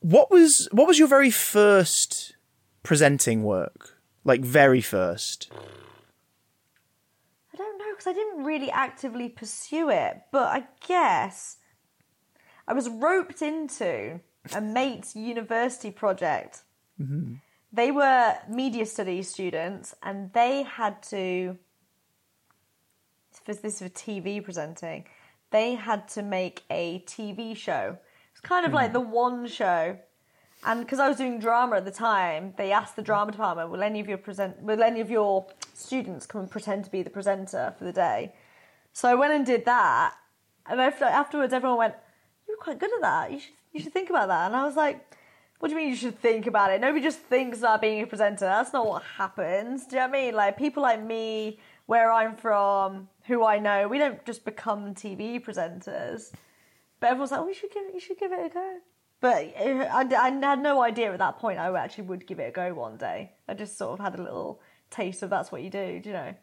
What 0.00 0.30
was 0.30 0.68
what 0.72 0.86
was 0.86 0.98
your 0.98 1.08
very 1.08 1.30
first 1.30 2.34
presenting 2.82 3.42
work? 3.42 3.98
Like 4.24 4.40
very 4.40 4.80
first. 4.80 5.50
I 8.00 8.02
because 8.02 8.16
I 8.16 8.22
didn't 8.22 8.44
really 8.44 8.70
actively 8.70 9.28
pursue 9.28 9.90
it, 9.90 10.22
but 10.32 10.48
I 10.48 10.64
guess 10.86 11.58
I 12.66 12.72
was 12.72 12.88
roped 12.88 13.42
into 13.42 14.20
a 14.54 14.60
mate's 14.60 15.14
university 15.14 15.90
project. 15.90 16.62
Mm-hmm. 17.00 17.34
They 17.72 17.90
were 17.90 18.36
media 18.48 18.86
studies 18.86 19.28
students, 19.28 19.94
and 20.02 20.32
they 20.32 20.62
had 20.62 21.02
to. 21.10 21.58
This 23.44 23.58
this 23.58 23.74
is 23.74 23.82
for 23.82 23.94
TV 23.94 24.42
presenting. 24.42 25.04
They 25.50 25.74
had 25.74 26.08
to 26.08 26.22
make 26.22 26.62
a 26.70 27.04
TV 27.06 27.54
show. 27.54 27.98
It's 28.32 28.40
kind 28.40 28.64
of 28.64 28.72
like 28.72 28.90
hmm. 28.90 28.94
the 28.94 29.00
one 29.00 29.46
show 29.46 29.98
and 30.64 30.80
because 30.80 30.98
I 30.98 31.08
was 31.08 31.16
doing 31.16 31.38
drama 31.38 31.76
at 31.76 31.84
the 31.84 31.90
time, 31.90 32.54
they 32.56 32.70
asked 32.72 32.96
the 32.96 33.02
drama 33.02 33.32
department, 33.32 33.70
"Will 33.70 33.82
any 33.82 34.00
of 34.00 34.08
your 34.08 34.18
present? 34.18 34.60
Will 34.60 34.82
any 34.82 35.00
of 35.00 35.10
your 35.10 35.46
students 35.74 36.26
come 36.26 36.42
and 36.42 36.50
pretend 36.50 36.84
to 36.84 36.90
be 36.90 37.02
the 37.02 37.10
presenter 37.10 37.74
for 37.78 37.84
the 37.84 37.92
day?" 37.92 38.34
So 38.92 39.08
I 39.08 39.14
went 39.14 39.32
and 39.32 39.46
did 39.46 39.64
that, 39.64 40.14
and 40.66 40.80
after, 40.80 41.04
afterwards, 41.04 41.52
everyone 41.52 41.78
went, 41.78 41.94
"You 42.46 42.56
were 42.56 42.64
quite 42.64 42.78
good 42.78 42.92
at 42.92 43.00
that. 43.00 43.32
You 43.32 43.38
should 43.40 43.54
you 43.72 43.80
should 43.80 43.92
think 43.92 44.10
about 44.10 44.28
that." 44.28 44.46
And 44.46 44.56
I 44.56 44.64
was 44.64 44.76
like, 44.76 45.16
"What 45.58 45.68
do 45.68 45.74
you 45.74 45.80
mean 45.80 45.90
you 45.90 45.96
should 45.96 46.18
think 46.18 46.46
about 46.46 46.72
it? 46.72 46.80
Nobody 46.80 47.02
just 47.02 47.20
thinks 47.20 47.58
about 47.60 47.80
being 47.80 48.02
a 48.02 48.06
presenter. 48.06 48.46
That's 48.46 48.72
not 48.72 48.86
what 48.86 49.02
happens. 49.02 49.86
Do 49.86 49.96
you 49.96 50.02
know 50.02 50.08
what 50.08 50.18
I 50.18 50.22
mean? 50.22 50.34
Like 50.34 50.58
people 50.58 50.82
like 50.82 51.00
me, 51.00 51.58
where 51.86 52.10
I'm 52.10 52.36
from, 52.36 53.08
who 53.26 53.44
I 53.44 53.58
know, 53.58 53.88
we 53.88 53.98
don't 53.98 54.24
just 54.24 54.44
become 54.44 54.94
TV 54.94 55.38
presenters." 55.38 56.32
But 56.98 57.10
everyone's 57.10 57.30
like, 57.30 57.40
"Oh, 57.40 57.48
you 57.48 57.54
should 57.54 57.70
give 57.70 57.86
it. 57.86 57.94
You 57.94 58.00
should 58.00 58.18
give 58.18 58.32
it 58.32 58.44
a 58.44 58.48
go." 58.50 58.80
But 59.20 59.54
uh, 59.56 59.86
I, 59.92 60.06
I 60.18 60.30
had 60.30 60.62
no 60.62 60.82
idea 60.82 61.12
at 61.12 61.18
that 61.18 61.38
point 61.38 61.58
I 61.58 61.76
actually 61.78 62.04
would 62.04 62.26
give 62.26 62.40
it 62.40 62.48
a 62.48 62.50
go 62.50 62.74
one 62.74 62.96
day. 62.96 63.32
I 63.48 63.54
just 63.54 63.76
sort 63.76 63.98
of 63.98 64.04
had 64.04 64.18
a 64.18 64.22
little 64.22 64.60
taste 64.90 65.22
of 65.22 65.30
that's 65.30 65.52
what 65.52 65.62
you 65.62 65.70
do. 65.70 66.00
Do 66.00 66.08
you 66.08 66.14
know? 66.14 66.34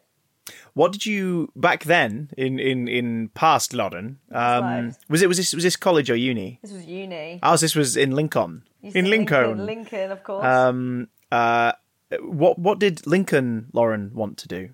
What 0.72 0.92
did 0.92 1.04
you 1.04 1.52
back 1.56 1.84
then 1.84 2.30
in 2.36 2.58
in 2.58 2.88
in 2.88 3.28
past 3.34 3.74
Loddon? 3.74 4.18
Um, 4.32 4.64
right. 4.64 4.92
was 5.08 5.22
it 5.22 5.26
was 5.26 5.36
this 5.36 5.52
was 5.52 5.64
this 5.64 5.76
college 5.76 6.10
or 6.10 6.16
uni? 6.16 6.58
This 6.62 6.72
was 6.72 6.86
uni. 6.86 7.40
Oh, 7.42 7.56
this 7.56 7.74
was 7.74 7.96
in 7.96 8.12
Lincoln. 8.12 8.62
In 8.82 9.10
Lincoln. 9.10 9.58
Lincoln, 9.58 9.66
Lincoln, 9.66 10.10
of 10.12 10.22
course. 10.22 10.46
Um, 10.46 11.08
uh, 11.32 11.72
what 12.20 12.58
what 12.58 12.78
did 12.78 13.06
Lincoln 13.06 13.66
Lauren 13.72 14.12
want 14.14 14.38
to 14.38 14.48
do? 14.48 14.70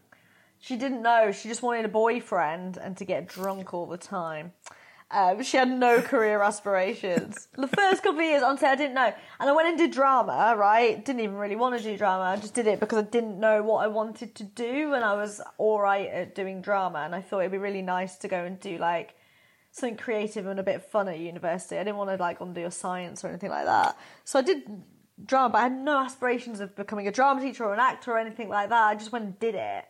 She 0.60 0.76
didn't 0.76 1.02
know. 1.02 1.32
She 1.32 1.48
just 1.48 1.62
wanted 1.62 1.84
a 1.84 1.88
boyfriend 1.88 2.78
and 2.78 2.96
to 2.96 3.04
get 3.04 3.28
drunk 3.28 3.74
all 3.74 3.86
the 3.86 3.98
time. 3.98 4.52
Um, 5.10 5.42
she 5.42 5.56
had 5.56 5.70
no 5.70 6.00
career 6.00 6.42
aspirations. 6.42 7.48
the 7.56 7.68
first 7.68 8.02
couple 8.02 8.20
of 8.20 8.26
years, 8.26 8.42
honestly, 8.42 8.68
I 8.68 8.74
didn't 8.74 8.94
know. 8.94 9.12
And 9.38 9.50
I 9.50 9.52
went 9.52 9.68
and 9.68 9.78
did 9.78 9.92
drama, 9.92 10.54
right? 10.56 11.04
Didn't 11.04 11.20
even 11.20 11.36
really 11.36 11.56
want 11.56 11.76
to 11.76 11.82
do 11.82 11.96
drama. 11.96 12.24
I 12.24 12.36
just 12.36 12.54
did 12.54 12.66
it 12.66 12.80
because 12.80 12.98
I 12.98 13.02
didn't 13.02 13.38
know 13.38 13.62
what 13.62 13.84
I 13.84 13.88
wanted 13.88 14.34
to 14.36 14.44
do, 14.44 14.94
and 14.94 15.04
I 15.04 15.14
was 15.14 15.40
all 15.58 15.80
right 15.80 16.08
at 16.08 16.34
doing 16.34 16.62
drama. 16.62 17.00
And 17.00 17.14
I 17.14 17.20
thought 17.20 17.40
it'd 17.40 17.52
be 17.52 17.58
really 17.58 17.82
nice 17.82 18.16
to 18.18 18.28
go 18.28 18.44
and 18.44 18.58
do 18.58 18.78
like 18.78 19.14
something 19.70 19.96
creative 19.96 20.46
and 20.46 20.58
a 20.58 20.62
bit 20.62 20.90
fun 20.90 21.08
at 21.08 21.18
university. 21.18 21.76
I 21.76 21.84
didn't 21.84 21.96
want 21.96 22.10
to 22.10 22.16
like 22.16 22.38
go 22.38 22.46
and 22.46 22.54
do 22.54 22.64
a 22.64 22.70
science 22.70 23.24
or 23.24 23.28
anything 23.28 23.50
like 23.50 23.66
that. 23.66 23.98
So 24.24 24.38
I 24.38 24.42
did 24.42 24.62
drama, 25.24 25.50
but 25.50 25.58
I 25.58 25.62
had 25.64 25.78
no 25.78 25.98
aspirations 25.98 26.60
of 26.60 26.74
becoming 26.74 27.08
a 27.08 27.12
drama 27.12 27.40
teacher 27.40 27.64
or 27.64 27.74
an 27.74 27.80
actor 27.80 28.12
or 28.12 28.18
anything 28.18 28.48
like 28.48 28.68
that. 28.70 28.82
I 28.82 28.94
just 28.94 29.12
went 29.12 29.24
and 29.24 29.38
did 29.38 29.54
it. 29.54 29.84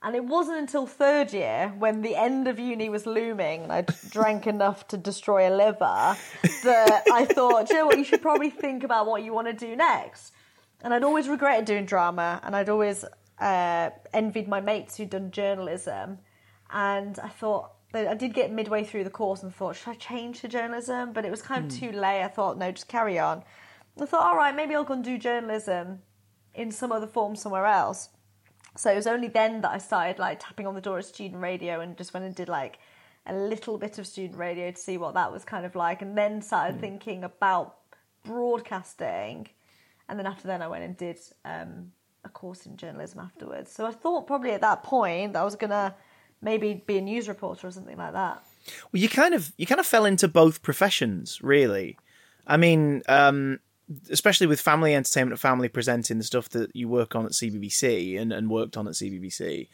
And 0.00 0.14
it 0.14 0.24
wasn't 0.24 0.58
until 0.58 0.86
third 0.86 1.32
year, 1.32 1.74
when 1.76 2.02
the 2.02 2.14
end 2.14 2.46
of 2.46 2.58
uni 2.60 2.88
was 2.88 3.04
looming 3.04 3.64
and 3.64 3.72
I 3.72 3.84
drank 4.10 4.46
enough 4.46 4.86
to 4.88 4.96
destroy 4.96 5.48
a 5.48 5.54
liver, 5.54 6.16
that 6.62 7.02
I 7.12 7.24
thought, 7.24 7.68
you 7.68 7.76
know 7.76 7.86
what, 7.86 7.98
you 7.98 8.04
should 8.04 8.22
probably 8.22 8.50
think 8.50 8.84
about 8.84 9.06
what 9.06 9.24
you 9.24 9.32
want 9.32 9.48
to 9.48 9.52
do 9.52 9.74
next. 9.74 10.32
And 10.82 10.94
I'd 10.94 11.02
always 11.02 11.28
regretted 11.28 11.64
doing 11.64 11.84
drama, 11.84 12.40
and 12.44 12.54
I'd 12.54 12.68
always 12.68 13.04
uh, 13.40 13.90
envied 14.12 14.46
my 14.46 14.60
mates 14.60 14.96
who'd 14.96 15.10
done 15.10 15.32
journalism. 15.32 16.18
And 16.70 17.18
I 17.18 17.28
thought, 17.28 17.72
I 17.92 18.14
did 18.14 18.34
get 18.34 18.52
midway 18.52 18.84
through 18.84 19.02
the 19.02 19.10
course 19.10 19.42
and 19.42 19.52
thought, 19.52 19.74
should 19.74 19.90
I 19.90 19.94
change 19.94 20.42
to 20.42 20.48
journalism? 20.48 21.12
But 21.12 21.24
it 21.24 21.30
was 21.32 21.42
kind 21.42 21.64
of 21.64 21.76
too 21.76 21.90
late. 21.90 22.22
I 22.22 22.28
thought, 22.28 22.56
no, 22.56 22.70
just 22.70 22.86
carry 22.86 23.18
on. 23.18 23.42
I 24.00 24.06
thought, 24.06 24.22
all 24.22 24.36
right, 24.36 24.54
maybe 24.54 24.76
I'll 24.76 24.84
go 24.84 24.94
and 24.94 25.02
do 25.02 25.18
journalism 25.18 26.02
in 26.54 26.70
some 26.70 26.92
other 26.92 27.08
form 27.08 27.34
somewhere 27.34 27.66
else. 27.66 28.10
So 28.78 28.92
it 28.92 28.94
was 28.94 29.08
only 29.08 29.26
then 29.26 29.62
that 29.62 29.72
I 29.72 29.78
started 29.78 30.20
like 30.20 30.38
tapping 30.38 30.64
on 30.64 30.76
the 30.76 30.80
door 30.80 30.98
of 30.98 31.04
student 31.04 31.42
radio 31.42 31.80
and 31.80 31.96
just 31.96 32.14
went 32.14 32.24
and 32.24 32.34
did 32.34 32.48
like 32.48 32.78
a 33.26 33.34
little 33.34 33.76
bit 33.76 33.98
of 33.98 34.06
student 34.06 34.38
radio 34.38 34.70
to 34.70 34.76
see 34.76 34.96
what 34.96 35.14
that 35.14 35.32
was 35.32 35.44
kind 35.44 35.66
of 35.66 35.74
like, 35.74 36.00
and 36.00 36.16
then 36.16 36.40
started 36.40 36.80
thinking 36.80 37.24
about 37.24 37.74
broadcasting. 38.24 39.48
And 40.08 40.16
then 40.16 40.26
after 40.26 40.46
then, 40.46 40.62
I 40.62 40.68
went 40.68 40.84
and 40.84 40.96
did 40.96 41.18
um, 41.44 41.90
a 42.24 42.28
course 42.28 42.66
in 42.66 42.76
journalism 42.76 43.18
afterwards. 43.18 43.72
So 43.72 43.84
I 43.84 43.90
thought 43.90 44.28
probably 44.28 44.52
at 44.52 44.60
that 44.60 44.84
point 44.84 45.32
that 45.32 45.40
I 45.40 45.44
was 45.44 45.56
gonna 45.56 45.96
maybe 46.40 46.84
be 46.86 46.98
a 46.98 47.00
news 47.00 47.28
reporter 47.28 47.66
or 47.66 47.72
something 47.72 47.96
like 47.96 48.12
that. 48.12 48.44
Well, 48.92 49.02
you 49.02 49.08
kind 49.08 49.34
of 49.34 49.52
you 49.58 49.66
kind 49.66 49.80
of 49.80 49.86
fell 49.86 50.04
into 50.04 50.28
both 50.28 50.62
professions, 50.62 51.42
really. 51.42 51.98
I 52.46 52.56
mean, 52.56 53.02
um, 53.08 53.58
especially 54.10 54.46
with 54.46 54.60
family 54.60 54.94
entertainment, 54.94 55.32
and 55.32 55.40
family 55.40 55.68
presenting 55.68 56.18
the 56.18 56.24
stuff 56.24 56.48
that 56.50 56.74
you 56.74 56.88
work 56.88 57.14
on 57.16 57.24
at 57.26 57.32
CBBC 57.32 58.20
and, 58.20 58.32
and 58.32 58.50
worked 58.50 58.76
on 58.76 58.86
at 58.86 58.94
CBBC. 58.94 59.68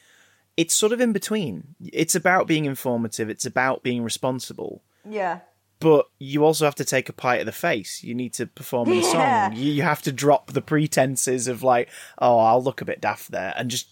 It's 0.56 0.74
sort 0.74 0.92
of 0.92 1.00
in 1.00 1.12
between. 1.12 1.74
It's 1.92 2.14
about 2.14 2.46
being 2.46 2.64
informative. 2.64 3.28
It's 3.28 3.44
about 3.46 3.82
being 3.82 4.02
responsible. 4.04 4.82
Yeah. 5.08 5.40
But 5.80 6.06
you 6.20 6.44
also 6.44 6.64
have 6.64 6.76
to 6.76 6.84
take 6.84 7.08
a 7.08 7.12
pie 7.12 7.38
to 7.38 7.44
the 7.44 7.52
face. 7.52 8.04
You 8.04 8.14
need 8.14 8.32
to 8.34 8.46
perform 8.46 8.88
in 8.90 8.98
a 8.98 9.00
Yeah. 9.02 9.48
song. 9.48 9.56
You, 9.58 9.72
you 9.72 9.82
have 9.82 10.00
to 10.02 10.12
drop 10.12 10.52
the 10.52 10.62
pretenses 10.62 11.48
of 11.48 11.62
like, 11.64 11.88
oh, 12.18 12.38
I'll 12.38 12.62
look 12.62 12.80
a 12.80 12.84
bit 12.84 13.00
daft 13.00 13.32
there, 13.32 13.52
and 13.56 13.68
just 13.70 13.88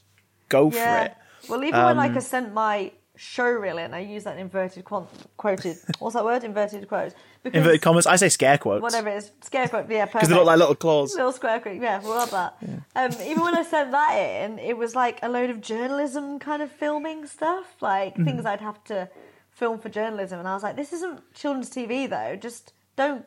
go 0.48 0.70
for 0.70 0.78
it. 0.98 1.14
Well, 1.48 1.64
even 1.64 1.84
when 1.84 1.96
like 1.96 2.12
Um, 2.12 2.16
I 2.16 2.20
sent 2.20 2.54
my 2.54 2.92
show 3.16 3.48
reel 3.50 3.78
in, 3.78 3.92
I 3.94 4.00
use 4.00 4.24
that 4.24 4.38
inverted 4.38 4.84
quant- 4.84 5.08
quoted. 5.36 5.76
What's 5.98 6.14
that 6.14 6.24
word? 6.24 6.44
Inverted 6.44 6.88
quotes. 6.88 7.14
Because 7.42 7.58
Inverted 7.58 7.82
commas. 7.82 8.06
I 8.06 8.16
say 8.16 8.28
scare 8.28 8.56
quotes 8.58 8.82
whatever 8.82 9.08
it 9.10 9.16
is, 9.16 9.30
scare 9.42 9.68
quote. 9.68 9.90
Yeah, 9.90 10.04
because 10.12 10.28
they 10.28 10.34
look 10.34 10.46
like 10.46 10.58
little 10.58 10.74
claws. 10.74 11.14
Little 11.16 11.32
square 11.32 11.60
quote. 11.60 11.80
yeah, 11.80 12.00
we 12.00 12.08
love 12.08 12.30
that. 12.30 12.56
Um, 12.96 13.12
even 13.26 13.42
when 13.42 13.56
I 13.56 13.62
sent 13.64 13.90
that 13.92 14.14
in, 14.14 14.58
it 14.58 14.76
was 14.76 14.94
like 14.94 15.18
a 15.22 15.28
load 15.28 15.50
of 15.50 15.60
journalism 15.60 16.38
kind 16.38 16.62
of 16.62 16.70
filming 16.70 17.26
stuff, 17.26 17.74
like 17.80 18.14
Mm-hmm. 18.14 18.24
things 18.24 18.46
I'd 18.46 18.60
have 18.60 18.82
to 18.84 19.08
film 19.50 19.78
for 19.78 19.88
journalism, 19.90 20.38
and 20.38 20.48
I 20.48 20.54
was 20.54 20.62
like, 20.62 20.76
this 20.76 20.92
isn't 20.92 21.34
children's 21.34 21.68
TV 21.70 22.08
though. 22.08 22.36
Just 22.36 22.72
don't 22.96 23.24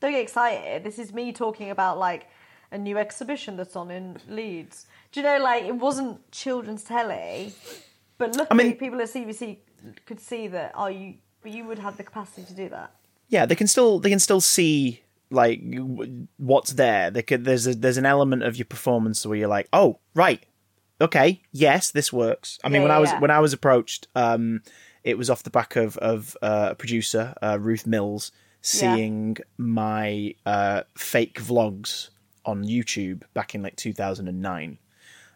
don't 0.00 0.12
get 0.12 0.22
excited. 0.22 0.82
This 0.82 0.98
is 0.98 1.12
me 1.12 1.32
talking 1.32 1.70
about 1.70 1.98
like 1.98 2.26
a 2.72 2.78
new 2.78 2.96
exhibition 2.98 3.56
that's 3.56 3.76
on 3.76 3.90
in 3.90 4.16
Leeds. 4.28 4.86
Do 5.12 5.20
you 5.20 5.26
know, 5.26 5.38
like 5.38 5.64
it 5.64 5.74
wasn't 5.76 6.30
children's 6.32 6.82
telly, 6.84 7.52
but 8.20 8.36
luckily 8.36 8.64
mean- 8.64 8.76
people 8.76 9.00
at 9.00 9.08
CBBC 9.08 9.58
could 10.06 10.20
see 10.20 10.46
that. 10.48 10.72
Oh, 10.76 10.86
you, 10.86 11.14
but 11.42 11.50
you 11.50 11.64
would 11.64 11.78
have 11.80 11.96
the 11.96 12.04
capacity 12.04 12.44
to 12.46 12.54
do 12.54 12.68
that. 12.68 12.92
yeah, 13.28 13.46
they 13.46 13.56
can 13.56 13.66
still 13.66 13.98
they 13.98 14.10
can 14.10 14.18
still 14.20 14.40
see 14.40 15.02
like 15.30 15.60
what's 16.36 16.72
there. 16.74 17.10
They 17.10 17.22
could, 17.22 17.44
there's 17.44 17.66
a, 17.66 17.74
there's 17.74 17.96
an 17.96 18.06
element 18.06 18.42
of 18.42 18.56
your 18.56 18.66
performance 18.66 19.24
where 19.26 19.38
you're 19.38 19.48
like, 19.48 19.68
oh 19.72 19.98
right, 20.14 20.42
okay, 21.00 21.40
yes, 21.52 21.90
this 21.90 22.12
works. 22.12 22.58
I 22.64 22.68
mean, 22.68 22.82
Yeah, 22.82 22.88
when 22.88 22.92
I 22.92 22.98
was 22.98 23.10
yeah. 23.10 23.20
when 23.20 23.30
I 23.30 23.40
was 23.40 23.52
approached, 23.52 24.06
um, 24.14 24.62
it 25.04 25.16
was 25.16 25.30
off 25.30 25.42
the 25.42 25.50
back 25.50 25.76
of 25.76 25.96
of 25.98 26.36
uh, 26.42 26.68
a 26.72 26.74
producer, 26.74 27.34
uh, 27.42 27.58
Ruth 27.60 27.86
Mills, 27.86 28.32
seeing 28.60 29.36
my 29.56 30.34
uh, 30.44 30.82
fake 30.96 31.40
vlogs 31.40 32.10
on 32.44 32.64
YouTube 32.64 33.22
back 33.34 33.54
in 33.54 33.62
like 33.62 33.76
2009, 33.76 34.78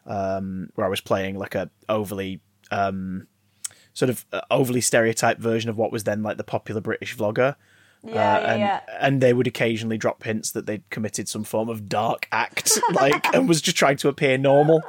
um, 0.07 0.69
where 0.75 0.87
I 0.87 0.91
was 0.91 1.01
playing 1.01 1.39
like 1.39 1.55
a 1.55 1.71
overly 1.89 2.41
um, 2.71 3.27
sort 3.93 4.11
of 4.11 4.25
uh, 4.33 4.41
overly 4.51 4.81
stereotyped 4.81 5.41
version 5.41 5.71
of 5.71 5.77
what 5.77 5.93
was 5.93 6.05
then 6.05 6.23
like 6.23 6.37
the 6.37 6.45
popular 6.45 6.81
British 6.81 7.17
vlogger. 7.17 7.57
Yeah, 8.07 8.35
Uh, 8.35 8.41
and, 8.41 8.61
yeah. 8.61 8.81
and 9.01 9.21
they 9.23 9.33
would 9.33 9.47
occasionally 9.47 9.97
drop 9.97 10.23
hints 10.25 10.51
that 10.51 10.67
they'd 10.67 10.83
committed 10.91 11.27
some 11.27 11.43
form 11.43 11.71
of 11.71 11.89
dark 11.89 12.29
act, 12.31 12.79
like, 12.93 13.35
and 13.35 13.49
was 13.49 13.63
just 13.63 13.79
trying 13.79 13.97
to 13.97 14.09
appear 14.09 14.37
normal 14.37 14.83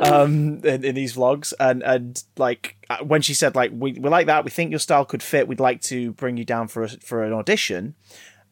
um, 0.00 0.60
in, 0.64 0.82
in 0.82 0.94
these 0.94 1.14
vlogs. 1.14 1.52
And 1.60 1.82
and 1.82 2.22
like 2.38 2.76
uh, 2.88 2.98
when 3.04 3.20
she 3.20 3.34
said 3.34 3.54
like 3.54 3.72
we 3.74 3.92
we 3.92 4.08
like 4.08 4.26
that, 4.26 4.44
we 4.44 4.50
think 4.50 4.70
your 4.70 4.78
style 4.78 5.04
could 5.04 5.22
fit. 5.22 5.48
We'd 5.48 5.60
like 5.60 5.82
to 5.82 6.12
bring 6.12 6.38
you 6.38 6.46
down 6.46 6.66
for 6.68 6.84
a, 6.84 6.88
for 6.88 7.22
an 7.24 7.34
audition. 7.34 7.94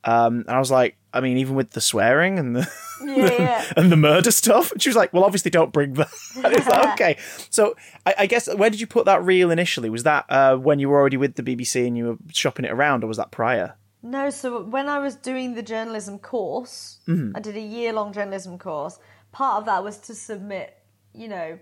Um, 0.04 0.44
and 0.46 0.50
I 0.50 0.58
was 0.58 0.70
like, 0.70 0.96
I 1.12 1.20
mean, 1.20 1.38
even 1.38 1.54
with 1.54 1.70
the 1.70 1.80
swearing 1.80 2.38
and 2.38 2.56
the 2.56 2.70
Yeah, 3.04 3.32
yeah. 3.38 3.64
and 3.76 3.90
the 3.90 3.96
murder 3.96 4.30
stuff, 4.30 4.72
she 4.78 4.88
was 4.88 4.96
like, 4.96 5.12
well, 5.12 5.24
obviously 5.24 5.50
don't 5.50 5.72
bring 5.72 5.94
that. 5.94 6.08
And 6.36 6.44
like, 6.44 6.92
okay. 6.94 7.16
So 7.50 7.74
I, 8.06 8.14
I 8.18 8.26
guess 8.26 8.52
where 8.54 8.70
did 8.70 8.80
you 8.80 8.86
put 8.86 9.06
that 9.06 9.24
reel 9.24 9.50
initially? 9.50 9.90
Was 9.90 10.04
that 10.04 10.26
uh, 10.28 10.56
when 10.56 10.78
you 10.78 10.88
were 10.88 10.98
already 10.98 11.16
with 11.16 11.34
the 11.34 11.42
BBC 11.42 11.86
and 11.86 11.96
you 11.96 12.04
were 12.06 12.16
shopping 12.32 12.64
it 12.64 12.70
around, 12.70 13.04
or 13.04 13.08
was 13.08 13.16
that 13.16 13.30
prior? 13.30 13.74
No, 14.02 14.30
so 14.30 14.62
when 14.62 14.88
I 14.88 14.98
was 14.98 15.14
doing 15.16 15.54
the 15.54 15.62
journalism 15.62 16.18
course, 16.18 17.00
Mm-hmm. 17.06 17.36
I 17.36 17.40
did 17.40 17.56
a 17.56 17.60
year 17.60 17.92
long 17.92 18.12
journalism 18.12 18.58
course. 18.58 18.98
Part 19.32 19.58
of 19.58 19.66
that 19.66 19.84
was 19.84 19.98
to 19.98 20.14
submit, 20.14 20.76
you 21.12 21.28
know, 21.28 21.58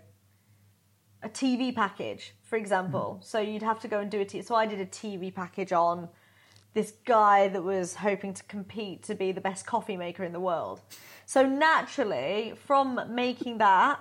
a 1.22 1.28
TV 1.28 1.74
package, 1.74 2.34
for 2.42 2.56
example. 2.56 3.16
Mm-hmm. 3.16 3.24
So 3.24 3.40
you'd 3.40 3.62
have 3.62 3.80
to 3.80 3.88
go 3.88 4.00
and 4.00 4.10
do 4.10 4.20
a 4.20 4.24
T. 4.24 4.42
So 4.42 4.54
I 4.54 4.66
did 4.66 4.80
a 4.80 4.86
TV 4.86 5.34
package 5.34 5.72
on 5.72 6.08
this 6.74 6.92
guy 7.04 7.48
that 7.48 7.62
was 7.62 7.94
hoping 7.96 8.34
to 8.34 8.42
compete 8.44 9.02
to 9.04 9.14
be 9.14 9.32
the 9.32 9.40
best 9.40 9.66
coffee 9.66 9.96
maker 9.96 10.24
in 10.24 10.32
the 10.32 10.40
world. 10.40 10.80
So 11.26 11.46
naturally, 11.46 12.54
from 12.66 13.00
making 13.10 13.58
that, 13.58 14.00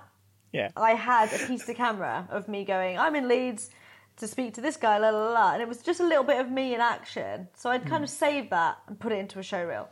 Yeah. 0.51 0.69
I 0.75 0.91
had 0.91 1.33
a 1.33 1.39
piece 1.47 1.65
to 1.65 1.73
camera 1.73 2.27
of 2.29 2.47
me 2.47 2.65
going, 2.65 2.97
I'm 2.97 3.15
in 3.15 3.27
Leeds 3.27 3.69
to 4.17 4.27
speak 4.27 4.53
to 4.55 4.61
this 4.61 4.77
guy, 4.77 4.97
la 4.97 5.09
la 5.09 5.29
la. 5.31 5.53
And 5.53 5.61
it 5.61 5.67
was 5.67 5.81
just 5.81 5.99
a 5.99 6.07
little 6.07 6.23
bit 6.23 6.39
of 6.39 6.49
me 6.49 6.73
in 6.73 6.81
action. 6.81 7.47
So 7.55 7.69
I'd 7.69 7.85
kind 7.85 8.03
of 8.03 8.09
hmm. 8.09 8.15
saved 8.15 8.49
that 8.51 8.77
and 8.87 8.99
put 8.99 9.11
it 9.11 9.19
into 9.19 9.39
a 9.39 9.43
show 9.43 9.63
reel. 9.63 9.89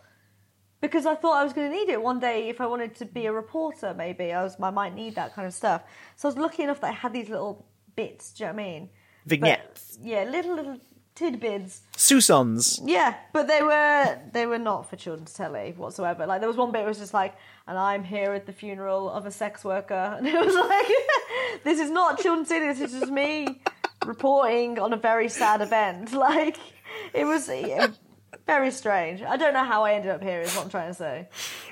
Because 0.82 1.06
I 1.06 1.16
thought 1.16 1.38
I 1.38 1.44
was 1.44 1.54
going 1.54 1.72
to 1.72 1.76
need 1.76 1.90
it 1.90 2.02
one 2.02 2.20
day 2.20 2.50
if 2.50 2.62
I 2.62 2.68
wanted 2.68 2.96
to 2.96 3.06
be 3.06 3.26
a 3.26 3.34
reporter, 3.34 3.94
maybe. 3.94 4.34
I 4.34 4.44
was 4.44 4.58
I 4.62 4.70
might 4.70 4.94
need 4.94 5.16
that 5.16 5.34
kind 5.34 5.48
of 5.48 5.54
stuff. 5.54 5.84
So 6.16 6.28
I 6.28 6.30
was 6.30 6.38
lucky 6.38 6.64
enough 6.64 6.82
that 6.82 6.88
I 6.88 6.94
had 6.94 7.14
these 7.14 7.30
little 7.30 7.66
bits, 7.96 8.34
do 8.34 8.44
you 8.44 8.50
know 8.50 8.54
what 8.56 8.62
I 8.62 8.66
mean? 8.66 8.90
But, 9.26 9.30
Vignettes, 9.30 10.00
yeah, 10.02 10.24
little, 10.26 10.56
little 10.56 10.78
tidbits. 11.16 11.82
Susans. 11.96 12.80
Yeah, 12.84 13.16
but 13.34 13.48
they 13.48 13.62
were 13.64 14.20
they 14.32 14.46
were 14.46 14.60
not 14.60 14.90
for 14.90 14.96
children's 14.96 15.34
telly 15.34 15.74
whatsoever. 15.76 16.26
Like 16.26 16.42
there 16.42 16.50
was 16.50 16.58
one 16.58 16.72
bit 16.72 16.82
it 16.82 16.88
was 16.88 17.00
just 17.00 17.14
like, 17.14 17.36
and 17.68 17.78
I'm 17.78 18.04
here 18.04 18.34
at 18.34 18.46
the 18.46 18.54
funeral 18.54 19.10
of 19.10 19.26
a 19.26 19.32
sex 19.32 19.64
worker, 19.64 19.94
and 20.18 20.28
it 20.28 20.46
was 20.46 20.54
like, 20.56 21.64
this 21.64 21.80
is 21.80 21.90
not 21.90 22.20
children's 22.20 22.50
telly. 22.50 22.68
This 22.68 22.82
is 22.82 23.00
just 23.00 23.12
me 23.12 23.62
reporting 24.06 24.78
on 24.78 24.94
a 24.94 24.98
very 24.98 25.30
sad 25.30 25.62
event. 25.62 26.14
Like 26.26 26.58
it 27.14 27.26
was 27.26 27.48
yeah, 27.50 27.88
very 28.48 28.70
strange. 28.72 29.22
I 29.22 29.38
don't 29.38 29.54
know 29.54 29.64
how 29.64 29.84
I 29.84 29.94
ended 29.94 30.12
up 30.12 30.22
here. 30.22 30.40
Is 30.42 30.56
what 30.56 30.66
I'm 30.66 30.70
trying 30.70 30.90
to 30.90 30.94
say. 30.94 31.28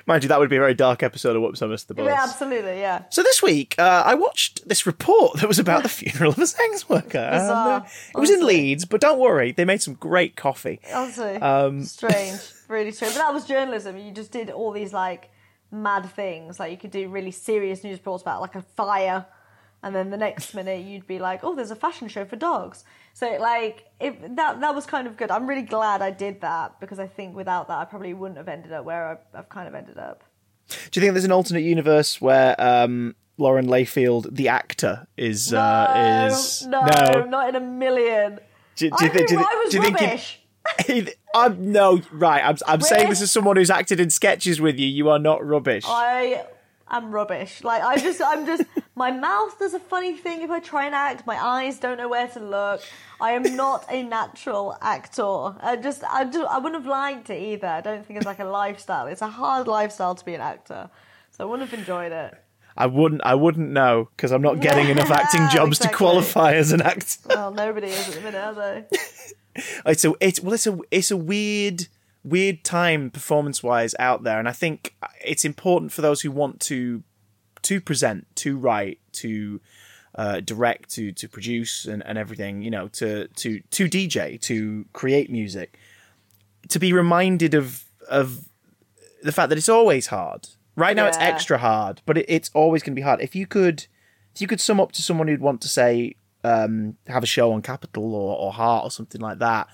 Mind 0.05 0.23
you, 0.23 0.29
that 0.29 0.39
would 0.39 0.49
be 0.49 0.55
a 0.55 0.59
very 0.59 0.73
dark 0.73 1.03
episode 1.03 1.35
of 1.35 1.41
Whoops, 1.41 1.61
I 1.61 1.67
Missed 1.67 1.87
the 1.87 1.93
Bus. 1.93 2.05
Yeah, 2.05 2.19
absolutely. 2.23 2.79
Yeah. 2.79 3.03
So 3.09 3.21
this 3.23 3.41
week, 3.43 3.75
uh, 3.77 4.03
I 4.05 4.15
watched 4.15 4.67
this 4.67 4.85
report 4.85 5.39
that 5.39 5.47
was 5.47 5.59
about 5.59 5.83
the 5.83 5.89
funeral 5.99 6.31
of 6.31 6.39
a 6.39 6.47
sex 6.47 6.89
worker. 6.89 7.17
and, 7.19 7.35
uh, 7.35 7.39
Bizarre, 7.81 7.85
it 8.15 8.19
was 8.19 8.29
in. 8.29 8.45
Leeds, 8.45 8.85
but 8.85 8.99
don't 9.01 9.19
worry, 9.19 9.51
they 9.51 9.65
made 9.65 9.81
some 9.81 9.93
great 9.93 10.35
coffee. 10.35 10.79
Honestly, 10.93 11.35
Um, 11.37 11.83
strange, 11.83 12.39
really 12.67 12.91
strange. 12.91 13.13
But 13.13 13.19
that 13.19 13.33
was 13.33 13.45
journalism. 13.45 13.97
You 13.97 14.11
just 14.11 14.31
did 14.31 14.49
all 14.49 14.71
these 14.71 14.93
like 14.93 15.29
mad 15.71 16.09
things. 16.11 16.59
Like 16.59 16.71
you 16.71 16.77
could 16.77 16.91
do 16.91 17.07
really 17.07 17.31
serious 17.31 17.83
news 17.83 17.97
reports 17.99 18.21
about 18.23 18.41
like 18.41 18.55
a 18.55 18.61
fire, 18.61 19.25
and 19.83 19.93
then 19.95 20.09
the 20.09 20.17
next 20.17 20.53
minute 20.53 20.83
you'd 20.85 21.07
be 21.07 21.19
like, 21.19 21.43
"Oh, 21.43 21.55
there's 21.55 21.71
a 21.71 21.75
fashion 21.75 22.07
show 22.07 22.25
for 22.25 22.35
dogs." 22.35 22.83
So 23.13 23.37
like 23.39 23.85
it, 23.99 24.35
that 24.35 24.59
that 24.61 24.75
was 24.75 24.85
kind 24.85 25.07
of 25.07 25.17
good. 25.17 25.29
I'm 25.29 25.47
really 25.47 25.61
glad 25.61 26.01
I 26.01 26.11
did 26.11 26.41
that 26.41 26.79
because 26.79 26.99
I 26.99 27.07
think 27.07 27.35
without 27.35 27.67
that 27.67 27.77
I 27.77 27.85
probably 27.85 28.13
wouldn't 28.13 28.37
have 28.37 28.47
ended 28.47 28.73
up 28.73 28.85
where 28.85 29.07
I've, 29.07 29.39
I've 29.39 29.49
kind 29.49 29.67
of 29.67 29.75
ended 29.75 29.97
up. 29.97 30.23
Do 30.67 30.99
you 30.99 31.01
think 31.01 31.13
there's 31.13 31.25
an 31.25 31.31
alternate 31.31 31.61
universe 31.61 32.19
where 32.19 32.59
um, 32.59 33.15
Lauren 33.37 33.67
Layfield, 33.67 34.35
the 34.35 34.47
actor, 34.47 35.07
is 35.17 35.53
uh, 35.53 36.27
is 36.31 36.65
no, 36.65 36.81
not 36.81 37.49
in 37.49 37.55
a 37.55 37.59
million. 37.59 38.39
Do, 38.75 38.89
do 38.89 38.95
I 38.99 39.03
you 39.03 39.09
think? 39.11 39.29
Do 39.29 39.37
I 39.37 39.61
was 39.63 39.71
do 39.71 39.77
you 39.77 39.83
think? 39.83 39.99
rubbish. 39.99 40.39
I'm 41.35 41.71
no 41.71 42.01
right. 42.11 42.43
I'm 42.43 42.57
I'm 42.67 42.81
saying 42.81 43.09
this 43.09 43.21
as 43.21 43.31
someone 43.31 43.57
who's 43.57 43.69
acted 43.69 43.99
in 43.99 44.09
sketches 44.09 44.61
with 44.61 44.79
you. 44.79 44.87
You 44.87 45.09
are 45.09 45.19
not 45.19 45.45
rubbish. 45.45 45.83
I 45.87 46.45
am 46.87 47.11
rubbish. 47.11 47.63
Like 47.63 47.83
I 47.83 47.97
just, 47.97 48.21
I'm 48.21 48.45
just. 48.45 48.63
My 48.95 49.09
mouth 49.09 49.57
does 49.57 49.73
a 49.73 49.79
funny 49.79 50.15
thing 50.15 50.41
if 50.43 50.51
I 50.51 50.59
try 50.59 50.85
and 50.85 50.93
act. 50.93 51.25
My 51.25 51.43
eyes 51.43 51.79
don't 51.79 51.97
know 51.97 52.07
where 52.07 52.27
to 52.27 52.39
look. 52.39 52.81
I 53.19 53.31
am 53.31 53.55
not 53.55 53.85
a 53.89 54.03
natural 54.03 54.77
actor. 54.81 55.23
I 55.61 55.77
just, 55.81 56.03
I 56.03 56.25
just, 56.25 56.47
I 56.47 56.59
wouldn't 56.59 56.83
have 56.83 56.89
liked 56.89 57.29
it 57.31 57.41
either. 57.41 57.67
I 57.67 57.81
don't 57.81 58.05
think 58.05 58.17
it's 58.17 58.25
like 58.25 58.39
a 58.39 58.45
lifestyle. 58.45 59.07
It's 59.07 59.23
a 59.23 59.27
hard 59.29 59.67
lifestyle 59.67 60.13
to 60.13 60.23
be 60.23 60.35
an 60.35 60.41
actor, 60.41 60.91
so 61.31 61.43
I 61.43 61.49
wouldn't 61.49 61.69
have 61.69 61.79
enjoyed 61.79 62.11
it. 62.11 62.35
I 62.77 62.85
wouldn't. 62.87 63.21
I 63.23 63.33
wouldn't 63.35 63.69
know 63.71 64.09
because 64.15 64.31
I'm 64.31 64.41
not 64.41 64.59
getting 64.59 64.89
enough 64.89 65.09
acting 65.21 65.47
jobs 65.49 65.77
Exactly. 65.77 65.89
to 65.91 65.97
qualify 65.97 66.53
as 66.53 66.71
an 66.71 66.81
actor. 66.81 67.19
Well, 67.29 67.51
nobody 67.51 67.87
is 67.87 68.09
at 68.09 68.15
the 68.15 68.21
minute, 68.21 68.43
are 68.43 68.53
they? 68.53 68.85
It's 69.85 70.03
a, 70.03 70.13
it's 70.19 70.41
well, 70.41 70.53
it's 70.53 70.65
a, 70.65 70.79
it's 70.89 71.11
a 71.11 71.17
weird, 71.17 71.87
weird 72.23 72.63
time 72.63 73.11
performance 73.11 73.61
wise 73.61 73.93
out 73.99 74.23
there, 74.23 74.39
and 74.39 74.49
I 74.49 74.51
think 74.51 74.95
it's 75.23 75.45
important 75.45 75.91
for 75.91 76.01
those 76.01 76.21
who 76.21 76.31
want 76.31 76.59
to, 76.61 77.03
to 77.63 77.81
present, 77.81 78.27
to 78.37 78.57
write, 78.57 78.99
to 79.13 79.59
uh, 80.15 80.39
direct, 80.41 80.89
to 80.91 81.11
to 81.13 81.27
produce, 81.27 81.85
and, 81.85 82.05
and 82.05 82.17
everything. 82.17 82.61
You 82.61 82.71
know, 82.71 82.87
to 82.89 83.27
to 83.27 83.59
to 83.59 83.85
DJ, 83.85 84.39
to 84.41 84.85
create 84.93 85.29
music, 85.29 85.77
to 86.69 86.79
be 86.79 86.93
reminded 86.93 87.53
of 87.53 87.85
of 88.09 88.45
the 89.23 89.31
fact 89.31 89.49
that 89.49 89.57
it's 89.57 89.69
always 89.69 90.07
hard. 90.07 90.49
Right 90.75 90.95
now, 90.95 91.05
it's 91.05 91.17
extra 91.17 91.59
hard, 91.59 92.01
but 92.05 92.17
it, 92.17 92.25
it's 92.27 92.49
always 92.53 92.81
going 92.81 92.93
to 92.93 92.99
be 92.99 93.03
hard. 93.03 93.21
If 93.21 93.35
you 93.35 93.45
could, 93.45 93.85
if 94.33 94.41
you 94.41 94.47
could 94.47 94.59
sum 94.59 94.79
up 94.79 94.91
to 94.93 95.03
someone 95.03 95.27
who'd 95.27 95.39
want 95.39 95.61
to 95.61 95.67
say, 95.67 96.15
um, 96.43 96.97
have 97.07 97.21
a 97.21 97.27
show 97.27 97.53
on 97.53 97.61
Capital 97.61 98.15
or, 98.15 98.37
or 98.37 98.51
Heart 98.51 98.85
or 98.85 98.91
something 98.91 99.21
like 99.21 99.37
that, 99.37 99.67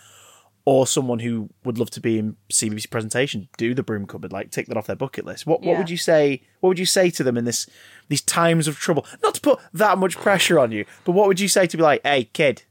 or 0.70 0.86
someone 0.86 1.18
who 1.18 1.50
would 1.64 1.80
love 1.80 1.90
to 1.90 2.00
be 2.00 2.20
in 2.20 2.36
CBBC 2.54 2.92
presentation, 2.92 3.50
do 3.58 3.74
the 3.74 3.82
Broom 3.82 4.06
Cupboard, 4.06 4.32
like 4.32 4.52
tick 4.52 4.68
that 4.68 4.78
off 4.78 4.86
their 4.86 4.96
bucket 4.96 5.26
list. 5.26 5.48
What 5.48 5.64
what 5.64 5.80
would 5.80 5.90
you 5.90 5.98
say? 5.98 6.44
What 6.60 6.68
would 6.68 6.78
you 6.78 6.86
say 6.86 7.10
to 7.10 7.24
them 7.24 7.38
in 7.38 7.46
this 7.46 7.68
these 8.08 8.22
times 8.22 8.68
of 8.68 8.78
trouble? 8.78 9.04
Not 9.24 9.34
to 9.34 9.42
put 9.42 9.60
that 9.74 9.98
much 9.98 10.16
pressure 10.16 10.60
on 10.60 10.72
you, 10.72 10.86
but 11.06 11.14
what 11.14 11.28
would 11.28 11.40
you 11.40 11.48
say 11.48 11.66
to 11.66 11.76
be 11.76 11.82
like, 11.82 12.02
hey 12.04 12.26
kid, 12.26 12.62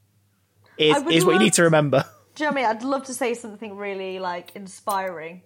is 0.78 0.96
is 1.10 1.24
what 1.24 1.32
you 1.32 1.40
need 1.40 1.54
to 1.54 1.64
remember. 1.64 2.04
Do 2.36 2.44
you 2.44 2.50
know 2.50 2.52
I 2.52 2.54
mean? 2.54 2.66
I'd 2.66 2.84
love 2.84 3.02
to 3.06 3.14
say 3.14 3.34
something 3.34 3.76
really 3.76 4.20
like 4.20 4.54
inspiring, 4.54 5.42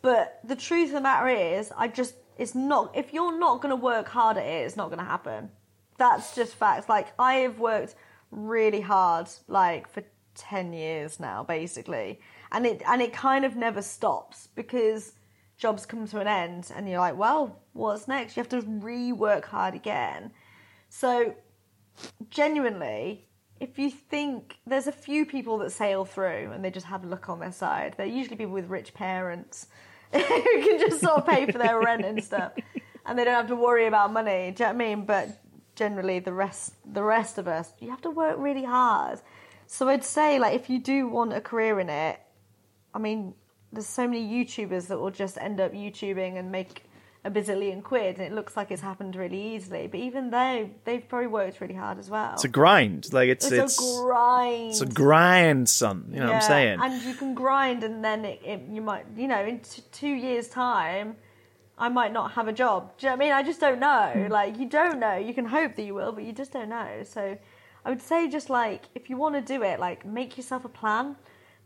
but 0.00 0.40
the 0.44 0.56
truth 0.56 0.88
of 0.88 0.94
the 0.94 1.00
matter 1.02 1.28
is, 1.28 1.70
I 1.76 1.88
just 1.88 2.14
it's 2.38 2.54
not. 2.54 2.96
If 2.96 3.12
you're 3.12 3.38
not 3.38 3.60
going 3.60 3.76
to 3.76 3.76
work 3.76 4.08
hard 4.08 4.38
at 4.38 4.46
it, 4.46 4.64
it's 4.64 4.78
not 4.78 4.86
going 4.86 5.00
to 5.00 5.04
happen. 5.04 5.50
That's 5.98 6.34
just 6.34 6.54
facts. 6.54 6.88
Like 6.88 7.08
I 7.18 7.34
have 7.34 7.58
worked 7.58 7.96
really 8.30 8.80
hard, 8.80 9.28
like 9.46 9.90
for 9.90 10.02
ten 10.36 10.72
years 10.72 11.18
now, 11.18 11.42
basically, 11.42 12.20
and 12.52 12.66
it 12.66 12.82
and 12.86 13.02
it 13.02 13.12
kind 13.12 13.44
of 13.44 13.56
never 13.56 13.82
stops 13.82 14.48
because 14.54 15.12
jobs 15.58 15.86
come 15.86 16.06
to 16.08 16.20
an 16.20 16.26
end, 16.28 16.70
and 16.74 16.88
you're 16.88 17.00
like, 17.00 17.16
well, 17.16 17.60
what's 17.72 18.06
next? 18.06 18.36
You 18.36 18.42
have 18.42 18.50
to 18.50 18.62
rework 18.62 19.44
hard 19.46 19.74
again. 19.74 20.30
So 20.88 21.34
genuinely, 22.30 23.26
if 23.60 23.78
you 23.78 23.90
think 23.90 24.58
there's 24.66 24.86
a 24.86 24.92
few 24.92 25.24
people 25.24 25.58
that 25.58 25.70
sail 25.70 26.04
through 26.04 26.50
and 26.52 26.64
they 26.64 26.70
just 26.70 26.86
have 26.86 27.04
luck 27.04 27.28
on 27.28 27.40
their 27.40 27.52
side, 27.52 27.94
they're 27.96 28.06
usually 28.06 28.36
people 28.36 28.52
with 28.52 28.68
rich 28.68 28.92
parents 28.92 29.66
who 30.12 30.20
can 30.20 30.78
just 30.78 31.00
sort 31.00 31.18
of 31.18 31.26
pay 31.26 31.50
for 31.50 31.58
their 31.58 31.80
rent 31.80 32.04
and 32.04 32.22
stuff, 32.22 32.52
and 33.06 33.18
they 33.18 33.24
don't 33.24 33.34
have 33.34 33.48
to 33.48 33.56
worry 33.56 33.86
about 33.86 34.12
money. 34.12 34.52
Do 34.54 34.64
you 34.64 34.68
know 34.68 34.74
what 34.74 34.84
I 34.84 34.88
mean? 34.88 35.06
But 35.06 35.40
generally, 35.74 36.18
the 36.18 36.32
rest, 36.32 36.74
the 36.92 37.02
rest 37.02 37.38
of 37.38 37.48
us, 37.48 37.72
you 37.80 37.90
have 37.90 38.00
to 38.02 38.10
work 38.10 38.36
really 38.38 38.64
hard. 38.64 39.20
So 39.66 39.88
I'd 39.88 40.04
say, 40.04 40.38
like, 40.38 40.54
if 40.54 40.70
you 40.70 40.78
do 40.78 41.08
want 41.08 41.32
a 41.32 41.40
career 41.40 41.80
in 41.80 41.88
it, 41.88 42.20
I 42.94 42.98
mean, 42.98 43.34
there's 43.72 43.86
so 43.86 44.06
many 44.06 44.26
YouTubers 44.26 44.86
that 44.88 44.98
will 44.98 45.10
just 45.10 45.36
end 45.38 45.60
up 45.60 45.72
YouTubing 45.72 46.38
and 46.38 46.50
make 46.50 46.84
a 47.24 47.30
bazillion 47.30 47.82
quid, 47.82 48.18
and 48.18 48.26
it 48.26 48.32
looks 48.32 48.56
like 48.56 48.70
it's 48.70 48.82
happened 48.82 49.16
really 49.16 49.54
easily. 49.56 49.88
But 49.88 49.98
even 49.98 50.30
they, 50.30 50.70
they've 50.84 51.06
probably 51.06 51.26
worked 51.26 51.60
really 51.60 51.74
hard 51.74 51.98
as 51.98 52.08
well. 52.08 52.34
It's 52.34 52.44
a 52.44 52.48
grind. 52.48 53.12
Like 53.12 53.28
it's 53.28 53.50
It's, 53.50 53.76
it's 53.76 53.78
a 53.80 54.02
grind. 54.02 54.70
it's 54.70 54.80
a 54.80 54.86
grind, 54.86 55.68
son. 55.68 56.08
You 56.12 56.20
know 56.20 56.26
what 56.26 56.36
I'm 56.36 56.42
saying? 56.42 56.78
And 56.80 57.02
you 57.02 57.14
can 57.14 57.34
grind, 57.34 57.82
and 57.82 58.04
then 58.04 58.24
it, 58.24 58.40
it, 58.44 58.62
you 58.70 58.80
might, 58.80 59.06
you 59.16 59.26
know, 59.26 59.44
in 59.44 59.58
t- 59.58 59.82
two 59.90 60.08
years' 60.08 60.48
time, 60.48 61.16
I 61.76 61.88
might 61.88 62.12
not 62.12 62.32
have 62.32 62.46
a 62.46 62.52
job. 62.52 62.96
Do 62.96 63.06
you 63.06 63.10
know 63.10 63.16
what 63.16 63.22
I 63.22 63.26
mean? 63.26 63.32
I 63.32 63.42
just 63.42 63.60
don't 63.60 63.80
know. 63.80 64.12
Hmm. 64.14 64.32
Like, 64.32 64.56
you 64.58 64.68
don't 64.68 65.00
know. 65.00 65.16
You 65.16 65.34
can 65.34 65.46
hope 65.46 65.74
that 65.74 65.82
you 65.82 65.94
will, 65.94 66.12
but 66.12 66.22
you 66.22 66.32
just 66.32 66.52
don't 66.52 66.68
know. 66.68 67.02
So, 67.02 67.36
I 67.86 67.90
would 67.90 68.02
say, 68.02 68.28
just 68.28 68.50
like, 68.50 68.82
if 68.96 69.08
you 69.08 69.16
want 69.16 69.36
to 69.36 69.40
do 69.40 69.62
it, 69.62 69.78
like, 69.78 70.04
make 70.04 70.36
yourself 70.36 70.64
a 70.64 70.68
plan. 70.68 71.14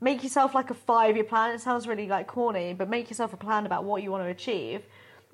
Make 0.03 0.23
yourself 0.23 0.55
like 0.55 0.69
a 0.69 0.75
five 0.75 1.17
year 1.17 1.25
plan. 1.25 1.55
It 1.55 1.63
sounds 1.63 1.89
really 1.89 2.07
like 2.09 2.27
corny, 2.27 2.75
but 2.75 2.91
make 2.91 3.09
yourself 3.09 3.33
a 3.33 3.39
plan 3.39 3.65
about 3.65 3.85
what 3.85 4.03
you 4.03 4.11
want 4.11 4.25
to 4.25 4.29
achieve 4.29 4.83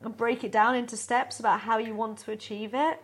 and 0.04 0.16
break 0.16 0.44
it 0.44 0.52
down 0.52 0.76
into 0.76 0.96
steps 0.96 1.40
about 1.40 1.58
how 1.58 1.78
you 1.78 1.96
want 1.96 2.18
to 2.18 2.30
achieve 2.30 2.70
it 2.72 3.02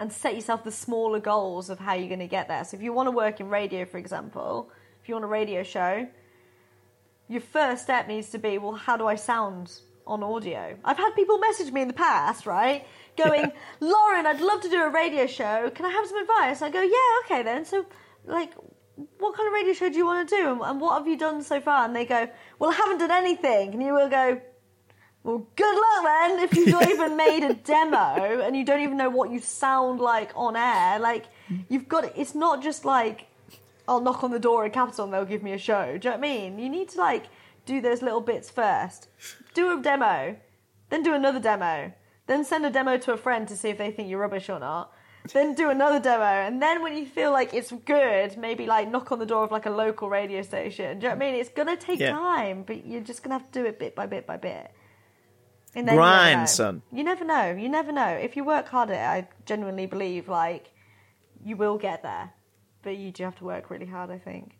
and 0.00 0.10
set 0.10 0.34
yourself 0.34 0.64
the 0.64 0.72
smaller 0.72 1.20
goals 1.20 1.68
of 1.68 1.78
how 1.78 1.92
you're 1.92 2.08
going 2.08 2.18
to 2.18 2.26
get 2.26 2.48
there. 2.48 2.64
So 2.64 2.78
if 2.78 2.82
you 2.82 2.94
want 2.94 3.08
to 3.08 3.10
work 3.10 3.40
in 3.40 3.50
radio, 3.50 3.84
for 3.84 3.98
example, 3.98 4.70
if 5.02 5.08
you 5.08 5.14
want 5.14 5.26
a 5.26 5.28
radio 5.28 5.62
show, 5.62 6.08
your 7.28 7.42
first 7.42 7.82
step 7.82 8.08
needs 8.08 8.30
to 8.30 8.38
be, 8.38 8.56
well, 8.56 8.72
how 8.72 8.96
do 8.96 9.06
I 9.06 9.16
sound 9.16 9.70
on 10.06 10.22
audio? 10.22 10.76
I've 10.84 10.96
had 10.96 11.14
people 11.14 11.38
message 11.38 11.72
me 11.72 11.82
in 11.82 11.88
the 11.88 11.94
past, 11.94 12.46
right? 12.46 12.86
Going, 13.16 13.52
Lauren, 13.80 14.26
I'd 14.26 14.40
love 14.40 14.60
to 14.62 14.68
do 14.68 14.82
a 14.82 14.90
radio 14.90 15.26
show. 15.26 15.70
Can 15.70 15.86
I 15.86 15.90
have 15.90 16.06
some 16.06 16.18
advice? 16.18 16.62
I 16.62 16.70
go, 16.70 16.80
yeah, 16.80 17.24
okay 17.24 17.42
then. 17.42 17.64
So, 17.64 17.86
like, 18.26 18.52
what 19.18 19.36
kind 19.36 19.46
of 19.46 19.52
radio 19.52 19.72
show 19.72 19.88
do 19.88 19.96
you 19.96 20.06
want 20.06 20.28
to 20.28 20.36
do? 20.36 20.62
And, 20.62 20.80
what 20.80 20.98
have 20.98 21.06
you 21.06 21.16
done 21.16 21.42
so 21.42 21.60
far? 21.60 21.84
And 21.84 21.94
they 21.94 22.04
go, 22.04 22.28
well, 22.58 22.70
I 22.70 22.74
haven't 22.74 22.98
done 22.98 23.10
anything. 23.10 23.72
And 23.72 23.82
you 23.82 23.94
will 23.94 24.08
go, 24.08 24.40
well, 25.22 25.46
good 25.54 25.74
luck 25.74 26.04
then 26.04 26.38
if 26.40 26.54
you've 26.54 26.68
not 26.68 26.88
even 26.88 27.16
made 27.16 27.44
a 27.44 27.54
demo 27.64 28.40
and 28.40 28.56
you 28.56 28.64
don't 28.64 28.80
even 28.80 28.96
know 28.96 29.10
what 29.10 29.30
you 29.30 29.40
sound 29.40 30.00
like 30.00 30.32
on 30.34 30.56
air. 30.56 30.98
Like, 30.98 31.26
you've 31.68 31.88
got 31.88 32.16
it's 32.16 32.34
not 32.34 32.62
just 32.62 32.84
like, 32.84 33.28
I'll 33.86 34.00
knock 34.00 34.24
on 34.24 34.30
the 34.30 34.40
door 34.40 34.64
at 34.64 34.72
Capital 34.72 35.04
and 35.04 35.12
they'll 35.12 35.24
give 35.24 35.42
me 35.42 35.52
a 35.52 35.58
show. 35.58 35.98
Do 35.98 36.08
you 36.08 36.14
know 36.14 36.18
what 36.18 36.18
I 36.18 36.20
mean? 36.20 36.58
You 36.58 36.68
need 36.68 36.88
to, 36.90 36.98
like, 36.98 37.26
do 37.66 37.80
those 37.80 38.02
little 38.02 38.20
bits 38.20 38.50
first. 38.50 39.08
Do 39.54 39.78
a 39.78 39.82
demo, 39.82 40.36
then 40.88 41.02
do 41.02 41.14
another 41.14 41.40
demo, 41.40 41.92
then 42.26 42.44
send 42.44 42.64
a 42.66 42.70
demo 42.70 42.96
to 42.98 43.12
a 43.12 43.16
friend 43.16 43.46
to 43.48 43.56
see 43.56 43.68
if 43.68 43.78
they 43.78 43.90
think 43.90 44.08
you're 44.08 44.20
rubbish 44.20 44.48
or 44.48 44.58
not. 44.58 44.92
Then 45.32 45.54
do 45.54 45.70
another 45.70 46.00
demo, 46.00 46.24
and 46.24 46.60
then 46.60 46.82
when 46.82 46.96
you 46.96 47.06
feel 47.06 47.30
like 47.30 47.54
it's 47.54 47.70
good, 47.70 48.36
maybe 48.36 48.66
like 48.66 48.90
knock 48.90 49.12
on 49.12 49.20
the 49.20 49.26
door 49.26 49.44
of 49.44 49.52
like 49.52 49.66
a 49.66 49.70
local 49.70 50.08
radio 50.08 50.42
station. 50.42 50.98
Do 50.98 51.04
you 51.06 51.10
know 51.12 51.16
what 51.16 51.24
I 51.24 51.30
mean? 51.30 51.40
It's 51.40 51.50
gonna 51.50 51.76
take 51.76 52.00
Yeah. 52.00 52.10
time, 52.12 52.64
but 52.64 52.84
you're 52.86 53.02
just 53.02 53.22
gonna 53.22 53.34
have 53.38 53.48
to 53.52 53.60
do 53.60 53.64
it 53.66 53.78
bit 53.78 53.94
by 53.94 54.06
bit 54.06 54.26
by 54.26 54.36
bit. 54.36 54.72
And 55.74 55.86
then 55.86 55.94
you 55.94 56.00
never 56.00 56.10
Grind, 56.10 56.40
know. 56.40 56.46
son. 56.46 56.82
You 56.92 57.04
never 57.04 57.24
know. 57.24 57.50
You 57.52 57.68
never 57.68 57.92
know. 57.92 58.08
If 58.08 58.36
you 58.36 58.44
work 58.44 58.68
hard 58.68 58.90
at 58.90 58.96
it, 58.96 59.24
I 59.24 59.28
genuinely 59.46 59.86
believe 59.86 60.28
like 60.28 60.72
you 61.44 61.56
will 61.56 61.78
get 61.78 62.02
there, 62.02 62.32
but 62.82 62.96
you 62.96 63.10
do 63.12 63.22
have 63.24 63.36
to 63.36 63.44
work 63.44 63.70
really 63.70 63.86
hard. 63.86 64.10
I 64.10 64.18
think. 64.18 64.58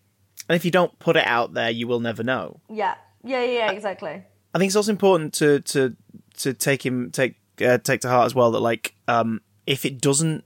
and 0.49 0.57
if 0.57 0.65
you 0.65 0.71
don't 0.71 0.97
put 0.99 1.17
it 1.17 1.27
out 1.27 1.55
there, 1.55 1.71
you 1.71 1.87
will 1.89 2.01
never 2.01 2.23
know. 2.23 2.61
Yeah. 2.69 2.95
Yeah. 3.25 3.43
Yeah. 3.45 3.53
yeah 3.53 3.71
exactly. 3.73 4.23
I 4.55 4.59
think 4.59 4.69
it's 4.69 4.77
also 4.77 4.93
important 4.93 5.35
to 5.35 5.61
to 5.61 5.97
to 6.39 6.55
take 6.55 6.85
him 6.85 7.11
take 7.11 7.37
uh, 7.65 7.79
take 7.79 8.01
to 8.03 8.09
heart 8.09 8.27
as 8.27 8.35
well 8.35 8.51
that 8.53 8.61
like 8.61 8.95
um 9.09 9.41
if 9.67 9.85
it 9.85 10.01
doesn't 10.01 10.45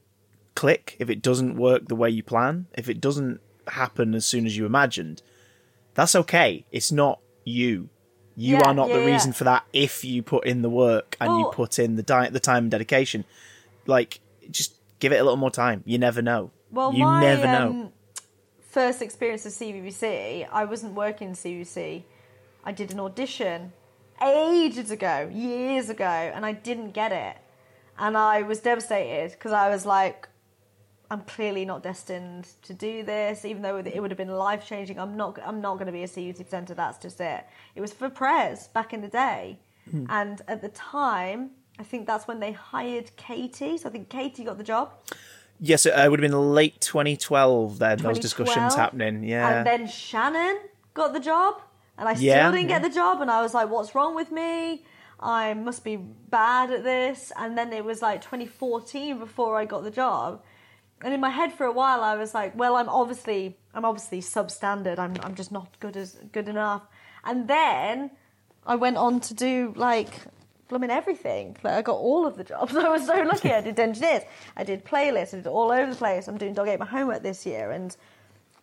click, 0.55 0.97
if 0.99 1.11
it 1.11 1.23
doesn't 1.23 1.57
work 1.57 1.89
the 1.89 1.97
way 1.97 2.11
you 2.11 2.23
plan, 2.23 2.67
if 2.77 2.89
it 2.89 3.01
doesn't 3.01 3.41
happen 3.69 4.15
as 4.15 4.25
soon 4.27 4.47
as 4.47 4.57
you 4.57 4.65
imagined, 4.67 5.23
that's 5.95 6.15
okay. 6.15 6.65
It's 6.71 6.93
not 6.93 7.21
you. 7.45 7.89
You 8.37 8.57
Yeah, 8.57 8.63
are 8.67 8.75
not 8.75 8.89
yeah, 8.89 8.97
the 8.97 9.01
yeah. 9.01 9.13
reason 9.15 9.33
for 9.33 9.45
that 9.45 9.65
if 9.73 10.05
you 10.05 10.23
put 10.23 10.47
in 10.47 10.63
the 10.63 10.69
work 10.71 11.17
and 11.21 11.39
you 11.39 11.51
put 11.53 11.79
in 11.79 11.97
the 11.97 12.03
di- 12.03 12.29
the 12.29 12.41
time 12.41 12.65
and 12.65 12.71
dedication. 12.71 13.25
Like 13.87 14.21
just 14.51 14.75
give 14.99 15.13
it 15.13 15.17
a 15.17 15.25
little 15.25 15.37
more 15.39 15.51
time. 15.51 15.83
You 15.87 15.99
never 15.99 16.21
know. 16.23 16.51
Well, 16.71 16.93
you 16.93 17.05
my 17.05 17.21
never 17.21 17.47
know. 17.47 17.69
um, 17.71 17.93
first 18.69 19.01
experience 19.01 19.47
of 19.47 19.53
CBBC, 19.53 20.47
I 20.53 20.65
wasn't 20.65 20.95
working 20.95 21.29
in 21.29 21.35
CBBC. 21.35 22.03
I 22.65 22.73
did 22.73 22.93
an 22.93 23.01
audition 23.01 23.73
ages 24.23 24.91
ago, 24.91 25.31
years 25.33 25.89
ago, 25.89 26.05
and 26.05 26.45
I 26.45 26.53
didn't 26.53 26.93
get 26.93 27.13
it. 27.13 27.37
And 27.99 28.17
I 28.17 28.43
was 28.43 28.61
devastated 28.61 29.33
because 29.33 29.53
I 29.53 29.71
was 29.71 29.87
like, 29.87 30.29
I'm 31.11 31.23
clearly 31.23 31.65
not 31.65 31.83
destined 31.83 32.49
to 32.63 32.75
do 32.75 33.03
this, 33.05 33.45
even 33.45 33.63
though 33.63 33.77
it 33.77 34.01
would 34.01 34.11
have 34.11 34.19
been 34.19 34.29
life 34.29 34.67
changing. 34.67 34.99
I'm 34.99 35.17
not. 35.17 35.39
I'm 35.45 35.61
not 35.61 35.75
going 35.75 35.87
to 35.87 35.93
be 35.93 36.03
a 36.03 36.09
CUT 36.09 36.37
presenter. 36.37 36.75
That's 36.75 36.99
just 36.99 37.21
it. 37.21 37.47
It 37.75 37.81
was 37.81 37.93
for 37.93 38.11
Prez 38.11 38.69
back 38.69 38.93
in 38.93 39.01
the 39.03 39.09
day, 39.09 39.59
and 40.09 40.43
at 40.49 40.63
the 40.63 40.69
time, 40.71 41.51
I 41.79 41.85
think 41.85 42.07
that's 42.07 42.27
when 42.27 42.41
they 42.41 42.53
hired 42.53 43.15
Katie. 43.17 43.79
So 43.79 43.89
I 43.89 43.93
think 43.93 44.09
Katie 44.09 44.45
got 44.45 44.59
the 44.59 44.65
job. 44.65 44.93
Yes, 45.61 45.87
it 45.87 45.91
uh, 45.91 46.11
would 46.11 46.21
have 46.21 46.31
been 46.31 46.55
late 46.55 46.81
2012 46.81 47.79
then, 47.79 47.99
those 47.99 48.19
2012, 48.19 48.21
discussions 48.21 48.75
happening. 48.75 49.25
Yeah. 49.25 49.59
And 49.59 49.67
then 49.67 49.87
Shannon 49.87 50.59
got 50.93 51.13
the 51.13 51.21
job, 51.21 51.63
and 51.99 52.09
I 52.09 52.15
still 52.15 52.27
Yeah, 52.27 52.51
didn't 52.51 52.69
yeah. 52.69 52.81
get 52.81 52.83
the 52.83 52.95
job, 52.95 53.21
and 53.21 53.31
I 53.31 53.43
was 53.43 53.55
like, 53.55 53.69
"What's 53.71 53.95
wrong 53.95 54.15
with 54.15 54.31
me? 54.31 54.85
I 55.21 55.55
must 55.55 55.83
be 55.85 55.97
bad 55.97 56.71
at 56.71 56.85
this." 56.85 57.33
And 57.37 57.57
then 57.57 57.73
it 57.73 57.85
was 57.85 58.03
like 58.03 58.21
2014 58.23 59.19
before 59.19 59.57
I 59.59 59.65
got 59.65 59.83
the 59.83 59.91
job, 59.91 60.43
and 61.03 61.13
in 61.15 61.21
my 61.21 61.31
head 61.31 61.53
for 61.53 61.67
a 61.67 61.73
while 61.73 62.03
I 62.03 62.15
was 62.17 62.35
like, 62.35 62.57
"Well, 62.57 62.77
I'm 62.77 62.89
obviously 62.89 63.57
I'm 63.75 63.85
obviously 63.85 64.21
substandard. 64.21 64.99
I'm 64.99 65.15
I'm 65.23 65.35
just 65.35 65.53
not 65.53 65.79
good 65.81 65.97
as 65.97 66.19
good 66.33 66.49
enough. 66.49 66.83
And 67.25 67.49
then 67.49 68.11
I 68.67 68.77
went 68.77 68.97
on 68.97 69.21
to 69.21 69.35
do 69.35 69.73
like 69.77 70.11
blooming 70.69 70.91
everything. 70.91 71.57
Like 71.63 71.75
I 71.75 71.83
got 71.83 71.97
all 71.97 72.27
of 72.27 72.37
the 72.37 72.45
jobs. 72.45 72.75
I 72.87 72.89
was 72.89 73.07
so 73.07 73.15
lucky. 73.23 73.53
I 73.53 73.61
did 73.61 73.77
Dengineers. 73.77 74.23
I 74.57 74.65
did 74.65 74.85
playlists. 74.85 75.35
I 75.35 75.39
did 75.39 75.47
all 75.47 75.71
over 75.71 75.91
the 75.91 75.97
place. 75.97 76.27
I'm 76.29 76.39
doing 76.39 76.55
Dog 76.55 76.69
Ate 76.69 76.79
My 76.79 76.87
Homework 76.87 77.23
this 77.23 77.47
year, 77.47 77.71
and 77.71 77.97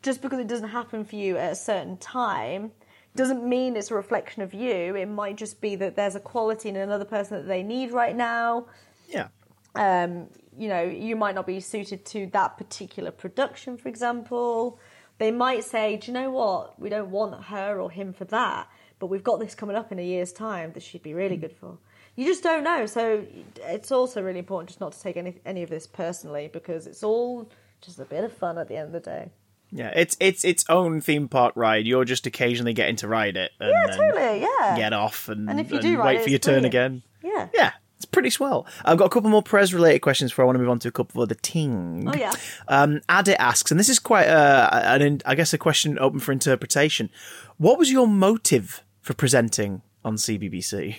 just 0.01 0.21
because 0.21 0.39
it 0.39 0.47
doesn't 0.47 0.69
happen 0.69 1.05
for 1.05 1.15
you 1.15 1.37
at 1.37 1.51
a 1.51 1.55
certain 1.55 1.97
time 1.97 2.71
doesn't 3.15 3.47
mean 3.47 3.75
it's 3.75 3.91
a 3.91 3.95
reflection 3.95 4.41
of 4.41 4.53
you. 4.53 4.95
It 4.95 5.07
might 5.07 5.35
just 5.35 5.61
be 5.61 5.75
that 5.75 5.95
there's 5.95 6.15
a 6.15 6.19
quality 6.19 6.69
in 6.69 6.75
another 6.75 7.05
person 7.05 7.37
that 7.37 7.47
they 7.47 7.63
need 7.63 7.91
right 7.91 8.15
now. 8.15 8.65
Yeah. 9.07 9.27
Um, 9.75 10.27
you 10.57 10.67
know, 10.69 10.83
you 10.83 11.15
might 11.15 11.35
not 11.35 11.47
be 11.47 11.59
suited 11.59 12.05
to 12.05 12.27
that 12.27 12.57
particular 12.57 13.11
production, 13.11 13.77
for 13.77 13.89
example. 13.89 14.79
They 15.17 15.31
might 15.31 15.63
say, 15.63 15.97
do 15.97 16.07
you 16.07 16.13
know 16.13 16.31
what? 16.31 16.79
We 16.79 16.89
don't 16.89 17.11
want 17.11 17.45
her 17.45 17.79
or 17.79 17.91
him 17.91 18.13
for 18.13 18.25
that, 18.25 18.67
but 18.99 19.07
we've 19.07 19.23
got 19.23 19.39
this 19.39 19.55
coming 19.55 19.75
up 19.75 19.91
in 19.91 19.99
a 19.99 20.03
year's 20.03 20.33
time 20.33 20.71
that 20.73 20.83
she'd 20.83 21.03
be 21.03 21.13
really 21.13 21.37
good 21.37 21.55
for. 21.55 21.77
You 22.15 22.25
just 22.25 22.43
don't 22.43 22.63
know. 22.63 22.85
So 22.85 23.25
it's 23.61 23.91
also 23.91 24.21
really 24.21 24.39
important 24.39 24.69
just 24.69 24.79
not 24.79 24.93
to 24.93 25.01
take 25.01 25.17
any, 25.17 25.39
any 25.45 25.63
of 25.63 25.69
this 25.69 25.87
personally 25.87 26.49
because 26.51 26.87
it's 26.87 27.03
all 27.03 27.49
just 27.81 27.99
a 27.99 28.05
bit 28.05 28.23
of 28.23 28.31
fun 28.31 28.57
at 28.57 28.67
the 28.67 28.75
end 28.75 28.87
of 28.87 28.93
the 28.93 28.99
day. 28.99 29.31
Yeah, 29.75 29.91
it's 29.95 30.15
it's 30.19 30.43
its 30.45 30.63
own 30.69 31.01
theme 31.01 31.27
park 31.27 31.53
ride. 31.55 31.87
You're 31.87 32.05
just 32.05 32.27
occasionally 32.27 32.73
getting 32.73 32.95
to 32.97 33.07
ride 33.07 33.35
it 33.37 33.51
and 33.59 33.71
Yeah, 33.71 33.95
totally. 33.95 34.41
Yeah. 34.41 34.75
get 34.77 34.93
off 34.93 35.29
and, 35.29 35.49
And 35.49 35.59
if 35.59 35.71
you 35.71 35.81
do 35.81 35.97
ride 35.97 36.05
wait 36.05 36.15
it, 36.19 36.23
for 36.23 36.29
your 36.29 36.39
turn 36.39 36.61
brilliant. 36.61 36.73
again. 36.73 37.03
Yeah. 37.23 37.47
Yeah, 37.55 37.71
it's 37.97 38.05
pretty 38.05 38.29
swell. 38.29 38.67
I've 38.85 38.97
got 38.99 39.05
a 39.05 39.09
couple 39.09 39.31
more 39.31 39.41
Prez 39.41 39.73
related 39.73 39.99
questions 39.99 40.29
before 40.31 40.43
I 40.43 40.45
want 40.45 40.57
to 40.57 40.59
move 40.59 40.69
on 40.69 40.77
to 40.79 40.89
a 40.89 40.91
couple 40.91 41.23
of 41.23 41.27
other 41.29 41.39
ting. 41.41 42.03
Oh, 42.07 42.13
yeah. 42.15 42.33
Um, 42.67 43.01
Adit 43.09 43.37
asks, 43.39 43.71
and 43.71 43.79
this 43.79 43.89
is 43.89 43.97
quite 43.97 44.27
uh, 44.27 44.69
an 44.83 45.21
I 45.25 45.33
guess 45.33 45.53
a 45.53 45.57
question 45.57 45.97
open 45.97 46.19
for 46.19 46.31
interpretation. 46.31 47.09
What 47.57 47.79
was 47.79 47.91
your 47.91 48.07
motive 48.07 48.83
for 49.01 49.13
presenting 49.15 49.81
on 50.05 50.17
CBBC? 50.17 50.97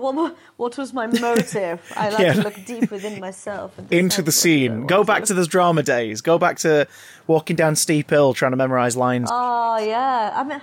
What, 0.00 0.36
what 0.56 0.78
was 0.78 0.92
my 0.92 1.06
motive? 1.06 1.80
I 1.96 2.08
like 2.10 2.20
Yeah. 2.20 2.32
to 2.34 2.42
look 2.42 2.64
deep 2.64 2.90
within 2.90 3.20
myself. 3.20 3.76
And 3.78 3.92
Into 3.92 4.22
the 4.22 4.32
scene. 4.32 4.86
Go 4.86 5.04
back 5.04 5.24
to 5.24 5.34
those 5.34 5.48
drama 5.48 5.82
days. 5.82 6.20
Go 6.20 6.38
back 6.38 6.58
to 6.58 6.86
walking 7.26 7.56
down 7.56 7.76
steep 7.76 8.10
hill 8.10 8.34
trying 8.34 8.52
to 8.52 8.56
memorize 8.56 8.96
lines. 8.96 9.28
Oh 9.30 9.78
yeah, 9.78 10.32
I 10.34 10.44
mean, 10.44 10.60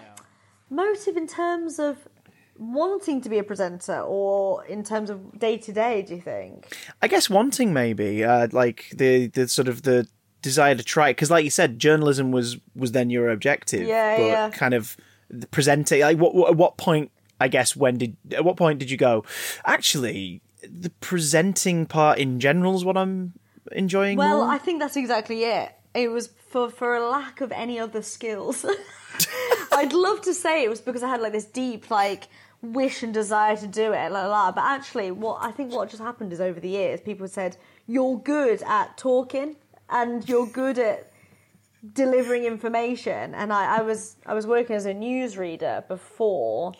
motive 0.69 1.17
in 1.17 1.27
terms 1.27 1.79
of 1.79 1.97
wanting 2.57 3.19
to 3.21 3.29
be 3.29 3.37
a 3.37 3.43
presenter, 3.43 3.99
or 3.99 4.65
in 4.65 4.83
terms 4.83 5.09
of 5.09 5.37
day 5.39 5.57
to 5.57 5.71
day. 5.73 6.01
Do 6.01 6.15
you 6.15 6.21
think? 6.21 6.75
I 7.01 7.07
guess 7.07 7.29
wanting 7.29 7.73
maybe 7.73 8.23
uh, 8.23 8.47
like 8.51 8.87
the 8.95 9.27
the 9.27 9.47
sort 9.47 9.67
of 9.67 9.81
the 9.83 10.07
desire 10.41 10.75
to 10.75 10.83
try 10.83 11.09
because 11.09 11.31
like 11.31 11.43
you 11.43 11.49
said 11.49 11.79
journalism 11.79 12.31
was 12.31 12.57
was 12.75 12.91
then 12.91 13.09
your 13.09 13.29
objective 13.31 13.87
Yeah, 13.87 14.17
but 14.17 14.23
yeah. 14.25 14.49
kind 14.51 14.75
of 14.75 14.95
presenting 15.49 16.01
like 16.01 16.17
what, 16.19 16.35
what 16.35 16.51
at 16.51 16.55
what 16.55 16.77
point 16.77 17.11
I 17.39 17.47
guess 17.47 17.75
when 17.75 17.97
did 17.97 18.17
at 18.31 18.45
what 18.45 18.57
point 18.57 18.79
did 18.79 18.89
you 18.89 18.97
go 18.97 19.23
actually 19.65 20.41
the 20.63 20.89
presenting 21.01 21.85
part 21.85 22.17
in 22.17 22.39
general 22.39 22.75
is 22.75 22.85
what 22.85 22.97
I'm 22.97 23.33
enjoying 23.71 24.17
Well, 24.17 24.43
more? 24.43 24.51
I 24.51 24.57
think 24.57 24.79
that's 24.79 24.95
exactly 24.95 25.43
it. 25.43 25.71
It 25.93 26.09
was 26.09 26.29
for 26.49 26.69
for 26.69 26.95
a 26.95 27.07
lack 27.07 27.41
of 27.41 27.51
any 27.51 27.79
other 27.79 28.01
skills. 28.01 28.65
I'd 29.71 29.93
love 29.93 30.21
to 30.21 30.33
say 30.33 30.63
it 30.63 30.69
was 30.69 30.81
because 30.81 31.03
I 31.03 31.09
had 31.09 31.21
like 31.21 31.33
this 31.33 31.45
deep 31.45 31.89
like 31.89 32.27
wish 32.61 33.03
and 33.03 33.13
desire 33.13 33.55
to 33.57 33.67
do 33.67 33.93
it, 33.93 34.11
la 34.11 34.25
la. 34.25 34.27
la. 34.27 34.51
But 34.51 34.63
actually, 34.63 35.11
what 35.11 35.39
I 35.41 35.51
think 35.51 35.71
what 35.71 35.89
just 35.89 36.01
happened 36.01 36.33
is 36.33 36.41
over 36.41 36.59
the 36.59 36.69
years, 36.69 37.01
people 37.01 37.27
said 37.27 37.57
you're 37.87 38.19
good 38.19 38.63
at 38.63 38.97
talking 38.97 39.55
and 39.89 40.27
you're 40.27 40.47
good 40.47 40.79
at 40.79 41.11
delivering 41.93 42.45
information. 42.45 43.35
And 43.35 43.53
I, 43.53 43.77
I 43.77 43.81
was 43.81 44.15
I 44.25 44.33
was 44.33 44.47
working 44.47 44.75
as 44.75 44.85
a 44.85 44.93
newsreader 44.93 45.87
before 45.87 46.73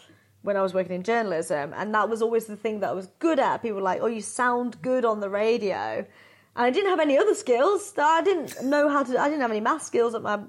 when 0.46 0.56
I 0.56 0.62
was 0.62 0.74
working 0.74 0.96
in 0.96 1.04
journalism, 1.04 1.74
and 1.76 1.94
that 1.94 2.08
was 2.10 2.22
always 2.22 2.46
the 2.46 2.56
thing 2.56 2.80
that 2.80 2.92
I 2.92 2.94
was 2.94 3.08
good 3.20 3.40
at. 3.40 3.62
People 3.62 3.78
were 3.78 3.82
like, 3.82 4.02
"Oh, 4.02 4.08
you 4.08 4.22
sound 4.22 4.82
good 4.82 5.04
on 5.04 5.20
the 5.20 5.30
radio," 5.30 6.06
and 6.56 6.66
I 6.68 6.70
didn't 6.70 6.90
have 6.90 7.00
any 7.00 7.18
other 7.18 7.36
skills. 7.36 7.94
I 7.98 8.22
didn't 8.22 8.64
know 8.64 8.88
how 8.88 9.04
to. 9.04 9.20
I 9.20 9.28
didn't 9.28 9.42
have 9.42 9.52
any 9.52 9.60
math 9.60 9.84
skills 9.84 10.16
at 10.16 10.22
my 10.22 10.40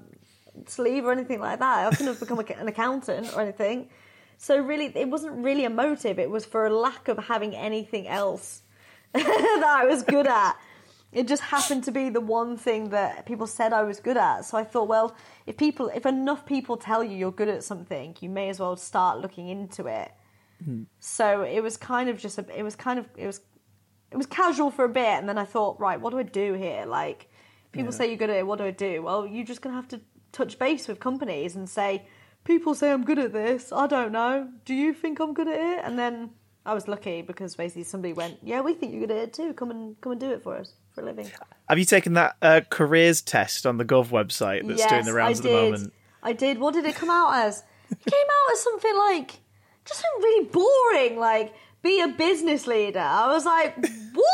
sleeve 0.65 1.05
or 1.05 1.11
anything 1.11 1.39
like 1.39 1.59
that. 1.59 1.87
I 1.87 1.89
couldn't 1.89 2.07
have 2.07 2.19
become 2.19 2.39
an 2.39 2.67
accountant 2.67 3.33
or 3.35 3.41
anything. 3.41 3.89
So 4.37 4.57
really, 4.59 4.91
it 4.95 5.09
wasn't 5.09 5.43
really 5.43 5.65
a 5.65 5.69
motive. 5.69 6.19
It 6.19 6.29
was 6.29 6.45
for 6.45 6.67
a 6.67 6.69
lack 6.69 7.07
of 7.07 7.17
having 7.17 7.55
anything 7.55 8.07
else 8.07 8.61
that 9.13 9.63
I 9.81 9.85
was 9.85 10.03
good 10.03 10.27
at. 10.27 10.55
It 11.11 11.27
just 11.27 11.41
happened 11.41 11.85
to 11.85 11.91
be 11.91 12.09
the 12.09 12.21
one 12.21 12.57
thing 12.57 12.89
that 12.89 13.25
people 13.25 13.47
said 13.47 13.71
I 13.71 13.83
was 13.83 13.99
good 13.99 14.17
at. 14.17 14.41
So 14.41 14.57
I 14.57 14.63
thought, 14.63 14.89
well, 14.89 15.15
if 15.45 15.55
people, 15.55 15.89
if 15.95 16.05
enough 16.05 16.45
people 16.45 16.75
tell 16.75 17.03
you 17.03 17.15
you're 17.15 17.31
good 17.31 17.47
at 17.47 17.63
something, 17.63 18.15
you 18.19 18.29
may 18.29 18.49
as 18.49 18.59
well 18.59 18.75
start 18.75 19.19
looking 19.19 19.47
into 19.47 19.87
it. 19.87 20.11
Hmm. 20.63 20.83
So 20.99 21.43
it 21.43 21.61
was 21.61 21.77
kind 21.77 22.09
of 22.09 22.17
just 22.19 22.37
a, 22.37 22.45
it 22.55 22.63
was 22.63 22.75
kind 22.75 22.99
of, 22.99 23.07
it 23.15 23.25
was, 23.25 23.41
it 24.11 24.17
was 24.17 24.25
casual 24.25 24.69
for 24.69 24.85
a 24.85 24.89
bit, 24.89 25.05
and 25.05 25.27
then 25.29 25.37
I 25.37 25.45
thought, 25.45 25.79
right, 25.79 25.99
what 25.99 26.11
do 26.11 26.19
I 26.19 26.23
do 26.23 26.53
here? 26.53 26.85
Like, 26.85 27.29
people 27.71 27.91
say 27.91 28.07
you're 28.07 28.17
good 28.17 28.29
at 28.29 28.37
it, 28.37 28.47
what 28.47 28.57
do 28.57 28.65
I 28.65 28.71
do? 28.71 29.01
Well, 29.01 29.25
you're 29.25 29.45
just 29.45 29.61
gonna 29.61 29.75
have 29.75 29.87
to 29.89 30.01
touch 30.31 30.59
base 30.59 30.87
with 30.87 30.99
companies 30.99 31.55
and 31.55 31.69
say, 31.69 32.05
people 32.43 32.73
say 32.73 32.91
I'm 32.91 33.03
good 33.03 33.19
at 33.19 33.33
this. 33.33 33.71
I 33.71 33.87
don't 33.87 34.11
know. 34.11 34.49
Do 34.65 34.73
you 34.73 34.93
think 34.93 35.19
I'm 35.19 35.33
good 35.33 35.47
at 35.47 35.59
it? 35.59 35.81
And 35.83 35.97
then 35.97 36.31
I 36.65 36.73
was 36.73 36.87
lucky 36.87 37.21
because 37.21 37.55
basically 37.55 37.83
somebody 37.83 38.13
went, 38.13 38.39
yeah, 38.41 38.61
we 38.61 38.73
think 38.73 38.93
you're 38.93 39.01
good 39.01 39.11
at 39.11 39.17
it 39.17 39.33
too. 39.33 39.53
Come 39.53 39.71
and 39.71 39.99
come 40.01 40.13
and 40.13 40.21
do 40.21 40.31
it 40.31 40.43
for 40.43 40.57
us 40.57 40.73
for 40.97 41.03
a 41.03 41.05
living. 41.05 41.29
have 41.69 41.77
you 41.77 41.85
taken 41.85 42.13
that 42.13 42.35
uh, 42.41 42.61
careers 42.69 43.21
test 43.21 43.65
on 43.65 43.77
the 43.77 43.85
Gov 43.85 44.07
website 44.07 44.67
that's 44.67 44.85
doing 44.85 45.05
the 45.05 45.13
rounds 45.13 45.39
I 45.39 45.41
at 45.41 45.43
the 45.43 45.49
did. 45.49 45.71
moment 45.71 45.93
I 46.23 46.33
did. 46.33 46.59
What 46.59 46.73
did 46.73 46.85
it 46.85 46.95
come 46.95 47.09
out 47.09 47.35
as? 47.35 47.63
It 47.89 47.99
came 48.03 48.13
out 48.13 48.51
as 48.51 48.61
something 48.61 48.97
like 48.97 49.39
just 49.85 50.01
something 50.01 50.23
really 50.23 50.45
boring, 50.49 51.19
like 51.19 51.53
be 51.81 52.01
a 52.01 52.07
business 52.07 52.67
leader. 52.67 52.99
I 52.99 53.27
was 53.27 53.45
like, 53.45 53.77
what? 53.77 53.85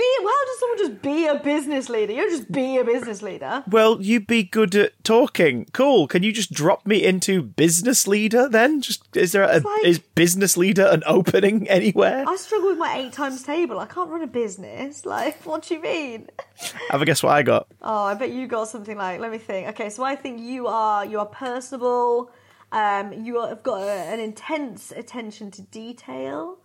be 0.00 0.16
how 0.24 0.44
does 0.46 0.58
someone 0.60 0.78
just 0.78 1.02
be 1.02 1.26
a 1.26 1.34
business 1.36 1.88
leader? 1.88 2.12
You 2.12 2.28
just 2.30 2.50
be 2.50 2.78
a 2.78 2.84
business 2.84 3.22
leader. 3.22 3.62
Well, 3.70 4.00
you'd 4.00 4.26
be 4.26 4.42
good 4.42 4.74
at 4.74 4.92
talking. 5.04 5.66
Cool. 5.72 6.06
Can 6.08 6.22
you 6.22 6.32
just 6.32 6.52
drop 6.52 6.86
me 6.86 7.04
into 7.04 7.42
business 7.42 8.06
leader 8.06 8.48
then? 8.48 8.80
Just 8.80 9.16
is 9.16 9.32
there 9.32 9.44
a, 9.44 9.58
like- 9.60 9.84
is 9.84 9.98
business 9.98 10.56
leader 10.56 10.86
an 10.86 11.02
opening 11.06 11.68
anywhere? 11.78 12.24
I 12.26 12.36
struggle 12.36 12.70
with 12.70 12.78
my 12.78 12.96
eight 12.98 13.12
times 13.12 13.42
table. 13.42 13.78
I 13.78 13.86
can't 13.86 14.10
run 14.10 14.22
a 14.22 14.26
business. 14.26 15.04
Like, 15.10 15.44
what 15.44 15.62
do 15.64 15.74
you 15.74 15.82
mean? 15.82 16.28
Have 16.90 17.02
a 17.02 17.04
guess 17.04 17.22
what 17.22 17.32
I 17.32 17.42
got. 17.42 17.66
Oh, 17.82 18.04
I 18.04 18.14
bet 18.14 18.30
you 18.30 18.46
got 18.46 18.68
something 18.68 18.96
like. 18.96 19.18
Let 19.20 19.30
me 19.32 19.38
think. 19.38 19.68
Okay, 19.70 19.90
so 19.90 20.02
I 20.04 20.14
think 20.16 20.40
you 20.40 20.66
are 20.68 21.04
you 21.04 21.18
are 21.18 21.26
personable. 21.26 22.30
Um, 22.72 23.12
you 23.12 23.38
are- 23.38 23.48
have 23.48 23.62
got 23.62 23.82
a, 23.82 23.90
an 23.90 24.20
intense 24.20 24.92
attention 24.92 25.50
to 25.52 25.62
detail. 25.62 26.58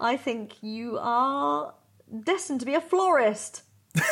I 0.00 0.16
think 0.16 0.62
you 0.62 0.98
are 1.00 1.74
destined 2.24 2.60
to 2.60 2.66
be 2.66 2.74
a 2.74 2.80
florist. 2.80 3.62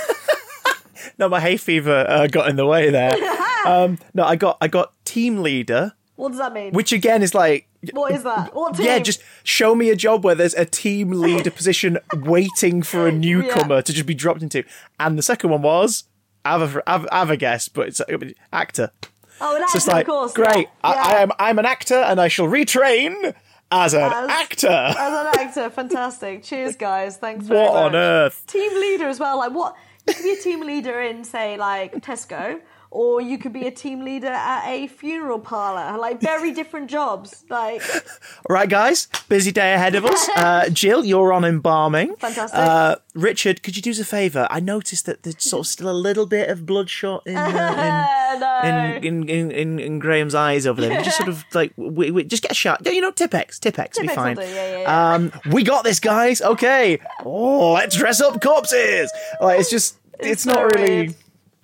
No, 1.19 1.29
my 1.29 1.41
hay 1.41 1.57
fever 1.57 2.05
uh, 2.09 2.27
got 2.27 2.49
in 2.49 2.57
the 2.57 2.67
way 2.67 2.91
there. 2.91 3.15
um, 3.67 3.99
no, 4.13 4.25
I 4.25 4.37
got 4.37 4.59
I 4.61 4.69
got 4.69 4.93
team 5.05 5.39
leader, 5.43 5.93
What 6.17 6.31
does 6.31 6.39
that 6.39 6.53
mean? 6.53 6.73
which 6.73 6.93
again 6.93 7.23
is 7.23 7.33
like 7.35 7.69
what 7.93 8.13
is 8.13 8.23
that? 8.25 8.55
What 8.55 8.75
team? 8.75 8.87
yeah, 8.87 8.99
just 8.99 9.23
show 9.45 9.75
me 9.75 9.89
a 9.91 9.97
job 9.97 10.25
where 10.25 10.35
there's 10.35 10.55
a 10.55 10.65
team 10.65 11.11
leader 11.13 11.51
position 11.51 11.99
waiting 12.15 12.83
for 12.83 13.07
a 13.07 13.13
newcomer 13.13 13.77
Yeah. 13.77 13.81
to 13.83 13.93
just 13.93 14.07
be 14.07 14.15
dropped 14.15 14.43
into. 14.43 14.65
And 14.99 15.17
the 15.17 15.23
second 15.23 15.51
one 15.51 15.63
was 15.63 16.05
I 16.45 16.59
have 16.59 16.77
a, 16.77 16.83
I 16.87 16.93
have, 16.93 17.09
I 17.13 17.19
have 17.21 17.31
a 17.31 17.37
guess, 17.37 17.69
but 17.69 17.89
it's 17.89 18.01
actor. 18.53 18.91
oh, 19.41 19.57
an 19.57 19.69
So 19.69 19.77
it's 19.77 19.87
like 19.87 20.09
of 20.09 20.13
course. 20.13 20.33
great. 20.33 20.67
Yeah. 20.67 20.67
I, 20.83 20.93
I 21.15 21.23
am 21.23 21.31
I'm 21.39 21.59
an 21.59 21.67
actor, 21.67 21.95
and 21.97 22.21
I 22.21 22.29
shall 22.29 22.47
retrain 22.47 23.35
as 23.71 23.95
an 23.95 24.03
As- 24.03 24.29
actor. 24.31 24.69
As 24.69 24.97
an 24.99 25.27
actor, 25.41 25.71
fantastic. 25.71 26.43
Cheers, 26.43 26.77
guys. 26.77 27.17
Thanks 27.17 27.47
What 27.49 27.73
much. 27.73 27.83
on 27.83 27.95
earth? 27.97 28.45
Team 28.47 28.73
leader 28.75 29.09
as 29.09 29.19
well. 29.21 29.39
Like 29.39 29.53
what? 29.53 29.75
You 30.07 30.15
could 30.15 30.23
be 30.23 30.33
a 30.33 30.41
team 30.43 30.61
leader 30.61 31.01
in, 31.01 31.25
say, 31.25 31.57
like 31.57 31.95
Tesco, 31.97 32.61
or 32.91 33.21
you 33.21 33.39
could 33.39 33.53
be 33.53 33.67
a 33.67 33.71
team 33.71 34.05
leader 34.05 34.29
at 34.29 34.67
a 34.69 34.87
funeral 34.87 35.39
parlor. 35.39 35.99
Like 35.99 36.21
very 36.21 36.53
different 36.61 36.91
jobs. 36.91 37.45
Like 37.49 37.83
All 38.49 38.55
right, 38.55 38.69
guys, 38.69 39.09
busy 39.29 39.53
day 39.53 39.75
ahead 39.75 39.95
of 39.95 40.05
us. 40.05 40.29
Uh, 40.37 40.69
Jill, 40.69 41.05
you're 41.05 41.33
on 41.33 41.45
embalming. 41.45 42.15
Fantastic. 42.17 42.59
Uh, 42.59 42.97
Richard, 43.15 43.63
could 43.63 43.75
you 43.75 43.83
do 43.83 43.91
us 43.91 43.99
a 43.99 44.05
favour? 44.05 44.47
I 44.51 44.61
noticed 44.61 45.07
that 45.07 45.23
there's 45.23 45.43
sort 45.43 45.61
of 45.61 45.67
still 45.67 45.91
a 45.91 45.93
little 45.97 46.27
bit 46.27 46.51
of 46.51 46.67
bloodshot 46.67 47.23
in, 47.27 47.37
uh, 47.37 48.37
no. 48.39 48.97
in, 48.99 49.05
in, 49.05 49.29
in, 49.29 49.51
in, 49.51 49.79
in 49.79 49.99
Graham's 49.99 50.35
eyes 50.35 50.67
over 50.67 50.81
there. 50.81 51.03
Just 51.03 51.17
sort 51.17 51.31
of 51.31 51.45
like, 51.55 51.73
we, 51.77 52.11
we, 52.11 52.25
just 52.25 52.43
get 52.43 52.53
a 52.53 52.55
shot. 52.55 52.85
You 52.85 53.01
know, 53.01 53.13
Tipex, 53.13 53.59
Tipex, 53.59 53.97
will 53.97 54.03
be 54.09 54.15
fine. 54.15 54.37
yeah, 54.37 54.45
yeah, 54.45 54.81
yeah. 54.83 55.15
Um, 55.15 55.33
we 55.51 55.63
got 55.65 55.85
this, 55.85 56.01
guys. 56.01 56.43
Okay. 56.43 56.99
Oh, 57.25 57.73
let's 57.73 57.97
dress 57.97 58.21
up 58.21 58.41
corpses. 58.43 59.11
Like, 59.41 59.61
it's 59.61 59.71
just, 59.71 59.97
it's, 60.19 60.29
It's 60.29 60.47
not 60.47 60.75
really. 60.75 60.91
weird. 61.07 61.15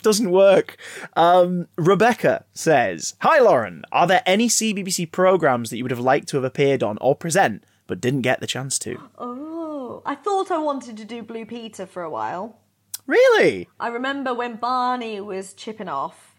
Doesn't 0.03 0.31
work. 0.31 0.77
Um, 1.17 1.69
Rebecca 1.77 2.45
says, 2.53 3.15
Hi 3.21 3.39
Lauren, 3.39 3.85
are 3.93 4.07
there 4.07 4.23
any 4.27 4.49
CBBC 4.49 5.11
programs 5.13 5.71
that 5.71 5.77
you 5.77 5.85
would 5.85 5.91
have 5.91 6.01
liked 6.01 6.29
to 6.29 6.37
have 6.37 6.45
appeared 6.45 6.83
on 6.83 6.99
or 7.01 7.15
present 7.15 7.65
but 7.87 8.01
didn't 8.01 8.23
get 8.23 8.41
the 8.41 8.47
chance 8.47 8.79
to? 8.81 9.01
Oh, 9.19 10.03
I 10.05 10.15
thought 10.15 10.51
I 10.51 10.59
wanted 10.59 10.97
to 10.97 11.05
do 11.05 11.23
Blue 11.23 11.45
Peter 11.47 11.87
for 11.87 12.03
a 12.03 12.11
while. 12.11 12.59
Really? 13.07 13.69
I 13.81 13.89
remember 13.89 14.33
when 14.35 14.57
Barney 14.57 15.21
was 15.21 15.53
chipping 15.55 15.89
off. 15.89 16.37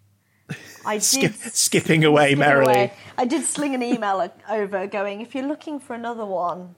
I 0.86 0.96
did 0.98 1.04
Skip, 1.04 1.34
skipping 1.34 2.04
away 2.04 2.30
skip 2.30 2.40
merrily. 2.40 2.74
away. 2.74 2.94
I 3.18 3.26
did 3.26 3.44
sling 3.44 3.76
an 3.76 3.84
email 3.84 4.30
over 4.50 4.88
going, 4.88 5.22
if 5.22 5.36
you're 5.36 5.48
looking 5.48 5.80
for 5.80 5.94
another 5.94 6.26
one, 6.26 6.76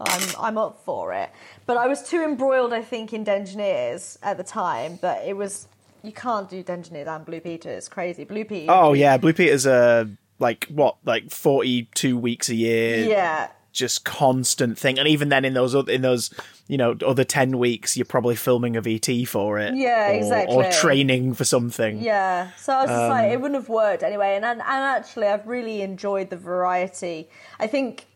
I'm 0.00 0.22
I'm 0.38 0.58
up 0.58 0.84
for 0.84 1.12
it. 1.12 1.30
But 1.66 1.76
I 1.76 1.88
was 1.88 2.08
too 2.08 2.22
embroiled, 2.22 2.72
I 2.72 2.82
think, 2.82 3.12
in 3.12 3.24
Dengineers 3.24 4.18
at 4.22 4.36
the 4.36 4.44
time 4.44 4.98
that 5.02 5.26
it 5.26 5.36
was 5.36 5.66
you 6.02 6.12
can't 6.12 6.48
do 6.48 6.62
Dengineers 6.62 7.08
and 7.08 7.24
Blue 7.24 7.40
Peter. 7.40 7.70
It's 7.70 7.88
crazy. 7.88 8.24
Blue 8.24 8.44
Peter. 8.44 8.70
Oh 8.70 8.92
yeah, 8.92 9.16
Blue 9.16 9.32
Peter's 9.32 9.66
a 9.66 10.08
like 10.38 10.66
what, 10.66 10.96
like 11.04 11.30
forty 11.30 11.84
two 11.94 12.16
weeks 12.16 12.48
a 12.48 12.54
year. 12.54 13.04
yeah. 13.08 13.48
Just 13.70 14.04
constant 14.04 14.76
thing, 14.76 14.98
and 14.98 15.06
even 15.06 15.28
then, 15.28 15.44
in 15.44 15.54
those 15.54 15.74
oth- 15.74 15.90
in 15.90 16.00
those 16.02 16.32
you 16.66 16.76
know 16.76 16.96
other 17.06 17.22
ten 17.22 17.58
weeks, 17.58 17.96
you're 17.96 18.06
probably 18.06 18.34
filming 18.34 18.76
a 18.76 18.82
VT 18.82 19.28
for 19.28 19.58
it. 19.58 19.74
Yeah, 19.76 20.08
or, 20.08 20.14
exactly. 20.14 20.56
Or 20.56 20.70
training 20.72 21.34
for 21.34 21.44
something. 21.44 22.00
Yeah, 22.00 22.50
so 22.56 22.72
I 22.72 22.80
was 22.82 22.90
just 22.90 23.08
like, 23.10 23.26
Um, 23.26 23.30
it 23.30 23.40
wouldn't 23.40 23.60
have 23.60 23.68
worked 23.68 24.02
anyway. 24.02 24.34
And, 24.34 24.44
and 24.44 24.60
and 24.60 24.68
actually, 24.68 25.28
I've 25.28 25.46
really 25.46 25.82
enjoyed 25.82 26.30
the 26.30 26.36
variety. 26.36 27.28
I 27.60 27.68
think 27.68 28.06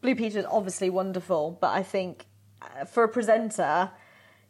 Blue 0.00 0.16
Peter 0.16 0.40
is 0.40 0.46
obviously 0.50 0.90
wonderful, 0.90 1.56
but 1.60 1.70
I 1.70 1.84
think 1.84 2.26
uh, 2.62 2.86
for 2.86 3.04
a 3.04 3.08
presenter, 3.08 3.90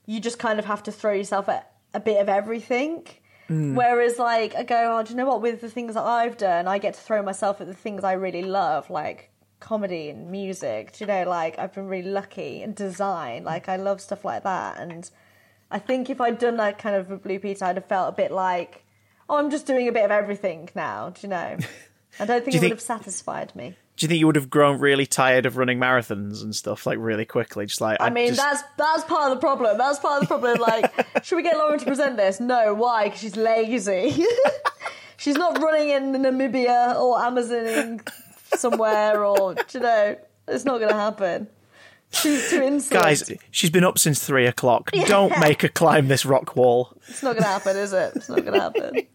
you 0.07 0.21
just 0.21 0.39
kind 0.39 0.59
of 0.59 0.65
have 0.65 0.83
to 0.85 0.93
throw 0.93 1.13
yourself 1.13 1.51
at 1.51 1.72
a 1.95 2.01
bit 2.01 2.21
of 2.21 2.29
everything. 2.29 3.07
Hmm. 3.49 3.75
Whereas, 3.75 4.19
like, 4.19 4.55
I 4.55 4.63
go, 4.63 4.99
oh, 4.99 5.03
do 5.03 5.11
you 5.11 5.17
know 5.17 5.27
what? 5.27 5.43
With 5.43 5.61
the 5.61 5.69
things 5.69 5.95
that 5.95 6.05
I've 6.05 6.37
done, 6.37 6.69
I 6.69 6.79
get 6.79 6.95
to 6.95 7.01
throw 7.01 7.23
myself 7.23 7.61
at 7.61 7.67
the 7.67 7.75
things 7.75 8.05
I 8.05 8.13
really 8.13 8.43
love, 8.43 8.89
like 8.91 9.31
comedy 9.61 10.11
and 10.11 10.31
music. 10.31 10.93
Do 10.93 11.05
you 11.05 11.07
know, 11.09 11.25
like, 11.25 11.59
I've 11.59 11.73
been 11.73 11.89
really 11.89 12.11
lucky 12.11 12.63
and 12.63 12.75
design. 12.75 13.45
Like, 13.45 13.69
I 13.69 13.77
love 13.77 14.01
stuff 14.01 14.25
like 14.25 14.45
that. 14.45 14.79
And 14.79 15.11
I 15.71 15.79
think 15.79 16.11
if 16.11 16.21
I'd 16.21 16.39
done 16.39 16.57
that 16.59 16.79
kind 16.79 16.97
of 16.97 17.11
a 17.11 17.17
Blue 17.17 17.39
Peter, 17.39 17.65
I'd 17.65 17.77
have 17.77 17.87
felt 17.87 18.11
a 18.11 18.17
bit 18.17 18.31
like, 18.31 18.85
oh, 19.29 19.37
I'm 19.37 19.51
just 19.51 19.67
doing 19.67 19.89
a 19.89 19.93
bit 19.93 20.05
of 20.05 20.11
everything 20.11 20.69
now. 20.75 21.11
Do 21.11 21.21
you 21.23 21.29
know? 21.29 21.57
I 22.21 22.27
don't 22.27 22.45
think 22.45 22.55
you 22.55 22.61
it 22.61 22.65
would 22.65 22.71
have 22.73 22.81
satisfied 22.81 23.55
me. 23.57 23.77
Do 24.03 24.07
you 24.07 24.09
think 24.09 24.19
you 24.19 24.27
would 24.27 24.35
have 24.35 24.51
grown 24.51 24.81
really 24.81 25.07
tired 25.07 25.47
of 25.47 25.57
running 25.57 25.79
marathons 25.79 26.43
and 26.43 26.57
stuff 26.57 26.87
like 26.87 26.99
really 26.99 27.25
quickly? 27.25 27.67
Just 27.67 27.81
like 27.81 27.99
I 28.01 28.11
mean, 28.11 28.35
just, 28.35 28.41
that's 28.41 28.65
that's 28.77 29.05
part 29.05 29.31
of 29.31 29.37
the 29.37 29.41
problem. 29.41 29.79
That's 29.79 30.01
part 30.01 30.21
of 30.21 30.29
the 30.29 30.35
problem. 30.35 30.59
Like, 30.59 31.07
should 31.25 31.37
we 31.37 31.45
get 31.45 31.57
Lauren 31.57 31.79
to 31.79 31.85
present 31.85 32.17
this? 32.17 32.41
No. 32.41 32.75
Why? 32.75 33.05
Because 33.05 33.21
she's 33.21 33.37
lazy. 33.37 34.27
she's 35.19 35.37
not 35.37 35.57
running 35.63 35.91
in 35.91 36.21
Namibia 36.21 37.01
or 37.01 37.17
Amazoning 37.21 38.05
somewhere, 38.57 39.25
or 39.25 39.55
you 39.73 39.79
know, 39.79 40.17
it's 40.49 40.65
not 40.65 40.79
going 40.79 40.91
to 40.91 40.97
happen. 40.97 41.47
She's 42.11 42.51
too 42.51 42.61
insolent. 42.61 43.05
guys. 43.05 43.33
She's 43.53 43.71
been 43.71 43.85
up 43.85 44.01
since 44.01 44.19
three 44.19 44.47
o'clock. 44.47 44.91
Don't 45.07 45.39
make 45.39 45.63
her 45.63 45.69
climb 45.69 46.09
this 46.09 46.27
rock 46.27 46.57
wall. 46.57 46.93
it's 47.07 47.23
not 47.23 47.35
going 47.35 47.45
to 47.45 47.49
happen, 47.49 47.77
is 47.77 47.93
it? 47.93 48.15
It's 48.17 48.29
not 48.29 48.45
going 48.45 48.55
to 48.55 48.61
happen. 48.61 49.07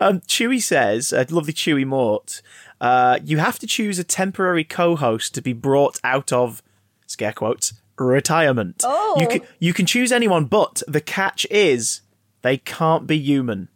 Um, 0.00 0.20
Chewy 0.20 0.62
says, 0.62 1.12
uh, 1.12 1.24
lovely 1.30 1.52
Chewy 1.52 1.86
Mort, 1.86 2.42
uh, 2.80 3.18
you 3.24 3.38
have 3.38 3.58
to 3.58 3.66
choose 3.66 3.98
a 3.98 4.04
temporary 4.04 4.64
co-host 4.64 5.34
to 5.34 5.42
be 5.42 5.52
brought 5.52 6.00
out 6.02 6.32
of 6.32 6.62
scare 7.06 7.32
quotes 7.32 7.74
retirement. 7.98 8.82
Oh. 8.84 9.16
you 9.20 9.28
can 9.28 9.40
you 9.58 9.74
can 9.74 9.86
choose 9.86 10.10
anyone, 10.12 10.46
but 10.46 10.82
the 10.88 11.00
catch 11.00 11.46
is 11.50 12.00
they 12.42 12.56
can't 12.56 13.06
be 13.06 13.18
human. 13.18 13.68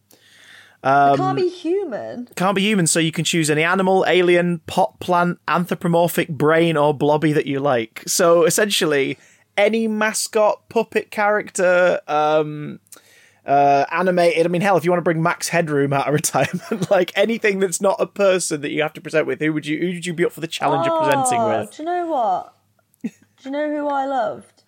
I 0.82 1.16
can't 1.16 1.38
be 1.38 1.48
human. 1.48 2.28
Can't 2.36 2.54
be 2.54 2.62
human, 2.62 2.86
so 2.86 2.98
you 2.98 3.12
can 3.12 3.24
choose 3.24 3.48
any 3.48 3.62
animal, 3.62 4.04
alien, 4.06 4.58
pot 4.66 5.00
plant, 5.00 5.38
anthropomorphic 5.48 6.28
brain, 6.28 6.76
or 6.76 6.92
blobby 6.92 7.32
that 7.32 7.46
you 7.46 7.58
like. 7.58 8.02
So 8.06 8.44
essentially, 8.44 9.16
any 9.56 9.88
mascot, 9.88 10.68
puppet 10.68 11.10
character, 11.10 12.00
um, 12.06 12.80
uh, 13.46 13.84
animated. 13.90 14.46
I 14.46 14.48
mean, 14.48 14.62
hell, 14.62 14.76
if 14.76 14.84
you 14.84 14.90
want 14.90 14.98
to 15.00 15.04
bring 15.04 15.22
Max 15.22 15.48
Headroom 15.48 15.92
out 15.92 16.08
of 16.08 16.14
retirement, 16.14 16.90
like 16.90 17.12
anything 17.16 17.58
that's 17.58 17.80
not 17.80 17.96
a 18.00 18.06
person 18.06 18.60
that 18.62 18.70
you 18.70 18.82
have 18.82 18.92
to 18.94 19.00
present 19.00 19.26
with, 19.26 19.40
who 19.40 19.52
would 19.52 19.66
you 19.66 19.78
who 19.78 19.86
would 19.94 20.06
you 20.06 20.14
be 20.14 20.24
up 20.24 20.32
for 20.32 20.40
the 20.40 20.46
challenge 20.46 20.86
of 20.86 20.98
presenting 21.02 21.40
Oh, 21.40 21.60
with? 21.60 21.70
Do 21.76 21.82
you 21.82 21.86
know 21.86 22.06
what? 22.06 22.54
do 23.02 23.10
you 23.44 23.50
know 23.50 23.70
who 23.70 23.88
I 23.88 24.06
loved? 24.06 24.62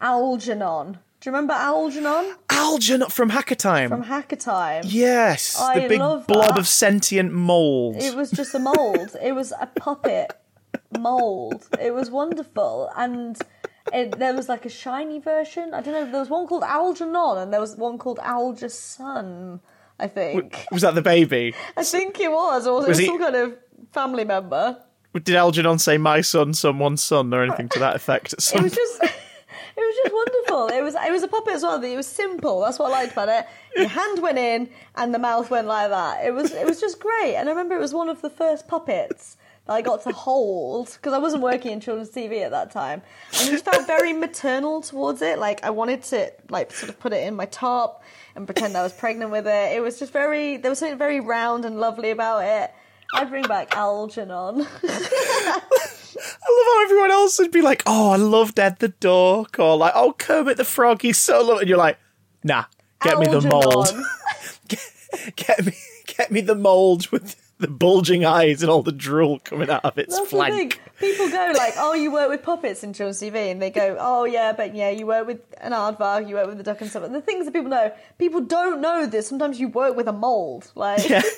Algernon. 0.00 0.98
Do 1.20 1.30
you 1.30 1.36
remember 1.36 1.54
Algernon 1.54 2.34
Algernon 2.50 3.08
from 3.08 3.28
Hacker 3.30 3.54
Time. 3.54 3.88
from 3.90 4.02
Hacker 4.02 4.34
Time? 4.34 4.82
yes, 4.86 5.56
I 5.60 5.78
the 5.80 5.88
big 5.88 5.98
blob 6.00 6.26
that. 6.26 6.58
of 6.58 6.66
sentient 6.66 7.32
mold. 7.32 7.96
It 8.02 8.16
was 8.16 8.32
just 8.32 8.54
a 8.54 8.58
mold. 8.58 9.14
it 9.22 9.32
was 9.32 9.52
a 9.60 9.66
puppet 9.66 10.32
mold. 10.98 11.68
It 11.80 11.94
was 11.94 12.10
wonderful, 12.10 12.90
and 12.96 13.38
there 13.90 14.34
was 14.34 14.48
like 14.48 14.64
a 14.64 14.68
shiny 14.68 15.18
version. 15.18 15.74
I 15.74 15.80
don't 15.80 15.94
know. 15.94 16.10
There 16.10 16.20
was 16.20 16.30
one 16.30 16.46
called 16.46 16.62
Algernon, 16.64 17.38
and 17.38 17.52
there 17.52 17.60
was 17.60 17.76
one 17.76 17.98
called 17.98 18.18
Algerson. 18.22 19.60
I 19.98 20.08
think. 20.08 20.66
Was 20.72 20.82
that 20.82 20.94
the 20.94 21.02
baby? 21.02 21.54
I 21.76 21.84
think 21.84 22.18
it 22.20 22.30
was, 22.30 22.66
or 22.66 22.74
was, 22.78 22.88
Was 22.88 22.98
it 22.98 23.02
he- 23.02 23.06
some 23.08 23.18
kind 23.18 23.36
of 23.36 23.56
family 23.92 24.24
member? 24.24 24.78
Did 25.14 25.34
Algernon 25.36 25.78
say 25.78 25.98
my 25.98 26.22
son, 26.22 26.54
someone's 26.54 27.02
son, 27.02 27.32
or 27.34 27.42
anything 27.42 27.68
to 27.70 27.78
that 27.80 27.94
effect? 27.96 28.32
At 28.32 28.38
It 28.38 28.42
some 28.42 28.62
was 28.64 28.74
just. 28.74 29.02
It 29.74 29.80
was 29.80 29.96
just 30.04 30.14
wonderful. 30.14 30.78
It 30.78 30.82
was 30.82 30.94
it 30.94 31.10
was 31.10 31.22
a 31.22 31.28
puppet 31.28 31.54
as 31.54 31.62
well. 31.62 31.82
It 31.82 31.96
was 31.96 32.06
simple. 32.06 32.60
That's 32.60 32.78
what 32.78 32.92
I 32.92 33.00
liked 33.02 33.12
about 33.12 33.30
it. 33.30 33.46
Your 33.74 33.88
hand 34.00 34.20
went 34.20 34.36
in 34.36 34.68
and 34.96 35.14
the 35.14 35.18
mouth 35.18 35.48
went 35.50 35.66
like 35.66 35.88
that. 35.88 36.26
It 36.26 36.32
was 36.34 36.52
it 36.52 36.66
was 36.66 36.78
just 36.78 37.00
great. 37.00 37.36
And 37.36 37.48
I 37.48 37.52
remember 37.52 37.74
it 37.74 37.80
was 37.80 37.94
one 37.94 38.10
of 38.10 38.20
the 38.20 38.28
first 38.28 38.68
puppets 38.68 39.38
that 39.66 39.72
I 39.72 39.82
got 39.82 40.02
to 40.04 40.12
hold 40.12 40.92
because 40.92 41.12
I 41.12 41.18
wasn't 41.18 41.42
working 41.42 41.72
in 41.72 41.80
children's 41.80 42.10
TV 42.10 42.42
at 42.42 42.50
that 42.50 42.70
time. 42.70 43.02
And 43.32 43.48
I 43.48 43.52
just 43.52 43.64
felt 43.64 43.86
very 43.86 44.12
maternal 44.12 44.82
towards 44.82 45.22
it. 45.22 45.38
Like 45.38 45.62
I 45.64 45.70
wanted 45.70 46.02
to 46.04 46.32
like 46.48 46.72
sort 46.72 46.90
of 46.90 46.98
put 46.98 47.12
it 47.12 47.26
in 47.26 47.34
my 47.34 47.46
top 47.46 48.02
and 48.34 48.46
pretend 48.46 48.76
I 48.76 48.82
was 48.82 48.92
pregnant 48.92 49.30
with 49.30 49.46
it. 49.46 49.72
It 49.76 49.80
was 49.80 49.98
just 49.98 50.12
very 50.12 50.56
there 50.56 50.70
was 50.70 50.78
something 50.78 50.98
very 50.98 51.20
round 51.20 51.64
and 51.64 51.78
lovely 51.78 52.10
about 52.10 52.44
it. 52.44 52.72
I'd 53.14 53.28
bring 53.28 53.44
back 53.44 53.76
Algernon. 53.76 54.66
I 54.84 56.48
love 56.50 56.66
how 56.66 56.84
everyone 56.84 57.10
else 57.10 57.38
would 57.38 57.52
be 57.52 57.60
like, 57.60 57.82
"Oh, 57.84 58.10
I 58.10 58.16
loved 58.16 58.58
Ed 58.58 58.78
the 58.78 58.88
Duck," 58.88 59.58
or 59.58 59.76
like, 59.76 59.92
"Oh, 59.94 60.14
Kermit 60.16 60.56
the 60.56 60.64
Frog, 60.64 61.02
he's 61.02 61.18
so 61.18 61.40
lovely," 61.42 61.62
and 61.62 61.68
you're 61.68 61.78
like, 61.78 61.98
"Nah, 62.42 62.64
get 63.02 63.18
me 63.18 63.26
the 63.26 63.42
mold, 63.42 63.66
Algernon. 63.76 64.04
get 65.36 65.66
me, 65.66 65.72
get 66.06 66.30
me 66.30 66.40
the 66.40 66.54
mold 66.54 67.08
with 67.08 67.36
the 67.62 67.68
bulging 67.68 68.24
eyes 68.24 68.62
and 68.62 68.70
all 68.70 68.82
the 68.82 68.92
drool 68.92 69.38
coming 69.38 69.70
out 69.70 69.84
of 69.84 69.96
its 69.96 70.16
That's 70.16 70.30
flank." 70.30 70.80
People 71.00 71.30
go 71.30 71.52
like, 71.56 71.74
"Oh, 71.78 71.94
you 71.94 72.12
work 72.12 72.28
with 72.28 72.42
puppets 72.42 72.84
in 72.84 72.92
children's 72.92 73.20
TV," 73.20 73.50
and 73.50 73.62
they 73.62 73.70
go, 73.70 73.96
"Oh, 73.98 74.24
yeah, 74.24 74.52
but 74.52 74.74
yeah, 74.74 74.90
you 74.90 75.06
work 75.06 75.26
with 75.26 75.40
an 75.58 75.72
aardvark, 75.72 76.28
you 76.28 76.34
work 76.34 76.46
with 76.46 76.58
the 76.58 76.64
duck 76.64 76.80
and 76.80 76.90
stuff." 76.90 77.04
And 77.04 77.14
the 77.14 77.22
things 77.22 77.46
that 77.46 77.52
people 77.52 77.70
know, 77.70 77.92
people 78.18 78.42
don't 78.42 78.80
know 78.80 79.06
this. 79.06 79.26
Sometimes 79.26 79.58
you 79.58 79.68
work 79.68 79.96
with 79.96 80.08
a 80.08 80.12
mold, 80.12 80.70
like 80.74 81.08
Yeah. 81.08 81.22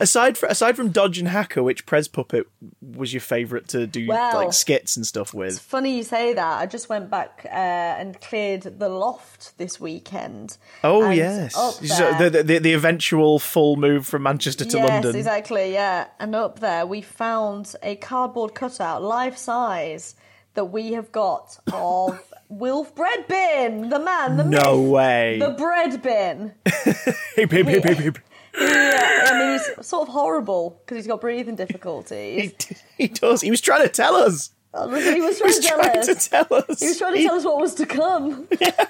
aside 0.00 0.36
from 0.38 0.50
aside 0.50 0.76
from 0.76 0.90
Dodge 0.90 1.18
and 1.18 1.28
Hacker, 1.28 1.62
which 1.62 1.86
Prez 1.86 2.08
puppet 2.08 2.46
was 2.80 3.12
your 3.12 3.20
favourite 3.20 3.68
to 3.68 3.86
do 3.86 4.06
Well, 4.08 4.36
like 4.36 4.52
skits 4.52 4.96
and 4.96 5.06
stuff 5.06 5.32
with? 5.34 5.58
Funny 5.58 5.96
you 5.96 6.02
say 6.02 6.32
that. 6.34 6.58
I 6.60 6.66
just 6.66 6.88
went 6.88 7.10
back 7.10 7.42
uh, 7.46 7.48
and 7.48 8.20
cleared 8.20 8.78
the 8.78 8.88
loft 8.88 9.56
this 9.58 9.80
weekend. 9.80 10.56
Oh 10.82 11.10
yes, 11.10 11.54
So 11.54 12.12
the, 12.18 12.42
the 12.42 12.58
the 12.58 12.72
eventual 12.72 13.38
full 13.38 13.76
move 13.76 14.06
from 14.06 14.22
Manchester 14.22 14.64
to 14.64 14.76
yes, 14.78 14.88
London. 14.90 15.16
exactly. 15.16 15.72
Yeah, 15.72 16.06
and 16.18 16.34
up 16.34 16.60
there 16.60 16.86
we 16.86 17.00
found 17.02 17.74
a 17.82 17.96
cardboard 17.96 18.54
cutout, 18.54 19.02
life 19.02 19.36
size, 19.36 20.14
that 20.54 20.66
we 20.66 20.92
have 20.92 21.10
got 21.12 21.58
of 21.72 22.20
Wilf 22.48 22.94
Bread 22.94 23.26
Bin, 23.26 23.88
the 23.88 23.98
man, 23.98 24.36
the 24.36 24.44
No 24.44 24.80
myth, 24.82 24.90
way. 24.90 25.38
the 25.40 25.50
bread 25.50 26.02
bin. 26.02 26.52
Beep, 27.36 27.50
beep, 27.50 27.82
beep. 27.82 28.18
Yeah, 28.58 29.24
I 29.30 29.38
mean, 29.38 29.52
he's 29.78 29.86
sort 29.86 30.08
of 30.08 30.12
horrible 30.14 30.80
because 30.84 30.96
he's 30.98 31.06
got 31.06 31.20
breathing 31.20 31.56
difficulties. 31.56 32.52
he 32.96 33.08
does. 33.08 33.40
He 33.40 33.50
was 33.50 33.60
trying 33.60 33.82
to 33.82 33.88
tell 33.88 34.14
us. 34.14 34.50
Honestly, 34.72 35.14
he 35.14 35.20
was 35.20 35.38
He 35.38 35.44
trying 35.44 35.48
was 35.48 35.58
to 35.58 35.62
tell 35.62 35.78
trying 35.78 35.98
us. 35.98 36.06
to 36.06 36.30
tell 36.30 36.46
us. 36.68 36.80
He 36.80 36.86
was 36.88 36.98
trying 36.98 37.12
to 37.14 37.18
He- 37.18 37.26
tell 37.26 37.36
us 37.36 37.44
what 37.44 37.58
was 37.60 37.74
to 37.76 37.86
come. 37.86 38.48
Yeah. 38.60 38.86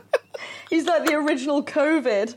he's 0.70 0.86
like 0.86 1.04
the 1.06 1.14
original 1.14 1.64
COVID. 1.64 2.36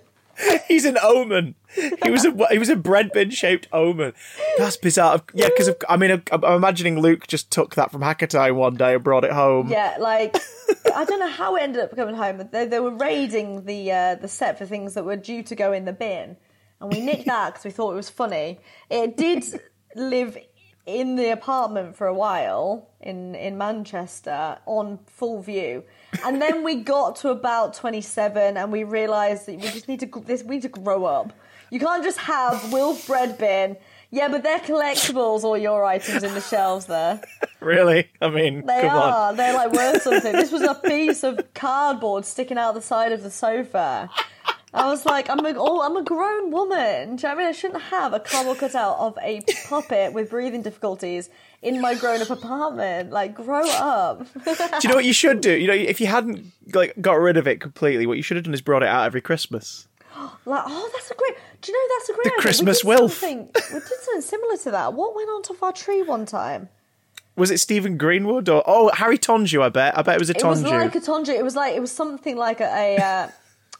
He's 0.67 0.85
an 0.85 0.99
omen. 1.01 1.55
He 2.03 2.11
was 2.11 2.23
a 2.23 2.47
he 2.51 2.59
was 2.59 2.69
a 2.69 2.75
bread 2.75 3.11
bin 3.11 3.31
shaped 3.31 3.67
omen. 3.73 4.13
That's 4.59 4.77
bizarre. 4.77 5.21
Yeah, 5.33 5.47
because 5.47 5.71
I 5.89 5.97
mean, 5.97 6.11
I'm, 6.11 6.23
I'm 6.31 6.53
imagining 6.53 6.99
Luke 6.99 7.25
just 7.25 7.49
took 7.49 7.73
that 7.73 7.91
from 7.91 8.03
Hacker 8.03 8.53
one 8.53 8.75
day 8.75 8.93
and 8.93 9.03
brought 9.03 9.23
it 9.23 9.31
home. 9.31 9.69
Yeah, 9.69 9.97
like 9.99 10.35
I 10.95 11.05
don't 11.05 11.19
know 11.19 11.27
how 11.29 11.55
it 11.55 11.63
ended 11.63 11.81
up 11.81 11.95
coming 11.95 12.13
home. 12.13 12.47
They, 12.51 12.65
they 12.65 12.79
were 12.79 12.91
raiding 12.95 13.65
the 13.65 13.91
uh, 13.91 14.15
the 14.15 14.27
set 14.27 14.59
for 14.59 14.67
things 14.67 14.93
that 14.93 15.05
were 15.05 15.15
due 15.15 15.41
to 15.41 15.55
go 15.55 15.71
in 15.71 15.85
the 15.85 15.93
bin, 15.93 16.37
and 16.81 16.91
we 16.93 17.01
nicked 17.01 17.25
that 17.25 17.49
because 17.53 17.65
we 17.65 17.71
thought 17.71 17.91
it 17.93 17.95
was 17.95 18.09
funny. 18.09 18.59
It 18.89 19.17
did 19.17 19.43
live 19.95 20.37
in 20.85 21.15
the 21.17 21.31
apartment 21.31 21.95
for 21.97 22.07
a 22.07 22.13
while 22.13 22.89
in 23.01 23.35
in 23.35 23.57
Manchester 23.57 24.57
on 24.65 24.99
full 25.05 25.41
view, 25.41 25.83
and 26.25 26.41
then 26.41 26.63
we 26.63 26.75
got 26.75 27.15
to 27.17 27.29
about 27.29 27.73
twenty 27.73 28.01
seven, 28.01 28.57
and 28.57 28.71
we 28.71 28.83
realised 28.83 29.47
that 29.47 29.55
we 29.55 29.63
just 29.69 29.87
need 29.87 29.99
to 29.99 30.23
this 30.25 30.43
we 30.43 30.55
need 30.55 30.61
to 30.63 30.69
grow 30.69 31.05
up. 31.05 31.33
You 31.69 31.79
can't 31.81 32.03
just 32.03 32.19
have 32.19 32.71
Wilf 32.71 33.07
bread 33.07 33.37
bin. 33.37 33.75
Yeah, 34.09 34.29
but 34.29 34.41
they're 34.41 34.59
collectibles, 34.59 35.43
all 35.43 35.57
your 35.57 35.83
items 35.83 36.23
in 36.23 36.33
the 36.33 36.39
shelves 36.41 36.85
there. 36.85 37.21
Really? 37.59 38.07
I 38.21 38.29
mean, 38.29 38.65
They 38.67 38.81
come 38.81 38.97
are. 38.97 39.29
on. 39.29 39.35
They're 39.35 39.53
like 39.55 39.71
worth 39.73 40.03
something. 40.03 40.31
This 40.31 40.51
was 40.51 40.61
a 40.61 40.75
piece 40.75 41.23
of 41.23 41.39
cardboard 41.55 42.23
sticking 42.23 42.55
out 42.57 42.75
the 42.75 42.81
side 42.83 43.11
of 43.11 43.23
the 43.23 43.31
sofa. 43.31 44.09
I 44.73 44.89
was 44.89 45.05
like, 45.05 45.29
I'm 45.29 45.45
a, 45.45 45.53
oh, 45.57 45.81
I'm 45.81 45.95
a 45.95 46.03
grown 46.03 46.51
woman. 46.51 47.15
Do 47.15 47.27
you 47.27 47.29
know 47.29 47.35
what 47.35 47.35
I 47.35 47.35
mean? 47.35 47.47
I 47.47 47.51
shouldn't 47.53 47.83
have 47.83 48.13
a 48.13 48.19
cardboard 48.19 48.57
cutout 48.57 48.97
of 48.97 49.17
a 49.21 49.41
puppet 49.67 50.11
with 50.11 50.29
breathing 50.29 50.61
difficulties 50.61 51.29
in 51.61 51.79
my 51.79 51.95
grown-up 51.95 52.29
apartment. 52.29 53.11
Like, 53.11 53.33
grow 53.33 53.67
up. 53.69 54.27
Do 54.43 54.51
you 54.83 54.89
know 54.89 54.95
what 54.95 55.05
you 55.05 55.13
should 55.13 55.39
do? 55.39 55.53
You 55.53 55.67
know, 55.67 55.73
if 55.73 56.01
you 56.01 56.07
hadn't 56.07 56.51
like 56.73 56.93
got 56.99 57.13
rid 57.13 57.37
of 57.37 57.47
it 57.47 57.61
completely, 57.61 58.05
what 58.05 58.17
you 58.17 58.23
should 58.23 58.35
have 58.35 58.43
done 58.43 58.53
is 58.53 58.61
brought 58.61 58.83
it 58.83 58.89
out 58.89 59.05
every 59.05 59.21
Christmas. 59.21 59.87
Like, 60.45 60.63
oh, 60.65 60.89
that's 60.93 61.11
a 61.11 61.15
great. 61.15 61.35
Do 61.61 61.71
you 61.71 61.77
know 61.77 61.95
that's 61.97 62.09
a 62.09 62.13
great? 62.13 62.23
The 62.23 62.29
idea. 62.31 62.41
Christmas 62.41 62.83
we 62.83 62.89
Wilf. 62.89 63.21
We 63.21 63.35
did 63.35 63.83
something 63.83 64.21
similar 64.21 64.57
to 64.57 64.71
that. 64.71 64.93
What 64.93 65.13
went 65.13 65.29
on 65.29 65.43
top 65.43 65.57
of 65.57 65.63
our 65.63 65.73
tree 65.73 66.01
one 66.03 66.25
time? 66.25 66.69
Was 67.35 67.51
it 67.51 67.59
Stephen 67.59 67.97
Greenwood 67.97 68.47
or 68.47 68.63
oh 68.65 68.89
Harry 68.93 69.17
Tonju? 69.17 69.61
I 69.61 69.69
bet. 69.69 69.97
I 69.97 70.01
bet 70.03 70.15
it 70.15 70.19
was 70.19 70.29
a 70.29 70.33
Tonju. 70.33 70.59
It 70.59 70.63
was 70.63 70.71
like 70.71 70.95
a 70.95 70.99
tonju. 71.01 71.37
It 71.37 71.43
was 71.43 71.55
like 71.55 71.75
it 71.75 71.81
was 71.81 71.91
something 71.91 72.37
like 72.37 72.61
a. 72.61 72.63
a 72.63 72.95
uh, 72.97 73.29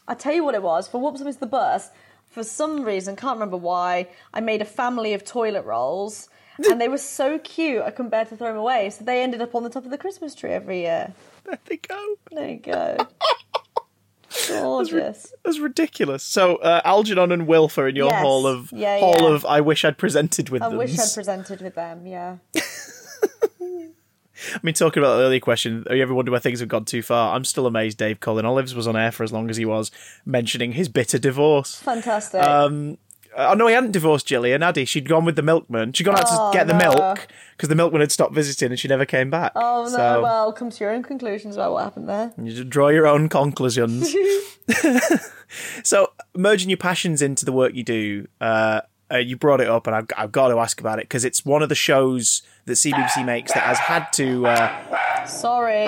I 0.08 0.14
tell 0.14 0.34
you 0.34 0.42
what 0.44 0.54
it 0.56 0.62
was. 0.62 0.88
For 0.88 1.00
Whoops, 1.00 1.20
I 1.20 1.24
Missed 1.24 1.38
the 1.40 1.46
Bus. 1.46 1.90
For 2.30 2.42
some 2.42 2.82
reason, 2.82 3.14
can't 3.14 3.36
remember 3.36 3.56
why. 3.56 4.08
I 4.34 4.40
made 4.40 4.60
a 4.62 4.64
family 4.66 5.12
of 5.14 5.24
toilet 5.24 5.64
rolls, 5.64 6.28
and 6.70 6.80
they 6.80 6.88
were 6.88 6.98
so 6.98 7.38
cute. 7.38 7.82
I 7.82 7.90
couldn't 7.90 8.10
bear 8.10 8.24
to 8.24 8.36
throw 8.36 8.48
them 8.48 8.56
away, 8.56 8.90
so 8.90 9.04
they 9.04 9.22
ended 9.22 9.40
up 9.40 9.54
on 9.54 9.62
the 9.62 9.70
top 9.70 9.84
of 9.84 9.90
the 9.90 9.98
Christmas 9.98 10.34
tree 10.34 10.50
every 10.50 10.80
year. 10.80 11.12
there 11.44 11.58
they 11.66 11.76
go. 11.76 12.14
There 12.32 12.48
you 12.48 12.56
go. 12.58 12.96
Gorgeous. 14.48 15.32
That's 15.44 15.58
ridiculous. 15.58 16.22
So 16.22 16.56
uh, 16.56 16.82
Algernon 16.84 17.32
and 17.32 17.46
Wilf 17.46 17.78
are 17.78 17.88
in 17.88 17.96
your 17.96 18.10
Yes. 18.10 18.22
hall 18.22 18.46
of 18.46 18.70
Yeah, 18.72 18.98
hall 18.98 19.16
yeah. 19.22 19.34
of. 19.34 19.44
I 19.46 19.60
wish 19.62 19.84
I'd 19.84 19.96
presented 19.98 20.50
with 20.50 20.62
I 20.62 20.68
them. 20.68 20.78
wish 20.78 20.98
I'd 20.98 21.14
presented 21.14 21.60
with 21.62 21.74
them. 21.74 22.06
Yeah. 22.06 22.36
I 24.54 24.58
mean, 24.62 24.74
talking 24.74 25.02
about 25.02 25.16
the 25.16 25.22
earlier 25.24 25.40
question, 25.40 25.84
you 25.90 26.02
ever 26.02 26.14
wondered 26.14 26.30
where 26.32 26.40
things 26.40 26.60
have 26.60 26.68
gone 26.68 26.84
too 26.84 27.02
far? 27.02 27.34
I'm 27.34 27.44
still 27.44 27.66
amazed 27.66 27.98
Dave 27.98 28.20
Colin 28.20 28.44
Olives 28.46 28.74
was 28.74 28.86
on 28.86 28.96
air 28.96 29.10
for 29.12 29.24
as 29.24 29.32
long 29.32 29.50
as 29.50 29.56
he 29.56 29.64
was, 29.64 29.90
mentioning 30.24 30.72
his 30.72 30.88
bitter 30.88 31.18
divorce. 31.18 31.76
Fantastic. 31.76 32.42
Um, 32.42 32.98
oh 33.36 33.54
no, 33.54 33.66
he 33.66 33.74
hadn't 33.74 33.92
divorced 33.92 34.26
Gillian, 34.26 34.62
had 34.62 34.76
he? 34.76 34.84
She'd 34.84 35.08
gone 35.08 35.24
with 35.24 35.36
the 35.36 35.42
milkman. 35.42 35.92
She'd 35.92 36.04
gone 36.04 36.16
out 36.18 36.24
Oh, 36.28 36.50
to 36.52 36.56
get 36.56 36.66
the 36.66 36.72
no. 36.78 36.90
milk 36.90 37.26
because 37.56 37.68
the 37.68 37.74
milkman 37.74 38.00
had 38.00 38.12
stopped 38.12 38.34
visiting 38.34 38.70
and 38.70 38.78
she 38.78 38.86
never 38.88 39.04
came 39.04 39.30
back. 39.30 39.52
oh 39.56 39.84
no. 39.84 39.88
So 39.90 40.22
Well, 40.22 40.52
come 40.52 40.70
to 40.70 40.84
your 40.84 40.92
own 40.92 41.02
conclusions 41.02 41.56
about 41.56 41.72
what 41.72 41.84
happened 41.84 42.08
there. 42.08 42.32
you 42.40 42.52
just 42.52 42.68
draw 42.70 42.88
your 42.88 43.06
own 43.06 43.28
conclusions. 43.28 44.14
so 45.82 46.12
merging 46.36 46.68
your 46.70 46.76
passions 46.76 47.22
into 47.22 47.44
the 47.44 47.52
work 47.52 47.74
you 47.74 47.82
do, 47.84 48.26
uh, 48.40 48.82
uh, 49.12 49.16
you 49.18 49.36
brought 49.36 49.60
it 49.60 49.68
up, 49.68 49.86
and 49.86 49.96
I've, 49.96 50.06
I've 50.16 50.32
got 50.32 50.48
to 50.48 50.58
ask 50.58 50.80
about 50.80 50.98
it 50.98 51.04
because 51.04 51.24
it's 51.24 51.44
one 51.44 51.62
of 51.62 51.68
the 51.68 51.74
shows 51.74 52.42
that 52.66 52.72
CBBC 52.74 53.24
makes 53.24 53.52
that 53.54 53.62
has 53.62 53.78
had 53.78 54.12
to. 54.14 54.46
Uh, 54.46 55.24
Sorry. 55.26 55.86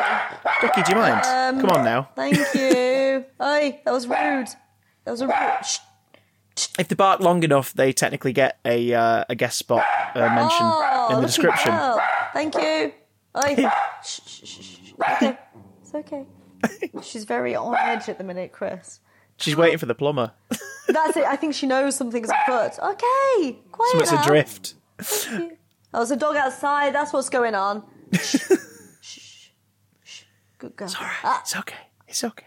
Ducky, 0.60 0.82
do 0.82 0.92
you 0.92 0.96
mind? 0.98 1.24
Um, 1.26 1.60
Come 1.60 1.70
on 1.70 1.84
now. 1.84 2.08
Thank 2.16 2.36
you. 2.54 3.24
Hey, 3.38 3.80
that 3.84 3.92
was 3.92 4.06
rude. 4.06 4.48
That 5.04 5.10
was 5.10 5.20
a 5.20 5.26
rude. 5.26 5.64
Shh. 5.64 5.78
If 6.78 6.88
they 6.88 6.94
bark 6.94 7.20
long 7.20 7.42
enough, 7.42 7.72
they 7.72 7.92
technically 7.92 8.32
get 8.34 8.58
a 8.64 8.92
uh, 8.92 9.24
a 9.28 9.34
guest 9.34 9.56
spot 9.58 9.84
uh, 10.14 10.20
mention 10.20 10.58
Oh, 10.62 11.08
in 11.14 11.20
the 11.22 11.26
description. 11.26 11.72
girl. 11.72 12.02
Thank 12.34 12.54
you. 12.56 12.92
Shh, 14.04 14.20
shh, 14.26 14.44
shh, 14.44 14.60
shh. 14.60 14.92
Okay. 15.00 15.38
It's 15.82 15.94
okay. 15.94 16.26
She's 17.02 17.24
very 17.24 17.54
on 17.54 17.76
edge 17.76 18.08
at 18.08 18.18
the 18.18 18.24
minute, 18.24 18.50
Chris. 18.52 19.00
She's 19.36 19.56
waiting 19.56 19.78
for 19.78 19.86
the 19.86 19.94
plumber. 19.94 20.32
That's 20.92 21.16
it. 21.16 21.24
I 21.24 21.36
think 21.36 21.54
she 21.54 21.66
knows 21.66 21.96
something's 21.96 22.28
afoot. 22.30 22.78
Okay. 22.78 23.58
Quiet 23.72 23.90
Something's 23.90 24.12
now. 24.12 24.22
adrift. 24.22 24.74
Oh, 25.92 25.98
there's 25.98 26.10
a 26.10 26.16
dog 26.16 26.36
outside. 26.36 26.94
That's 26.94 27.12
what's 27.12 27.28
going 27.30 27.54
on. 27.54 27.82
Shh. 28.12 28.36
Shh. 29.00 29.48
Shh. 30.04 30.22
Good 30.58 30.76
girl. 30.76 30.88
Ah, 30.98 31.40
It's 31.42 31.56
okay. 31.56 31.76
It's 32.08 32.22
okay. 32.24 32.46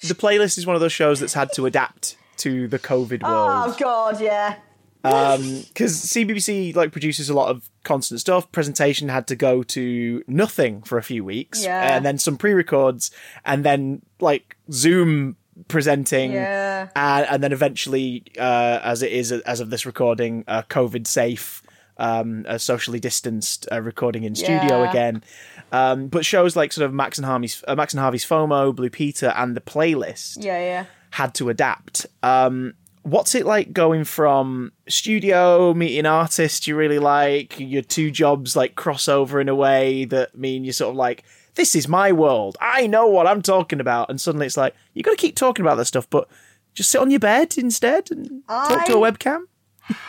The 0.00 0.14
playlist 0.14 0.58
is 0.58 0.66
one 0.66 0.74
of 0.76 0.80
those 0.80 0.92
shows 0.92 1.20
that's 1.20 1.32
had 1.34 1.52
to 1.54 1.64
adapt 1.66 2.16
to 2.38 2.68
the 2.68 2.78
COVID 2.78 3.22
world. 3.22 3.22
oh 3.22 3.76
God, 3.78 4.20
yeah. 4.20 4.56
because 5.02 5.94
CBBC 6.04 6.74
like 6.76 6.92
produces 6.92 7.30
a 7.30 7.34
lot 7.34 7.48
of 7.48 7.70
constant 7.84 8.20
stuff. 8.20 8.50
Presentation 8.52 9.08
had 9.08 9.26
to 9.28 9.36
go 9.36 9.62
to 9.62 10.22
nothing 10.26 10.82
for 10.82 10.98
a 10.98 11.02
few 11.02 11.24
weeks, 11.24 11.64
Yeah. 11.64 11.96
and 11.96 12.04
then 12.04 12.18
some 12.18 12.36
pre-records, 12.36 13.10
and 13.46 13.64
then 13.64 14.02
like 14.20 14.56
Zoom 14.70 15.36
presenting, 15.68 16.32
Yeah. 16.32 16.88
and, 16.96 17.26
and 17.28 17.42
then 17.42 17.52
eventually, 17.52 18.24
uh, 18.38 18.80
as 18.82 19.02
it 19.02 19.12
is 19.12 19.32
as 19.32 19.60
of 19.60 19.70
this 19.70 19.86
recording, 19.86 20.44
uh, 20.48 20.62
COVID 20.62 21.06
safe. 21.06 21.62
Um, 21.96 22.44
a 22.48 22.58
socially 22.58 22.98
distanced 22.98 23.68
uh, 23.70 23.80
recording 23.80 24.24
in 24.24 24.34
studio 24.34 24.82
Yeah. 24.82 24.90
again, 24.90 25.22
um, 25.70 26.08
but 26.08 26.26
shows 26.26 26.56
like 26.56 26.72
sort 26.72 26.86
of 26.86 26.92
Max 26.92 27.18
and 27.18 27.24
Harvey's 27.24 27.62
uh, 27.68 27.76
Max 27.76 27.92
and 27.94 28.00
Harvey's 28.00 28.24
FOMO, 28.26 28.74
Blue 28.74 28.90
Peter, 28.90 29.28
and 29.36 29.56
the 29.56 29.60
playlist 29.60 30.42
Yeah, 30.44 30.58
yeah. 30.58 30.84
had 31.10 31.34
to 31.34 31.50
adapt. 31.50 32.06
Um, 32.24 32.74
what's 33.02 33.36
it 33.36 33.46
like 33.46 33.72
going 33.72 34.02
from 34.02 34.72
studio 34.88 35.72
meeting 35.72 36.04
artists 36.04 36.66
you 36.66 36.74
really 36.74 36.98
like, 36.98 37.60
your 37.60 37.82
two 37.82 38.10
jobs 38.10 38.56
like 38.56 38.74
crossover 38.74 39.40
in 39.40 39.48
a 39.48 39.54
way 39.54 40.04
that 40.06 40.36
mean 40.36 40.64
you're 40.64 40.72
sort 40.72 40.90
of 40.90 40.96
like, 40.96 41.22
this 41.54 41.74
is 41.76 41.88
my 41.88 42.12
world. 42.12 42.56
I 42.60 42.86
know 42.86 43.06
what 43.06 43.26
I'm 43.26 43.42
talking 43.42 43.80
about, 43.80 44.10
and 44.10 44.20
suddenly 44.20 44.46
it's 44.46 44.56
like 44.56 44.74
you 44.94 45.02
got 45.02 45.12
to 45.12 45.16
keep 45.16 45.36
talking 45.36 45.64
about 45.64 45.76
that 45.76 45.84
stuff, 45.86 46.08
but 46.10 46.28
just 46.74 46.90
sit 46.90 47.00
on 47.00 47.10
your 47.10 47.20
bed 47.20 47.56
instead 47.56 48.10
and 48.10 48.42
talk 48.48 48.86
to 48.86 48.94
a 48.96 49.12
webcam. 49.12 49.44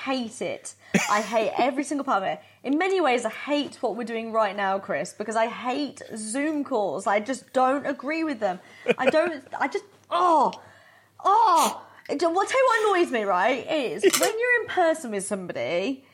hate 0.03 0.41
it. 0.41 0.73
I 1.11 1.21
hate 1.21 1.51
every 1.57 1.83
single 1.83 2.05
part 2.05 2.23
of 2.23 2.29
it. 2.29 2.39
In 2.63 2.77
many 2.77 3.01
ways, 3.01 3.25
I 3.25 3.29
hate 3.29 3.75
what 3.81 3.95
we're 3.97 4.05
doing 4.05 4.31
right 4.31 4.55
now, 4.55 4.79
Chris, 4.79 5.13
because 5.13 5.35
I 5.35 5.47
hate 5.47 6.01
Zoom 6.15 6.63
calls. 6.63 7.05
I 7.05 7.19
just 7.19 7.51
don't 7.53 7.85
agree 7.85 8.23
with 8.23 8.39
them. 8.39 8.59
I 8.97 9.09
don't. 9.09 9.43
I 9.59 9.67
just. 9.67 9.85
Oh, 10.09 10.53
oh. 11.23 11.81
It- 12.09 12.21
What 12.21 12.47
tell 12.47 12.59
you 12.59 12.65
what 12.89 12.97
annoys 12.99 13.11
me, 13.11 13.23
right? 13.23 13.65
Is 13.69 14.03
when 14.03 14.39
you're 14.39 14.61
in 14.61 14.67
person 14.69 15.11
with 15.11 15.25
somebody. 15.25 16.05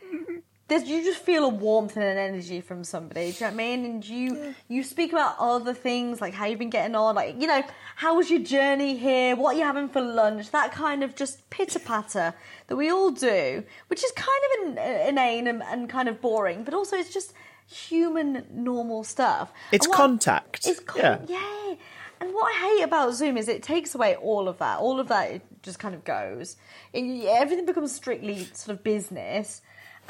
There's, 0.71 0.87
you 0.87 1.03
just 1.03 1.21
feel 1.21 1.43
a 1.43 1.49
warmth 1.49 1.97
and 1.97 2.05
an 2.05 2.17
energy 2.17 2.61
from 2.61 2.85
somebody. 2.85 3.33
Do 3.33 3.43
you 3.43 3.51
know 3.51 3.57
what 3.57 3.61
I 3.61 3.67
mean? 3.67 3.83
And 3.83 4.07
you 4.07 4.55
you 4.69 4.83
speak 4.83 5.11
about 5.11 5.35
other 5.37 5.73
things 5.73 6.21
like 6.21 6.33
how 6.33 6.45
you've 6.45 6.59
been 6.59 6.69
getting 6.69 6.95
on, 6.95 7.15
like 7.15 7.41
you 7.41 7.45
know 7.45 7.61
how 7.97 8.15
was 8.15 8.29
your 8.29 8.39
journey 8.39 8.95
here, 8.95 9.35
what 9.35 9.55
are 9.55 9.59
you 9.59 9.65
having 9.65 9.89
for 9.89 9.99
lunch, 9.99 10.51
that 10.51 10.71
kind 10.71 11.03
of 11.03 11.13
just 11.13 11.49
pitter 11.49 11.77
patter 11.79 12.33
that 12.67 12.77
we 12.77 12.89
all 12.89 13.11
do, 13.11 13.65
which 13.87 14.01
is 14.01 14.13
kind 14.13 14.29
of 14.47 14.67
in, 14.67 14.77
uh, 14.77 15.07
inane 15.09 15.47
and, 15.47 15.61
and 15.61 15.89
kind 15.89 16.07
of 16.07 16.21
boring, 16.21 16.63
but 16.63 16.73
also 16.73 16.95
it's 16.95 17.13
just 17.13 17.33
human 17.67 18.45
normal 18.49 19.03
stuff. 19.03 19.51
It's 19.73 19.89
what- 19.89 19.97
contact. 19.97 20.65
It's 20.65 20.79
con- 20.79 21.01
yeah. 21.01 21.17
yeah. 21.27 21.75
And 22.21 22.33
what 22.33 22.45
I 22.45 22.77
hate 22.77 22.83
about 22.83 23.13
Zoom 23.15 23.35
is 23.35 23.49
it 23.49 23.61
takes 23.61 23.93
away 23.93 24.15
all 24.15 24.47
of 24.47 24.59
that. 24.59 24.79
All 24.79 25.01
of 25.01 25.09
that 25.09 25.31
it 25.31 25.41
just 25.63 25.79
kind 25.79 25.95
of 25.95 26.05
goes. 26.05 26.55
It, 26.93 27.25
everything 27.27 27.65
becomes 27.65 27.93
strictly 27.93 28.45
sort 28.53 28.77
of 28.77 28.83
business. 28.85 29.61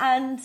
And 0.02 0.42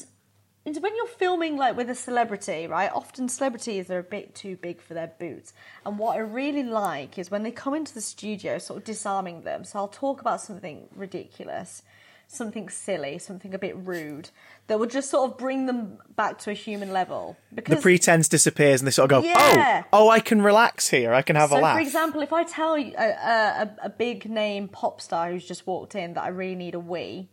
when 0.65 0.97
you're 0.97 1.07
filming 1.07 1.57
like 1.57 1.77
with 1.77 1.89
a 1.91 1.95
celebrity, 1.95 2.67
right? 2.67 2.91
Often 2.93 3.29
celebrities 3.29 3.91
are 3.91 3.99
a 3.99 4.03
bit 4.03 4.35
too 4.35 4.57
big 4.57 4.81
for 4.81 4.95
their 4.95 5.13
boots. 5.19 5.53
And 5.85 5.99
what 5.99 6.17
I 6.17 6.21
really 6.21 6.65
like 6.65 7.19
is 7.19 7.31
when 7.31 7.43
they 7.43 7.53
come 7.53 7.75
into 7.75 7.95
the 7.95 8.01
studio, 8.01 8.59
sort 8.59 8.79
of 8.79 8.85
disarming 8.85 9.43
them. 9.43 9.65
So 9.65 9.79
I'll 9.79 9.89
talk 9.89 10.21
about 10.21 10.41
something 10.41 10.89
ridiculous, 10.95 11.83
something 12.27 12.69
silly, 12.69 13.19
something 13.19 13.55
a 13.55 13.59
bit 13.59 13.77
rude 13.77 14.31
that 14.67 14.81
will 14.81 14.89
just 14.89 15.09
sort 15.09 15.31
of 15.31 15.39
bring 15.39 15.67
them 15.67 15.99
back 16.17 16.39
to 16.41 16.51
a 16.51 16.55
human 16.55 16.93
level. 16.93 17.37
Because 17.55 17.77
The 17.77 17.83
pretense 17.83 18.29
disappears, 18.29 18.81
and 18.81 18.89
they 18.89 18.91
sort 18.91 19.13
of 19.13 19.23
go, 19.23 19.29
Yeah. 19.29 19.85
"Oh, 19.93 20.07
oh, 20.07 20.09
I 20.09 20.19
can 20.19 20.43
relax 20.43 20.89
here. 20.89 21.15
I 21.15 21.23
can 21.23 21.37
have 21.37 21.51
So, 21.51 21.59
a 21.59 21.61
laugh." 21.61 21.77
for 21.77 21.81
example, 21.83 22.23
if 22.23 22.33
I 22.33 22.43
tell 22.43 22.75
a, 22.75 22.93
uh, 22.97 23.03
uh, 23.03 23.67
a, 23.83 23.87
a 23.87 23.89
big 23.89 24.29
name 24.29 24.67
pop 24.67 25.01
star 25.01 25.31
who's 25.31 25.47
just 25.47 25.65
walked 25.67 25.95
in 25.95 26.15
that 26.15 26.25
I 26.25 26.29
really 26.29 26.57
need 26.57 26.75
a 26.75 26.81
wee, 26.81 27.29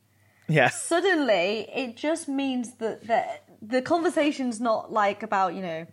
yeah, 0.53 0.69
suddenly 0.69 1.67
it 1.73 1.97
just 1.97 2.27
means 2.27 2.75
that 2.75 3.05
the, 3.07 3.25
the 3.61 3.81
conversation's 3.81 4.61
not 4.61 4.91
like 4.91 5.23
about, 5.23 5.55
you 5.55 5.61
know, 5.61 5.87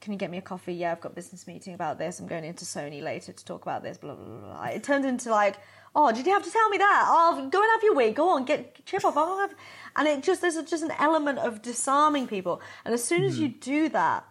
can 0.00 0.12
you 0.12 0.18
get 0.18 0.30
me 0.30 0.36
a 0.36 0.42
coffee? 0.42 0.74
Yeah, 0.74 0.92
I've 0.92 1.00
got 1.00 1.12
a 1.12 1.14
business 1.14 1.46
meeting 1.46 1.72
about 1.72 1.96
this. 1.98 2.20
I'm 2.20 2.26
going 2.26 2.44
into 2.44 2.66
Sony 2.66 3.02
later 3.02 3.32
to 3.32 3.44
talk 3.44 3.62
about 3.62 3.82
this, 3.82 3.96
blah, 3.96 4.14
blah, 4.14 4.24
blah, 4.24 4.52
blah. 4.52 4.64
It 4.64 4.84
turned 4.84 5.06
into 5.06 5.30
like, 5.30 5.56
oh, 5.96 6.12
did 6.12 6.26
you 6.26 6.32
have 6.32 6.44
to 6.44 6.50
tell 6.50 6.68
me 6.68 6.76
that? 6.76 7.06
Oh, 7.08 7.48
go 7.50 7.62
and 7.62 7.70
have 7.72 7.82
your 7.82 7.94
wee. 7.94 8.10
Go 8.10 8.28
on, 8.28 8.44
get 8.44 8.84
chip 8.84 9.04
off. 9.04 9.16
I'll 9.16 9.38
have... 9.38 9.54
And 9.96 10.06
it 10.06 10.22
just, 10.22 10.42
there's 10.42 10.62
just 10.64 10.82
an 10.82 10.92
element 10.98 11.38
of 11.38 11.62
disarming 11.62 12.26
people. 12.26 12.60
And 12.84 12.92
as 12.92 13.02
soon 13.02 13.24
as 13.24 13.38
you 13.38 13.48
hmm. 13.48 13.58
do 13.60 13.88
that, 13.90 14.24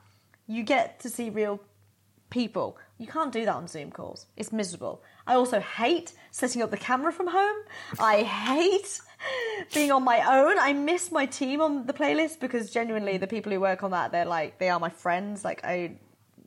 you 0.46 0.62
get 0.62 1.00
to 1.00 1.10
see 1.10 1.32
real 1.32 1.60
people. 2.30 2.78
You 3.00 3.08
can't 3.08 3.32
do 3.32 3.46
that 3.46 3.56
on 3.56 3.68
Zoom 3.68 3.90
calls. 3.90 4.28
It's 4.38 4.52
miserable. 4.52 5.02
I 5.26 5.34
also 5.34 5.60
hate 5.60 6.14
setting 6.32 6.62
up 6.62 6.70
the 6.70 6.78
camera 6.78 7.12
from 7.12 7.28
home. 7.28 7.56
I 8.00 8.24
hate 8.24 9.02
being 9.74 9.92
on 9.92 10.04
my 10.04 10.20
own. 10.40 10.58
I 10.60 10.74
miss 10.74 11.12
my 11.12 11.26
team 11.26 11.62
on 11.62 11.86
the 11.86 11.94
playlist 11.94 12.40
because 12.40 12.72
genuinely 12.72 13.18
the 13.18 13.28
people 13.28 13.52
who 13.52 13.60
work 13.60 13.84
on 13.84 13.92
that, 13.92 14.12
they're 14.12 14.26
like 14.26 14.60
they 14.60 14.70
are 14.70 14.80
my 14.80 14.90
friends. 14.90 15.44
Like 15.44 15.64
I 15.64 15.98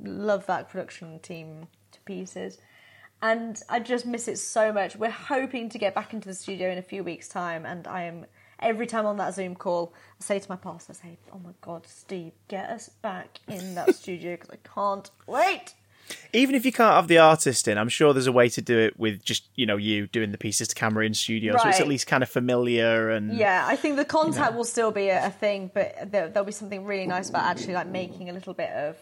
love 0.02 0.46
that 0.46 0.68
production 0.68 1.18
team 1.20 1.68
to 1.92 2.00
pieces. 2.00 2.58
and 3.22 3.60
I 3.68 3.80
just 3.80 4.04
miss 4.06 4.28
it 4.28 4.38
so 4.38 4.72
much. 4.72 4.96
We're 4.96 5.10
hoping 5.10 5.68
to 5.70 5.78
get 5.78 5.94
back 5.94 6.12
into 6.12 6.28
the 6.28 6.34
studio 6.34 6.70
in 6.70 6.78
a 6.78 6.82
few 6.82 7.02
weeks' 7.02 7.28
time, 7.28 7.64
and 7.64 7.86
I 7.86 8.02
am 8.02 8.26
every 8.60 8.86
time 8.86 9.06
on 9.06 9.16
that 9.18 9.34
Zoom 9.34 9.54
call, 9.54 9.92
I 10.20 10.24
say 10.24 10.38
to 10.38 10.50
my 10.50 10.56
pastor, 10.56 10.92
I 10.92 10.96
say, 10.96 11.18
"Oh 11.32 11.38
my 11.38 11.52
God, 11.60 11.86
Steve, 11.86 12.32
get 12.48 12.68
us 12.70 12.88
back 12.88 13.40
in 13.48 13.74
that 13.74 13.94
studio 14.00 14.32
because 14.34 14.50
I 14.50 14.58
can't 14.74 15.10
wait." 15.26 15.74
Even 16.32 16.54
if 16.54 16.64
you 16.64 16.72
can't 16.72 16.94
have 16.94 17.08
the 17.08 17.18
artist 17.18 17.66
in, 17.68 17.78
I'm 17.78 17.88
sure 17.88 18.12
there's 18.12 18.26
a 18.26 18.32
way 18.32 18.48
to 18.50 18.60
do 18.60 18.78
it 18.78 18.98
with 18.98 19.24
just 19.24 19.48
you 19.54 19.66
know 19.66 19.76
you 19.76 20.06
doing 20.06 20.32
the 20.32 20.38
pieces 20.38 20.68
to 20.68 20.74
camera 20.74 21.06
in 21.06 21.14
studio, 21.14 21.56
so 21.56 21.68
it's 21.68 21.80
at 21.80 21.88
least 21.88 22.06
kind 22.06 22.22
of 22.22 22.28
familiar 22.28 23.10
and 23.10 23.36
Yeah, 23.36 23.64
I 23.66 23.76
think 23.76 23.96
the 23.96 24.04
contact 24.04 24.54
will 24.54 24.64
still 24.64 24.90
be 24.90 25.08
a, 25.08 25.30
thing, 25.30 25.70
but 25.74 26.10
there, 26.12 26.28
there'll 26.28 26.46
be 26.46 26.52
something 26.52 26.84
really 26.84 27.06
nice 27.06 27.28
about 27.28 27.44
actually 27.44 27.74
like 27.74 27.88
making 27.88 28.30
a 28.30 28.32
little 28.32 28.54
bit 28.54 28.70
of 28.70 28.96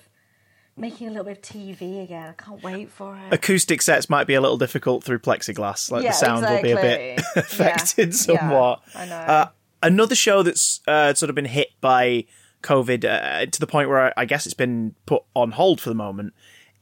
making 0.77 1.07
a 1.07 1.11
little 1.11 1.25
bit 1.25 1.39
of 1.39 1.43
TV 1.43 2.03
again. 2.03 2.29
I 2.31 2.43
can't 2.43 2.63
wait 2.63 2.91
for 2.91 3.17
it. 3.17 3.33
acoustic 3.33 3.83
sets 3.83 4.11
might 4.11 4.27
be 4.27 4.35
a 4.35 4.41
little 4.41 4.59
difficult 4.59 5.05
through 5.05 5.21
plexiglass. 5.21 5.91
Like 5.91 6.03
Yeah, 6.03 6.11
the 6.11 6.17
sound 6.17 6.47
will 6.47 6.63
be 6.63 6.73
a 6.73 6.77
bit 6.77 7.23
affected 7.37 8.09
Yeah, 8.09 8.15
somewhat. 8.15 8.83
yeah, 8.95 9.01
I 9.01 9.07
know. 9.07 9.17
Uh, 9.17 9.49
another 9.83 10.15
show 10.15 10.43
that's 10.43 10.81
uh, 10.89 11.15
sort 11.15 11.31
of 11.31 11.37
been 11.37 11.45
hit 11.45 11.69
by 11.81 12.25
COVID 12.63 13.05
uh, 13.05 13.47
to 13.47 13.61
the 13.61 13.67
point 13.67 13.89
where 13.89 14.07
I, 14.07 14.13
I 14.17 14.25
guess 14.25 14.47
it's 14.47 14.55
been 14.55 14.95
put 15.07 15.23
on 15.35 15.53
hold 15.53 15.81
for 15.81 15.91
the 15.91 15.95
moment 15.95 16.35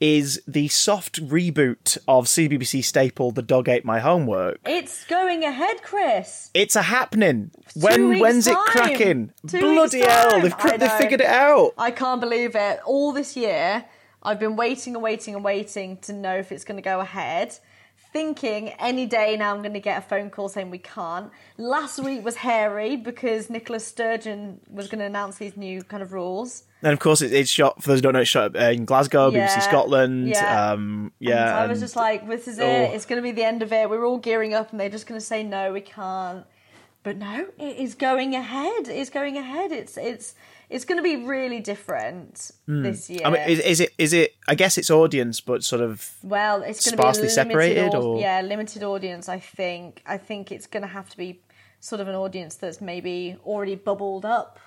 is 0.03 0.43
the 0.49 0.66
soft 0.66 1.24
reboot 1.24 1.97
of 2.09 2.27
CBBC 2.27 2.83
staple 2.83 3.31
"The 3.31 3.41
Dog 3.41 3.69
Ate 3.69 3.85
My 3.85 4.01
Homework." 4.01 4.59
It's 4.66 5.05
going 5.05 5.45
ahead, 5.45 5.85
Chris. 5.85 6.51
It's 6.55 6.74
a 6.74 6.83
happening. 6.83 7.53
When 7.77 8.09
weeks' 8.09 8.20
when's 8.20 8.47
it 8.49 8.57
cracking? 8.59 9.33
Two 9.47 9.61
Bloody 9.61 10.01
hell! 10.01 10.31
time. 10.31 10.43
They've 10.43 10.59
cr- 10.59 10.77
they've 10.77 10.93
figured 10.93 11.20
it 11.20 11.29
out. 11.29 11.74
I 11.79 11.93
can't 11.93 12.20
believe 12.20 12.57
it. 12.57 12.81
All 12.85 13.12
this 13.12 13.37
year, 13.37 13.85
I've 14.24 14.41
been 14.41 14.57
waiting 14.57 14.97
and 14.97 15.05
waiting 15.05 15.37
and 15.37 15.45
waiting 15.45 15.99
to 15.99 16.12
know 16.12 16.37
if 16.37 16.51
it's 16.51 16.65
going 16.65 16.79
to 16.79 16.83
go 16.83 16.99
ahead. 16.99 17.57
Thinking 18.12 18.70
any 18.70 19.07
day 19.07 19.37
now 19.39 19.55
I'm 19.55 19.62
going 19.62 19.73
to 19.73 19.81
get 19.81 19.99
a 19.99 20.03
phone 20.03 20.31
call 20.31 20.49
saying 20.49 20.70
we 20.70 20.79
can't. 20.79 21.31
Last 21.59 22.01
week 22.01 22.24
was 22.24 22.35
hairy 22.35 22.97
because 22.97 23.49
Nicola 23.49 23.79
Sturgeon 23.79 24.61
was 24.69 24.89
going 24.89 24.99
to 24.99 25.07
announce 25.07 25.39
these 25.39 25.57
new 25.57 25.83
kind 25.85 26.03
of 26.03 26.12
rules. 26.12 26.65
And 26.83 26.93
of 26.93 26.99
course, 26.99 27.23
it, 27.23 27.33
it's 27.33 27.51
shot 27.51 27.83
for 27.83 27.89
those 27.91 27.99
who 27.99 28.03
don't 28.03 28.15
know. 28.15 28.21
It's 28.21 28.31
shot 28.31 28.57
uh, 28.57 28.71
in 28.71 28.85
Glasgow, 28.85 29.31
Yeah, 29.31 29.47
BBC 29.49 29.63
Scotland. 29.63 30.29
yeah. 30.29 30.73
Um, 30.73 31.13
And 31.21 31.29
yeah, 31.29 31.57
I 31.59 31.67
was 31.67 31.79
and- 31.79 31.85
just 31.85 31.97
like, 31.97 32.29
this 32.29 32.49
is 32.49 32.59
Oh. 32.59 32.67
it. 32.67 32.95
It's 32.95 33.07
going 33.07 33.19
to 33.19 33.23
be 33.23 33.31
the 33.33 33.45
end 33.45 33.63
of 33.63 33.73
it. 33.73 33.89
We're 33.89 34.05
all 34.05 34.19
gearing 34.19 34.53
up, 34.55 34.71
and 34.73 34.81
they're 34.81 34.89
just 34.89 35.07
going 35.07 35.19
to 35.21 35.25
say 35.25 35.43
no, 35.45 35.73
we 35.73 35.81
can't. 35.81 36.45
But 37.05 37.17
no, 37.17 37.47
it 37.59 37.77
is 37.79 37.95
going 37.97 38.35
ahead. 38.37 38.87
It's 38.89 39.11
going 39.11 39.37
ahead. 39.37 39.73
It's 39.73 39.97
it's 39.99 40.37
it's 40.71 40.85
going 40.85 40.99
to 40.99 41.03
be 41.03 41.17
really 41.17 41.59
different 41.61 42.53
this 42.69 43.11
year. 43.11 43.21
I 43.25 43.31
mean, 43.31 43.43
is, 43.49 43.59
is 43.59 43.81
it? 43.81 43.91
Is 43.99 44.13
it? 44.13 44.37
I 44.47 44.55
guess 44.55 44.79
it's 44.79 44.89
audience, 44.89 45.41
but 45.41 45.65
sort 45.65 45.83
of. 45.83 46.09
well, 46.23 46.63
it's 46.63 46.85
going 46.85 46.93
to 46.93 46.97
be 46.97 47.03
sparsely 47.03 47.29
separated, 47.29 47.93
au- 47.97 48.13
or- 48.15 48.21
yeah, 48.21 48.41
limited 48.43 48.85
audience. 48.85 49.29
I 49.29 49.41
think. 49.41 50.01
I 50.07 50.17
think 50.17 50.53
it's 50.53 50.69
going 50.69 50.83
to 50.85 50.89
have 50.89 51.11
to 51.11 51.17
be 51.17 51.41
sort 51.81 52.01
of 52.01 52.07
an 52.07 52.15
audience 52.15 52.55
that's 52.55 52.81
maybe 52.81 53.37
already 53.45 53.75
bubbled 53.75 54.25
up. 54.25 54.61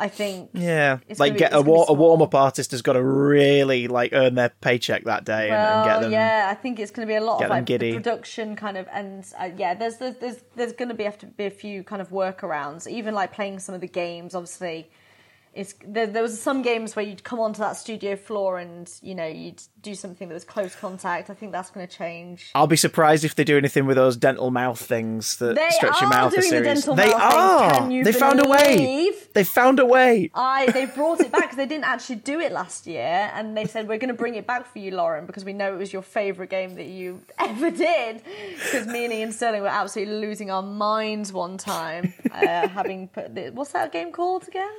I 0.00 0.08
think. 0.08 0.50
Yeah, 0.54 0.98
like 1.18 1.34
be- 1.34 1.38
get 1.40 1.52
a, 1.52 1.56
it's 1.58 1.62
gonna 1.62 1.64
be 1.64 1.70
war- 1.70 1.86
a 1.88 1.92
warm 1.92 2.22
up 2.22 2.34
artist 2.34 2.70
has 2.70 2.80
got 2.82 2.94
to 2.94 3.02
really 3.02 3.86
like 3.86 4.12
earn 4.14 4.34
their 4.34 4.48
paycheck 4.48 5.04
that 5.04 5.24
day 5.24 5.50
and, 5.50 5.56
and 5.56 5.84
get 5.84 6.00
them. 6.00 6.10
yeah, 6.12 6.48
I 6.50 6.54
think 6.54 6.80
it's 6.80 6.90
going 6.90 7.06
to 7.06 7.10
be 7.12 7.16
a 7.16 7.20
lot 7.20 7.38
get 7.38 7.44
of 7.44 7.48
them 7.50 7.58
like 7.58 7.66
the 7.66 7.78
giddy. 7.78 7.92
production 7.92 8.56
kind 8.56 8.76
of, 8.78 8.88
and 8.92 9.24
uh, 9.38 9.50
yeah, 9.56 9.74
there's 9.74 9.98
there's 9.98 10.16
there's, 10.16 10.38
there's 10.56 10.72
going 10.72 10.88
to 10.88 10.94
be 10.94 11.04
have 11.04 11.18
to 11.18 11.26
be 11.26 11.44
a 11.44 11.50
few 11.50 11.84
kind 11.84 12.00
of 12.00 12.08
workarounds. 12.08 12.86
Even 12.88 13.14
like 13.14 13.32
playing 13.32 13.58
some 13.58 13.74
of 13.74 13.80
the 13.82 13.88
games, 13.88 14.34
obviously. 14.34 14.90
It's, 15.52 15.74
there, 15.84 16.06
there 16.06 16.22
was 16.22 16.40
some 16.40 16.62
games 16.62 16.94
where 16.94 17.04
you'd 17.04 17.24
come 17.24 17.40
onto 17.40 17.58
that 17.58 17.76
studio 17.76 18.14
floor 18.14 18.58
and 18.58 18.88
you 19.02 19.16
know 19.16 19.26
you'd 19.26 19.60
do 19.82 19.94
something 19.96 20.28
that 20.28 20.34
was 20.34 20.44
close 20.44 20.76
contact. 20.76 21.28
I 21.28 21.34
think 21.34 21.50
that's 21.50 21.70
going 21.70 21.86
to 21.86 21.92
change. 21.92 22.50
I'll 22.54 22.66
be 22.68 22.76
surprised 22.76 23.24
if 23.24 23.34
they 23.34 23.42
do 23.44 23.56
anything 23.58 23.86
with 23.86 23.96
those 23.96 24.16
dental 24.16 24.50
mouth 24.50 24.78
things 24.80 25.36
that 25.38 25.56
They 25.56 25.68
stretch 25.70 26.00
your 26.00 26.10
mouth. 26.10 26.32
doing 26.34 26.50
the 26.50 26.60
dental 26.60 26.94
they 26.94 27.10
mouth 27.10 27.20
are. 27.20 27.60
things. 27.70 27.78
Can 27.78 27.90
you 27.90 28.04
they 28.04 28.12
found 28.12 28.40
a 28.40 28.48
way. 28.48 29.12
They 29.34 29.42
found 29.44 29.80
a 29.80 29.86
way. 29.86 30.30
I 30.34 30.70
they 30.70 30.86
brought 30.94 31.20
it 31.20 31.32
back 31.32 31.42
because 31.42 31.56
they 31.56 31.66
didn't 31.66 31.84
actually 31.86 32.16
do 32.16 32.38
it 32.40 32.52
last 32.52 32.86
year, 32.86 33.30
and 33.34 33.56
they 33.56 33.64
said 33.64 33.88
we're 33.88 33.98
going 33.98 34.08
to 34.08 34.14
bring 34.14 34.36
it 34.36 34.46
back 34.46 34.70
for 34.72 34.78
you, 34.78 34.92
Lauren, 34.92 35.26
because 35.26 35.44
we 35.44 35.52
know 35.52 35.74
it 35.74 35.78
was 35.78 35.92
your 35.92 36.02
favourite 36.02 36.50
game 36.50 36.76
that 36.76 36.86
you 36.86 37.22
ever 37.38 37.70
did. 37.70 38.22
Because 38.64 38.86
me 38.86 39.04
and 39.04 39.12
Iain 39.12 39.32
Stirling 39.32 39.62
were 39.62 39.68
absolutely 39.68 40.14
losing 40.14 40.50
our 40.50 40.62
minds 40.62 41.32
one 41.32 41.58
time, 41.58 42.14
uh, 42.32 42.68
having 42.68 43.08
put 43.08 43.34
the, 43.34 43.50
what's 43.50 43.72
that 43.72 43.90
game 43.92 44.12
called 44.12 44.46
again? 44.46 44.70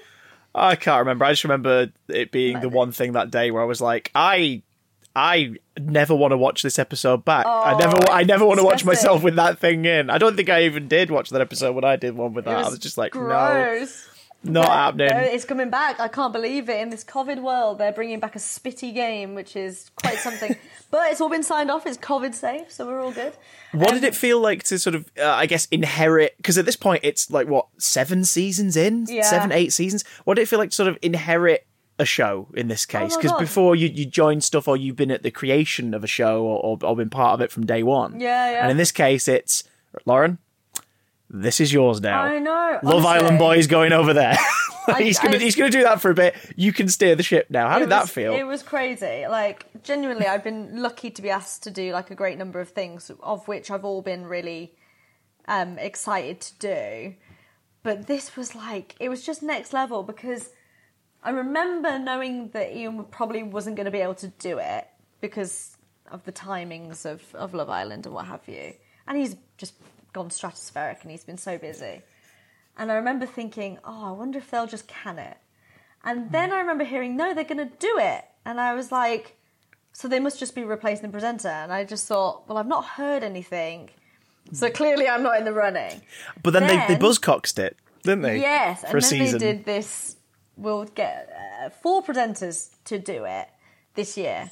I 0.53 0.75
can't 0.75 0.99
remember. 0.99 1.25
I 1.25 1.31
just 1.31 1.43
remember 1.43 1.91
it 2.07 2.31
being 2.31 2.59
the 2.59 2.69
one 2.69 2.91
thing 2.91 3.13
that 3.13 3.31
day 3.31 3.51
where 3.51 3.61
I 3.61 3.65
was 3.65 3.81
like, 3.81 4.11
I. 4.15 4.61
I 5.13 5.55
never 5.77 6.15
want 6.15 6.31
to 6.31 6.37
watch 6.37 6.63
this 6.63 6.79
episode 6.79 7.25
back. 7.25 7.45
I 7.45 7.77
never, 7.77 7.97
I 8.09 8.23
never 8.23 8.45
want 8.45 8.61
to 8.61 8.63
watch 8.63 8.85
myself 8.85 9.23
with 9.23 9.35
that 9.35 9.59
thing 9.59 9.83
in. 9.83 10.09
I 10.09 10.17
don't 10.17 10.37
think 10.37 10.49
I 10.49 10.63
even 10.63 10.87
did 10.87 11.11
watch 11.11 11.31
that 11.31 11.41
episode 11.41 11.75
when 11.75 11.83
I 11.83 11.97
did 11.97 12.15
one 12.15 12.33
with 12.33 12.45
that. 12.45 12.63
I 12.63 12.69
was 12.69 12.79
just 12.79 12.97
like, 12.97 13.13
no, 13.13 13.85
not 14.43 14.67
happening. 14.67 15.09
No, 15.09 15.17
it's 15.17 15.45
coming 15.45 15.69
back. 15.69 15.99
I 15.99 16.07
can't 16.07 16.33
believe 16.33 16.67
it. 16.69 16.79
In 16.79 16.89
this 16.89 17.03
COVID 17.03 17.41
world, 17.41 17.77
they're 17.77 17.91
bringing 17.91 18.19
back 18.19 18.35
a 18.35 18.39
spitty 18.39 18.93
game, 18.93 19.35
which 19.35 19.55
is 19.55 19.91
quite 19.95 20.17
something. 20.17 20.55
but 20.91 21.11
it's 21.11 21.21
all 21.21 21.29
been 21.29 21.43
signed 21.43 21.69
off. 21.69 21.85
It's 21.85 21.97
COVID 21.97 22.33
safe, 22.33 22.71
so 22.71 22.87
we're 22.87 23.01
all 23.01 23.11
good. 23.11 23.33
What 23.71 23.91
did 23.91 24.03
it 24.03 24.15
feel 24.15 24.39
like 24.39 24.63
to 24.63 24.79
sort 24.79 24.95
of, 24.95 25.11
uh, 25.19 25.25
I 25.29 25.45
guess, 25.45 25.67
inherit? 25.71 26.35
Because 26.37 26.57
at 26.57 26.65
this 26.65 26.75
point, 26.75 27.01
it's 27.03 27.29
like 27.29 27.47
what 27.47 27.67
seven 27.77 28.23
seasons 28.25 28.75
in, 28.75 29.05
Yeah. 29.07 29.23
seven, 29.23 29.51
eight 29.51 29.73
seasons. 29.73 30.03
What 30.23 30.35
did 30.35 30.43
it 30.43 30.47
feel 30.47 30.59
like 30.59 30.71
to 30.71 30.75
sort 30.75 30.89
of 30.89 30.97
inherit 31.01 31.67
a 31.99 32.05
show 32.05 32.47
in 32.55 32.67
this 32.67 32.85
case? 32.87 33.13
Oh 33.13 33.17
Because 33.17 33.31
God. 33.31 33.39
before 33.39 33.75
you 33.75 33.87
you 33.89 34.05
joined 34.07 34.43
stuff, 34.43 34.67
or 34.67 34.75
you've 34.75 34.95
been 34.95 35.11
at 35.11 35.21
the 35.23 35.31
creation 35.31 35.93
of 35.93 36.03
a 36.03 36.07
show, 36.07 36.43
or, 36.43 36.59
or, 36.63 36.77
or 36.83 36.95
been 36.95 37.09
part 37.11 37.35
of 37.35 37.41
it 37.41 37.51
from 37.51 37.65
day 37.65 37.83
one. 37.83 38.19
Yeah, 38.19 38.51
yeah. 38.51 38.61
And 38.63 38.71
in 38.71 38.77
this 38.77 38.91
case, 38.91 39.27
it's 39.27 39.63
Lauren. 40.05 40.39
This 41.33 41.61
is 41.61 41.71
yours 41.71 42.01
now. 42.01 42.21
I 42.23 42.39
know. 42.39 42.79
Love 42.83 43.05
honestly. 43.05 43.09
Island 43.25 43.39
boy 43.39 43.57
is 43.57 43.67
going 43.67 43.93
over 43.93 44.13
there. 44.13 44.37
I- 44.87 45.01
he's 45.03 45.17
gonna 45.19 45.37
I- 45.37 45.39
he's 45.39 45.55
gonna 45.55 45.69
do 45.69 45.83
that 45.83 46.01
for 46.01 46.11
a 46.11 46.13
bit. 46.13 46.35
You 46.55 46.73
can 46.73 46.89
steer 46.89 47.15
the 47.15 47.23
ship 47.23 47.47
now. 47.49 47.69
How 47.69 47.79
did 47.79 47.89
that 47.89 48.09
feel? 48.09 48.33
It 48.33 48.43
was 48.43 48.63
crazy. 48.63 49.25
Like 49.27 49.65
genuinely, 49.83 50.27
I've 50.27 50.43
been 50.43 50.81
lucky 50.81 51.09
to 51.09 51.21
be 51.21 51.29
asked 51.29 51.63
to 51.63 51.71
do 51.71 51.93
like 51.93 52.11
a 52.11 52.15
great 52.15 52.37
number 52.37 52.59
of 52.59 52.69
things, 52.69 53.09
of 53.21 53.47
which 53.47 53.71
I've 53.71 53.85
all 53.85 54.01
been 54.01 54.25
really 54.25 54.73
um, 55.47 55.77
excited 55.77 56.41
to 56.41 56.59
do. 56.59 57.15
But 57.83 58.07
this 58.07 58.35
was 58.35 58.53
like 58.53 58.95
it 58.99 59.07
was 59.09 59.25
just 59.25 59.41
next 59.41 59.71
level 59.71 60.03
because 60.03 60.49
I 61.23 61.29
remember 61.29 61.97
knowing 61.97 62.49
that 62.49 62.75
Iain 62.75 63.05
probably 63.05 63.43
wasn't 63.43 63.75
going 63.77 63.85
to 63.85 63.91
be 63.91 63.99
able 64.01 64.15
to 64.15 64.27
do 64.27 64.57
it 64.57 64.87
because 65.21 65.77
of 66.11 66.23
the 66.25 66.31
timings 66.31 67.05
of, 67.05 67.23
of 67.35 67.53
Love 67.53 67.69
Island 67.69 68.05
and 68.05 68.13
what 68.15 68.25
have 68.25 68.41
you. 68.47 68.73
And 69.07 69.17
he's 69.17 69.35
just 69.57 69.73
gone 70.13 70.29
stratospheric 70.29 71.01
and 71.01 71.11
he's 71.11 71.23
been 71.23 71.37
so 71.37 71.57
busy. 71.57 72.01
And 72.77 72.91
I 72.91 72.95
remember 72.95 73.25
thinking, 73.25 73.77
oh, 73.83 74.05
I 74.05 74.11
wonder 74.11 74.37
if 74.39 74.49
they'll 74.49 74.67
just 74.67 74.87
can 74.87 75.19
it. 75.19 75.37
And 76.03 76.31
then 76.31 76.51
I 76.51 76.59
remember 76.59 76.83
hearing, 76.83 77.15
no, 77.15 77.33
they're 77.33 77.43
going 77.43 77.57
to 77.69 77.75
do 77.77 77.97
it. 77.99 78.25
And 78.45 78.59
I 78.59 78.73
was 78.73 78.91
like, 78.91 79.37
so 79.93 80.07
they 80.07 80.19
must 80.19 80.39
just 80.39 80.55
be 80.55 80.63
replacing 80.63 81.03
the 81.03 81.11
presenter. 81.11 81.49
And 81.49 81.71
I 81.71 81.83
just 81.83 82.07
thought, 82.07 82.47
well, 82.47 82.57
I've 82.57 82.67
not 82.67 82.85
heard 82.85 83.23
anything. 83.23 83.89
So 84.53 84.69
clearly 84.69 85.07
I'm 85.07 85.21
not 85.21 85.37
in 85.37 85.45
the 85.45 85.53
running. 85.53 86.01
but 86.41 86.51
then, 86.53 86.63
they, 86.63 86.77
they 86.77 86.87
then- 86.95 86.99
buzzcoxed 87.01 87.59
it, 87.59 87.77
didn't 88.03 88.21
they? 88.23 88.39
Yes, 88.39 88.81
for 88.81 88.87
and 88.87 88.95
a 88.97 89.01
then 89.01 89.01
season. 89.09 89.39
they 89.39 89.45
did 89.53 89.65
this. 89.65 90.15
We'll 90.57 90.85
get 90.85 91.29
uh, 91.63 91.69
four 91.69 92.03
presenters 92.03 92.69
to 92.85 92.97
do 92.99 93.25
it 93.25 93.47
this 93.95 94.17
year, 94.17 94.49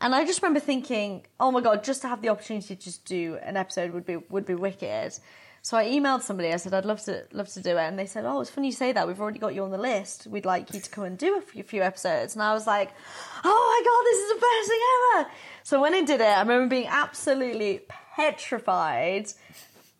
and 0.00 0.14
I 0.14 0.24
just 0.24 0.42
remember 0.42 0.60
thinking, 0.60 1.26
"Oh 1.38 1.50
my 1.50 1.60
god, 1.60 1.84
just 1.84 2.02
to 2.02 2.08
have 2.08 2.22
the 2.22 2.28
opportunity 2.28 2.74
to 2.74 2.82
just 2.82 3.04
do 3.04 3.38
an 3.42 3.56
episode 3.56 3.92
would 3.92 4.06
be 4.06 4.16
would 4.16 4.46
be 4.46 4.54
wicked." 4.54 5.14
So 5.62 5.76
I 5.76 5.84
emailed 5.84 6.22
somebody. 6.22 6.52
I 6.52 6.56
said, 6.56 6.72
"I'd 6.72 6.86
love 6.86 7.02
to 7.04 7.26
love 7.32 7.48
to 7.48 7.60
do 7.60 7.76
it," 7.76 7.82
and 7.82 7.98
they 7.98 8.06
said, 8.06 8.24
"Oh, 8.24 8.40
it's 8.40 8.50
funny 8.50 8.68
you 8.68 8.72
say 8.72 8.92
that. 8.92 9.06
We've 9.06 9.20
already 9.20 9.38
got 9.38 9.54
you 9.54 9.62
on 9.62 9.70
the 9.70 9.78
list. 9.78 10.26
We'd 10.26 10.46
like 10.46 10.72
you 10.72 10.80
to 10.80 10.90
come 10.90 11.04
and 11.04 11.18
do 11.18 11.36
a 11.36 11.40
few, 11.40 11.62
few 11.62 11.82
episodes." 11.82 12.34
And 12.34 12.42
I 12.42 12.54
was 12.54 12.66
like, 12.66 12.90
"Oh 13.44 13.62
my 13.72 13.80
god, 13.88 14.02
this 14.08 14.18
is 14.24 14.28
the 14.34 14.40
best 14.46 14.68
thing 14.68 14.80
ever!" 15.14 15.30
So 15.64 15.80
when 15.80 15.94
I 15.94 16.02
did 16.02 16.20
it, 16.20 16.24
I 16.24 16.40
remember 16.40 16.68
being 16.68 16.88
absolutely 16.88 17.86
petrified 18.16 19.26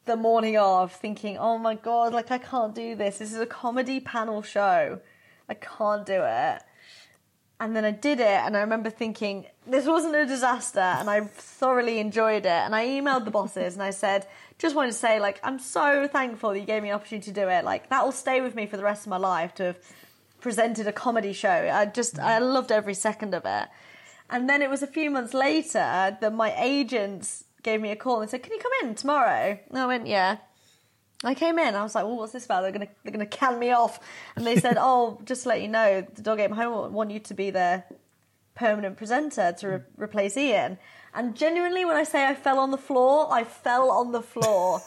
the 0.07 0.17
morning 0.17 0.57
of 0.57 0.93
thinking, 0.93 1.39
oh 1.39 1.59
my 1.59 1.75
god, 1.75 2.13
like 2.13 2.31
I 2.31 2.39
can't 2.39 2.75
do 2.75 2.97
this. 2.97 3.19
This 3.19 3.33
is 3.33 3.41
a 3.41 3.47
comedy 3.47 4.01
panel 4.01 4.43
show. 4.43 5.01
I 5.49 5.55
can't 5.55 6.05
do 6.05 6.23
it. 6.25 6.63
And 7.61 7.77
then 7.77 7.85
I 7.85 7.91
did 7.91 8.21
it, 8.21 8.27
and 8.27 8.57
I 8.57 8.61
remember 8.61 8.89
thinking, 8.89 9.45
this 9.67 9.87
wasn't 9.87 10.17
a 10.17 10.25
disaster, 10.25 10.81
and 10.81 11.11
I 11.11 11.21
thoroughly 11.21 11.99
enjoyed 11.99 12.47
it. 12.47 12.49
And 12.65 12.75
I 12.75 12.87
emailed 12.87 13.27
the 13.27 13.31
bosses 13.31 13.75
and 13.75 13.83
I 13.83 13.91
said, 13.91 14.27
just 14.59 14.75
wanted 14.75 14.93
to 14.93 14.97
say, 14.97 15.21
like, 15.21 15.39
I'm 15.45 15.59
so 15.59 16.09
thankful 16.09 16.51
that 16.51 16.59
you 16.59 16.65
gave 16.65 16.83
me 16.83 16.89
an 16.89 16.95
opportunity 16.95 17.31
to 17.31 17.39
do 17.39 17.49
it. 17.49 17.65
Like, 17.65 17.91
that 17.91 18.03
will 18.03 18.13
stay 18.13 18.41
with 18.41 18.55
me 18.55 18.65
for 18.65 18.79
the 18.79 18.83
rest 18.83 19.05
of 19.05 19.11
my 19.11 19.19
life 19.19 19.55
to 19.57 19.65
have 19.65 19.79
presented 20.41 20.87
a 20.87 20.93
comedy 20.93 21.35
show. 21.35 21.71
I 21.71 21.85
just, 21.85 22.19
I 22.19 22.39
loved 22.39 22.73
every 22.73 22.95
second 22.95 23.35
of 23.35 23.45
it. 23.45 23.69
And 24.31 24.49
then 24.49 24.63
it 24.63 24.71
was 24.71 24.83
a 24.83 24.87
few 24.87 25.11
months 25.11 25.35
later 25.35 26.17
that 26.19 26.33
my 26.33 26.55
agents 26.57 27.45
gave 27.63 27.81
me 27.83 27.91
a 27.91 27.97
call 27.97 28.23
and 28.23 28.31
said, 28.31 28.43
"Can 28.43 28.53
you 28.53 28.61
come 28.61 28.89
in 28.89 28.95
tomorrow?" 28.95 29.59
And 29.69 29.79
I 29.79 29.87
went, 29.87 30.07
"Yeah." 30.07 30.39
I 31.23 31.35
came 31.35 31.59
in. 31.59 31.75
I 31.75 31.83
was 31.83 31.95
like, 31.95 32.05
"Well, 32.05 32.17
what's 32.17 32.33
this 32.33 32.45
about? 32.47 32.63
They're 32.63 32.73
gonna 32.73 32.89
they're 33.05 33.13
gonna 33.13 33.27
can 33.27 33.59
me 33.59 33.73
off." 33.73 34.01
And 34.37 34.47
they 34.47 34.57
said, 34.57 34.77
"Oh, 34.81 35.21
just 35.25 35.43
to 35.43 35.51
let 35.51 35.61
you 35.63 35.69
know, 35.69 36.07
the 36.15 36.23
dog 36.23 36.41
ate 36.41 36.51
my 36.51 36.57
home 36.57 36.93
want 36.93 37.11
you 37.11 37.21
to 37.21 37.35
be 37.35 37.51
their 37.51 37.85
permanent 38.61 38.97
presenter 38.97 39.55
to 39.59 39.69
re- 39.69 39.79
mm. 39.79 39.85
replace 39.97 40.37
Iain. 40.37 40.79
And 41.15 41.35
genuinely, 41.35 41.85
when 41.85 41.97
I 41.97 42.05
say 42.05 42.27
I 42.27 42.35
fell 42.35 42.59
on 42.59 42.71
the 42.71 42.79
floor, 42.79 43.33
I 43.33 43.45
fell 43.45 43.91
on 43.91 44.13
the 44.13 44.23
floor, 44.23 44.81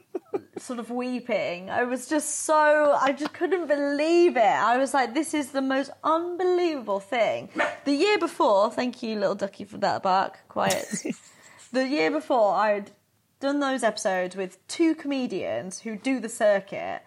sort 0.58 0.78
of 0.78 0.90
weeping. 0.90 1.70
I 1.70 1.84
was 1.84 2.06
just 2.06 2.40
so, 2.40 2.98
I 3.00 3.12
just 3.12 3.32
couldn't 3.32 3.66
believe 3.66 4.36
it. 4.36 4.42
I 4.42 4.76
was 4.76 4.92
like, 4.92 5.14
this 5.14 5.32
is 5.32 5.52
the 5.52 5.62
most 5.62 5.90
unbelievable 6.02 7.00
thing. 7.00 7.48
The 7.84 7.94
year 7.94 8.18
before, 8.18 8.70
thank 8.70 9.02
you, 9.02 9.18
little 9.18 9.36
ducky, 9.36 9.64
for 9.64 9.78
that 9.78 10.02
bark. 10.02 10.38
Quiet. 10.48 10.86
the 11.72 11.88
year 11.88 12.10
before, 12.10 12.54
I'd 12.54 12.90
done 13.44 13.60
those 13.60 13.84
episodes 13.84 14.34
with 14.34 14.66
two 14.68 14.94
comedians 14.94 15.78
who 15.80 15.96
do 15.96 16.18
the 16.18 16.28
circuit 16.28 17.02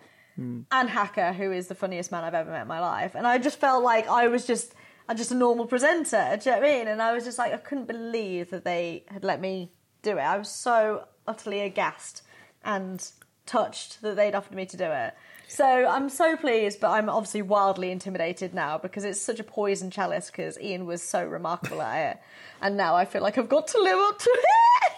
and 0.71 0.87
Hacker, 0.89 1.33
who 1.33 1.51
is 1.51 1.67
the 1.67 1.73
funniest 1.73 2.11
man 2.11 2.23
I've 2.23 2.35
ever 2.35 2.51
met 2.51 2.61
in 2.61 2.67
my 2.67 2.79
life. 2.79 3.15
And 3.15 3.25
I 3.25 3.39
just 3.39 3.59
felt 3.59 3.83
like 3.83 4.07
I 4.07 4.27
was 4.27 4.45
just, 4.45 4.75
I'm 5.09 5.17
just 5.17 5.31
a 5.31 5.35
normal 5.35 5.65
presenter. 5.65 6.37
Do 6.39 6.47
you 6.47 6.55
know 6.55 6.61
what 6.61 6.69
I 6.69 6.77
mean? 6.77 6.87
And 6.87 7.01
I 7.01 7.13
was 7.13 7.23
just 7.23 7.39
like, 7.39 7.53
I 7.53 7.57
couldn't 7.57 7.87
believe 7.87 8.51
that 8.51 8.63
they 8.63 9.03
had 9.07 9.23
let 9.23 9.41
me 9.41 9.71
do 10.03 10.11
it. 10.11 10.21
I 10.21 10.37
was 10.37 10.49
so 10.49 11.05
utterly 11.27 11.61
aghast 11.61 12.21
and 12.63 13.03
touched 13.47 14.01
that 14.03 14.15
they'd 14.15 14.35
offered 14.35 14.55
me 14.55 14.67
to 14.67 14.77
do 14.77 14.85
it. 14.85 15.15
So 15.47 15.65
I'm 15.65 16.07
so 16.07 16.35
pleased, 16.35 16.79
but 16.81 16.91
I'm 16.91 17.09
obviously 17.09 17.41
wildly 17.41 17.89
intimidated 17.89 18.53
now 18.53 18.77
because 18.77 19.05
it's 19.05 19.19
such 19.19 19.39
a 19.39 19.43
poison 19.43 19.89
chalice 19.89 20.29
because 20.29 20.57
Iain 20.59 20.85
was 20.85 21.01
so 21.01 21.25
remarkable 21.25 21.81
at 21.81 22.11
it. 22.11 22.21
And 22.61 22.77
now 22.77 22.95
I 22.95 23.05
feel 23.05 23.23
like 23.23 23.39
I've 23.39 23.49
got 23.49 23.67
to 23.69 23.81
live 23.81 23.97
up 23.97 24.19
to 24.19 24.29
it. 24.29 24.96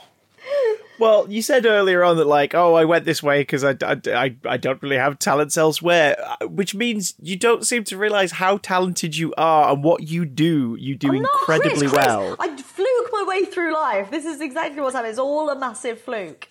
Well, 0.99 1.31
you 1.31 1.41
said 1.41 1.65
earlier 1.65 2.03
on 2.03 2.17
that, 2.17 2.25
like, 2.27 2.53
oh, 2.53 2.73
I 2.73 2.83
went 2.83 3.05
this 3.05 3.23
way 3.23 3.41
because 3.41 3.63
I, 3.63 3.75
I, 3.81 4.35
I, 4.45 4.57
don't 4.57 4.81
really 4.81 4.97
have 4.97 5.17
talents 5.17 5.55
elsewhere, 5.55 6.17
uh, 6.19 6.47
which 6.47 6.75
means 6.75 7.13
you 7.21 7.37
don't 7.37 7.65
seem 7.65 7.85
to 7.85 7.97
realize 7.97 8.33
how 8.33 8.57
talented 8.57 9.15
you 9.15 9.33
are 9.37 9.71
and 9.71 9.81
what 9.81 10.09
you 10.09 10.25
do. 10.25 10.75
You 10.77 10.95
do 10.95 11.07
I'm 11.07 11.15
incredibly 11.15 11.87
Chris, 11.87 11.91
Chris, 11.93 12.05
well. 12.05 12.35
I 12.37 12.55
fluke 12.57 13.09
my 13.13 13.23
way 13.25 13.45
through 13.45 13.73
life. 13.73 14.11
This 14.11 14.25
is 14.25 14.41
exactly 14.41 14.81
what's 14.81 14.93
happening. 14.93 15.11
It's 15.11 15.19
all 15.19 15.49
a 15.49 15.57
massive 15.57 16.01
fluke. 16.01 16.49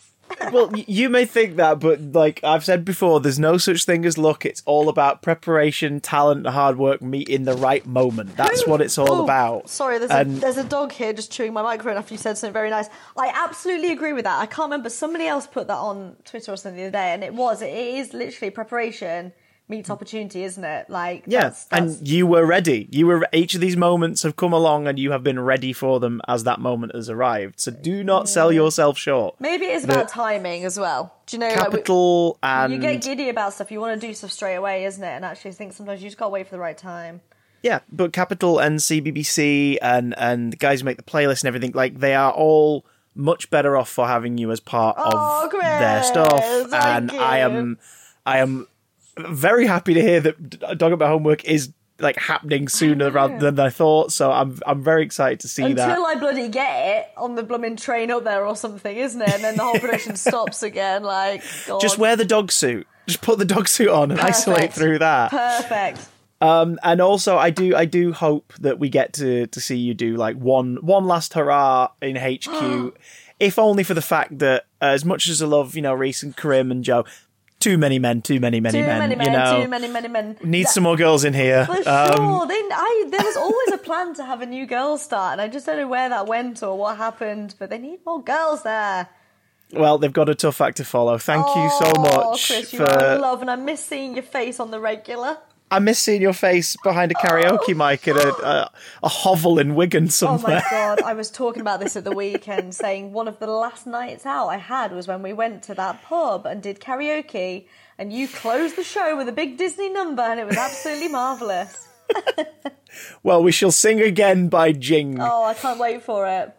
Well, 0.53 0.71
you 0.77 1.09
may 1.09 1.25
think 1.25 1.57
that, 1.57 1.81
but 1.81 2.01
like 2.01 2.41
I've 2.45 2.65
said 2.65 2.85
before, 2.85 3.21
there's 3.21 3.39
no 3.39 3.57
such 3.59 3.85
thing 3.85 4.05
as 4.05 4.17
luck. 4.19 4.45
It's 4.47 4.63
all 4.67 4.89
about 4.89 5.23
preparation, 5.23 6.01
talent, 6.01 6.47
and 6.47 6.55
hard 6.55 6.79
work 6.79 7.03
meet 7.03 7.29
in 7.29 7.45
the 7.45 7.55
right 7.55 7.85
moment. 7.87 8.37
That's 8.37 8.67
what 8.67 8.81
it's 8.81 8.99
all 8.99 9.13
Oh, 9.13 9.25
about. 9.25 9.69
Sorry, 9.69 9.99
there's 9.99 10.11
And- 10.11 10.39
a 10.39 10.41
there's 10.41 10.57
a 10.57 10.65
dog 10.65 10.93
here 10.93 11.13
just 11.13 11.31
chewing 11.33 11.53
my 11.53 11.63
microphone 11.63 11.97
after 11.97 12.15
you 12.15 12.19
said 12.19 12.39
something 12.39 12.53
very 12.53 12.71
nice. 12.71 12.89
I 13.17 13.31
absolutely 13.35 13.93
agree 13.93 14.13
with 14.13 14.25
that. 14.25 14.39
I 14.41 14.47
can't 14.47 14.67
remember 14.71 14.91
somebody 14.91 15.27
else 15.27 15.47
put 15.47 15.67
that 15.69 15.77
on 15.79 16.17
Twitter 16.25 16.53
or 16.53 16.57
something 16.57 16.77
the 16.77 16.85
other 16.85 16.93
day, 16.93 17.13
and 17.15 17.23
it 17.25 17.35
was 17.35 17.63
it 17.63 17.73
is 17.73 18.13
literally 18.15 18.51
preparation 18.51 19.33
meets 19.69 19.91
opportunity, 19.91 20.43
isn't 20.45 20.65
it? 20.65 20.89
Like 20.89 21.25
Yeah, 21.27 21.43
that's, 21.43 21.65
that's, 21.67 21.99
and 21.99 22.09
you 22.09 22.27
were 22.27 22.47
ready. 22.47 22.89
You 22.91 23.07
were 23.07 23.27
each 23.33 23.55
of 23.55 23.61
these 23.61 23.77
moments 23.77 24.23
have 24.23 24.37
come 24.37 24.53
along, 24.53 24.87
and 24.89 24.99
you 24.99 25.11
have 25.13 25.23
been 25.23 25.39
ready 25.41 25.73
for 25.73 26.01
them 26.01 26.21
as 26.27 26.45
that 26.45 26.59
moment 26.61 26.95
has 26.95 27.11
arrived. 27.11 27.61
So 27.61 27.71
do 27.71 28.03
not 28.03 28.29
sell 28.29 28.51
yourself 28.53 28.97
short. 28.99 29.35
maybe 29.41 29.67
it 29.67 29.75
is 29.75 29.85
about 29.85 30.09
timing 30.09 30.65
as 30.65 30.79
well. 30.79 31.15
Do 31.27 31.37
you 31.37 31.41
know? 31.41 31.49
like, 31.49 31.57
we- 31.59 31.65
Capital 31.65 32.39
and 32.43 32.73
you 32.73 32.79
get 32.79 33.03
giddy 33.03 33.29
about 33.29 33.53
stuff. 33.53 33.71
You 33.71 33.81
want 33.81 34.01
to 34.01 34.07
do 34.07 34.15
stuff 34.15 34.33
straight 34.33 34.55
away, 34.57 34.85
isn't 34.85 35.03
it? 35.05 35.07
And 35.09 35.25
actually, 35.25 35.53
think 35.53 35.73
sometimes 35.75 36.03
you 36.03 36.09
just 36.09 36.19
got 36.19 36.27
to 36.27 36.31
wait 36.31 36.47
for 36.47 36.53
the 36.55 36.61
right 36.61 36.79
time. 36.79 37.21
Yeah, 37.63 37.81
but 37.91 38.13
Capital 38.13 38.61
and 38.61 38.79
CBBC 38.79 39.79
and 39.83 40.15
and 40.17 40.53
the 40.53 40.57
guys 40.57 40.81
who 40.81 40.85
make 40.87 40.97
the 40.97 41.03
playlist 41.03 41.41
and 41.43 41.49
everything 41.49 41.73
like 41.75 41.99
they 41.99 42.15
are 42.15 42.33
all 42.33 42.87
much 43.15 43.51
better 43.51 43.77
off 43.77 43.89
for 43.89 44.07
having 44.07 44.39
you 44.39 44.51
as 44.53 44.61
part 44.61 44.95
Oh, 44.97 45.45
of 45.47 45.51
their 45.61 46.03
stuff. 46.05 46.41
And 46.73 47.11
thank 47.11 47.21
I 47.21 47.39
am 47.39 47.79
I 48.25 48.39
am 48.39 48.69
very 49.19 49.67
happy 49.67 49.95
to 49.95 50.01
hear 50.01 50.21
that 50.21 50.51
D- 50.51 50.75
Dog 50.77 50.93
About 50.93 51.09
Homework 51.09 51.45
is 51.45 51.73
like 52.01 52.17
happening 52.17 52.69
sooner 52.69 53.11
rather 53.11 53.39
than 53.39 53.59
I 53.59 53.71
thought. 53.71 54.13
So 54.13 54.31
I'm 54.31 54.59
I'm 54.67 54.83
very 54.83 55.03
excited 55.03 55.41
to 55.41 55.49
see 55.49 55.63
Until 55.65 55.77
that. 55.77 55.91
Until 55.91 56.07
I 56.07 56.15
bloody 56.15 56.49
get 56.49 56.97
it 56.97 57.13
on 57.17 57.35
the 57.35 57.43
blooming 57.43 57.77
train 57.77 58.11
up 58.11 58.25
there 58.25 58.47
or 58.47 58.57
something, 58.57 58.97
isn't 58.97 59.21
it? 59.21 59.29
And 59.29 59.45
then 59.45 59.57
the 59.57 59.65
whole 59.65 59.79
production 59.79 60.17
stops 60.29 60.63
again. 60.63 61.03
Like, 61.03 61.43
God. 61.67 61.81
Just 61.81 61.99
wear 61.99 62.17
the 62.17 62.25
dog 62.25 62.53
suit. 62.53 62.87
Just 63.07 63.21
put 63.23 63.39
the 63.39 63.45
dog 63.45 63.69
suit 63.69 63.89
on 63.89 64.11
and 64.11 64.21
isolate 64.21 64.73
through 64.73 64.99
that. 64.99 65.31
perfect. 65.31 66.07
Um, 66.41 66.79
and 66.85 67.01
also, 67.01 67.37
I 67.37 67.51
do, 67.51 67.75
I 67.75 67.85
do 67.85 68.13
hope 68.13 68.53
that 68.61 68.79
we 68.79 68.91
get 68.91 69.15
to 69.15 69.49
to 69.49 69.61
see 69.61 69.77
you 69.77 69.95
do 69.95 70.17
like 70.17 70.37
one 70.37 70.77
one 70.83 71.07
last 71.07 71.35
hurrah 71.35 71.89
in 72.01 72.15
HQ, 72.17 72.97
if 73.41 73.59
only 73.59 73.83
for 73.83 73.95
the 73.95 74.03
fact 74.03 74.39
that 74.39 74.67
uh, 74.81 74.87
as 74.87 75.05
much 75.05 75.29
as 75.29 75.43
I 75.43 75.47
love, 75.47 75.75
you 75.75 75.83
know, 75.83 75.95
Rhys 75.95 76.23
and 76.23 76.37
Karim 76.37 76.71
and 76.71 76.85
Joe, 76.85 77.05
too 77.61 77.77
many 77.79 77.99
men, 77.99 78.23
too 78.23 78.39
many, 78.41 78.61
many 78.61 78.81
Too 78.81 78.87
men. 78.87 78.99
many 79.01 79.15
men, 79.17 79.27
you 79.27 79.33
know, 79.39 79.63
too 79.63 79.69
many, 79.69 79.89
many 79.89 80.09
men. 80.09 80.37
need 80.45 80.67
That- 80.67 80.71
some 80.71 80.85
more 80.85 80.97
girls 80.97 81.25
in 81.25 81.35
here. 81.35 81.67
For 81.67 81.73
Um, 81.89 82.13
sure. 82.17 82.47
They, 82.47 82.55
I, 82.55 83.05
there 83.11 83.25
was 83.25 83.37
always 83.37 83.73
a 83.73 83.79
plan 83.79 84.15
to 84.15 84.25
have 84.25 84.41
a 84.43 84.47
new 84.47 84.65
girl 84.67 84.97
start, 84.99 85.33
and 85.33 85.41
I 85.41 85.49
just 85.49 85.67
don't 85.67 85.77
know 85.77 85.89
where 85.89 86.09
that 86.09 86.27
went 86.27 86.63
or 86.63 86.79
what 86.79 86.97
happened, 86.99 87.55
but 87.59 87.71
they 87.71 87.79
need 87.79 87.99
more 88.07 88.23
girls 88.23 88.63
there. 88.63 89.09
well, 89.73 89.99
they've 89.99 90.13
got 90.13 90.29
a 90.29 90.35
tough 90.35 90.61
act 90.61 90.77
to 90.79 90.85
follow. 90.85 91.19
Thank 91.19 91.45
you 91.47 91.69
so 91.79 91.93
Oh, 91.97 92.01
much 92.31 92.47
Chris, 92.47 92.73
you 92.73 92.79
for. 92.79 92.85
love, 92.87 93.43
and 93.43 93.51
I 93.51 93.57
miss 93.57 93.85
seeing 93.85 94.15
your 94.15 94.23
face 94.23 94.61
on 94.61 94.71
the 94.71 94.81
regular. 94.81 95.37
I 95.71 95.79
miss 95.81 95.99
seeing 95.99 96.23
your 96.23 96.33
face 96.33 96.77
behind 96.83 97.13
a 97.13 97.15
karaoke 97.15 97.77
mic 97.77 98.09
at 98.09 98.17
a, 98.17 98.29
a 98.47 98.71
a 99.03 99.09
hovel 99.09 99.59
in 99.59 99.75
Wigan 99.75 100.09
somewhere. 100.09 100.63
Oh 100.71 100.75
my 100.75 100.95
god, 100.97 101.03
I 101.03 101.13
was 101.23 101.31
talking 101.31 101.61
about 101.61 101.81
this 101.81 101.97
at 101.97 102.05
the 102.05 102.13
weekend, 102.13 102.75
saying 102.75 103.13
one 103.13 103.29
of 103.29 103.39
the 103.39 103.47
last 103.47 103.87
nights 103.87 104.25
out 104.25 104.49
I 104.49 104.57
had 104.57 104.93
was 104.93 105.07
when 105.07 105.23
we 105.23 105.33
went 105.33 105.63
to 105.65 105.75
that 105.75 106.03
pub 106.03 106.47
and 106.47 106.63
did 106.63 106.81
karaoke, 106.81 107.67
and 107.99 108.13
you 108.13 108.29
closed 108.29 108.77
the 108.77 108.85
show 108.85 109.17
with 109.17 109.29
a 109.29 109.33
big 109.33 109.57
Disney 109.59 109.91
number, 109.91 110.23
and 110.23 110.41
it 110.41 110.47
was 110.47 110.57
absolutely 110.57 111.09
marvellous. 111.09 111.89
Well, 113.23 113.43
we 113.43 113.53
shall 113.53 113.71
sing 113.71 114.01
again 114.01 114.49
by 114.49 114.73
Jing. 114.73 115.21
Oh, 115.21 115.45
I 115.45 115.55
can't 115.55 115.79
wait 115.79 116.03
for 116.03 116.27
it. 116.27 116.57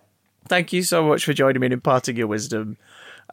thank 0.48 0.72
you 0.72 0.84
so 0.84 1.06
much 1.06 1.26
for 1.26 1.34
joining 1.34 1.60
me 1.60 1.66
and 1.68 1.74
imparting 1.74 2.16
your 2.16 2.28
wisdom. 2.28 2.78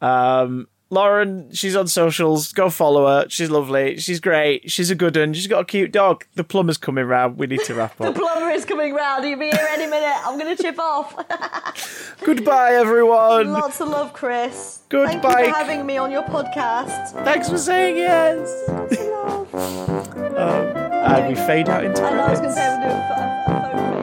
Um, 0.00 0.66
Lauren, 0.88 1.50
she's 1.52 1.74
on 1.74 1.88
socials. 1.88 2.52
Go 2.52 2.70
follow 2.70 3.06
her. 3.06 3.26
She's 3.28 3.50
lovely. 3.50 3.98
She's 3.98 4.20
great. 4.20 4.70
She's 4.70 4.88
a 4.90 4.94
good 4.94 5.16
one. 5.16 5.34
She's 5.34 5.48
got 5.48 5.60
a 5.60 5.64
cute 5.64 5.90
dog. 5.90 6.24
The 6.36 6.44
plumber's 6.44 6.78
coming 6.78 7.04
round. 7.06 7.38
We 7.38 7.48
need 7.48 7.60
to 7.64 7.74
wrap 7.74 8.00
up. 8.00 8.14
The 8.14 8.20
plumber 8.20 8.50
is 8.50 8.64
coming 8.64 8.94
round. 8.94 9.24
He'll 9.24 9.36
be 9.38 9.50
here 9.50 9.66
any 9.70 9.86
minute. 9.86 10.16
I'm 10.24 10.38
going 10.38 10.56
to 10.56 10.62
chip 10.62 10.78
off. 10.78 12.16
Goodbye, 12.24 12.74
everyone. 12.74 13.52
Lots 13.52 13.80
of 13.80 13.88
love, 13.88 14.12
Chris. 14.12 14.80
Goodbye. 14.88 15.08
Thank 15.32 15.46
you 15.46 15.52
for 15.52 15.58
having 15.58 15.86
me 15.86 15.96
on 15.96 16.12
your 16.12 16.22
podcast. 16.22 17.08
Thanks 17.24 17.48
for 17.48 17.58
saying 17.58 17.96
yes. 17.96 18.68
Lots 18.68 18.96
of 18.96 19.06
love. 19.06 20.12
Um, 20.36 20.66
and 20.76 21.28
we 21.28 21.34
fade 21.34 21.70
out 21.70 21.82
into 21.82 22.02
I 22.02 22.10
know 22.10 22.24
I 22.24 22.30
was 22.30 22.40
going 22.40 22.50
to 22.50 22.54
say 22.54 22.66
I'm 22.66 22.82
doing 22.82 23.95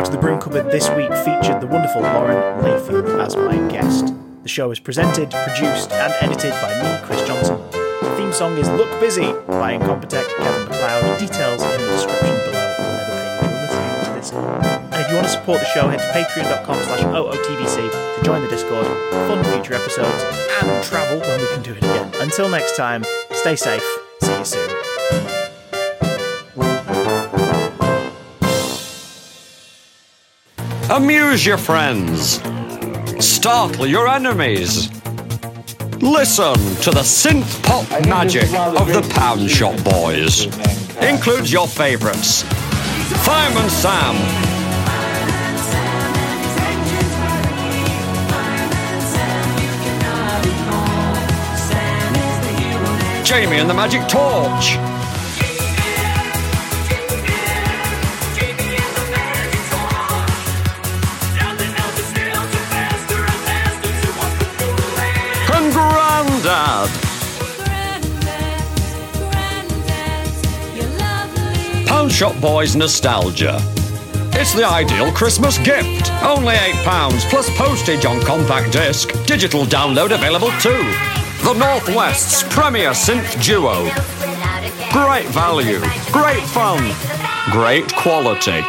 Out 0.00 0.06
of 0.06 0.12
the 0.14 0.18
Broom 0.18 0.40
Cupboard 0.40 0.72
this 0.72 0.88
week 0.96 1.12
featured 1.12 1.60
the 1.60 1.66
wonderful 1.66 2.00
Lauren 2.00 2.38
Layfield 2.64 3.22
as 3.22 3.36
my 3.36 3.58
guest. 3.68 4.14
The 4.42 4.48
show 4.48 4.70
is 4.70 4.80
presented, 4.80 5.30
produced, 5.30 5.92
and 5.92 6.14
edited 6.22 6.52
by 6.52 6.72
me, 6.80 7.06
Chris 7.06 7.22
Johnson. 7.28 7.60
The 7.70 8.14
theme 8.16 8.32
song 8.32 8.56
is 8.56 8.66
Look 8.70 8.88
Busy 8.98 9.30
by 9.46 9.76
Incompetech 9.76 10.26
Kevin 10.38 10.68
MacLeod. 10.70 11.18
Details 11.18 11.62
in 11.62 11.82
the 11.82 11.86
description 11.88 12.34
below 12.48 12.76
to 14.06 14.10
this. 14.14 14.32
And 14.32 14.94
if 14.94 15.10
you 15.10 15.16
want 15.16 15.26
to 15.26 15.32
support 15.32 15.60
the 15.60 15.66
show, 15.66 15.86
head 15.86 15.98
to 15.98 16.06
patreon.com 16.18 16.82
slash 16.82 17.00
OOTBC 17.00 18.16
to 18.16 18.24
join 18.24 18.40
the 18.40 18.48
Discord, 18.48 18.86
fund 19.28 19.46
future 19.48 19.74
episodes, 19.74 20.24
and 20.62 20.82
travel 20.82 21.20
when 21.20 21.40
we 21.40 21.46
can 21.48 21.62
do 21.62 21.72
it 21.72 21.84
again. 21.84 22.10
Until 22.22 22.48
next 22.48 22.74
time, 22.74 23.04
stay 23.32 23.54
safe. 23.54 23.84
See 24.22 24.38
you 24.38 24.44
soon. 24.46 25.39
Amuse 30.90 31.46
your 31.46 31.56
friends. 31.56 32.40
Startle 33.24 33.86
your 33.86 34.08
enemies. 34.08 34.90
Listen 36.02 36.54
to 36.82 36.90
the 36.90 37.04
synth 37.04 37.62
pop 37.62 37.88
magic 38.08 38.52
of 38.52 38.88
the 38.92 39.08
Pound 39.14 39.48
Shop 39.48 39.76
Boys. 39.84 40.46
Includes 40.96 41.52
your 41.52 41.68
favorites 41.68 42.42
Fireman 43.24 43.70
Sam, 43.70 44.16
Jamie 53.24 53.58
and 53.58 53.70
the 53.70 53.74
Magic 53.74 54.00
Torch, 54.08 54.76
and 66.20 66.42
Grandad. 66.42 66.90
Pound 71.86 72.12
Shop 72.12 72.38
Boys 72.40 72.76
Nostalgia. 72.76 73.58
It's 74.32 74.54
the 74.54 74.64
ideal 74.64 75.12
Christmas 75.12 75.58
gift. 75.58 76.10
Only 76.22 76.54
£8 76.54 77.30
plus 77.30 77.50
postage 77.56 78.04
on 78.04 78.20
compact 78.20 78.72
disc. 78.72 79.12
Digital 79.26 79.64
download 79.64 80.14
available 80.14 80.50
too. 80.60 80.82
The 81.42 81.54
Northwest's 81.54 82.42
premier 82.54 82.90
synth 82.90 83.42
duo. 83.42 83.84
Great 84.92 85.26
value, 85.28 85.80
great 86.12 86.42
fun, 86.42 86.94
great 87.52 87.94
quality. 87.94 88.62